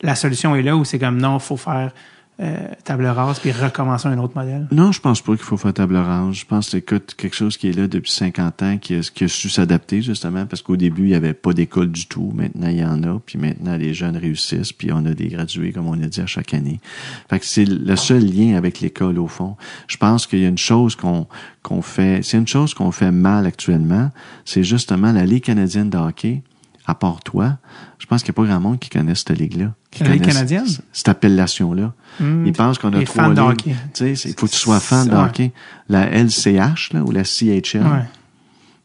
la 0.00 0.14
solution 0.14 0.54
est 0.56 0.62
là 0.62 0.76
ou 0.76 0.84
c'est 0.84 0.98
comme 0.98 1.18
non, 1.18 1.38
faut 1.38 1.56
faire 1.58 1.92
euh, 2.40 2.68
table 2.84 3.06
rase 3.06 3.40
puis 3.40 3.50
recommencer 3.50 4.06
un 4.06 4.18
autre 4.18 4.34
modèle? 4.36 4.68
Non, 4.70 4.92
je 4.92 5.00
pense 5.00 5.20
pas 5.20 5.34
qu'il 5.34 5.44
faut 5.44 5.56
faire 5.56 5.74
table 5.74 5.96
rase. 5.96 6.34
Je 6.34 6.44
pense 6.44 6.66
que 6.66 6.70
c'est 6.70 7.16
quelque 7.16 7.34
chose 7.34 7.56
qui 7.56 7.68
est 7.68 7.72
là 7.72 7.88
depuis 7.88 8.12
50 8.12 8.62
ans, 8.62 8.78
qui 8.78 8.94
a, 8.94 9.02
su 9.28 9.48
s'adapter 9.48 10.02
justement, 10.02 10.46
parce 10.46 10.62
qu'au 10.62 10.76
début, 10.76 11.02
il 11.02 11.08
n'y 11.08 11.14
avait 11.14 11.34
pas 11.34 11.52
d'école 11.52 11.90
du 11.90 12.06
tout. 12.06 12.32
Maintenant, 12.34 12.68
il 12.68 12.78
y 12.78 12.84
en 12.84 13.02
a, 13.02 13.18
puis 13.24 13.38
maintenant, 13.38 13.76
les 13.76 13.92
jeunes 13.92 14.16
réussissent, 14.16 14.72
puis 14.72 14.92
on 14.92 15.04
a 15.06 15.14
des 15.14 15.28
gradués, 15.28 15.72
comme 15.72 15.88
on 15.88 16.00
a 16.00 16.06
dit, 16.06 16.20
à 16.20 16.26
chaque 16.26 16.54
année. 16.54 16.80
Fait 17.28 17.40
que 17.40 17.46
c'est 17.46 17.64
le 17.64 17.96
seul 17.96 18.24
lien 18.24 18.56
avec 18.56 18.80
l'école, 18.80 19.18
au 19.18 19.26
fond. 19.26 19.56
Je 19.88 19.96
pense 19.96 20.26
qu'il 20.26 20.38
y 20.38 20.44
a 20.44 20.48
une 20.48 20.58
chose 20.58 20.96
qu'on 20.96 21.26
qu'on 21.62 21.82
fait, 21.82 22.22
c'est 22.22 22.38
une 22.38 22.46
chose 22.46 22.72
qu'on 22.72 22.92
fait 22.92 23.10
mal 23.10 23.44
actuellement, 23.44 24.10
c'est 24.46 24.64
justement 24.64 25.12
la 25.12 25.26
Ligue 25.26 25.44
canadienne 25.44 25.90
de 25.90 25.98
hockey, 25.98 26.42
à 26.86 26.94
part 26.94 27.22
toi, 27.22 27.58
je 27.98 28.06
pense 28.06 28.22
qu'il 28.22 28.32
n'y 28.32 28.36
a 28.36 28.42
pas 28.42 28.50
grand 28.50 28.60
monde 28.60 28.78
qui 28.78 28.88
connaît 28.88 29.14
cette 29.14 29.30
ligue-là. 29.30 29.74
Qui 29.90 30.04
canadienne? 30.20 30.66
Cette 30.92 31.08
appellation-là. 31.08 31.92
Hmm. 32.20 32.46
Ils 32.46 32.52
pensent 32.52 32.78
qu'on 32.78 32.92
a 32.92 33.02
trois. 33.04 33.54
Tu 33.54 33.72
sais, 33.94 34.12
il 34.12 34.34
faut 34.38 34.46
que 34.46 34.52
tu 34.52 34.58
sois 34.58 34.80
fan 34.80 35.08
de 35.08 35.14
hockey. 35.14 35.52
La 35.88 36.06
LCH, 36.10 36.92
là, 36.92 37.02
ou 37.02 37.10
la 37.10 37.24
CHL, 37.24 37.82
Ouais. 37.82 38.04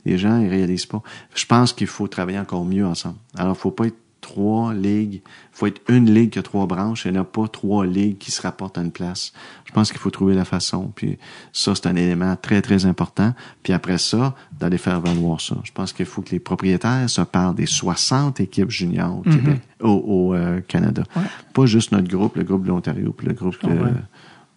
les 0.05 0.17
gens, 0.17 0.39
ils 0.39 0.49
réalisent 0.49 0.85
pas. 0.85 1.01
Je 1.35 1.45
pense 1.45 1.73
qu'il 1.73 1.87
faut 1.87 2.07
travailler 2.07 2.39
encore 2.39 2.65
mieux 2.65 2.85
ensemble. 2.85 3.17
Alors, 3.37 3.57
faut 3.57 3.71
pas 3.71 3.87
être 3.87 3.97
trois 4.21 4.73
ligues. 4.73 5.21
faut 5.51 5.67
être 5.67 5.81
une 5.89 6.11
ligue 6.13 6.31
qui 6.31 6.39
a 6.39 6.41
trois 6.41 6.65
branches 6.65 7.05
et 7.05 7.11
n'a 7.11 7.23
pas 7.25 7.47
trois 7.47 7.85
ligues 7.85 8.17
qui 8.17 8.31
se 8.31 8.41
rapportent 8.41 8.77
à 8.77 8.81
une 8.81 8.91
place. 8.91 9.33
Je 9.73 9.79
pense 9.79 9.91
qu'il 9.91 9.99
faut 9.99 10.11
trouver 10.11 10.35
la 10.35 10.45
façon. 10.45 10.91
Puis 10.93 11.17
ça, 11.51 11.73
c'est 11.73 11.87
un 11.87 11.95
élément 11.95 12.35
très, 12.35 12.61
très 12.61 12.85
important. 12.85 13.33
Puis 13.63 13.73
après 13.73 13.97
ça, 13.97 14.35
d'aller 14.59 14.77
faire 14.77 15.01
valoir 15.01 15.41
ça. 15.41 15.55
Je 15.63 15.71
pense 15.71 15.93
qu'il 15.93 16.05
faut 16.05 16.21
que 16.21 16.29
les 16.29 16.39
propriétaires 16.39 17.09
se 17.09 17.21
parlent 17.21 17.55
des 17.55 17.65
60 17.65 18.39
équipes 18.39 18.69
juniors 18.69 19.17
au 19.17 19.21
Québec, 19.23 19.61
au, 19.81 19.89
au, 19.89 20.35
euh, 20.35 20.61
Canada. 20.67 21.01
Ouais. 21.15 21.23
Pas 21.55 21.65
juste 21.65 21.91
notre 21.91 22.07
groupe, 22.07 22.35
le 22.35 22.43
groupe 22.43 22.61
de 22.61 22.67
l'Ontario, 22.67 23.13
puis 23.13 23.25
le 23.25 23.33
groupe 23.33 23.57
de, 23.65 23.89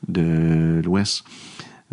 de 0.07 0.83
l'Ouest. 0.85 1.25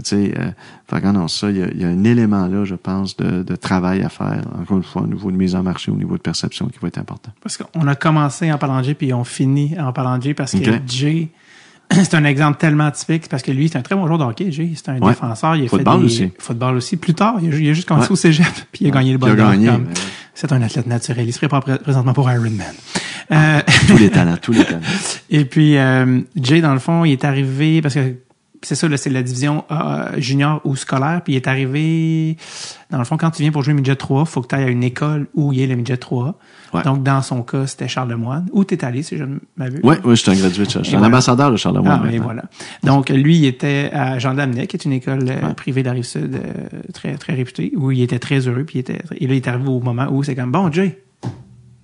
Tu 0.03 0.09
sais, 0.09 0.33
euh, 0.37 0.51
fait 0.89 0.99
que 0.99 1.07
non, 1.07 1.29
ça, 1.29 1.49
il 1.49 1.57
y 1.59 1.61
a, 1.61 1.67
il 1.71 1.79
y 1.79 1.85
a 1.85 1.87
un 1.87 2.03
élément 2.03 2.47
là, 2.47 2.65
je 2.65 2.75
pense, 2.75 3.15
de, 3.15 3.41
de 3.41 3.55
travail 3.55 4.01
à 4.01 4.09
faire, 4.09 4.41
encore 4.59 4.75
une 4.75 4.83
fois, 4.83 5.03
au 5.03 5.07
niveau 5.07 5.31
de 5.31 5.37
mise 5.37 5.55
en 5.55 5.63
marché, 5.63 5.91
au 5.91 5.95
niveau 5.95 6.17
de 6.17 6.21
perception 6.21 6.67
qui 6.67 6.79
va 6.79 6.89
être 6.89 6.97
important. 6.97 7.31
Parce 7.41 7.55
qu'on 7.55 7.87
a 7.87 7.95
commencé 7.95 8.51
en 8.51 8.57
parlant 8.57 8.81
de 8.81 8.91
puis 8.91 9.13
on 9.13 9.23
finit 9.23 9.79
en 9.79 9.93
parlant 9.93 10.17
de 10.17 10.23
Jay 10.23 10.33
parce 10.33 10.51
que 10.51 10.57
Ok. 10.57 11.29
C'est 11.91 12.15
un 12.15 12.23
exemple 12.25 12.57
tellement 12.57 12.89
typique 12.91 13.29
parce 13.29 13.43
que 13.43 13.51
lui, 13.51 13.69
c'est 13.69 13.77
un 13.77 13.81
très 13.81 13.95
bon 13.95 14.07
joueur 14.07 14.17
de 14.19 14.23
hockey, 14.23 14.51
Jay. 14.51 14.71
C'est 14.75 14.89
un 14.89 14.97
Ouais. 14.99 15.09
défenseur. 15.11 15.55
Il 15.55 15.65
a 15.65 15.67
Football 15.67 15.93
fait 15.93 15.99
des, 15.99 16.05
aussi. 16.05 16.31
Football 16.39 16.75
aussi. 16.75 16.97
Plus 16.97 17.13
tard, 17.13 17.35
il 17.41 17.53
a, 17.53 17.57
il 17.57 17.69
a 17.69 17.73
juste 17.73 17.87
commencé 17.87 18.07
Ouais. 18.07 18.13
au 18.13 18.15
cégep 18.15 18.45
puis 18.71 18.85
il 18.85 18.87
a 18.87 18.91
gagné 18.91 19.13
le 19.13 19.19
Puis 19.19 19.27
il 19.29 19.33
a 19.33 19.35
ballon. 19.35 19.49
gagné, 19.51 19.67
Comme-. 19.67 19.87
C'est 20.33 20.51
un 20.51 20.61
athlète 20.63 20.87
naturel. 20.87 21.27
Il 21.27 21.33
serait 21.33 21.47
pas 21.47 21.61
pré- 21.61 21.77
présentement 21.77 22.13
pour 22.13 22.31
Ironman. 22.31 22.65
Euh, 23.31 23.61
Tous 23.87 23.97
les 23.97 24.09
talents, 24.11 24.37
tous 24.41 24.51
les 24.51 24.65
talents. 24.65 24.81
et 25.29 25.45
puis, 25.45 25.77
euh, 25.77 26.21
Jay, 26.35 26.59
dans 26.61 26.73
le 26.73 26.79
fond, 26.79 27.05
il 27.05 27.11
est 27.11 27.23
arrivé 27.23 27.81
parce 27.81 27.93
que 27.93 28.15
c'est 28.65 28.75
ça, 28.75 28.87
là, 28.87 28.97
c'est 28.97 29.09
la 29.09 29.23
division 29.23 29.63
euh, 29.71 30.19
junior 30.19 30.61
ou 30.63 30.75
scolaire. 30.75 31.21
Puis 31.23 31.33
il 31.33 31.35
est 31.37 31.47
arrivé, 31.47 32.37
dans 32.89 32.97
le 32.97 33.03
fond, 33.03 33.17
quand 33.17 33.31
tu 33.31 33.41
viens 33.41 33.51
pour 33.51 33.63
jouer 33.63 33.73
midget 33.73 33.95
3, 33.95 34.25
faut 34.25 34.41
que 34.41 34.47
tu 34.47 34.55
ailles 34.55 34.63
à 34.63 34.69
une 34.69 34.83
école 34.83 35.27
où 35.33 35.53
il 35.53 35.59
y 35.59 35.63
ait 35.63 35.67
le 35.67 35.75
midget 35.75 35.97
3. 35.97 36.37
Ouais. 36.73 36.81
Donc, 36.83 37.03
dans 37.03 37.21
son 37.21 37.43
cas, 37.43 37.67
c'était 37.67 37.87
Charlemagne. 37.87 38.45
Où 38.51 38.63
t'es 38.63 38.83
allé, 38.83 39.03
si 39.03 39.17
je 39.17 39.25
m'abuse? 39.57 39.81
Oui, 39.83 39.95
oui, 40.03 40.15
je 40.15 40.21
suis 40.21 40.31
un 40.31 40.35
gradué 40.35 40.65
de 40.65 40.69
suis 40.69 40.79
Et 40.79 40.87
un 40.87 40.89
voilà. 40.91 41.07
ambassadeur 41.07 41.51
de 41.51 41.57
Charlemagne. 41.57 42.01
Ah, 42.03 42.11
et 42.11 42.19
voilà. 42.19 42.43
Donc, 42.83 43.09
lui, 43.09 43.37
il 43.37 43.45
était 43.45 43.89
à 43.93 44.17
Jean 44.19 44.33
Damenet, 44.33 44.67
qui 44.67 44.75
est 44.77 44.85
une 44.85 44.93
école 44.93 45.27
euh, 45.29 45.47
Ouais. 45.47 45.53
privée 45.55 45.83
de 45.83 45.87
la 45.87 45.93
Rive-Sud 45.93 46.33
euh, 46.35 46.79
très, 46.93 47.15
très 47.17 47.33
réputée, 47.33 47.73
où 47.75 47.91
il 47.91 48.01
était 48.01 48.19
très 48.19 48.39
heureux. 48.47 48.63
Puis 48.63 48.77
il 48.77 48.81
était, 48.81 48.99
et 49.17 49.27
là, 49.27 49.33
il 49.33 49.37
est 49.37 49.47
arrivé 49.47 49.67
au 49.69 49.79
moment 49.79 50.07
où 50.11 50.23
c'est 50.23 50.35
comme, 50.35 50.51
bon, 50.51 50.71
Jay, 50.71 50.99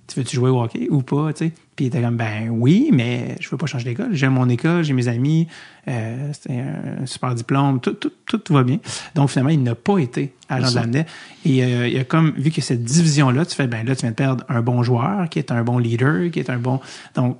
tu 0.08 0.18
veux-tu 0.18 0.34
jouer 0.36 0.50
au 0.50 0.60
hockey 0.60 0.88
ou 0.90 1.02
pas, 1.02 1.32
tu 1.32 1.46
sais? 1.46 1.52
Puis 1.80 1.86
il 1.86 1.88
était 1.88 2.02
comme, 2.02 2.18
ben 2.18 2.50
oui, 2.50 2.90
mais 2.92 3.36
je 3.40 3.48
veux 3.48 3.56
pas 3.56 3.64
changer 3.64 3.86
d'école. 3.86 4.08
J'aime 4.12 4.34
mon 4.34 4.50
école, 4.50 4.84
j'ai 4.84 4.92
mes 4.92 5.08
amis, 5.08 5.48
euh, 5.88 6.30
c'était 6.34 6.60
un 6.60 7.06
super 7.06 7.34
diplôme, 7.34 7.80
tout, 7.80 7.94
tout, 7.94 8.10
tout 8.26 8.52
va 8.52 8.64
bien. 8.64 8.80
Donc, 9.14 9.30
finalement, 9.30 9.48
il 9.48 9.62
n'a 9.62 9.74
pas 9.74 9.96
été 9.96 10.34
ça. 10.50 10.60
Damenet. 10.60 11.06
Et 11.46 11.64
euh, 11.64 11.88
il 11.88 11.98
a 11.98 12.04
comme, 12.04 12.34
vu 12.36 12.50
que 12.50 12.60
cette 12.60 12.84
division-là, 12.84 13.46
tu 13.46 13.54
fais, 13.54 13.66
ben 13.66 13.86
là, 13.86 13.96
tu 13.96 14.02
viens 14.02 14.10
de 14.10 14.14
perdre 14.14 14.44
un 14.50 14.60
bon 14.60 14.82
joueur, 14.82 15.30
qui 15.30 15.38
est 15.38 15.50
un 15.50 15.64
bon 15.64 15.78
leader, 15.78 16.30
qui 16.30 16.38
est 16.38 16.50
un 16.50 16.58
bon... 16.58 16.80
Donc, 17.14 17.38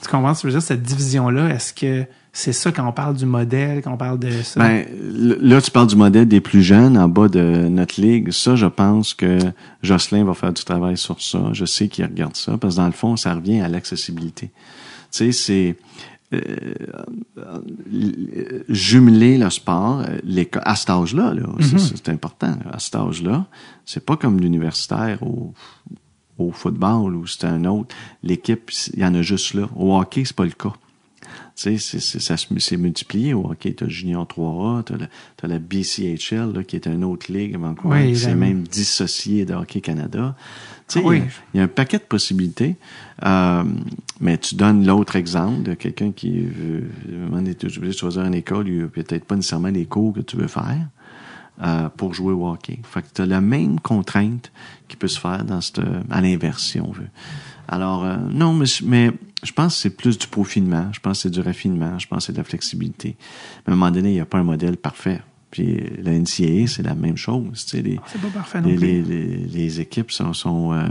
tu 0.00 0.08
comprends 0.08 0.34
ce 0.34 0.42
que 0.42 0.50
je 0.50 0.54
veux 0.54 0.60
dire? 0.60 0.68
Cette 0.68 0.82
division-là, 0.84 1.48
est-ce 1.48 1.74
que 1.74 2.04
c'est 2.32 2.52
ça 2.52 2.70
quand 2.72 2.86
on 2.88 2.92
parle 2.92 3.16
du 3.16 3.26
modèle, 3.26 3.82
quand 3.82 3.92
on 3.92 3.96
parle 3.96 4.18
de 4.18 4.30
ça? 4.42 4.60
Ben, 4.60 4.86
là, 5.40 5.60
tu 5.60 5.70
parles 5.70 5.88
du 5.88 5.96
modèle 5.96 6.28
des 6.28 6.40
plus 6.40 6.62
jeunes 6.62 6.96
en 6.96 7.08
bas 7.08 7.28
de 7.28 7.68
notre 7.68 8.00
ligue. 8.00 8.30
Ça, 8.30 8.54
je 8.56 8.66
pense 8.66 9.14
que 9.14 9.38
Jocelyn 9.82 10.24
va 10.24 10.34
faire 10.34 10.52
du 10.52 10.62
travail 10.64 10.96
sur 10.96 11.20
ça. 11.20 11.50
Je 11.52 11.64
sais 11.64 11.88
qu'il 11.88 12.04
regarde 12.04 12.36
ça, 12.36 12.56
parce 12.56 12.74
que 12.76 12.80
dans 12.80 12.86
le 12.86 12.92
fond, 12.92 13.16
ça 13.16 13.34
revient 13.34 13.60
à 13.60 13.68
l'accessibilité. 13.68 14.50
Tu 15.10 15.32
sais, 15.32 15.32
c'est 15.32 15.76
euh, 16.32 16.38
euh, 17.38 18.62
jumeler 18.68 19.38
le 19.38 19.50
sport, 19.50 20.02
à 20.62 20.76
cet 20.76 20.90
âge-là, 20.90 21.34
là, 21.34 21.42
Mm-hmm. 21.42 21.78
c'est- 21.78 21.96
c'est 21.96 22.08
important. 22.10 22.56
là. 22.64 22.70
À 22.72 22.78
cet 22.78 22.94
âge-là, 22.96 23.46
c'est 23.84 24.04
pas 24.04 24.16
comme 24.16 24.38
l'universitaire 24.40 25.22
au, 25.22 25.52
au 26.38 26.52
football 26.52 27.16
ou 27.16 27.26
c'est 27.26 27.44
un 27.46 27.64
autre. 27.64 27.94
L'équipe, 28.22 28.70
il 28.94 29.00
y 29.00 29.04
en 29.04 29.14
a 29.14 29.22
juste 29.22 29.54
là. 29.54 29.68
Au 29.76 29.98
hockey, 29.98 30.22
c'est 30.24 30.36
pas 30.36 30.44
le 30.44 30.50
cas. 30.52 30.72
Tu 31.62 31.78
c'est- 31.78 32.00
c'est- 32.00 32.20
ça 32.20 32.36
se- 32.36 32.46
c'est 32.58 32.76
multiplié 32.78 33.34
au 33.34 33.50
hockey. 33.50 33.74
T'as 33.74 33.84
le 33.84 33.90
Junior 33.90 34.26
3A, 34.26 34.82
t'as 34.84 34.96
la, 34.96 35.06
t'as 35.36 35.48
la 35.48 35.58
BCHL, 35.58 36.52
là, 36.54 36.62
qui 36.64 36.76
est 36.76 36.86
une 36.86 37.04
autre 37.04 37.30
ligue 37.30 37.54
à 37.54 37.58
Vancouver, 37.58 37.96
Oui, 38.06 38.12
qui 38.12 38.18
s'est 38.20 38.34
même 38.34 38.62
dissocié 38.62 39.44
de 39.44 39.54
Hockey 39.54 39.80
Canada. 39.80 40.34
Tu 40.88 41.00
sais, 41.00 41.04
oui. 41.04 41.16
il 41.16 41.20
y 41.20 41.22
a- 41.22 41.30
il 41.54 41.56
y, 41.58 41.60
a 41.60 41.64
un 41.64 41.68
paquet 41.68 41.98
de 41.98 42.04
possibilités. 42.04 42.76
Euh, 43.24 43.62
mais 44.20 44.38
tu 44.38 44.54
donnes 44.54 44.86
l'autre 44.86 45.16
exemple 45.16 45.62
de 45.62 45.74
quelqu'un 45.74 46.12
qui 46.12 46.40
veut, 46.40 46.88
donné, 47.30 47.54
t'es 47.54 47.66
obligé 47.66 47.92
de 47.92 47.98
choisir 47.98 48.24
une 48.24 48.34
école, 48.34 48.66
il 48.68 48.84
a 48.84 48.86
peut-être 48.88 49.24
pas 49.26 49.36
nécessairement 49.36 49.68
les 49.68 49.84
cours 49.86 50.14
que 50.14 50.20
tu 50.20 50.36
veux 50.36 50.48
faire. 50.48 50.88
euh, 51.62 51.90
pour 51.90 52.14
jouer 52.14 52.32
au 52.32 52.48
hockey. 52.48 52.78
Fait 52.84 53.02
que 53.02 53.08
tu 53.14 53.20
as 53.20 53.26
la 53.26 53.42
même 53.42 53.80
contrainte 53.80 54.50
qui 54.88 54.96
peut 54.96 55.08
se 55.08 55.20
faire 55.20 55.44
dans 55.44 55.60
cette, 55.60 55.82
à 56.10 56.22
l'inverse, 56.22 56.62
si 56.62 56.80
on 56.80 56.90
veut. 56.90 57.08
Alors, 57.68 58.02
euh, 58.02 58.16
non, 58.30 58.54
mais, 58.54 58.64
mais 58.82 59.12
je 59.42 59.52
pense 59.52 59.74
que 59.74 59.80
c'est 59.82 59.96
plus 59.96 60.18
du 60.18 60.26
peaufinement, 60.26 60.90
je 60.92 61.00
pense 61.00 61.18
que 61.18 61.22
c'est 61.22 61.30
du 61.30 61.40
raffinement, 61.40 61.98
je 61.98 62.06
pense 62.06 62.18
que 62.18 62.24
c'est 62.26 62.32
de 62.32 62.38
la 62.38 62.44
flexibilité. 62.44 63.16
Mais 63.66 63.70
à 63.70 63.74
un 63.74 63.76
moment 63.76 63.90
donné, 63.90 64.10
il 64.10 64.14
n'y 64.14 64.20
a 64.20 64.26
pas 64.26 64.38
un 64.38 64.44
modèle 64.44 64.76
parfait. 64.76 65.20
Puis 65.50 65.82
la 66.00 66.12
NCAA, 66.12 66.68
c'est 66.68 66.84
la 66.84 66.94
même 66.94 67.16
chose. 67.16 67.64
Tu 67.66 67.76
sais, 67.76 67.82
les, 67.82 67.98
c'est 68.06 68.20
pas 68.20 68.28
parfait 68.28 68.60
non 68.60 68.68
les, 68.68 68.76
plus. 68.76 69.02
les, 69.52 69.80
équipes 69.80 70.12
sont, 70.12 70.32
sont 70.32 70.72
euh, 70.72 70.84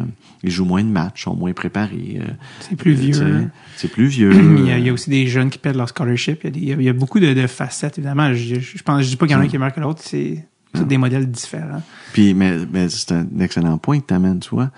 ils 0.43 0.51
jouent 0.51 0.65
moins 0.65 0.83
de 0.83 0.89
matchs, 0.89 1.23
sont 1.23 1.35
moins 1.35 1.53
préparés. 1.53 2.19
euh, 2.21 2.27
C'est 2.59 2.75
plus 2.75 2.91
euh, 2.91 2.95
tu 2.95 3.13
sais, 3.13 3.23
vieux. 3.23 3.49
C'est 3.77 3.87
plus 3.87 4.07
vieux. 4.07 4.33
il, 4.67 4.85
y 4.85 4.89
a, 4.89 4.93
aussi 4.93 5.09
des 5.09 5.27
jeunes 5.27 5.49
qui 5.49 5.59
perdent 5.59 5.77
leur 5.77 5.87
scholarship. 5.87 6.41
Il 6.43 6.61
y 6.61 6.73
a, 6.73 6.75
il 6.75 6.81
y 6.81 6.91
beaucoup 6.91 7.21
de, 7.21 7.33
de 7.33 7.47
facettes, 7.47 7.99
évidemment. 7.99 8.33
Je, 8.33 8.59
je, 8.59 8.83
pense, 8.83 9.01
je 9.03 9.09
dis 9.09 9.15
pas 9.15 9.27
qu'il 9.27 9.33
y 9.33 9.37
en 9.37 9.39
a 9.39 9.43
un 9.43 9.47
qui 9.47 9.55
est 9.55 9.59
meilleur 9.59 9.73
que 9.73 9.79
l'autre. 9.79 10.01
C'est 10.03 10.45
c'est 10.73 10.87
des 10.87 10.97
modèles 10.97 11.29
différents. 11.29 11.81
Puis, 12.13 12.33
mais, 12.33 12.57
mais 12.71 12.89
c'est 12.89 13.11
un 13.11 13.27
excellent 13.39 13.77
point 13.77 13.99
que 13.99 14.05
tu 14.07 14.13
amènes, 14.13 14.39
tu 14.39 14.51
vois. 14.51 14.69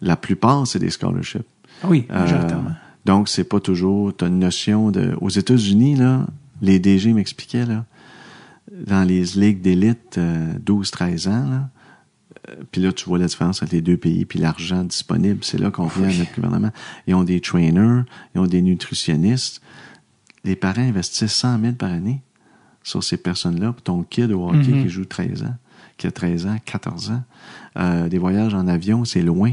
La 0.00 0.16
plupart, 0.16 0.66
c'est 0.66 0.78
des 0.78 0.90
scholarships. 0.90 1.46
Oui, 1.84 2.06
majoritairement. 2.08 2.74
Donc, 3.06 3.28
c'est 3.28 3.44
pas 3.44 3.60
toujours. 3.60 4.14
Tu 4.16 4.24
as 4.24 4.28
une 4.28 4.38
notion 4.38 4.90
de. 4.90 5.16
Aux 5.20 5.28
États-Unis, 5.30 5.96
là, 5.96 6.26
les 6.62 6.78
DG 6.78 7.12
m'expliquaient, 7.12 7.66
là, 7.66 7.84
dans 8.86 9.02
les 9.06 9.24
ligues 9.36 9.60
d'élite 9.62 10.18
euh, 10.18 10.52
12-13 10.64 11.28
ans, 11.28 11.48
là, 11.50 11.68
euh, 12.48 12.54
puis 12.70 12.80
là, 12.80 12.92
tu 12.92 13.06
vois 13.06 13.18
la 13.18 13.26
différence 13.26 13.62
entre 13.62 13.72
les 13.74 13.80
deux 13.80 13.96
pays, 13.96 14.24
puis 14.24 14.38
l'argent 14.38 14.84
disponible, 14.84 15.40
c'est 15.42 15.58
là 15.58 15.70
qu'on 15.70 15.86
vient 15.86 16.08
à 16.08 16.14
notre 16.14 16.34
gouvernement. 16.34 16.70
Ils 17.06 17.14
ont 17.14 17.24
des 17.24 17.40
trainers, 17.40 18.04
ils 18.34 18.40
ont 18.40 18.46
des 18.46 18.62
nutritionnistes. 18.62 19.60
Les 20.44 20.56
parents 20.56 20.82
investissent 20.82 21.32
100 21.32 21.60
000 21.60 21.72
par 21.74 21.90
année 21.92 22.22
sur 22.82 23.02
ces 23.04 23.16
personnes-là. 23.18 23.74
Ton 23.84 24.02
kid 24.02 24.30
au 24.32 24.48
hockey 24.48 24.70
Mhm. 24.70 24.82
qui 24.84 24.88
joue 24.88 25.04
13 25.04 25.42
ans, 25.42 25.54
qui 25.98 26.06
a 26.06 26.10
13 26.10 26.46
ans, 26.46 26.56
14 26.64 27.10
ans. 27.10 27.22
Euh, 27.78 28.08
des 28.08 28.18
voyages 28.18 28.54
en 28.54 28.66
avion, 28.68 29.04
c'est 29.04 29.22
loin. 29.22 29.52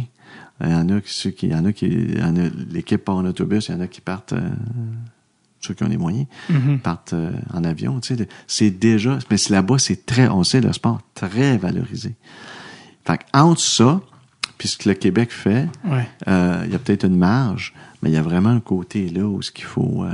Il 0.64 0.70
y 0.70 0.74
en 0.74 0.90
a 0.90 1.02
qui, 1.02 1.14
ceux 1.14 1.30
qui, 1.30 1.48
il 1.48 1.52
y 1.52 1.56
en 1.56 1.66
a 1.66 1.72
qui, 1.74 1.86
il 1.86 2.18
y 2.20 2.24
en 2.24 2.36
a, 2.36 2.50
l'équipe 2.72 3.04
part 3.04 3.18
en 3.18 3.26
autobus, 3.26 3.68
il 3.68 3.74
y 3.74 3.76
en 3.76 3.82
a 3.82 3.88
qui 3.88 4.02
partent, 4.02 4.34
euh, 4.34 4.50
ceux 5.62 5.74
qui 5.76 5.84
ont 5.84 5.88
les 5.88 5.98
moyens, 5.98 6.26
Mhm. 6.50 6.80
partent 6.80 7.14
euh, 7.14 7.32
en 7.54 7.64
avion. 7.64 8.00
Tu 8.00 8.16
sais, 8.16 8.28
c'est 8.48 8.72
déjà, 8.72 9.20
mais 9.30 9.38
là-bas, 9.50 9.78
c'est 9.78 10.06
très, 10.06 10.28
on 10.30 10.44
sait, 10.44 10.62
le 10.62 10.74
sport 10.74 11.02
très 11.14 11.58
valorisé. 11.58 12.16
Fait 13.06 13.20
entre 13.34 13.62
ça, 13.62 14.02
puis 14.58 14.68
ce 14.68 14.78
que 14.78 14.90
le 14.90 14.96
Québec 14.96 15.32
fait, 15.32 15.68
Ouais. 15.86 16.08
euh, 16.28 16.64
il 16.66 16.72
y 16.72 16.76
a 16.76 16.80
peut-être 16.80 17.06
une 17.06 17.18
marge, 17.18 17.74
mais 18.02 18.10
il 18.10 18.14
y 18.14 18.18
a 18.18 18.22
vraiment 18.24 18.50
un 18.50 18.60
côté 18.60 19.10
là 19.10 19.26
où 19.26 19.42
ce 19.44 19.52
qu'il 19.52 19.66
faut, 19.66 20.06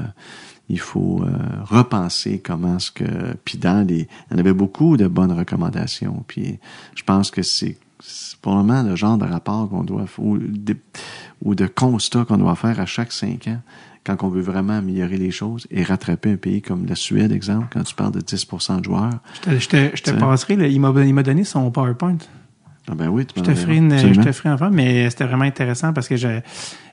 il 0.69 0.79
faut 0.79 1.23
repenser 1.65 2.39
comment 2.39 2.79
ce 2.79 2.91
que, 2.91 3.03
puis 3.45 3.57
dans 3.57 3.85
les, 3.87 3.99
il 4.01 4.33
y 4.33 4.35
en 4.35 4.37
avait 4.39 4.53
beaucoup 4.53 4.97
de 4.97 5.07
bonnes 5.07 5.31
recommandations, 5.31 6.23
puis 6.27 6.59
je 6.95 7.03
pense 7.03 7.31
que 7.31 7.41
c'est 7.41 7.77
c'est 8.05 8.37
probablement 8.39 8.83
le 8.83 8.95
genre 8.95 9.17
de 9.17 9.25
rapport 9.25 9.69
qu'on 9.69 9.83
doit 9.83 10.05
ou 10.17 10.37
de, 10.37 10.75
ou 11.41 11.55
de 11.55 11.67
constat 11.67 12.25
qu'on 12.25 12.37
doit 12.37 12.55
faire 12.55 12.79
à 12.79 12.85
chaque 12.85 13.13
cinq 13.13 13.47
ans 13.47 13.61
quand 14.05 14.21
on 14.23 14.27
veut 14.27 14.41
vraiment 14.41 14.77
améliorer 14.77 15.15
les 15.15 15.31
choses 15.31 15.65
et 15.71 15.81
rattraper 15.81 16.33
un 16.33 16.35
pays 16.35 16.61
comme 16.61 16.85
la 16.85 16.95
Suède, 16.95 17.31
exemple, 17.31 17.67
quand 17.71 17.83
tu 17.83 17.95
parles 17.95 18.11
de 18.11 18.19
10% 18.19 18.79
de 18.79 18.83
joueurs. 18.83 19.13
Je 19.47 19.67
te, 19.67 19.91
je 19.95 20.11
passerai, 20.11 20.57
là, 20.57 20.67
il 20.67 20.79
m'a 20.79 21.23
donné 21.23 21.45
son 21.45 21.71
PowerPoint. 21.71 22.17
Ah 22.89 22.95
ben 22.95 23.07
oui, 23.07 23.25
tu 23.25 23.39
Je 23.39 23.45
te 23.45 23.55
ferai 23.55 23.77
une, 23.77 23.97
je 23.97 24.19
te 24.19 24.31
ferai 24.33 24.49
un 24.49 24.69
mais 24.69 25.09
c'était 25.09 25.23
vraiment 25.23 25.45
intéressant 25.45 25.93
parce 25.93 26.09
que 26.09 26.17
j'avais, 26.17 26.43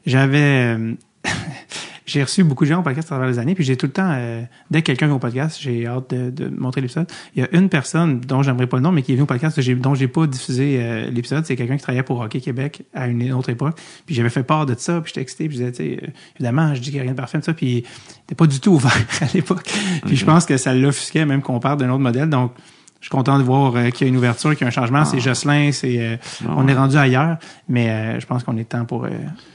euh, 0.06 0.94
j'ai 2.10 2.22
reçu 2.22 2.42
beaucoup 2.42 2.64
de 2.64 2.70
gens 2.70 2.80
au 2.80 2.82
podcast 2.82 3.06
à 3.08 3.14
travers 3.14 3.28
les 3.28 3.38
années, 3.38 3.54
puis 3.54 3.62
j'ai 3.62 3.76
tout 3.76 3.86
le 3.86 3.92
temps, 3.92 4.10
euh, 4.10 4.42
dès 4.70 4.82
que 4.82 4.86
quelqu'un 4.86 5.06
vient 5.06 5.14
au 5.14 5.20
podcast, 5.20 5.58
j'ai 5.60 5.86
hâte 5.86 6.10
de, 6.10 6.30
de 6.30 6.48
montrer 6.48 6.80
l'épisode. 6.80 7.06
Il 7.36 7.42
y 7.42 7.44
a 7.44 7.48
une 7.52 7.68
personne 7.68 8.20
dont 8.20 8.42
j'aimerais 8.42 8.66
pas 8.66 8.78
le 8.78 8.82
nom, 8.82 8.90
mais 8.90 9.02
qui 9.02 9.12
est 9.12 9.14
venue 9.14 9.22
au 9.22 9.26
podcast, 9.26 9.60
dont 9.60 9.94
j'ai 9.94 10.08
pas 10.08 10.26
diffusé 10.26 10.78
euh, 10.80 11.10
l'épisode. 11.10 11.46
C'est 11.46 11.54
quelqu'un 11.54 11.76
qui 11.76 11.82
travaillait 11.82 12.02
pour 12.02 12.20
Hockey 12.20 12.40
Québec 12.40 12.82
à 12.94 13.06
une 13.06 13.32
autre 13.32 13.50
époque. 13.50 13.78
Puis 14.06 14.14
j'avais 14.14 14.30
fait 14.30 14.42
part 14.42 14.66
de 14.66 14.74
ça, 14.76 15.00
puis 15.00 15.10
j'étais 15.10 15.22
excité, 15.22 15.48
puis 15.48 15.56
je 15.56 15.62
disais, 15.62 15.72
tu 15.72 15.76
sais, 15.84 16.00
euh, 16.02 16.08
évidemment, 16.36 16.74
je 16.74 16.80
dis 16.80 16.90
qu'il 16.90 16.94
n'y 16.94 17.00
a 17.00 17.02
rien 17.02 17.12
de 17.12 17.16
parfait, 17.16 17.38
de 17.38 17.44
ça, 17.44 17.54
puis 17.54 17.84
était 18.24 18.34
pas 18.34 18.46
du 18.46 18.58
tout 18.58 18.70
ouvert 18.74 18.92
à 19.20 19.26
l'époque. 19.32 19.70
Puis 20.06 20.16
je 20.16 20.24
pense 20.24 20.46
que 20.46 20.56
ça 20.56 20.74
l'offusquait, 20.74 21.24
même 21.24 21.42
qu'on 21.42 21.60
parle 21.60 21.78
d'un 21.78 21.90
autre 21.90 22.00
modèle. 22.00 22.28
Donc, 22.28 22.52
je 23.00 23.06
suis 23.06 23.10
content 23.10 23.38
de 23.38 23.42
voir 23.42 23.74
euh, 23.76 23.88
qu'il 23.90 24.06
y 24.06 24.10
a 24.10 24.12
une 24.12 24.16
ouverture, 24.18 24.50
qu'il 24.50 24.60
y 24.60 24.64
a 24.64 24.68
un 24.68 24.70
changement. 24.70 25.04
C'est 25.06 25.20
Jocelyn, 25.20 25.72
c'est, 25.72 25.96
euh, 26.00 26.16
Ah 26.46 26.52
on 26.56 26.68
est 26.68 26.74
rendu 26.74 26.96
ailleurs, 26.98 27.38
mais 27.68 27.88
euh, 27.88 28.20
je 28.20 28.26
pense 28.26 28.44
qu'on 28.44 28.56
est 28.58 28.68
temps 28.68 28.84
pour, 28.84 29.04
euh, 29.04 29.08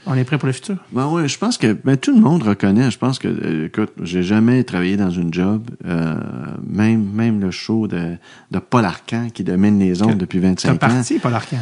on 0.06 0.14
est 0.14 0.24
prêt 0.24 0.36
pour 0.36 0.48
le 0.48 0.52
futur. 0.52 0.76
Ben 0.90 1.06
ouais, 1.06 1.28
je 1.28 1.38
pense 1.38 1.56
que 1.56 1.72
ben, 1.72 1.96
tout 1.96 2.12
le 2.14 2.20
monde 2.20 2.42
reconnaît. 2.42 2.90
Je 2.90 2.98
pense 2.98 3.18
que, 3.20 3.28
euh, 3.28 3.66
écoute, 3.66 3.92
j'ai 4.02 4.22
jamais 4.24 4.64
travaillé 4.64 4.96
dans 4.96 5.10
une 5.10 5.32
job, 5.32 5.62
euh, 5.86 6.16
même 6.68 7.04
même 7.12 7.40
le 7.40 7.50
show 7.52 7.86
de, 7.86 8.16
de 8.50 8.58
Paul 8.58 8.84
Arcan 8.84 9.28
qui 9.32 9.44
domine 9.44 9.78
les 9.78 10.02
ondes 10.02 10.14
Que- 10.14 10.18
depuis 10.18 10.40
T'es 10.40 10.46
25 10.48 10.72
ans. 10.72 10.76
parti, 10.78 11.18
Paul 11.20 11.34
Arcand. 11.34 11.56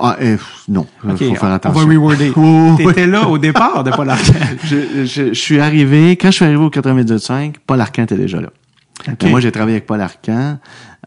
Ah, 0.00 0.16
eh, 0.20 0.36
non, 0.68 0.86
il 1.02 1.10
Ok, 1.10 1.18
faut 1.18 1.34
faire 1.34 1.42
on- 1.50 1.52
attention. 1.54 1.80
On 1.90 2.08
va. 2.08 2.14
Oh, 2.36 2.76
oui. 2.78 2.84
T'étais 2.86 3.08
là 3.08 3.26
au 3.28 3.36
départ 3.38 3.82
de 3.82 3.90
Paul 3.90 4.08
Arcand. 4.08 4.32
je, 4.64 5.04
je, 5.04 5.28
je 5.30 5.32
suis 5.34 5.58
arrivé, 5.58 6.12
quand 6.16 6.28
je 6.30 6.36
suis 6.36 6.44
arrivé 6.44 6.60
au 6.62 6.70
92.5, 6.70 7.54
Paul 7.66 7.80
Arcan 7.80 8.04
était 8.04 8.16
déjà 8.16 8.40
là. 8.40 8.50
Moi, 9.30 9.40
j'ai 9.40 9.52
travaillé 9.52 9.76
avec 9.76 9.86
Paul 9.86 10.00
Arcan 10.00 10.58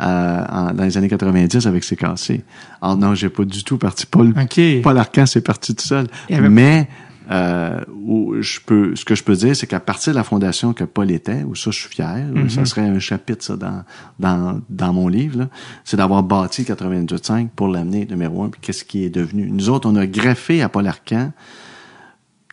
euh, 0.02 0.46
en- 0.50 0.74
dans 0.74 0.84
les 0.84 0.98
années 0.98 1.10
90 1.10 1.66
avec 1.68 1.84
ses 1.84 1.96
cassés. 1.96 2.44
Alors 2.82 2.98
non, 2.98 3.14
j'ai 3.16 3.30
pas 3.30 3.46
du 3.46 3.64
tout 3.64 3.78
parti. 3.78 4.06
Paul, 4.06 4.34
OK. 4.42 4.60
Paul 4.82 4.98
Arcan, 4.98 5.26
c'est 5.26 5.42
parti 5.42 5.76
tout 5.76 5.86
seul. 5.86 6.08
Avait- 6.30 6.50
Mais 6.50 6.88
euh, 7.30 7.80
où 8.04 8.36
je 8.42 8.60
peux, 8.66 8.96
ce 8.96 9.06
que 9.06 9.16
je 9.16 9.24
peux 9.24 9.36
dire, 9.36 9.56
c'est 9.56 9.68
qu'à 9.68 9.80
partir 9.80 10.12
de 10.12 10.18
la 10.18 10.24
fondation 10.24 10.74
que 10.74 10.84
Paul 10.84 11.12
était, 11.12 11.44
où 11.44 11.56
ça 11.56 11.72
je 11.72 11.80
suis 11.80 11.90
fier, 11.90 12.26
Mhm. 12.34 12.50
ça 12.50 12.66
serait 12.66 12.82
un 12.82 13.00
chapitre 13.00 13.44
ça, 13.46 13.56
dans, 13.56 13.84
dans, 14.20 14.60
dans 14.70 14.92
mon 14.92 15.08
livre, 15.08 15.48
c'est 15.86 15.96
d'avoir 15.98 16.24
bâti 16.24 16.64
92.5 16.64 17.50
pour 17.56 17.68
l'amener 17.70 18.06
numéro 18.10 18.44
un, 18.44 18.50
puis 18.50 18.60
qu'est-ce 18.62 18.84
qui 18.84 19.06
est 19.06 19.10
devenu. 19.10 19.50
Nous 19.50 19.70
autres, 19.70 19.90
on 19.90 19.96
a 19.96 20.06
greffé 20.08 20.62
à 20.62 20.68
Paul 20.70 20.88
Arcan. 20.88 21.32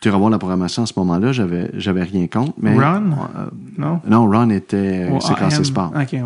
Tu 0.01 0.07
iras 0.07 0.17
voir 0.17 0.29
la 0.29 0.37
programmation 0.39 0.83
à 0.83 0.85
ce 0.85 0.93
moment-là, 0.97 1.31
j'avais 1.31 1.71
j'avais 1.73 2.03
rien 2.03 2.27
contre. 2.27 2.53
Mais, 2.57 2.73
Ron? 2.73 3.11
Euh, 3.11 3.45
Non? 3.77 4.01
non, 4.07 4.29
Ron 4.29 4.49
était 4.49 5.09
Au 5.11 5.19
c'est 5.19 5.63
sport. 5.65 5.91
OK, 5.95 6.13
ouais. 6.13 6.21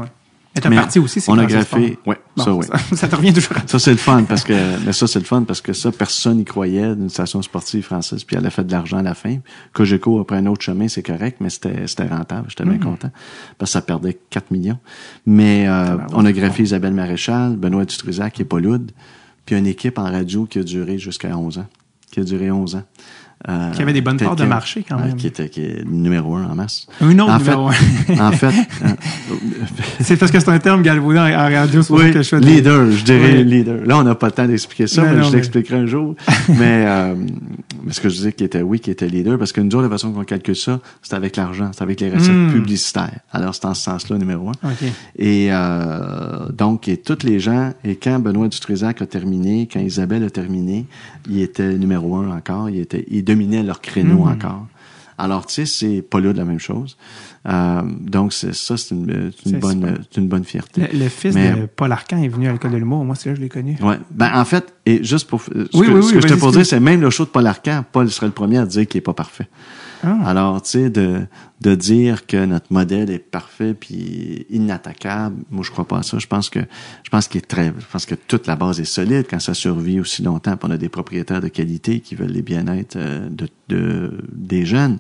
Mais 0.56 0.62
t'as 0.62 0.70
parti 0.70 1.00
aussi, 1.00 1.20
c'est 1.20 1.32
On 1.32 1.38
a 1.40 1.50
Sport. 1.64 1.80
ouais, 1.80 2.18
Bon, 2.38 2.44
ça 2.44 2.54
oui. 2.54 2.66
Ça, 2.68 2.78
ça 2.96 3.08
te 3.08 3.16
revient 3.16 3.34
toujours 3.34 3.56
Ça, 3.66 3.80
c'est 3.80 3.92
le 3.92 3.98
fun 3.98 4.24
parce 4.24 4.44
que, 4.44 4.54
mais 4.86 4.94
ça, 4.94 5.08
c'est 5.08 5.18
le 5.18 5.26
fun 5.26 5.44
parce 5.44 5.62
que 5.62 5.74
ça, 5.74 5.92
personne 5.92 6.38
n'y 6.38 6.46
croyait 6.46 6.96
d'une 6.96 7.10
station 7.10 7.42
sportive 7.42 7.84
française, 7.84 8.24
puis 8.24 8.36
elle 8.36 8.46
a 8.46 8.52
fait 8.52 8.64
de 8.64 8.72
l'argent 8.72 8.98
à 8.98 9.02
la 9.02 9.16
fin. 9.16 9.38
Cogeco 9.74 10.20
a 10.20 10.28
pris 10.28 10.38
un 10.38 10.46
autre 10.46 10.62
chemin, 10.62 10.88
c'est 10.88 11.02
correct, 11.02 11.38
mais 11.40 11.50
c'était, 11.50 11.88
c'était 11.88 12.06
rentable. 12.06 12.46
J'étais 12.50 12.66
bien 12.66 12.78
content 12.78 13.10
parce 13.58 13.72
que 13.72 13.74
ça 13.74 13.82
perdait 13.82 14.20
4 14.30 14.52
millions. 14.52 14.78
Mais, 15.26 15.68
euh, 15.68 15.96
ouais, 15.98 16.04
on 16.14 16.24
a 16.24 16.28
c'est 16.28 16.34
greffé 16.34 16.64
Isabelle 16.64 16.94
Maréchal, 16.94 17.56
Benoît 17.56 17.86
Dutrisac 17.86 18.40
et 18.40 18.46
Paul 18.46 18.68
Hood, 18.68 18.92
puis 19.48 19.58
une 19.58 19.68
équipe 19.68 19.98
en 19.98 20.04
radio 20.04 20.46
qui 20.46 20.60
a 20.60 20.64
duré 20.64 21.00
jusqu'à 21.00 21.36
11 21.36 21.58
ans. 21.58 21.68
Qui 22.12 22.20
a 22.20 22.24
duré 22.24 22.52
11 22.52 22.76
ans. 22.76 22.84
Euh, 23.50 23.72
Qui 23.72 23.82
avait 23.82 23.92
des 23.92 24.00
bonnes 24.02 24.18
parts 24.18 24.38
de 24.38 24.46
marché, 24.46 24.86
quand 24.88 24.98
même. 24.98 25.16
Qui 25.16 25.28
était, 25.28 25.50
qui 25.50 25.62
est 25.62 25.84
numéro 25.86 26.36
un 26.38 26.46
en 26.50 26.56
masse. 26.56 26.88
Un 27.02 27.20
autre 27.20 27.34
en 27.34 27.38
numéro 27.40 27.70
fait, 27.72 28.14
un. 28.20 28.28
en 28.28 28.32
fait, 28.32 28.54
C'est 30.00 30.18
parce 30.18 30.32
que 30.32 30.40
c'est 30.40 30.50
un 30.50 30.60
terme 30.60 30.82
galvaudé 30.82 31.20
en, 31.20 31.24
en 31.26 31.50
radio, 31.52 31.82
c'est 31.82 31.94
oui, 31.94 32.12
que 32.12 32.22
je 32.22 32.30
fais 32.30 32.40
des- 32.40 32.48
leader, 32.56 32.90
je 32.92 33.04
dirais 33.04 33.38
Oui. 33.40 33.44
leader. 33.44 33.86
Là, 33.86 33.98
on 33.98 34.04
n'a 34.04 34.16
pas 34.16 34.28
le 34.28 34.32
temps 34.32 34.46
d'expliquer 34.48 34.88
ça, 34.88 35.02
mais 35.04 35.16
non, 35.18 35.24
je 35.24 35.30
mais- 35.30 35.36
l'expliquerai 35.36 35.78
un 35.78 35.86
jour. 35.86 36.16
mais, 36.50 36.86
euh, 36.88 37.16
mais 37.84 37.92
ce 37.94 38.00
que 38.02 38.10
je 38.10 38.16
disais 38.16 38.32
qui 38.34 38.44
était 38.44 38.62
oui, 38.62 38.80
qui 38.80 38.92
était 38.92 39.08
leader, 39.08 39.38
parce 39.38 39.52
que 39.52 39.62
nous 39.62 39.74
autres, 39.76 39.84
la 39.84 39.90
façon 39.90 40.12
qu'on 40.12 40.24
calcule 40.24 40.56
ça, 40.56 40.80
c'est 41.02 41.14
avec 41.16 41.36
l'argent, 41.36 41.72
c'est 41.74 41.82
avec 41.84 42.00
les 42.02 42.10
recettes 42.12 42.32
Mm. 42.34 42.52
publicitaires. 42.54 43.20
Alors, 43.32 43.54
c'est 43.56 43.66
en 43.66 43.74
ce 43.74 43.84
sens-là, 43.84 44.18
numéro 44.18 44.50
un. 44.50 44.70
OK. 44.70 44.90
Et 45.18 45.48
euh, 45.52 46.50
donc, 46.58 46.88
et 46.88 46.98
tous 46.98 47.24
les 47.24 47.40
gens, 47.40 47.72
et 47.84 47.96
quand 47.96 48.20
Benoît 48.20 48.48
Dutrisac 48.48 49.02
a 49.02 49.06
terminé, 49.06 49.68
quand 49.72 49.80
Isabelle 49.80 50.24
a 50.24 50.30
terminé, 50.30 50.86
il 51.30 51.42
était 51.42 51.74
numéro 51.74 52.16
un 52.18 52.30
encore, 52.36 52.70
il 52.70 52.80
était, 52.80 53.06
il 53.10 53.24
dominait 53.34 53.64
leur 53.64 53.82
créneau 53.82 54.26
Mm. 54.26 54.32
encore. 54.32 54.68
Alors, 55.18 55.46
tu 55.46 55.54
sais, 55.54 55.66
c'est 55.68 56.02
pas 56.02 56.20
là 56.20 56.34
de 56.34 56.38
la 56.40 56.44
même 56.44 56.60
chose. 56.60 56.98
Euh, 57.48 57.82
donc, 58.02 58.34
c'est 58.34 58.54
ça, 58.54 58.78
c'est 58.78 58.96
une, 58.96 59.10
une 59.12 59.32
C'est 59.46 59.60
bonne, 59.60 59.80
super. 59.82 59.98
c'est 60.10 60.22
une 60.22 60.28
bonne 60.28 60.44
fierté. 60.44 60.82
Le, 60.92 61.00
le 61.00 61.08
fils 61.10 61.36
Mais- 61.36 61.52
de 61.52 61.66
Paul 61.68 61.92
Arcan 61.92 62.18
est 62.18 62.28
venu 62.30 62.48
à 62.48 62.52
l'école 62.52 62.72
de 62.72 62.78
l'humour. 62.78 63.06
Moi, 63.06 63.16
c'est 63.16 63.30
là 63.30 63.34
que 63.34 63.38
je 63.40 63.44
l'ai 63.44 63.50
connu. 63.50 63.78
Ouais. 63.82 64.00
Ben, 64.10 64.32
en 64.34 64.44
fait, 64.44 64.74
et 64.88 65.04
juste 65.04 65.28
pour, 65.30 65.42
ce 65.44 65.52
Oui, 65.52 65.66
que, 65.72 65.78
oui, 65.78 65.84
oui, 65.94 66.04
ce 66.04 66.14
que 66.14 66.22
je 66.22 66.28
te 66.28 66.34
excuse. 66.34 66.64
c'est 66.68 66.80
même 66.80 67.00
le 67.02 67.10
show 67.12 67.26
de 67.26 67.30
Paul 67.30 67.46
Arcand, 67.46 67.84
Paul 67.92 68.10
serait 68.10 68.26
le 68.26 68.32
premier 68.34 68.58
à 68.58 68.66
dire 68.66 68.88
qu'il 68.88 68.98
est 68.98 69.02
pas 69.02 69.14
parfait. 69.14 69.48
Ah. 70.04 70.20
Alors, 70.26 70.62
tu 70.62 70.72
sais, 70.72 70.90
de, 70.90 71.22
de 71.62 71.76
dire 71.76 72.28
que 72.28 72.46
notre 72.46 72.72
modèle 72.72 73.10
est 73.10 73.20
parfait 73.20 73.74
puis 73.74 74.46
inattaquable, 74.50 75.38
moi, 75.50 75.64
je 75.64 75.72
crois 75.72 75.88
pas 75.88 76.00
à 76.00 76.04
ça. 76.04 76.20
Je 76.20 76.28
pense 76.28 76.50
que, 76.50 76.60
je 77.04 77.10
pense 77.10 77.28
qu'il 77.28 77.40
est 77.40 77.48
très, 77.48 77.68
je 77.68 77.86
pense 77.92 78.06
que 78.06 78.16
toute 78.16 78.48
la 78.48 78.56
base 78.56 78.80
est 78.80 78.86
solide 78.86 79.26
quand 79.30 79.40
ça 79.40 79.54
survit 79.54 80.00
aussi 80.00 80.22
longtemps. 80.22 80.58
Puis 80.58 80.70
on 80.70 80.72
a 80.72 80.78
des 80.78 80.90
propriétaires 80.90 81.42
de 81.42 81.48
qualité 81.48 82.02
qui 82.02 82.16
veulent 82.16 82.32
les 82.32 82.42
bien-être 82.42 82.98
euh, 82.98 83.30
de, 83.30 83.48
de, 83.70 84.18
des 84.34 84.66
jeunes. 84.66 85.00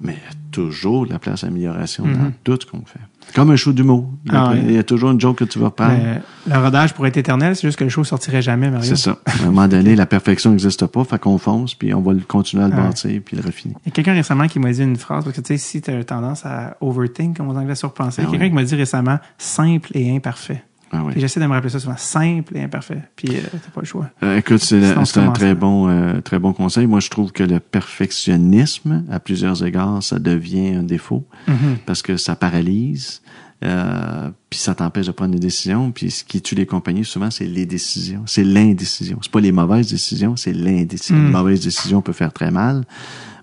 Mais 0.00 0.12
il 0.12 0.28
y 0.28 0.32
a 0.32 0.36
toujours 0.50 1.06
de 1.06 1.12
la 1.12 1.18
place 1.18 1.44
à 1.44 1.48
amélioration 1.48 2.04
dans 2.04 2.32
tout 2.42 2.58
ce 2.60 2.66
qu'on 2.66 2.84
fait. 2.84 3.00
Comme 3.34 3.50
un 3.50 3.56
show 3.56 3.72
d'humour. 3.72 4.08
Ah 4.30 4.50
ouais. 4.50 4.62
Il 4.64 4.72
y 4.72 4.78
a 4.78 4.82
toujours 4.84 5.10
une 5.10 5.20
joke 5.20 5.38
que 5.38 5.44
tu 5.44 5.58
vas 5.58 5.70
prendre. 5.70 5.92
Mais 5.92 6.20
le 6.52 6.58
rodage 6.60 6.94
pourrait 6.94 7.08
être 7.08 7.16
éternel, 7.16 7.56
c'est 7.56 7.66
juste 7.66 7.78
que 7.78 7.84
le 7.84 7.90
show 7.90 8.04
sortirait 8.04 8.42
jamais, 8.42 8.70
Mario. 8.70 8.86
C'est 8.88 8.96
ça. 8.96 9.18
À 9.26 9.42
un 9.42 9.46
moment 9.46 9.66
donné, 9.66 9.96
la 9.96 10.06
perfection 10.06 10.50
n'existe 10.50 10.86
pas, 10.86 11.04
fait 11.04 11.18
qu'on 11.18 11.38
fonce, 11.38 11.74
puis 11.74 11.92
on 11.94 12.00
va 12.00 12.12
continuer 12.28 12.64
à 12.64 12.68
le 12.68 12.76
bâtir, 12.76 13.20
puis 13.24 13.36
le 13.36 13.42
raffiner. 13.42 13.74
Il 13.84 13.88
y 13.88 13.90
a 13.90 13.92
quelqu'un 13.92 14.14
récemment 14.14 14.46
qui 14.46 14.58
m'a 14.60 14.70
dit 14.72 14.82
une 14.82 14.96
phrase, 14.96 15.24
parce 15.24 15.36
que 15.36 15.40
tu 15.40 15.48
sais, 15.48 15.58
si 15.58 15.82
tu 15.82 15.90
as 15.90 16.04
tendance 16.04 16.46
à 16.46 16.76
overthink, 16.80 17.36
comme 17.36 17.48
aux 17.48 17.56
Anglais 17.56 17.74
surpenser, 17.74 18.22
Ah 18.24 18.30
quelqu'un 18.30 18.48
qui 18.48 18.54
m'a 18.54 18.64
dit 18.64 18.74
récemment 18.76 19.18
simple 19.38 19.90
et 19.94 20.14
imparfait. 20.14 20.62
Ah 20.96 21.02
oui. 21.04 21.12
J'essaie 21.16 21.40
de 21.40 21.46
me 21.46 21.52
rappeler 21.52 21.70
ça 21.70 21.80
souvent, 21.80 21.96
simple 21.96 22.56
et 22.56 22.62
imparfait. 22.62 23.02
Puis 23.16 23.28
euh, 23.30 23.40
t'as 23.52 23.70
pas 23.74 23.80
le 23.80 23.86
choix. 23.86 24.10
Euh, 24.22 24.36
écoute, 24.38 24.58
c'est 24.60 25.18
un 25.18 25.32
très 25.32 25.54
bon, 25.56 25.88
euh, 25.88 26.20
très 26.20 26.38
bon 26.38 26.52
conseil. 26.52 26.86
Moi, 26.86 27.00
je 27.00 27.08
trouve 27.10 27.32
que 27.32 27.42
le 27.42 27.58
perfectionnisme, 27.60 29.04
à 29.10 29.20
plusieurs 29.20 29.64
égards, 29.64 30.02
ça 30.02 30.18
devient 30.18 30.74
un 30.74 30.82
défaut 30.82 31.26
Mhm. 31.48 31.78
parce 31.86 32.02
que 32.02 32.16
ça 32.16 32.36
paralyse, 32.36 33.22
euh, 33.64 34.30
puis 34.50 34.58
ça 34.58 34.74
t'empêche 34.74 35.06
de 35.06 35.12
prendre 35.12 35.32
des 35.32 35.38
décisions. 35.40 35.90
Puis 35.90 36.10
ce 36.10 36.24
qui 36.24 36.40
tue 36.40 36.54
les 36.54 36.66
compagnies, 36.66 37.04
souvent, 37.04 37.30
c'est 37.30 37.46
les 37.46 37.66
décisions, 37.66 38.22
c'est 38.26 38.44
l'indécision. 38.44 39.18
C'est 39.22 39.32
pas 39.32 39.40
les 39.40 39.52
mauvaises 39.52 39.90
décisions, 39.90 40.36
c'est 40.36 40.52
l'indécision. 40.52 41.16
Mm. 41.16 41.26
Une 41.26 41.32
mauvaise 41.32 41.60
décision 41.60 42.02
peut 42.02 42.12
faire 42.12 42.32
très 42.32 42.50
mal, 42.50 42.84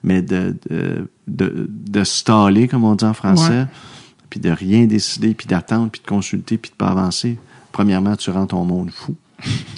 mais 0.04 0.22
de 0.22 0.56
de 0.70 1.10
de, 1.28 1.70
de 1.70 2.04
staller, 2.04 2.68
comme 2.68 2.84
on 2.84 2.96
dit 2.96 3.06
en 3.06 3.14
français, 3.14 3.62
Ouais. 3.62 3.66
Puis 4.32 4.40
de 4.40 4.50
rien 4.50 4.88
décider, 4.88 5.36
puis 5.36 5.46
d'attendre, 5.46 5.92
puis 5.92 6.02
de 6.02 6.08
consulter, 6.08 6.58
puis 6.58 6.72
de 6.72 6.76
pas 6.76 6.88
avancer. 6.88 7.38
Premièrement, 7.72 8.16
tu 8.16 8.32
rends 8.32 8.48
ton 8.48 8.66
monde 8.66 8.90
fou. 8.90 9.16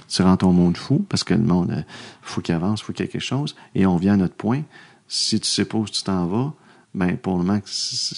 tu 0.07 0.21
rends 0.21 0.37
ton 0.37 0.53
monde 0.53 0.77
fou 0.77 1.05
parce 1.09 1.23
que 1.23 1.33
le 1.33 1.41
monde, 1.41 1.71
euh, 1.71 1.81
faut 2.21 2.39
qu'il 2.39 2.55
avance, 2.55 2.81
faut 2.81 2.93
qu'il 2.93 3.05
y 3.05 3.09
ait 3.09 3.11
quelque 3.11 3.21
chose. 3.21 3.55
Et 3.75 3.85
on 3.85 3.97
vient 3.97 4.13
à 4.13 4.17
notre 4.17 4.35
point. 4.35 4.61
Si 5.07 5.39
tu 5.39 5.47
sais 5.47 5.65
pas 5.65 5.79
où 5.79 5.85
tu 5.85 6.03
t'en 6.03 6.27
vas, 6.27 6.53
ben 6.93 7.17
pour 7.17 7.37
le 7.37 7.43
moment, 7.43 7.59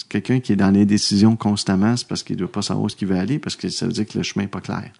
quelqu'un 0.08 0.40
qui 0.40 0.52
est 0.52 0.56
dans 0.56 0.70
les 0.70 0.84
décisions 0.84 1.36
constamment, 1.36 1.96
c'est 1.96 2.06
parce 2.06 2.22
qu'il 2.22 2.36
ne 2.36 2.40
doit 2.40 2.52
pas 2.52 2.62
savoir 2.62 2.84
où 2.84 2.88
qu'il 2.88 3.08
veut 3.08 3.16
aller, 3.16 3.38
parce 3.38 3.56
que 3.56 3.68
ça 3.70 3.86
veut 3.86 3.92
dire 3.92 4.06
que 4.06 4.18
le 4.18 4.22
chemin 4.22 4.44
n'est 4.44 4.50
pas 4.50 4.60
clair. 4.60 4.90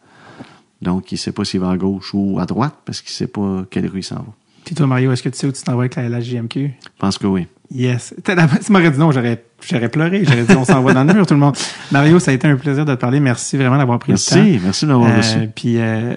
Donc, 0.81 1.13
il 1.13 1.19
sait 1.19 1.33
pas 1.33 1.45
s'il 1.45 1.61
va 1.61 1.71
à 1.71 1.77
gauche 1.77 2.13
ou 2.15 2.39
à 2.41 2.47
droite 2.47 2.75
parce 2.85 3.03
qu'il 3.03 3.11
sait 3.11 3.27
pas 3.27 3.67
quelle 3.71 3.87
rue 3.87 4.01
il 4.01 4.03
s'en 4.03 4.17
va. 4.17 4.35
Puis 4.65 4.75
toi, 4.75 4.87
Mario, 4.87 5.13
est-ce 5.13 5.23
que 5.23 5.29
tu 5.29 5.39
sais 5.39 5.47
où 5.47 5.53
tu 5.53 5.63
t'en 5.63 5.73
vas 5.73 5.83
avec 5.83 5.95
la, 5.95 6.09
la 6.09 6.21
JMQ? 6.21 6.75
Je 6.83 6.89
pense 6.99 7.19
que 7.19 7.27
oui. 7.27 7.47
Yes. 7.75 8.15
Tu 8.25 8.73
m'aurais 8.73 8.91
dit 8.91 8.99
non, 8.99 9.11
j'aurais, 9.11 9.45
j'aurais 9.69 9.89
pleuré. 9.89 10.23
J'aurais 10.25 10.45
dit 10.45 10.55
on 10.55 10.65
s'en 10.65 10.83
va 10.83 10.93
dans 10.95 11.05
le 11.05 11.13
mur, 11.15 11.27
tout 11.27 11.35
le 11.35 11.41
monde. 11.41 11.57
Mario, 11.91 12.19
ça 12.19 12.31
a 12.31 12.35
été 12.35 12.47
un 12.47 12.57
plaisir 12.57 12.85
de 12.85 12.95
te 12.95 13.01
parler. 13.01 13.19
Merci 13.21 13.57
vraiment 13.57 13.77
d'avoir 13.77 13.99
pris 13.99 14.13
le 14.13 14.19
temps. 14.19 14.37
Merci, 14.37 14.61
merci 14.63 14.85
de 14.87 14.91
m'avoir 14.93 15.11
Euh, 15.11 15.17
reçu. 15.17 15.51
puis, 15.55 15.79
euh, 15.79 16.15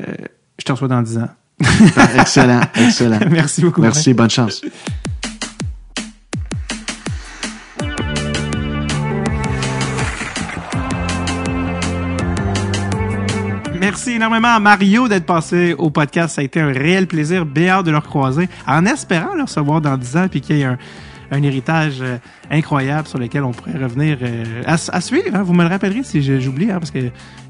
je 0.59 0.65
te 0.65 0.71
reçois 0.71 0.87
dans 0.87 1.01
10 1.01 1.17
ans. 1.17 1.29
excellent, 2.17 2.61
excellent. 2.75 3.19
Merci 3.29 3.61
beaucoup. 3.61 3.81
Merci, 3.81 4.13
bonne 4.13 4.29
chance. 4.29 4.61
Merci 13.79 14.11
énormément 14.11 14.49
à 14.49 14.59
Mario 14.59 15.07
d'être 15.07 15.25
passé 15.25 15.73
au 15.77 15.89
podcast. 15.89 16.35
Ça 16.35 16.41
a 16.41 16.43
été 16.43 16.59
un 16.59 16.71
réel 16.71 17.07
plaisir. 17.07 17.45
Hâte 17.57 17.85
de 17.85 17.91
le 17.91 17.97
recroiser 17.97 18.49
en 18.67 18.85
espérant 18.85 19.35
le 19.35 19.43
recevoir 19.43 19.81
dans 19.81 19.97
10 19.97 20.17
ans 20.17 20.27
puis 20.29 20.41
qu'il 20.41 20.57
y 20.57 20.61
ait 20.61 20.65
un, 20.65 20.77
un 21.31 21.43
héritage 21.43 22.03
euh, 22.51 22.55
incroyable 22.57 23.07
sur 23.07 23.19
lequel 23.19 23.43
on 23.43 23.51
pourrait 23.51 23.77
revenir 23.77 24.17
euh, 24.21 24.61
à, 24.65 24.73
à 24.73 25.01
suivre. 25.01 25.33
hein. 25.33 25.43
Vous 25.43 25.53
me 25.53 25.63
le 25.63 25.69
rappellerez 25.69 26.03
si 26.03 26.21
j'oublie, 26.41 26.71
hein, 26.71 26.79
parce 26.79 26.91
que 26.91 26.99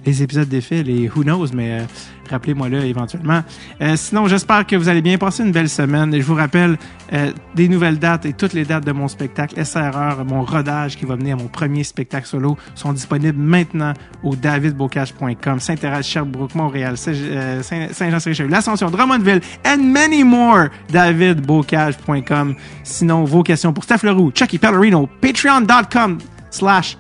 les 0.06 0.24
épisodes 0.24 0.48
d'effet, 0.48 0.82
les 0.84 1.10
who 1.10 1.24
knows, 1.24 1.48
mais 1.54 1.80
euh, 1.82 1.84
rappelez-moi 2.30 2.70
là 2.70 2.86
éventuellement. 2.86 3.42
Euh, 3.82 3.96
sinon, 3.98 4.28
j'espère 4.28 4.66
que 4.66 4.76
vous 4.76 4.88
allez 4.88 5.02
bien 5.02 5.18
passer 5.18 5.44
une 5.44 5.52
belle 5.52 5.68
semaine. 5.70 6.14
Je 6.16 6.22
vous 6.26 6.36
rappelle 6.36 6.78
euh, 7.12 7.32
des 7.56 7.68
nouvelles 7.68 8.00
dates 8.00 8.26
et 8.26 8.34
toutes 8.34 8.54
les 8.54 8.64
dates 8.64 8.86
de 8.86 8.92
mon 8.94 9.08
spectacle 9.10 9.64
SRR, 9.64 10.24
mon 10.26 10.44
rodage 10.44 10.96
qui 10.96 11.06
va 11.06 11.16
venir, 11.16 11.36
mon 11.38 11.48
premier 11.48 11.84
spectacle 11.84 12.28
solo, 12.28 12.58
sont 12.76 12.94
disponibles 12.94 13.38
maintenant 13.40 13.94
au 14.24 14.36
davidbocage.com, 14.36 15.60
Saint-Thérèse, 15.60 16.06
Sherbrooke, 16.06 16.56
Montréal, 16.56 16.96
euh, 17.08 17.62
Saint- 17.62 17.88
Saint-Jean-sur-Richelieu, 17.92 18.50
l'Ascension, 18.50 18.90
Drummondville, 18.90 19.42
and 19.66 19.80
many 19.84 20.24
more. 20.24 20.68
davidbocage.com. 20.94 22.56
Sinon, 22.84 23.24
vos 23.26 23.44
questions 23.44 23.74
pour 23.74 23.84
Steph 23.84 24.04
Leroux, 24.04 24.32
Chucky 24.34 24.60
Patreon.com 25.22 26.18
slash 26.50 26.98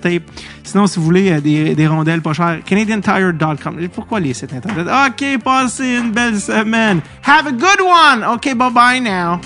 tape. 0.00 0.22
Sinon, 0.62 0.86
si 0.86 0.98
vous 0.98 1.04
voulez 1.04 1.32
euh, 1.32 1.40
des, 1.40 1.74
des 1.74 1.86
rondelles 1.86 2.22
pas 2.22 2.32
chères, 2.32 2.62
canadiantire.com. 2.64 3.88
Pourquoi 3.94 4.20
les 4.20 4.34
sites 4.34 4.52
internet? 4.52 4.86
OK, 4.86 5.42
passez 5.42 5.96
une 5.96 6.12
belle 6.12 6.38
semaine. 6.40 7.00
Have 7.24 7.46
a 7.46 7.52
good 7.52 7.80
one. 7.80 8.24
OK, 8.24 8.54
bye-bye 8.54 9.00
now. 9.00 9.40